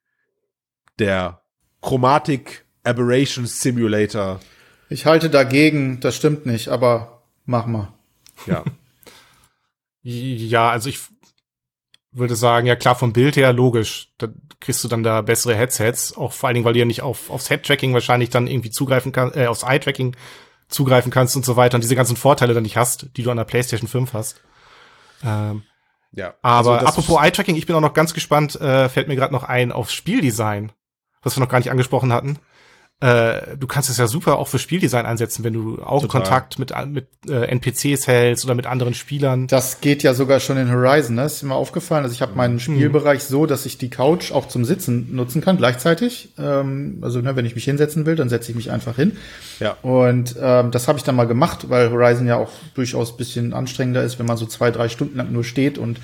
der 0.97 1.40
Chromatic 1.81 2.65
Aberration 2.83 3.45
Simulator. 3.45 4.39
Ich 4.89 5.05
halte 5.05 5.29
dagegen, 5.29 5.99
das 5.99 6.15
stimmt 6.15 6.45
nicht, 6.45 6.67
aber 6.67 7.23
mach 7.45 7.65
mal. 7.65 7.93
Ja. 8.45 8.63
Ja, 10.03 10.71
also 10.71 10.89
ich 10.89 10.99
würde 12.11 12.35
sagen, 12.35 12.67
ja 12.67 12.75
klar, 12.75 12.95
vom 12.95 13.13
Bild 13.13 13.35
her 13.35 13.53
logisch. 13.53 14.09
Da 14.17 14.27
kriegst 14.59 14.83
du 14.83 14.87
dann 14.87 15.03
da 15.03 15.21
bessere 15.21 15.55
Headsets, 15.55 16.15
auch 16.15 16.33
vor 16.33 16.47
allen 16.47 16.55
Dingen, 16.55 16.65
weil 16.65 16.73
du 16.73 16.79
ja 16.79 16.85
nicht 16.85 17.01
auf, 17.01 17.29
aufs 17.29 17.49
Head-Tracking 17.49 17.93
wahrscheinlich 17.93 18.29
dann 18.29 18.47
irgendwie 18.47 18.69
zugreifen 18.69 19.11
kannst, 19.11 19.35
äh, 19.35 19.47
aufs 19.47 19.63
Eye-Tracking 19.63 20.15
zugreifen 20.67 21.11
kannst 21.11 21.35
und 21.35 21.45
so 21.45 21.55
weiter 21.55 21.75
und 21.75 21.83
diese 21.83 21.95
ganzen 21.95 22.15
Vorteile 22.15 22.53
dann 22.53 22.63
nicht 22.63 22.77
hast, 22.77 23.09
die 23.17 23.23
du 23.23 23.31
an 23.31 23.37
der 23.37 23.43
PlayStation 23.43 23.87
5 23.87 24.13
hast. 24.13 24.41
Ähm, 25.23 25.63
ja. 26.13 26.33
aber 26.41 26.79
Also 26.79 26.87
apropos 26.87 27.21
Eye-Tracking, 27.21 27.55
ich 27.55 27.65
bin 27.65 27.75
auch 27.75 27.81
noch 27.81 27.93
ganz 27.93 28.13
gespannt, 28.13 28.59
äh, 28.59 28.89
fällt 28.89 29.07
mir 29.07 29.15
gerade 29.15 29.33
noch 29.33 29.43
ein 29.43 29.71
aufs 29.71 29.93
Spieldesign, 29.93 30.71
was 31.21 31.35
wir 31.35 31.41
noch 31.41 31.49
gar 31.49 31.59
nicht 31.59 31.71
angesprochen 31.71 32.13
hatten. 32.13 32.37
Äh, 33.01 33.57
du 33.57 33.65
kannst 33.65 33.89
es 33.89 33.97
ja 33.97 34.05
super 34.05 34.37
auch 34.37 34.47
für 34.47 34.59
Spieldesign 34.59 35.07
einsetzen, 35.07 35.43
wenn 35.43 35.53
du 35.53 35.81
Augenkontakt 35.81 36.59
mit, 36.59 36.71
mit 36.89 37.07
äh, 37.27 37.45
NPCs 37.47 38.05
hältst 38.05 38.45
oder 38.45 38.53
mit 38.53 38.67
anderen 38.67 38.93
Spielern. 38.93 39.47
Das 39.47 39.81
geht 39.81 40.03
ja 40.03 40.13
sogar 40.13 40.39
schon 40.39 40.57
in 40.57 40.71
Horizon, 40.71 41.15
ne? 41.15 41.25
Ist 41.25 41.41
mir 41.41 41.55
aufgefallen. 41.55 42.03
Also 42.03 42.13
ich 42.13 42.21
habe 42.21 42.35
meinen 42.35 42.59
Spielbereich 42.59 43.23
so, 43.23 43.47
dass 43.47 43.65
ich 43.65 43.79
die 43.79 43.89
Couch 43.89 44.31
auch 44.31 44.47
zum 44.47 44.65
Sitzen 44.65 45.15
nutzen 45.15 45.41
kann, 45.41 45.57
gleichzeitig. 45.57 46.29
Ähm, 46.37 46.99
also 47.01 47.21
ne, 47.21 47.35
wenn 47.35 47.45
ich 47.47 47.55
mich 47.55 47.63
hinsetzen 47.63 48.05
will, 48.05 48.15
dann 48.15 48.29
setze 48.29 48.51
ich 48.51 48.55
mich 48.55 48.69
einfach 48.69 48.97
hin. 48.97 49.17
Ja. 49.59 49.77
Und 49.81 50.35
ähm, 50.39 50.69
das 50.69 50.87
habe 50.87 50.99
ich 50.99 51.03
dann 51.03 51.15
mal 51.15 51.25
gemacht, 51.25 51.71
weil 51.71 51.89
Horizon 51.89 52.27
ja 52.27 52.35
auch 52.35 52.51
durchaus 52.75 53.17
bisschen 53.17 53.53
anstrengender 53.53 54.03
ist, 54.03 54.19
wenn 54.19 54.27
man 54.27 54.37
so 54.37 54.45
zwei, 54.45 54.69
drei 54.69 54.89
Stunden 54.89 55.17
lang 55.17 55.31
nur 55.31 55.43
steht 55.43 55.79
und 55.79 55.99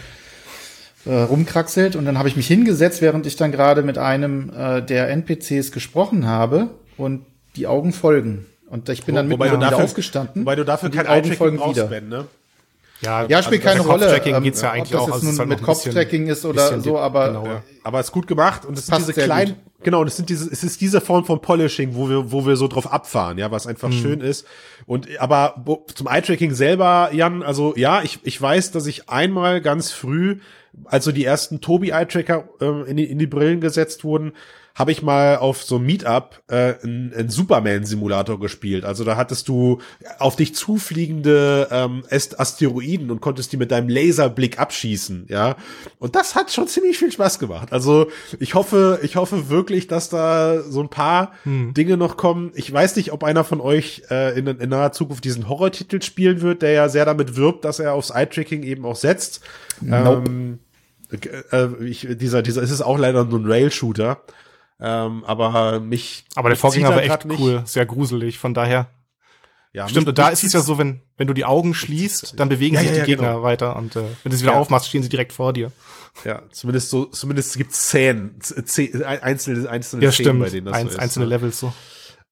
äh, 1.07 1.21
rumkraxelt. 1.21 1.95
Und 1.95 2.05
dann 2.05 2.17
habe 2.17 2.27
ich 2.29 2.35
mich 2.35 2.47
hingesetzt, 2.47 3.01
während 3.01 3.25
ich 3.25 3.35
dann 3.35 3.51
gerade 3.51 3.81
mit 3.83 3.97
einem 3.97 4.51
äh, 4.55 4.81
der 4.81 5.09
NPCs 5.09 5.71
gesprochen 5.71 6.27
habe 6.27 6.69
und 6.97 7.25
die 7.55 7.67
Augen 7.67 7.93
folgen. 7.93 8.45
Und 8.69 8.89
ich 8.89 9.03
bin 9.05 9.15
dann 9.15 9.27
mit 9.27 9.39
wieder 9.39 9.57
dafür, 9.57 9.83
aufgestanden. 9.85 10.41
wobei 10.41 10.55
du 10.55 10.65
dafür 10.65 10.89
kein 10.89 11.07
Augen 11.07 11.15
Eye-Tracking 11.15 11.37
folgen 11.37 11.57
brauchst, 11.57 11.75
wieder. 11.77 11.87
Ben, 11.87 12.09
ne? 12.09 12.25
Ja, 13.01 13.23
spielt 13.43 13.65
also 13.65 13.69
keine 13.69 13.79
Rolle. 13.81 14.05
Kopftracking 14.05 14.35
ähm, 14.35 14.43
geht's 14.43 14.61
ja 14.61 14.71
eigentlich 14.71 14.95
ob 14.95 15.01
auch, 15.01 15.11
das 15.11 15.23
also 15.23 15.39
halt 15.39 15.49
mit 15.49 15.61
Kopftracking 15.61 16.27
ist 16.27 16.45
oder 16.45 16.79
so, 16.81 16.97
aber 16.97 17.27
genauer. 17.27 17.47
Ja. 17.47 17.63
Aber 17.83 17.99
es 17.99 18.07
ist 18.07 18.11
gut 18.11 18.27
gemacht 18.27 18.65
und 18.65 18.77
es 18.77 18.87
sind 18.87 18.95
passt 18.95 19.07
diese 19.07 19.21
kleinen, 19.21 19.53
gut. 19.53 19.83
genau, 19.83 20.01
und 20.01 20.07
es 20.07 20.17
sind 20.17 20.29
diese, 20.29 20.51
es 20.51 20.63
ist 20.63 20.81
diese 20.81 20.99
Form 20.99 21.23
von 21.23 21.39
Polishing, 21.39 21.93
wo 21.95 22.09
wir, 22.09 22.31
wo 22.31 22.45
wir 22.47 22.55
so 22.55 22.67
drauf 22.67 22.91
abfahren, 22.91 23.37
ja, 23.37 23.51
was 23.51 23.65
Mhm. 23.65 23.69
einfach 23.69 23.91
schön 23.91 24.19
ist. 24.21 24.47
Und, 24.87 25.07
aber 25.19 25.61
wo- 25.63 25.85
zum 25.93 26.07
Eye-Tracking 26.07 26.55
selber, 26.55 27.09
Jan, 27.13 27.43
also 27.43 27.75
ja, 27.77 28.01
ich, 28.01 28.19
ich 28.23 28.41
weiß, 28.41 28.71
dass 28.71 28.87
ich 28.87 29.09
einmal 29.09 29.61
ganz 29.61 29.91
früh, 29.91 30.39
also 30.86 31.11
die 31.11 31.25
ersten 31.25 31.61
Tobi 31.61 31.89
Eye-Tracker 31.89 32.49
äh, 32.61 32.89
in, 32.89 32.97
die, 32.97 33.05
in 33.05 33.19
die 33.19 33.28
Brillen 33.28 33.61
gesetzt 33.61 34.03
wurden, 34.03 34.34
habe 34.78 34.91
ich 34.91 35.01
mal 35.01 35.38
auf 35.38 35.63
so 35.63 35.78
einem 35.78 35.88
Meetup 35.88 36.43
äh, 36.49 36.75
einen, 36.84 37.11
einen 37.11 37.30
Superman-Simulator 37.30 38.39
gespielt. 38.39 38.86
Also 38.86 39.03
da 39.03 39.17
hattest 39.17 39.47
du 39.47 39.80
auf 40.19 40.36
dich 40.36 40.53
zufliegende 40.53 41.67
ähm, 41.71 42.03
Asteroiden 42.11 43.09
und 43.09 43.19
konntest 43.19 43.51
die 43.51 43.57
mit 43.57 43.71
deinem 43.71 43.89
Laserblick 43.89 44.59
abschießen, 44.59 45.25
ja. 45.30 45.55
Und 45.97 46.15
das 46.15 46.36
hat 46.36 46.51
schon 46.51 46.67
ziemlich 46.67 46.99
viel 46.99 47.11
Spaß 47.11 47.39
gemacht. 47.39 47.73
Also 47.73 48.11
ich 48.39 48.53
hoffe, 48.53 48.99
ich 49.01 49.15
hoffe 49.15 49.49
wirklich, 49.49 49.88
dass 49.88 50.09
da 50.09 50.61
so 50.61 50.82
ein 50.82 50.89
paar 50.89 51.32
Dinge 51.43 51.97
noch 51.97 52.15
kommen. 52.15 52.51
Ich 52.53 52.71
weiß 52.71 52.97
nicht, 52.97 53.11
ob 53.11 53.23
einer 53.23 53.43
von 53.43 53.61
euch 53.61 54.03
äh, 54.11 54.38
in, 54.38 54.45
in 54.45 54.69
naher 54.69 54.91
Zukunft 54.91 55.23
diesen 55.23 55.49
Horror-Titel 55.49 56.03
spielen 56.03 56.41
wird, 56.41 56.61
der 56.61 56.71
ja 56.71 56.88
sehr 56.88 57.05
damit 57.05 57.36
wirbt, 57.36 57.65
dass 57.65 57.80
er 57.80 57.93
aufs 57.93 58.11
Eye-Tracking 58.11 58.61
eben 58.61 58.86
auch 58.86 58.95
setzt. 58.95 59.41
Nope. 59.82 60.23
Ähm, 60.28 60.59
äh, 61.11 61.67
ich, 61.85 62.07
dieser, 62.11 62.41
dieser, 62.41 62.61
es 62.61 62.71
ist 62.71 62.81
auch 62.81 62.97
leider 62.97 63.23
nur 63.25 63.39
ein 63.39 63.45
Rail-Shooter. 63.45 64.21
Ähm, 64.79 65.23
aber 65.25 65.79
mich. 65.79 66.25
Aber 66.35 66.49
der 66.49 66.57
Vorgänger 66.57 66.89
war 66.89 67.01
echt 67.01 67.25
nicht. 67.25 67.39
cool, 67.39 67.63
sehr 67.65 67.85
gruselig. 67.87 68.37
Von 68.37 68.53
daher 68.53 68.87
Ja, 69.73 69.87
stimmt. 69.87 70.05
mich- 70.05 70.09
Und 70.09 70.17
da 70.19 70.29
ist 70.29 70.43
es 70.43 70.53
ja 70.53 70.59
so, 70.61 70.77
wenn 70.77 71.01
wenn 71.17 71.25
du 71.27 71.33
die 71.33 71.45
Augen 71.45 71.73
schließt, 71.73 72.39
dann 72.39 72.47
bewegen 72.47 72.75
Ja, 72.75 72.81
sich 72.81 72.89
ja, 72.89 72.93
die 72.93 72.99
ja, 72.99 73.05
Gegner 73.05 73.27
genau. 73.29 73.43
weiter 73.43 73.75
und 73.75 73.95
äh, 73.95 74.03
wenn 74.23 74.31
du 74.31 74.37
sie 74.37 74.43
wieder 74.43 74.55
aufmachst, 74.55 74.87
stehen 74.87 75.01
sie 75.01 75.09
direkt 75.09 75.33
vor 75.33 75.51
dir. 75.53 75.71
Ja, 76.25 76.43
zumindest 76.51 76.91
so, 76.91 77.05
zumindest 77.05 77.57
gibt's 77.57 77.87
Szenen, 77.87 78.39
Z- 78.39 79.03
einzelne, 79.03 79.67
einzelne 79.67 80.03
Ja, 80.03 80.11
Szenen, 80.11 80.25
stimmt. 80.29 80.39
bei 80.43 80.49
denen 80.51 80.65
das 80.67 80.75
Eins, 80.75 80.91
so 80.91 80.97
ist. 80.97 81.01
einzelne 81.01 81.25
ne? 81.25 81.29
Levels 81.35 81.59
so. 81.59 81.73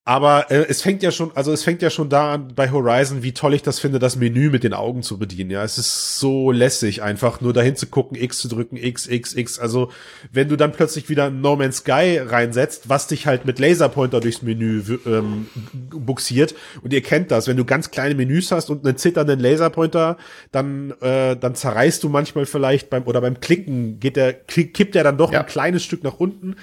Aber 0.07 0.51
äh, 0.51 0.65
es 0.69 0.83
fängt 0.83 1.01
ja 1.01 1.09
schon, 1.09 1.31
also 1.33 1.51
es 1.51 1.63
fängt 1.63 1.81
ja 1.81 1.89
schon 1.89 2.09
da 2.09 2.33
an 2.35 2.53
bei 2.55 2.69
Horizon, 2.69 3.23
wie 3.23 3.31
toll 3.33 3.55
ich 3.55 3.63
das 3.63 3.79
finde, 3.79 3.97
das 3.97 4.15
Menü 4.15 4.51
mit 4.51 4.63
den 4.63 4.73
Augen 4.73 5.01
zu 5.01 5.17
bedienen. 5.17 5.49
Ja, 5.49 5.63
es 5.63 5.79
ist 5.79 6.19
so 6.19 6.51
lässig, 6.51 7.01
einfach 7.01 7.41
nur 7.41 7.53
dahin 7.53 7.75
zu 7.75 7.87
gucken, 7.87 8.15
X 8.15 8.37
zu 8.37 8.47
drücken, 8.47 8.77
X, 8.77 9.07
X, 9.07 9.33
X. 9.33 9.57
Also 9.57 9.89
wenn 10.31 10.47
du 10.47 10.57
dann 10.57 10.73
plötzlich 10.73 11.09
wieder 11.09 11.31
No 11.31 11.55
Man's 11.55 11.77
Sky 11.77 12.19
reinsetzt, 12.23 12.87
was 12.87 13.07
dich 13.07 13.25
halt 13.25 13.45
mit 13.45 13.57
Laserpointer 13.57 14.19
durchs 14.19 14.43
Menü 14.43 14.83
ähm, 15.07 15.47
buxiert. 15.89 16.53
Und 16.83 16.93
ihr 16.93 17.01
kennt 17.01 17.31
das, 17.31 17.47
wenn 17.47 17.57
du 17.57 17.65
ganz 17.65 17.89
kleine 17.89 18.13
Menüs 18.13 18.51
hast 18.51 18.69
und 18.69 18.85
einen 18.85 18.97
zitternden 18.97 19.39
Laserpointer, 19.39 20.17
dann 20.51 20.93
äh, 21.01 21.35
dann 21.35 21.55
zerreißt 21.55 22.03
du 22.03 22.09
manchmal 22.09 22.45
vielleicht 22.45 22.91
beim 22.91 23.07
oder 23.07 23.21
beim 23.21 23.39
Klicken 23.39 23.99
geht 23.99 24.17
der 24.17 24.33
kippt 24.33 24.93
der 24.93 25.03
dann 25.03 25.17
doch 25.17 25.33
Ja. 25.33 25.39
ein 25.39 25.45
kleines 25.47 25.83
Stück 25.83 26.03
nach 26.03 26.19
unten. 26.19 26.57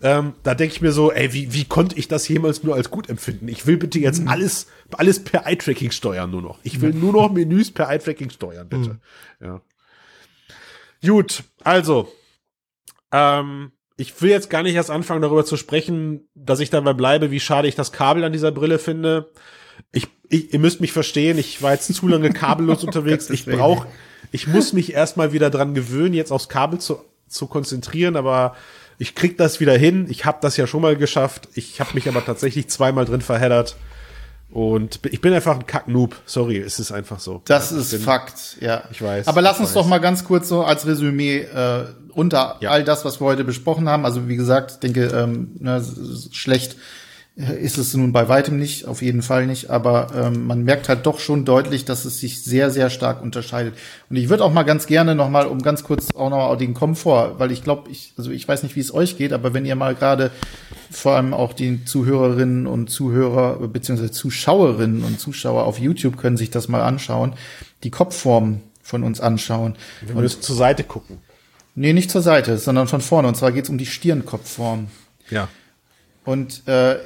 Ähm, 0.00 0.34
da 0.44 0.54
denke 0.54 0.74
ich 0.74 0.80
mir 0.80 0.92
so, 0.92 1.10
ey, 1.10 1.32
wie, 1.32 1.52
wie 1.52 1.64
konnte 1.64 1.98
ich 1.98 2.06
das 2.06 2.28
jemals 2.28 2.62
nur 2.62 2.76
als 2.76 2.90
gut 2.90 3.08
empfinden? 3.08 3.48
Ich 3.48 3.66
will 3.66 3.76
bitte 3.76 3.98
jetzt 3.98 4.26
alles, 4.28 4.68
alles 4.92 5.24
per 5.24 5.46
Eye-Tracking 5.46 5.90
steuern 5.90 6.30
nur 6.30 6.42
noch. 6.42 6.60
Ich 6.62 6.80
will 6.80 6.92
nur 6.92 7.12
noch 7.12 7.32
Menüs 7.32 7.72
per 7.72 7.88
Eye-Tracking 7.88 8.30
steuern, 8.30 8.68
bitte. 8.68 9.00
Ja. 9.40 9.60
Gut, 11.04 11.42
also, 11.64 12.12
ähm, 13.12 13.72
ich 13.96 14.20
will 14.22 14.30
jetzt 14.30 14.50
gar 14.50 14.62
nicht 14.62 14.76
erst 14.76 14.90
anfangen, 14.90 15.22
darüber 15.22 15.44
zu 15.44 15.56
sprechen, 15.56 16.28
dass 16.34 16.60
ich 16.60 16.70
dabei 16.70 16.92
bleibe, 16.92 17.32
wie 17.32 17.40
schade 17.40 17.66
ich 17.66 17.74
das 17.74 17.90
Kabel 17.90 18.22
an 18.22 18.32
dieser 18.32 18.52
Brille 18.52 18.78
finde. 18.78 19.32
Ich, 19.90 20.06
ich 20.28 20.52
ihr 20.52 20.60
müsst 20.60 20.80
mich 20.80 20.92
verstehen, 20.92 21.38
ich 21.38 21.62
war 21.62 21.72
jetzt 21.72 21.92
zu 21.92 22.06
lange 22.06 22.30
kabellos 22.30 22.84
unterwegs. 22.84 23.30
Ich 23.30 23.46
brauche, 23.46 23.88
ich 24.30 24.46
muss 24.46 24.72
mich 24.72 24.92
erstmal 24.92 25.32
wieder 25.32 25.50
dran 25.50 25.74
gewöhnen, 25.74 26.14
jetzt 26.14 26.30
aufs 26.30 26.48
Kabel 26.48 26.78
zu, 26.78 27.00
zu 27.26 27.48
konzentrieren, 27.48 28.14
aber 28.14 28.54
ich 28.98 29.14
krieg 29.14 29.38
das 29.38 29.60
wieder 29.60 29.76
hin. 29.76 30.06
Ich 30.10 30.24
habe 30.24 30.38
das 30.40 30.56
ja 30.56 30.66
schon 30.66 30.82
mal 30.82 30.96
geschafft. 30.96 31.48
Ich 31.54 31.80
habe 31.80 31.90
mich 31.94 32.08
aber 32.08 32.24
tatsächlich 32.24 32.68
zweimal 32.68 33.04
drin 33.04 33.20
verheddert. 33.20 33.76
Und 34.50 35.00
ich 35.04 35.20
bin 35.20 35.32
einfach 35.34 35.54
ein 35.54 35.66
Kack-Noob. 35.66 36.16
Sorry, 36.24 36.56
es 36.58 36.78
ist 36.80 36.90
einfach 36.90 37.20
so. 37.20 37.42
Das 37.44 37.70
Ich 37.70 37.78
ist 37.78 37.90
bin- 37.90 38.00
Fakt, 38.00 38.56
ja. 38.60 38.82
Ich 38.90 39.02
weiß, 39.02 39.28
Aber 39.28 39.42
lass 39.42 39.58
uns 39.60 39.68
weiß. 39.68 39.74
doch 39.74 39.86
mal 39.86 39.98
ganz 39.98 40.24
kurz 40.24 40.48
so 40.48 40.64
als 40.64 40.86
Resümee 40.86 41.40
äh, 41.40 41.84
unter 42.14 42.56
Ja. 42.60 42.70
all 42.70 42.82
das, 42.82 43.04
was 43.04 43.20
wir 43.20 43.26
heute 43.26 43.44
besprochen 43.44 43.88
haben. 43.90 44.04
Also 44.06 44.26
wie 44.26 44.36
gesagt, 44.36 44.70
ich 44.72 44.76
denke, 44.78 45.04
ähm, 45.08 45.52
ne, 45.60 45.84
schlecht 46.32 46.76
ist 47.38 47.78
es 47.78 47.94
nun 47.94 48.12
bei 48.12 48.28
weitem 48.28 48.58
nicht, 48.58 48.86
auf 48.86 49.00
jeden 49.00 49.22
Fall 49.22 49.46
nicht. 49.46 49.70
Aber 49.70 50.08
ähm, 50.14 50.46
man 50.46 50.64
merkt 50.64 50.88
halt 50.88 51.06
doch 51.06 51.20
schon 51.20 51.44
deutlich, 51.44 51.84
dass 51.84 52.04
es 52.04 52.18
sich 52.18 52.42
sehr, 52.42 52.70
sehr 52.70 52.90
stark 52.90 53.22
unterscheidet. 53.22 53.74
Und 54.10 54.16
ich 54.16 54.28
würde 54.28 54.44
auch 54.44 54.52
mal 54.52 54.64
ganz 54.64 54.86
gerne 54.86 55.14
noch 55.14 55.30
mal, 55.30 55.46
um 55.46 55.62
ganz 55.62 55.84
kurz 55.84 56.12
auch 56.16 56.30
noch 56.30 56.38
mal 56.38 56.56
den 56.56 56.74
Komfort, 56.74 57.38
weil 57.38 57.52
ich 57.52 57.62
glaube, 57.62 57.90
ich, 57.90 58.12
also 58.18 58.32
ich 58.32 58.48
weiß 58.48 58.64
nicht, 58.64 58.74
wie 58.74 58.80
es 58.80 58.92
euch 58.92 59.16
geht, 59.16 59.32
aber 59.32 59.54
wenn 59.54 59.64
ihr 59.64 59.76
mal 59.76 59.94
gerade 59.94 60.32
vor 60.90 61.12
allem 61.12 61.32
auch 61.32 61.52
die 61.52 61.84
Zuhörerinnen 61.84 62.66
und 62.66 62.90
Zuhörer 62.90 63.68
beziehungsweise 63.68 64.10
Zuschauerinnen 64.10 65.04
und 65.04 65.20
Zuschauer 65.20 65.64
auf 65.64 65.78
YouTube 65.78 66.16
können 66.16 66.36
sich 66.36 66.50
das 66.50 66.66
mal 66.68 66.82
anschauen, 66.82 67.34
die 67.84 67.90
Kopfform 67.90 68.62
von 68.82 69.04
uns 69.04 69.20
anschauen. 69.20 69.76
Wir 70.04 70.16
müssen 70.16 70.42
zur 70.42 70.56
Seite 70.56 70.82
gucken. 70.82 71.18
Nee, 71.76 71.92
nicht 71.92 72.10
zur 72.10 72.22
Seite, 72.22 72.58
sondern 72.58 72.88
von 72.88 73.00
vorne. 73.00 73.28
Und 73.28 73.36
zwar 73.36 73.52
geht's 73.52 73.68
um 73.68 73.78
die 73.78 73.86
Stirnkopfform. 73.86 74.88
Ja. 75.30 75.48
Und 76.24 76.66
äh, 76.66 76.96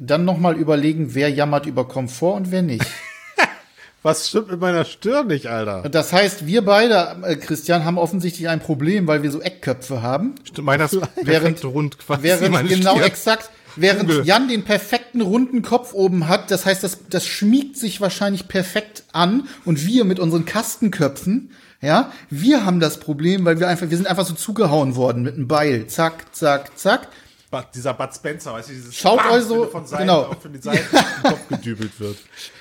dann 0.00 0.24
noch 0.24 0.38
mal 0.38 0.56
überlegen, 0.56 1.14
wer 1.14 1.28
jammert 1.30 1.66
über 1.66 1.86
Komfort 1.88 2.34
und 2.36 2.50
wer 2.50 2.62
nicht. 2.62 2.84
Was 4.02 4.28
stimmt 4.28 4.50
mit 4.52 4.60
meiner 4.60 4.84
Stirn 4.84 5.26
nicht, 5.26 5.46
Alter? 5.48 5.88
Das 5.88 6.12
heißt, 6.12 6.46
wir 6.46 6.64
beide, 6.64 7.16
äh, 7.24 7.34
Christian, 7.36 7.84
haben 7.84 7.98
offensichtlich 7.98 8.48
ein 8.48 8.60
Problem, 8.60 9.08
weil 9.08 9.24
wir 9.24 9.30
so 9.32 9.40
Eckköpfe 9.40 10.02
haben. 10.02 10.36
Stimmt, 10.44 10.66
meiner 10.66 10.84
ist 10.84 10.98
Während- 11.22 11.64
rund 11.64 11.98
quasi. 11.98 12.22
Während 12.22 12.68
genau 12.68 12.92
Stirn. 12.92 13.04
exakt, 13.06 13.50
während 13.74 14.08
Google. 14.08 14.24
Jan 14.24 14.46
den 14.48 14.62
perfekten 14.62 15.20
runden 15.20 15.62
Kopf 15.62 15.94
oben 15.94 16.28
hat, 16.28 16.52
das 16.52 16.64
heißt, 16.64 16.84
das, 16.84 17.00
das 17.10 17.26
schmiegt 17.26 17.76
sich 17.76 18.00
wahrscheinlich 18.00 18.46
perfekt 18.46 19.02
an 19.12 19.48
und 19.64 19.84
wir 19.84 20.04
mit 20.04 20.20
unseren 20.20 20.44
Kastenköpfen, 20.44 21.50
ja, 21.80 22.12
wir 22.30 22.64
haben 22.64 22.78
das 22.80 23.00
Problem, 23.00 23.44
weil 23.44 23.58
wir 23.60 23.66
einfach, 23.68 23.90
wir 23.90 23.96
sind 23.96 24.06
einfach 24.06 24.26
so 24.26 24.34
zugehauen 24.34 24.94
worden 24.96 25.22
mit 25.22 25.34
einem 25.34 25.48
Beil. 25.48 25.86
Zack, 25.88 26.34
zack, 26.34 26.76
zack. 26.78 27.08
Bud- 27.50 27.66
dieser 27.74 27.94
Bud 27.94 28.14
Spencer, 28.14 28.52
weißt 28.52 28.68
du, 28.68 28.72
dieses 28.74 28.94
Schaut 28.96 29.18
Bam, 29.18 29.30
also- 29.32 29.66
von 29.66 29.86
Seiten 29.86 30.02
genau. 30.02 30.22
auf 30.24 30.44
in 30.44 30.52
die 30.52 30.58
Seite 30.60 30.82
auf 30.92 31.00
den 31.22 31.22
Kopf 31.30 31.48
gedübelt 31.48 31.98
wird. 32.00 32.16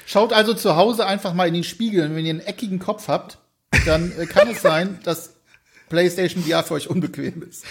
Schaut 0.06 0.34
also 0.34 0.54
zu 0.54 0.76
Hause 0.76 1.06
einfach 1.06 1.34
mal 1.34 1.48
in 1.48 1.54
den 1.54 1.64
Spiegel 1.64 2.06
und 2.10 2.16
wenn 2.16 2.26
ihr 2.26 2.32
einen 2.32 2.40
eckigen 2.42 2.80
Kopf 2.80 3.08
habt, 3.08 3.38
dann 3.86 4.12
äh, 4.18 4.26
kann 4.26 4.50
es 4.50 4.62
sein, 4.62 5.00
dass 5.04 5.34
PlayStation 5.90 6.44
VR 6.44 6.64
für 6.64 6.76
euch 6.76 6.90
unbequem 6.90 7.44
ist. 7.44 7.64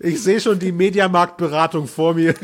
Ich 0.00 0.22
sehe 0.22 0.40
schon 0.40 0.58
die 0.58 0.72
Mediamarktberatung 0.72 1.86
vor 1.88 2.14
mir. 2.14 2.34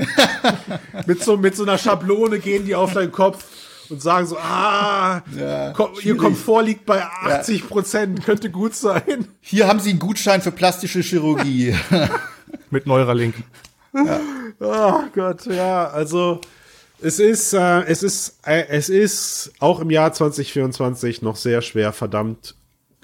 mit, 1.07 1.23
so, 1.23 1.36
mit 1.36 1.57
so 1.57 1.62
einer 1.62 1.78
Schablone 1.78 2.39
gehen 2.41 2.66
die 2.66 2.74
auf 2.74 2.93
deinen 2.95 3.12
Kopf 3.12 3.45
und 3.91 4.03
sagen 4.03 4.27
so, 4.27 4.36
ah, 4.39 5.20
Ko 5.74 5.91
ihr 5.95 6.01
schwierig. 6.01 6.19
Komfort 6.19 6.62
liegt 6.62 6.86
bei 6.86 7.03
80 7.05 7.69
Prozent, 7.69 8.24
könnte 8.24 8.51
gut 8.51 8.74
sein. 8.74 9.28
Hier 9.41 9.69
haben 9.69 9.78
Sie 9.81 9.91
einen 9.91 9.99
Gutschein 9.99 10.43
für 10.43 10.51
plastische 10.53 11.01
Chirurgie. 11.01 11.74
Mit 12.75 12.89
Neuralink. 12.89 13.37
Oh 14.59 15.03
Gott, 15.15 15.47
ja, 15.47 15.87
also 15.87 16.41
es 17.01 17.21
ist, 17.21 17.53
äh, 17.53 17.83
es 17.83 18.03
ist, 18.03 18.41
äh, 18.45 18.67
es 18.67 18.89
ist 18.89 19.53
auch 19.61 19.79
im 19.79 19.91
Jahr 19.91 20.13
2024 20.13 21.23
noch 21.23 21.37
sehr 21.37 21.63
schwer, 21.63 21.93
verdammt 21.93 22.57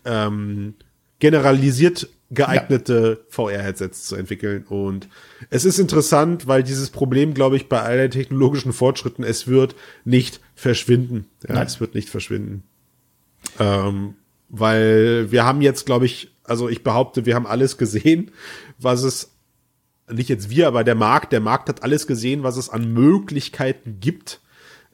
ähm, 0.05 0.75
generalisiert 1.21 2.09
geeignete 2.33 3.25
VR-Headsets 3.29 4.07
zu 4.07 4.17
entwickeln. 4.17 4.65
Und 4.69 5.09
es 5.51 5.65
ist 5.65 5.79
interessant, 5.79 6.49
weil 6.49 6.65
dieses 6.65 6.91
Problem, 6.91 7.33
glaube 7.33 7.57
ich, 7.57 7.69
bei 7.69 7.81
all 7.81 7.99
den 7.99 8.11
technologischen 8.11 8.73
Fortschritten, 8.73 9.23
es 9.23 9.47
wird 9.47 9.77
nicht 10.05 10.41
verschwinden. 10.57 11.27
Ja, 11.47 11.55
Nein. 11.55 11.67
es 11.69 11.81
wird 11.81 11.95
nicht 11.95 12.09
verschwinden. 12.09 12.65
Ähm, 13.61 14.15
weil 14.49 15.31
wir 15.31 15.45
haben 15.45 15.63
jetzt, 15.63 15.87
glaube 15.87 16.07
ich, 16.07 16.33
also 16.43 16.69
ich 16.69 16.83
behaupte, 16.83 17.27
wir 17.27 17.37
haben 17.37 17.47
alles 17.47 17.79
gesehen, 17.79 18.33
was 18.77 19.05
es 19.05 19.31
nicht 20.13 20.29
jetzt 20.29 20.51
wir, 20.51 20.67
aber 20.67 20.85
der 20.85 20.95
Markt, 20.95 21.33
der 21.33 21.41
Markt 21.41 21.69
hat 21.69 21.83
alles 21.83 22.07
gesehen, 22.07 22.43
was 22.43 22.57
es 22.57 22.71
an 22.71 22.93
Möglichkeiten 22.93 23.99
gibt. 24.01 24.41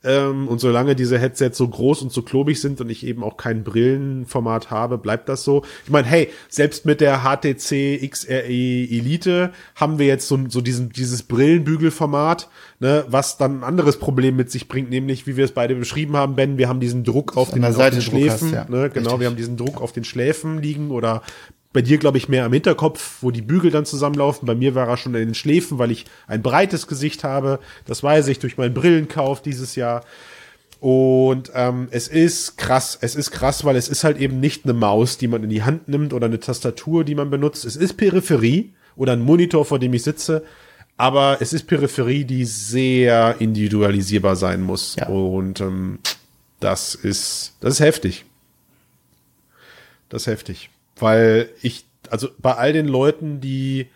Ähm, 0.07 0.47
und 0.47 0.61
solange 0.61 0.95
diese 0.95 1.19
Headsets 1.19 1.59
so 1.59 1.67
groß 1.67 2.03
und 2.03 2.13
so 2.13 2.23
klobig 2.23 2.61
sind 2.61 2.81
und 2.81 2.89
ich 2.91 3.05
eben 3.05 3.25
auch 3.25 3.37
kein 3.37 3.65
Brillenformat 3.65 4.71
habe, 4.71 4.99
bleibt 4.99 5.29
das 5.29 5.43
so. 5.43 5.65
Ich 5.85 5.91
meine, 5.91 6.07
hey, 6.07 6.29
selbst 6.49 6.87
mit 6.87 7.01
der 7.01 7.23
HTC 7.23 8.09
XRE 8.09 8.45
Elite 8.45 9.53
haben 9.75 9.99
wir 9.99 10.07
jetzt 10.07 10.29
so, 10.29 10.39
so 10.49 10.61
diesen, 10.61 10.91
dieses 10.91 11.25
Brillenbügelformat, 11.25 12.49
ne, 12.79 13.05
was 13.09 13.37
dann 13.37 13.61
ein 13.61 13.65
anderes 13.65 13.99
Problem 13.99 14.37
mit 14.37 14.51
sich 14.51 14.69
bringt, 14.69 14.91
nämlich, 14.91 15.27
wie 15.27 15.37
wir 15.37 15.45
es 15.45 15.53
beide 15.53 15.75
beschrieben 15.75 16.17
haben, 16.17 16.37
Ben, 16.37 16.57
wir 16.57 16.69
haben 16.69 16.81
diesen 16.81 17.03
Druck 17.03 17.37
auf 17.37 17.51
den, 17.51 17.65
auf 17.65 17.75
den 17.75 17.81
Druck 17.81 17.95
hast, 17.95 18.05
Schläfen, 18.05 18.53
ja. 18.53 18.65
ne, 18.69 18.91
genau, 18.91 19.11
Richtig. 19.11 19.21
wir 19.21 19.27
haben 19.27 19.37
diesen 19.37 19.57
Druck 19.57 19.81
auf 19.83 19.93
den 19.93 20.05
Schläfen 20.05 20.63
liegen 20.63 20.93
oder 20.93 21.23
bei 21.77 21.83
dir, 21.83 21.99
glaube 21.99 22.17
ich, 22.17 22.31
mehr 22.31 22.47
am 22.47 22.55
Hinterkopf, 22.55 23.19
wo 23.21 23.31
die 23.31 23.43
Bügel 23.43 23.71
dann 23.71 23.85
zusammenlaufen. 23.85 24.47
Bei 24.47 24.55
mir 24.55 24.75
war 24.75 24.89
er 24.89 24.97
schon 24.97 25.15
in 25.15 25.27
den 25.27 25.35
Schläfen, 25.35 25.79
weil 25.79 25.91
ich 25.91 26.07
ein 26.27 26.41
breites 26.41 26.87
Gesicht 26.87 27.23
habe. 27.23 27.61
Das 27.85 28.03
weiß 28.03 28.29
ich 28.29 28.39
durch 28.39 28.57
meinen 28.57 28.73
Brillenkauf 28.73 29.43
dieses 29.43 29.77
Jahr. 29.77 30.03
Und 30.81 31.53
ähm, 31.55 31.89
es 31.91 32.09
ist 32.09 32.57
krass, 32.57 32.97
es 32.99 33.15
ist 33.15 33.31
krass, 33.31 33.67
weil 33.67 33.77
es 33.77 33.91
ist 33.91 34.05
halt 34.05 34.17
eben 34.17 34.41
nicht 34.41 34.65
eine 34.65 34.73
Maus, 34.73 35.19
die 35.19 35.29
man 35.29 35.45
in 35.45 35.51
die 35.51 35.65
Hand 35.65 35.87
nimmt 35.87 36.15
oder 36.15 36.27
eine 36.27 36.41
Tastatur, 36.41 37.05
die 37.05 37.15
man 37.15 37.29
benutzt. 37.29 37.67
Es 37.67 37.77
ist 37.77 37.99
Peripherie 37.99 38.73
oder 38.97 39.13
ein 39.13 39.21
Monitor, 39.21 39.67
vor 39.67 39.79
dem 39.79 39.93
ich 39.93 40.03
sitze, 40.03 40.45
aber 40.97 41.37
es 41.41 41.53
ist 41.53 41.67
Peripherie, 41.67 42.25
die 42.25 42.47
sehr 42.47 43.37
individualisierbar 43.39 44.35
sein 44.35 44.63
muss. 44.63 44.97
Ja. 44.97 45.09
Und 45.09 45.61
ähm, 45.61 45.99
das 46.59 46.95
ist, 46.95 47.53
das 47.61 47.75
ist 47.75 47.81
heftig. 47.81 48.25
Das 50.09 50.23
ist 50.23 50.29
heftig. 50.29 50.71
Weil 50.99 51.51
ich, 51.63 51.85
also 52.11 52.29
bei 52.39 52.55
all 52.55 52.73
den 52.73 52.89
Leuten, 52.89 53.41
die 53.41 53.89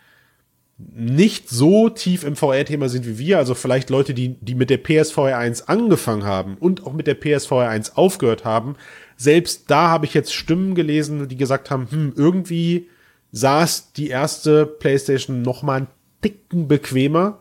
nicht 0.77 1.49
so 1.49 1.89
tief 1.89 2.23
im 2.23 2.35
VR-Thema 2.35 2.89
sind 2.89 3.05
wie 3.05 3.19
wir, 3.19 3.37
also 3.37 3.53
vielleicht 3.53 3.89
Leute, 3.91 4.13
die, 4.13 4.29
die 4.41 4.55
mit 4.55 4.69
der 4.71 4.77
PSVR 4.79 5.37
1 5.37 5.67
angefangen 5.67 6.23
haben 6.23 6.57
und 6.59 6.85
auch 6.85 6.93
mit 6.93 7.05
der 7.07 7.13
PSVR 7.15 7.69
1 7.69 7.97
aufgehört 7.97 8.45
haben, 8.45 8.75
selbst 9.15 9.65
da 9.69 9.89
habe 9.89 10.05
ich 10.05 10.13
jetzt 10.15 10.33
Stimmen 10.33 10.73
gelesen, 10.73 11.27
die 11.27 11.37
gesagt 11.37 11.69
haben, 11.69 11.87
hm, 11.91 12.13
irgendwie 12.15 12.89
saß 13.31 13.93
die 13.93 14.07
erste 14.09 14.65
PlayStation 14.65 15.41
noch 15.43 15.61
mal 15.61 15.77
einen 15.77 15.87
Ticken 16.21 16.67
bequemer 16.67 17.39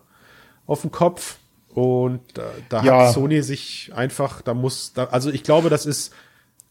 auf 0.66 0.82
dem 0.82 0.90
Kopf 0.90 1.36
und 1.70 2.20
da, 2.34 2.50
da 2.68 2.82
Ja. 2.84 3.06
hat 3.06 3.14
Sony 3.14 3.42
sich 3.42 3.90
einfach, 3.94 4.42
da 4.42 4.52
muss, 4.54 4.92
da, 4.92 5.04
also 5.04 5.30
ich 5.30 5.42
glaube, 5.42 5.70
das 5.70 5.86
ist 5.86 6.12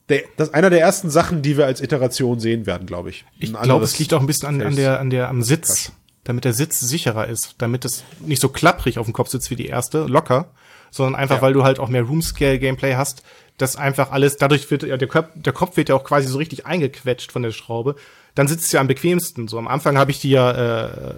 der, 0.09 0.23
das 0.37 0.49
ist 0.49 0.53
einer 0.53 0.69
der 0.69 0.81
ersten 0.81 1.09
Sachen, 1.09 1.41
die 1.41 1.57
wir 1.57 1.65
als 1.65 1.81
Iteration 1.81 2.39
sehen 2.39 2.65
werden, 2.65 2.87
glaube 2.87 3.09
ich. 3.09 3.25
Ich 3.37 3.49
Ein 3.49 3.53
glaube, 3.53 3.59
anderes 3.73 3.93
es 3.93 3.99
liegt 3.99 4.13
auch 4.13 4.21
ein 4.21 4.27
bisschen 4.27 4.47
an, 4.49 4.61
an 4.61 4.75
der, 4.75 4.99
an 4.99 5.09
der, 5.09 5.29
am 5.29 5.43
Sitz, 5.43 5.91
damit 6.23 6.45
der 6.45 6.53
Sitz 6.53 6.79
sicherer 6.79 7.27
ist, 7.27 7.55
damit 7.59 7.85
es 7.85 8.03
nicht 8.19 8.41
so 8.41 8.49
klapprig 8.49 8.97
auf 8.99 9.05
dem 9.05 9.13
Kopf 9.13 9.29
sitzt 9.29 9.49
wie 9.51 9.55
die 9.55 9.67
erste, 9.67 10.05
locker, 10.05 10.49
sondern 10.91 11.15
einfach, 11.15 11.37
Ja. 11.37 11.41
weil 11.41 11.53
du 11.53 11.63
halt 11.63 11.79
auch 11.79 11.89
mehr 11.89 12.03
Room-Scale-Gameplay 12.03 12.95
hast, 12.95 13.23
dass 13.57 13.75
einfach 13.75 14.11
alles, 14.11 14.37
dadurch 14.37 14.69
wird, 14.71 14.83
ja, 14.83 14.97
der, 14.97 15.07
Kopf, 15.07 15.27
der 15.35 15.53
Kopf 15.53 15.77
wird 15.77 15.89
ja 15.89 15.95
auch 15.95 16.03
quasi 16.03 16.27
so 16.27 16.37
richtig 16.37 16.65
eingequetscht 16.65 17.31
von 17.31 17.43
der 17.43 17.51
Schraube, 17.51 17.95
dann 18.35 18.47
sitzt 18.47 18.65
es 18.65 18.71
ja 18.71 18.79
am 18.79 18.87
bequemsten. 18.87 19.47
So 19.47 19.57
am 19.57 19.67
Anfang 19.67 19.97
habe 19.97 20.11
ich 20.11 20.19
die 20.19 20.29
ja 20.29 20.87
äh, 20.87 21.13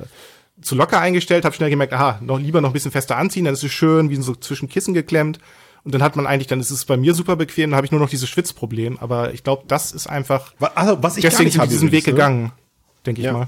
zu 0.62 0.76
locker 0.76 1.00
eingestellt, 1.00 1.46
habe 1.46 1.56
schnell 1.56 1.70
gemerkt, 1.70 1.94
aha, 1.94 2.20
noch 2.22 2.40
lieber 2.40 2.62
noch 2.62 2.70
ein 2.70 2.74
bisschen 2.74 2.92
fester 2.92 3.18
anziehen, 3.18 3.46
dann 3.46 3.54
ist 3.54 3.64
es 3.64 3.72
schön, 3.72 4.10
wie 4.10 4.16
so 4.18 4.36
zwischen 4.36 4.70
Kissen 4.70 4.94
geklemmt. 4.94 5.40
Und 5.84 5.94
dann 5.96 6.04
hat 6.04 6.16
man 6.16 6.28
eigentlich, 6.28 6.48
dann 6.48 6.60
ist 6.60 6.70
es 6.72 6.86
bei 6.86 6.96
mir 6.98 7.14
super 7.16 7.36
bequem, 7.36 7.72
dann 7.72 7.78
habe 7.78 7.86
ich 7.86 7.92
nur 7.92 8.00
noch 8.02 8.10
dieses 8.10 8.30
Schwitzproblem. 8.30 9.00
Aber 9.00 9.34
ich 9.34 9.44
glaube, 9.44 9.64
das 9.68 9.92
ist 9.92 10.08
einfach 10.08 10.54
Also, 10.76 11.02
was 11.02 11.18
ich 11.18 11.24
gar 11.24 11.32
deswegen 11.32 11.46
nicht 11.46 11.54
sind 11.54 11.60
wir 11.60 11.62
habe 11.62 11.70
diesen 11.72 11.88
übrigens, 11.88 12.06
Weg 12.06 12.08
ne? 12.08 12.14
gegangen, 12.14 12.52
denke 13.06 13.22
ich 13.22 13.26
Ja. 13.26 13.34
mal. 13.34 13.48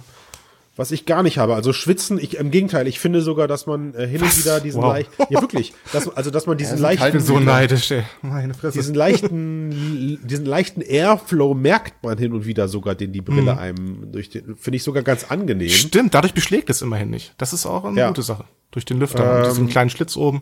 Was 0.76 0.90
ich 0.90 1.06
gar 1.06 1.22
nicht 1.22 1.38
habe. 1.38 1.54
Also 1.54 1.72
schwitzen, 1.72 2.18
ich, 2.18 2.38
im 2.38 2.50
Gegenteil, 2.50 2.88
ich 2.88 3.00
finde 3.00 3.22
sogar, 3.22 3.48
dass 3.48 3.68
man 3.68 3.94
äh, 3.94 4.08
hin 4.08 4.22
und 4.24 4.28
Was? 4.30 4.40
wieder 4.40 4.60
diesen 4.60 4.82
Wow. 4.82 4.94
leicht, 4.94 5.12
ja 5.30 5.40
wirklich, 5.40 5.76
dass, 5.92 6.10
also 6.10 6.32
dass 6.32 6.48
man 6.48 6.58
diesen 6.58 6.78
sind 6.78 6.82
leichten, 6.82 7.02
kalte 7.04 7.20
So 7.20 7.40
neidisch, 7.40 7.92
ey. 7.92 8.02
Meine 8.24 8.56
Fresse. 8.56 8.80
diesen 8.80 8.96
leichten, 8.96 10.20
diesen 10.24 10.46
leichten 10.48 10.82
Airflow 10.82 11.54
merkt 11.54 12.04
man 12.04 12.18
hin 12.18 12.34
und 12.34 12.48
wieder 12.48 12.68
sogar, 12.68 12.96
den 12.96 13.12
die 13.14 13.22
Mhm. 13.22 13.26
Brille 13.26 13.58
einem 13.60 14.12
durch 14.12 14.30
den, 14.32 14.56
finde 14.56 14.78
ich 14.78 14.84
sogar 14.84 15.04
ganz 15.04 15.26
angenehm. 15.30 15.70
Stimmt, 15.70 16.16
dadurch 16.16 16.34
beschlägt 16.34 16.72
es 16.72 16.82
immerhin 16.82 17.12
nicht. 17.12 17.36
Das 17.38 17.54
ist 17.54 17.68
auch 17.68 17.86
eine 17.86 18.00
Ja. 18.00 18.08
gute 18.08 18.24
Sache. 18.24 18.46
Durch 18.72 18.86
den 18.86 18.98
Lüfter 19.00 19.38
und 19.38 19.46
diesen 19.46 19.70
kleinen 19.70 19.92
Schlitz 19.92 20.18
oben. 20.18 20.42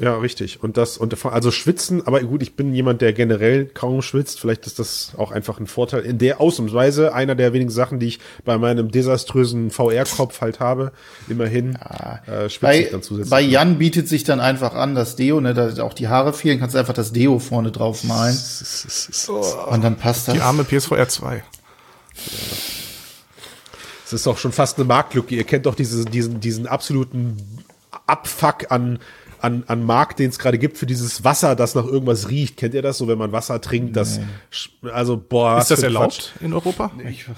Ja, 0.00 0.16
richtig. 0.16 0.62
Und 0.62 0.76
das, 0.76 0.96
und 0.96 1.24
also 1.26 1.50
schwitzen, 1.50 2.06
aber 2.06 2.20
gut, 2.20 2.40
ich 2.42 2.54
bin 2.54 2.72
jemand, 2.72 3.00
der 3.02 3.12
generell 3.12 3.66
kaum 3.66 4.00
schwitzt. 4.00 4.38
Vielleicht 4.38 4.64
ist 4.66 4.78
das 4.78 5.12
auch 5.16 5.32
einfach 5.32 5.58
ein 5.58 5.66
Vorteil. 5.66 6.02
In 6.02 6.18
der 6.18 6.40
Ausnahmsweise 6.40 7.12
einer 7.12 7.34
der 7.34 7.52
wenigen 7.52 7.70
Sachen, 7.70 7.98
die 7.98 8.06
ich 8.06 8.20
bei 8.44 8.58
meinem 8.58 8.92
desaströsen 8.92 9.72
VR-Kopf 9.72 10.40
halt 10.40 10.60
habe. 10.60 10.92
Immerhin 11.28 11.74
äh, 11.74 12.48
schwitze 12.48 12.54
ich 12.54 12.60
Bei, 12.60 12.88
dann 12.92 13.02
zusätzlich. 13.02 13.30
bei 13.30 13.40
Jan 13.40 13.78
bietet 13.78 14.08
sich 14.08 14.22
dann 14.22 14.38
einfach 14.38 14.74
an, 14.74 14.94
das 14.94 15.16
Deo, 15.16 15.40
ne, 15.40 15.52
da 15.52 15.82
auch 15.82 15.94
die 15.94 16.06
Haare 16.06 16.32
fehlen, 16.32 16.60
kannst 16.60 16.76
du 16.76 16.78
einfach 16.78 16.94
das 16.94 17.12
Deo 17.12 17.40
vorne 17.40 17.72
drauf 17.72 18.04
malen 18.04 18.38
und 19.70 19.82
dann 19.82 19.96
passt 19.96 20.28
das. 20.28 20.34
Die 20.34 20.40
arme 20.40 20.62
PSVR 20.62 21.08
2. 21.08 21.42
Es 24.06 24.12
ist 24.12 24.26
auch 24.26 24.38
schon 24.38 24.52
fast 24.52 24.78
eine 24.78 24.86
Marktlücke. 24.86 25.34
Ihr 25.34 25.44
kennt 25.44 25.66
doch 25.66 25.74
diese, 25.74 26.04
diesen, 26.04 26.40
diesen 26.40 26.66
absoluten 26.66 27.36
Abfuck 28.06 28.70
an, 28.70 29.00
an, 29.40 29.64
an 29.66 29.84
Markt, 29.84 30.18
den 30.18 30.28
es 30.30 30.38
gerade 30.38 30.58
gibt 30.58 30.78
für 30.78 30.86
dieses 30.86 31.24
Wasser, 31.24 31.56
das 31.56 31.74
nach 31.74 31.84
irgendwas 31.86 32.28
riecht. 32.28 32.56
Kennt 32.56 32.74
ihr 32.74 32.82
das 32.82 32.98
so, 32.98 33.08
wenn 33.08 33.18
man 33.18 33.32
Wasser 33.32 33.60
trinkt? 33.60 33.96
Das, 33.96 34.20
sch- 34.52 34.70
also, 34.90 35.16
boah. 35.16 35.58
Ist 35.58 35.70
das 35.70 35.82
erlaubt 35.82 36.32
in 36.40 36.52
Europa? 36.52 36.90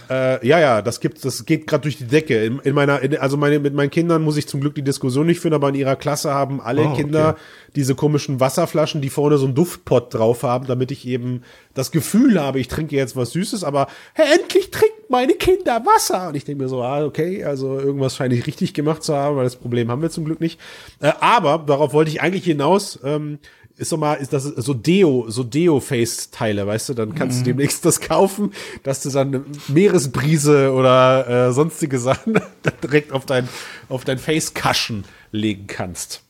Äh, 0.08 0.46
ja, 0.46 0.58
ja, 0.58 0.82
das 0.82 1.00
gibt, 1.00 1.24
das 1.24 1.44
geht 1.46 1.66
gerade 1.66 1.82
durch 1.82 1.98
die 1.98 2.06
Decke. 2.06 2.44
In, 2.44 2.58
in 2.60 2.74
meiner, 2.74 3.00
in, 3.00 3.16
also 3.16 3.36
meine, 3.36 3.58
mit 3.58 3.74
meinen 3.74 3.90
Kindern 3.90 4.22
muss 4.22 4.36
ich 4.36 4.46
zum 4.48 4.60
Glück 4.60 4.74
die 4.74 4.82
Diskussion 4.82 5.26
nicht 5.26 5.40
führen, 5.40 5.54
aber 5.54 5.68
in 5.68 5.74
ihrer 5.74 5.96
Klasse 5.96 6.32
haben 6.32 6.60
alle 6.60 6.82
Oh, 6.82 6.86
okay. 6.92 7.02
Kinder 7.02 7.36
diese 7.76 7.94
komischen 7.94 8.40
Wasserflaschen, 8.40 9.00
die 9.00 9.10
vorne 9.10 9.38
so 9.38 9.44
einen 9.46 9.54
Duftpott 9.54 10.12
drauf 10.14 10.42
haben, 10.42 10.66
damit 10.66 10.90
ich 10.90 11.06
eben 11.06 11.42
das 11.74 11.90
Gefühl 11.92 12.40
habe, 12.40 12.58
ich 12.58 12.68
trinke 12.68 12.96
jetzt 12.96 13.14
was 13.16 13.30
Süßes, 13.32 13.62
aber 13.64 13.86
hey, 14.14 14.26
endlich 14.40 14.70
trinken 14.70 14.96
meine 15.10 15.34
Kinder 15.34 15.84
Wasser. 15.84 16.28
Und 16.28 16.36
ich 16.36 16.44
denke 16.44 16.62
mir 16.62 16.68
so, 16.68 16.82
ah, 16.82 17.04
okay, 17.04 17.44
also 17.44 17.78
irgendwas 17.78 18.16
scheine 18.16 18.34
ich 18.34 18.46
richtig 18.46 18.74
gemacht 18.74 19.02
zu 19.02 19.14
haben, 19.14 19.36
weil 19.36 19.44
das 19.44 19.56
Problem 19.56 19.90
haben 19.90 20.02
wir 20.02 20.10
zum 20.10 20.24
Glück 20.24 20.40
nicht. 20.40 20.60
Äh, 21.00 21.12
aber 21.20 21.58
darauf 21.58 21.92
wollte 21.92 22.10
ich 22.10 22.22
eigentlich 22.22 22.44
hinaus. 22.44 22.98
Ähm, 23.04 23.38
ist 23.76 23.92
doch 23.92 23.96
mal, 23.96 24.14
ist 24.14 24.34
das 24.34 24.44
so 24.44 24.74
Deo, 24.74 25.24
so 25.28 25.42
Deo-Face-Teile, 25.42 26.66
weißt 26.66 26.90
du, 26.90 26.94
dann 26.94 27.14
kannst 27.14 27.40
du 27.40 27.44
demnächst 27.44 27.84
das 27.86 28.00
kaufen, 28.00 28.52
dass 28.82 29.02
du 29.02 29.08
dann 29.08 29.28
eine 29.28 29.44
Meeresbrise 29.68 30.72
oder 30.72 31.48
äh, 31.48 31.52
sonstige 31.52 31.98
Sachen 31.98 32.38
direkt 32.82 33.10
auf 33.12 33.24
dein, 33.24 33.48
auf 33.88 34.04
dein 34.04 34.18
Face-Kaschen 34.18 35.04
legen 35.32 35.66
kannst. 35.66 36.22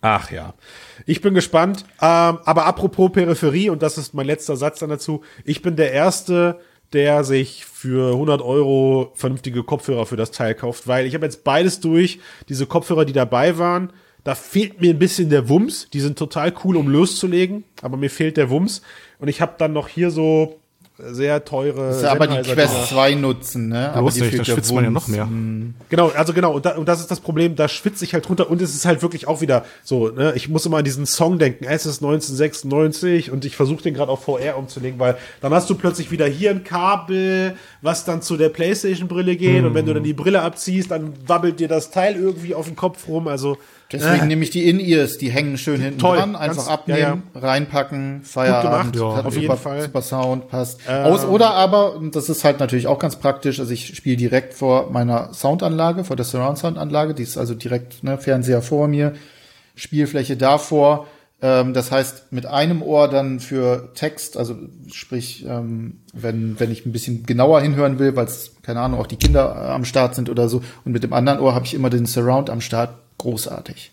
Ach 0.00 0.30
ja. 0.30 0.54
Ich 1.06 1.20
bin 1.20 1.34
gespannt. 1.34 1.84
Ähm, 2.00 2.38
aber 2.44 2.66
apropos 2.66 3.10
Peripherie, 3.12 3.70
und 3.70 3.82
das 3.82 3.98
ist 3.98 4.14
mein 4.14 4.26
letzter 4.26 4.56
Satz 4.56 4.78
dann 4.78 4.90
dazu, 4.90 5.22
ich 5.44 5.62
bin 5.62 5.74
der 5.74 5.92
Erste, 5.92 6.60
der 6.92 7.24
sich 7.24 7.64
für 7.64 8.12
100 8.12 8.42
Euro 8.42 9.12
vernünftige 9.14 9.62
Kopfhörer 9.62 10.06
für 10.06 10.16
das 10.16 10.30
Teil 10.30 10.54
kauft, 10.54 10.86
weil 10.88 11.06
ich 11.06 11.14
habe 11.14 11.24
jetzt 11.24 11.44
beides 11.44 11.80
durch. 11.80 12.20
Diese 12.48 12.66
Kopfhörer, 12.66 13.04
die 13.04 13.12
dabei 13.12 13.58
waren, 13.58 13.92
da 14.24 14.34
fehlt 14.34 14.80
mir 14.80 14.90
ein 14.90 14.98
bisschen 14.98 15.30
der 15.30 15.48
Wumms. 15.48 15.88
Die 15.92 16.00
sind 16.00 16.18
total 16.18 16.52
cool, 16.64 16.76
um 16.76 16.88
loszulegen, 16.88 17.64
aber 17.80 17.96
mir 17.96 18.10
fehlt 18.10 18.36
der 18.36 18.50
Wumms. 18.50 18.82
Und 19.18 19.28
ich 19.28 19.40
habe 19.40 19.54
dann 19.58 19.72
noch 19.72 19.88
hier 19.88 20.10
so 20.10 20.59
sehr 21.10 21.44
teure. 21.44 21.88
Das 21.88 21.98
ist 21.98 22.04
aber 22.04 22.26
die 22.26 22.40
Quest 22.42 22.74
Dinger. 22.74 22.86
2 22.86 23.14
nutzen, 23.14 23.68
ne? 23.68 23.92
aber 23.92 24.10
die 24.10 24.20
nicht, 24.20 24.38
der 24.38 24.44
schwitzt 24.44 24.72
man 24.74 24.84
ja 24.84 24.90
noch 24.90 25.08
mehr. 25.08 25.28
Genau, 25.88 26.08
also 26.08 26.32
genau, 26.32 26.52
und, 26.52 26.66
da, 26.66 26.76
und 26.76 26.88
das 26.88 27.00
ist 27.00 27.10
das 27.10 27.20
Problem, 27.20 27.56
da 27.56 27.68
schwitze 27.68 28.04
ich 28.04 28.14
halt 28.14 28.28
drunter 28.28 28.50
und 28.50 28.60
es 28.62 28.74
ist 28.74 28.84
halt 28.84 29.02
wirklich 29.02 29.28
auch 29.28 29.40
wieder 29.40 29.64
so, 29.82 30.08
ne, 30.08 30.32
ich 30.34 30.48
muss 30.48 30.66
immer 30.66 30.78
an 30.78 30.84
diesen 30.84 31.06
Song 31.06 31.38
denken, 31.38 31.64
es 31.64 31.86
ist 31.86 32.02
1996 32.02 33.30
und 33.30 33.44
ich 33.44 33.56
versuche 33.56 33.82
den 33.82 33.94
gerade 33.94 34.10
auf 34.10 34.24
VR 34.24 34.56
umzulegen, 34.56 34.98
weil 34.98 35.16
dann 35.40 35.52
hast 35.52 35.68
du 35.70 35.74
plötzlich 35.74 36.10
wieder 36.10 36.26
hier 36.26 36.50
ein 36.50 36.64
Kabel, 36.64 37.56
was 37.82 38.04
dann 38.04 38.22
zu 38.22 38.36
der 38.36 38.48
Playstation-Brille 38.48 39.36
geht 39.36 39.64
und 39.64 39.74
wenn 39.74 39.86
du 39.86 39.94
dann 39.94 40.04
die 40.04 40.12
Brille 40.12 40.42
abziehst, 40.42 40.90
dann 40.90 41.14
wabbelt 41.26 41.60
dir 41.60 41.68
das 41.68 41.90
Teil 41.90 42.16
irgendwie 42.16 42.54
auf 42.54 42.66
den 42.66 42.76
Kopf 42.76 43.08
rum, 43.08 43.28
also 43.28 43.58
Deswegen 43.92 44.28
nehme 44.28 44.44
ich 44.44 44.50
die 44.50 44.68
In-Ears, 44.68 45.18
die 45.18 45.30
hängen 45.30 45.58
schön 45.58 45.80
hinten 45.80 45.98
Toll, 45.98 46.18
dran, 46.18 46.36
einfach 46.36 46.68
abnehmen, 46.68 47.24
reinpacken, 47.34 48.22
Feierabend, 48.22 48.92
gemacht, 48.92 49.16
hat 49.16 49.26
auf 49.26 49.34
super, 49.34 49.42
jeden 49.42 49.56
Fall. 49.56 49.78
Ähm. 49.78 49.84
super 49.84 50.02
Sound, 50.02 50.48
passt. 50.48 50.88
Aus 50.88 51.24
oder 51.24 51.50
aber, 51.54 52.00
das 52.12 52.28
ist 52.28 52.44
halt 52.44 52.60
natürlich 52.60 52.86
auch 52.86 52.98
ganz 52.98 53.16
praktisch, 53.16 53.58
also 53.58 53.72
ich 53.72 53.96
spiele 53.96 54.16
direkt 54.16 54.54
vor 54.54 54.90
meiner 54.90 55.34
Soundanlage, 55.34 56.04
vor 56.04 56.16
der 56.16 56.24
Surround-Sound-Anlage, 56.24 57.14
die 57.14 57.24
ist 57.24 57.36
also 57.36 57.54
direkt, 57.54 58.04
ne, 58.04 58.16
Fernseher 58.18 58.62
vor 58.62 58.86
mir, 58.86 59.14
Spielfläche 59.74 60.36
davor, 60.36 61.06
ähm, 61.42 61.72
das 61.72 61.90
heißt, 61.90 62.32
mit 62.32 62.46
einem 62.46 62.82
Ohr 62.82 63.08
dann 63.08 63.40
für 63.40 63.90
Text, 63.94 64.36
also 64.36 64.56
sprich, 64.92 65.44
ähm, 65.48 66.00
wenn, 66.12 66.60
wenn 66.60 66.70
ich 66.70 66.84
ein 66.84 66.92
bisschen 66.92 67.24
genauer 67.24 67.60
hinhören 67.62 67.98
will, 67.98 68.14
weil 68.14 68.26
es, 68.26 68.52
keine 68.62 68.80
Ahnung, 68.80 69.00
auch 69.00 69.06
die 69.06 69.16
Kinder 69.16 69.56
äh, 69.56 69.70
am 69.70 69.84
Start 69.84 70.14
sind 70.14 70.28
oder 70.28 70.48
so, 70.48 70.62
und 70.84 70.92
mit 70.92 71.02
dem 71.02 71.12
anderen 71.12 71.40
Ohr 71.40 71.54
habe 71.54 71.64
ich 71.64 71.74
immer 71.74 71.88
den 71.88 72.06
Surround 72.06 72.50
am 72.50 72.60
Start, 72.60 72.90
großartig. 73.20 73.92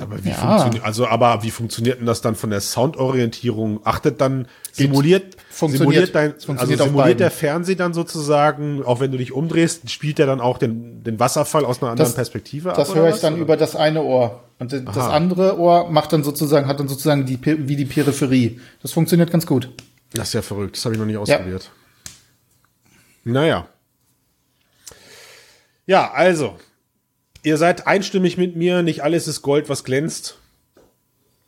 Aber 0.00 0.24
wie 0.24 0.30
Ja. 0.30 0.34
funktioniert, 0.34 0.84
also 0.84 1.06
aber 1.06 1.44
wie 1.44 1.52
funktioniert 1.52 2.00
denn 2.00 2.06
das 2.06 2.20
dann 2.20 2.34
von 2.34 2.50
der 2.50 2.60
Soundorientierung? 2.60 3.80
Achtet 3.84 4.20
dann, 4.20 4.48
simuliert, 4.72 5.36
Funktioniert. 5.50 5.78
simuliert 5.78 6.14
dein, 6.16 6.30
funktioniert 6.40 6.80
also 6.80 6.92
simuliert 6.92 7.20
der 7.20 7.30
Fernseher 7.30 7.76
dann 7.76 7.94
sozusagen, 7.94 8.82
auch 8.84 8.98
wenn 8.98 9.12
du 9.12 9.18
dich 9.18 9.30
umdrehst, 9.30 9.88
spielt 9.88 10.18
er 10.18 10.26
dann 10.26 10.40
auch 10.40 10.58
den, 10.58 11.04
den 11.04 11.20
Wasserfall 11.20 11.64
aus 11.64 11.80
einer 11.80 11.92
anderen 11.92 12.08
Das- 12.10 12.16
Perspektive 12.16 12.72
Das 12.74 12.90
ab, 12.90 12.96
höre 12.96 13.06
ich 13.08 13.14
was, 13.14 13.20
dann 13.20 13.34
oder? 13.34 13.42
über 13.42 13.56
das 13.56 13.76
eine 13.76 14.02
Ohr. 14.02 14.42
Und 14.58 14.72
das 14.72 14.84
Aha. 14.96 15.10
andere 15.12 15.56
Ohr 15.60 15.88
macht 15.88 16.12
dann 16.12 16.24
sozusagen, 16.24 16.66
hat 16.66 16.80
dann 16.80 16.88
sozusagen 16.88 17.24
die, 17.24 17.38
wie 17.44 17.76
die 17.76 17.84
Peripherie. 17.84 18.60
Das 18.82 18.90
funktioniert 18.90 19.30
ganz 19.30 19.46
gut. 19.46 19.70
Das 20.12 20.28
ist 20.28 20.34
ja 20.34 20.42
verrückt, 20.42 20.76
das 20.76 20.84
habe 20.86 20.96
ich 20.96 20.98
noch 20.98 21.06
nicht 21.06 21.18
ausprobiert. 21.18 21.70
Naja. 23.22 23.68
Ja, 25.86 26.10
also, 26.10 26.56
ihr 27.42 27.56
seid 27.56 27.86
einstimmig 27.86 28.36
mit 28.36 28.56
mir, 28.56 28.82
nicht 28.82 29.02
alles 29.02 29.28
ist 29.28 29.42
Gold, 29.42 29.68
was 29.68 29.84
glänzt. 29.84 30.38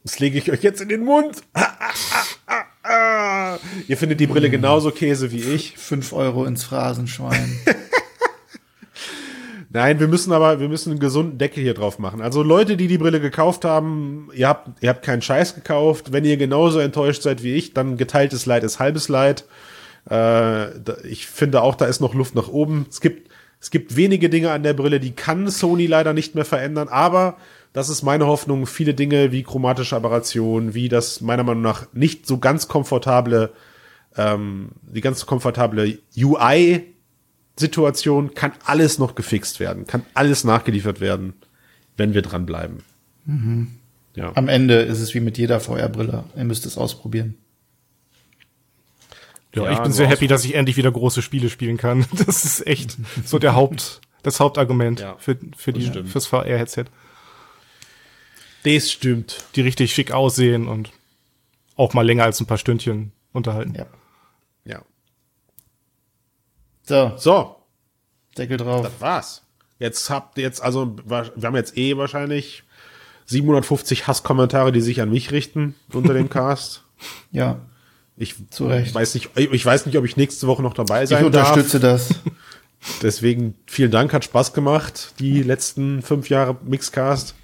Das 0.02 0.18
lege 0.18 0.38
ich 0.38 0.50
euch 0.50 0.62
jetzt 0.62 0.80
in 0.80 0.88
den 0.88 1.04
Mund. 1.04 1.42
ihr 3.88 3.96
findet 3.96 4.20
die 4.20 4.26
Brille 4.26 4.50
genauso 4.50 4.90
Käse 4.90 5.30
wie 5.30 5.42
ich. 5.42 5.76
Fünf 5.76 6.12
Euro 6.12 6.46
ins 6.46 6.64
Phrasenschwein. 6.64 7.58
Nein, 9.72 10.00
wir 10.00 10.08
müssen 10.08 10.32
aber, 10.32 10.58
wir 10.58 10.68
müssen 10.68 10.90
einen 10.90 10.98
gesunden 10.98 11.38
Deckel 11.38 11.62
hier 11.62 11.74
drauf 11.74 12.00
machen. 12.00 12.22
Also 12.22 12.42
Leute, 12.42 12.76
die 12.76 12.88
die 12.88 12.98
Brille 12.98 13.20
gekauft 13.20 13.64
haben, 13.64 14.28
ihr 14.34 14.48
habt, 14.48 14.82
ihr 14.82 14.88
habt 14.88 15.04
keinen 15.04 15.22
Scheiß 15.22 15.54
gekauft. 15.54 16.12
Wenn 16.12 16.24
ihr 16.24 16.36
genauso 16.36 16.80
enttäuscht 16.80 17.22
seid 17.22 17.44
wie 17.44 17.54
ich, 17.54 17.72
dann 17.72 17.96
geteiltes 17.96 18.46
Leid 18.46 18.64
ist 18.64 18.80
halbes 18.80 19.08
Leid. 19.08 19.44
Äh, 20.10 20.70
ich 21.06 21.26
finde 21.26 21.62
auch, 21.62 21.76
da 21.76 21.84
ist 21.84 22.00
noch 22.00 22.14
Luft 22.14 22.34
nach 22.34 22.48
oben. 22.48 22.86
Es 22.90 23.00
gibt, 23.00 23.29
es 23.60 23.70
gibt 23.70 23.96
wenige 23.96 24.30
Dinge 24.30 24.50
an 24.50 24.62
der 24.62 24.72
Brille, 24.72 25.00
die 25.00 25.12
kann 25.12 25.48
Sony 25.50 25.86
leider 25.86 26.14
nicht 26.14 26.34
mehr 26.34 26.46
verändern, 26.46 26.88
aber 26.88 27.36
das 27.72 27.88
ist 27.88 28.02
meine 28.02 28.26
Hoffnung. 28.26 28.66
Viele 28.66 28.94
Dinge 28.94 29.32
wie 29.32 29.42
chromatische 29.42 29.94
Aberration, 29.94 30.74
wie 30.74 30.88
das 30.88 31.20
meiner 31.20 31.44
Meinung 31.44 31.62
nach 31.62 31.86
nicht 31.92 32.26
so 32.26 32.38
ganz 32.38 32.68
komfortable, 32.68 33.50
ähm, 34.16 34.70
die 34.82 35.00
ganz 35.00 35.26
komfortable 35.26 35.98
UI 36.16 36.84
Situation 37.58 38.34
kann 38.34 38.52
alles 38.64 38.98
noch 38.98 39.14
gefixt 39.14 39.60
werden, 39.60 39.86
kann 39.86 40.02
alles 40.14 40.44
nachgeliefert 40.44 41.00
werden, 41.00 41.34
wenn 41.96 42.14
wir 42.14 42.22
dranbleiben. 42.22 42.78
Ja. 44.16 44.32
Am 44.34 44.48
Ende 44.48 44.80
ist 44.80 45.00
es 45.00 45.14
wie 45.14 45.20
mit 45.20 45.38
jeder 45.38 45.60
VR-Brille. 45.60 46.24
Ihr 46.36 46.44
müsst 46.44 46.66
es 46.66 46.78
ausprobieren. 46.78 47.36
Ja, 49.54 49.64
Ja, 49.64 49.72
ich 49.72 49.78
bin 49.80 49.92
sehr 49.92 50.06
happy, 50.06 50.26
dass 50.26 50.44
ich 50.44 50.54
endlich 50.54 50.76
wieder 50.76 50.90
große 50.92 51.22
Spiele 51.22 51.50
spielen 51.50 51.76
kann. 51.76 52.06
Das 52.26 52.44
ist 52.44 52.66
echt 52.66 52.96
so 53.24 53.38
der 53.38 53.54
Haupt, 53.54 54.00
das 54.22 54.38
Hauptargument 54.40 55.00
Ja, 55.00 55.16
für, 55.18 55.36
für 55.56 55.72
die, 55.72 55.86
stimmt. 55.86 56.08
fürs 56.08 56.26
VR-Headset. 56.26 56.84
Das 58.64 58.90
stimmt. 58.90 59.44
Die 59.56 59.62
richtig 59.62 59.92
schick 59.94 60.12
aussehen 60.12 60.68
und 60.68 60.90
auch 61.76 61.94
mal 61.94 62.04
länger 62.06 62.24
als 62.24 62.38
ein 62.40 62.46
paar 62.46 62.58
Stündchen 62.58 63.12
unterhalten. 63.32 63.74
Ja. 63.74 63.86
Ja. 64.64 64.82
So, 66.82 67.12
So, 67.16 67.56
Deckel 68.36 68.56
drauf. 68.58 68.82
das 68.82 69.00
war's. 69.00 69.42
Jetzt 69.78 70.10
habt 70.10 70.36
ihr 70.36 70.44
jetzt, 70.44 70.62
also, 70.62 70.96
wir 71.06 71.32
haben 71.42 71.56
jetzt 71.56 71.76
eh 71.78 71.96
wahrscheinlich 71.96 72.64
750 73.26 74.06
Hasskommentare, 74.06 74.72
die 74.72 74.82
sich 74.82 75.00
an 75.00 75.10
mich 75.10 75.30
richten 75.32 75.74
unter 75.92 76.12
dem 76.12 76.28
Cast. 76.30 76.84
Ja, 77.32 77.60
Ich 78.22 78.34
Zu 78.50 78.66
Recht. 78.66 78.94
weiß 78.94 79.14
nicht, 79.14 79.30
ich 79.34 79.64
weiß 79.64 79.86
nicht, 79.86 79.96
ob 79.96 80.04
ich 80.04 80.18
nächste 80.18 80.46
Woche 80.46 80.62
noch 80.62 80.74
dabei 80.74 81.04
ich 81.04 81.08
sein 81.08 81.24
unterstütze 81.24 81.80
das. 81.80 82.08
darf. 82.08 82.18
Deswegen 83.02 83.54
vielen 83.66 83.90
Dank, 83.90 84.12
hat 84.12 84.24
Spaß 84.26 84.52
gemacht, 84.52 85.14
die 85.18 85.42
letzten 85.42 86.02
fünf 86.02 86.28
Jahre 86.28 86.56
Mixcast. 86.62 87.34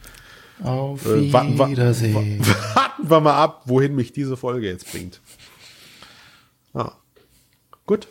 Auf 0.63 1.07
Äh, 1.07 1.33
Wiedersehen. 1.33 2.41
Warten 2.75 3.09
wir 3.11 3.21
mal 3.21 3.43
ab, 3.43 3.63
wohin 3.65 3.95
mich 3.95 4.13
diese 4.13 4.37
Folge 4.37 4.67
jetzt 4.67 4.91
bringt. 4.93 5.21
Ah. 6.75 6.93
Gut. 7.87 8.09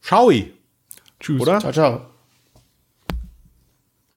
Schaui, 0.00 0.52
Tschüss. 1.18 1.40
oder? 1.40 1.58
Ciao, 1.58 1.72
ciao. 1.72 2.06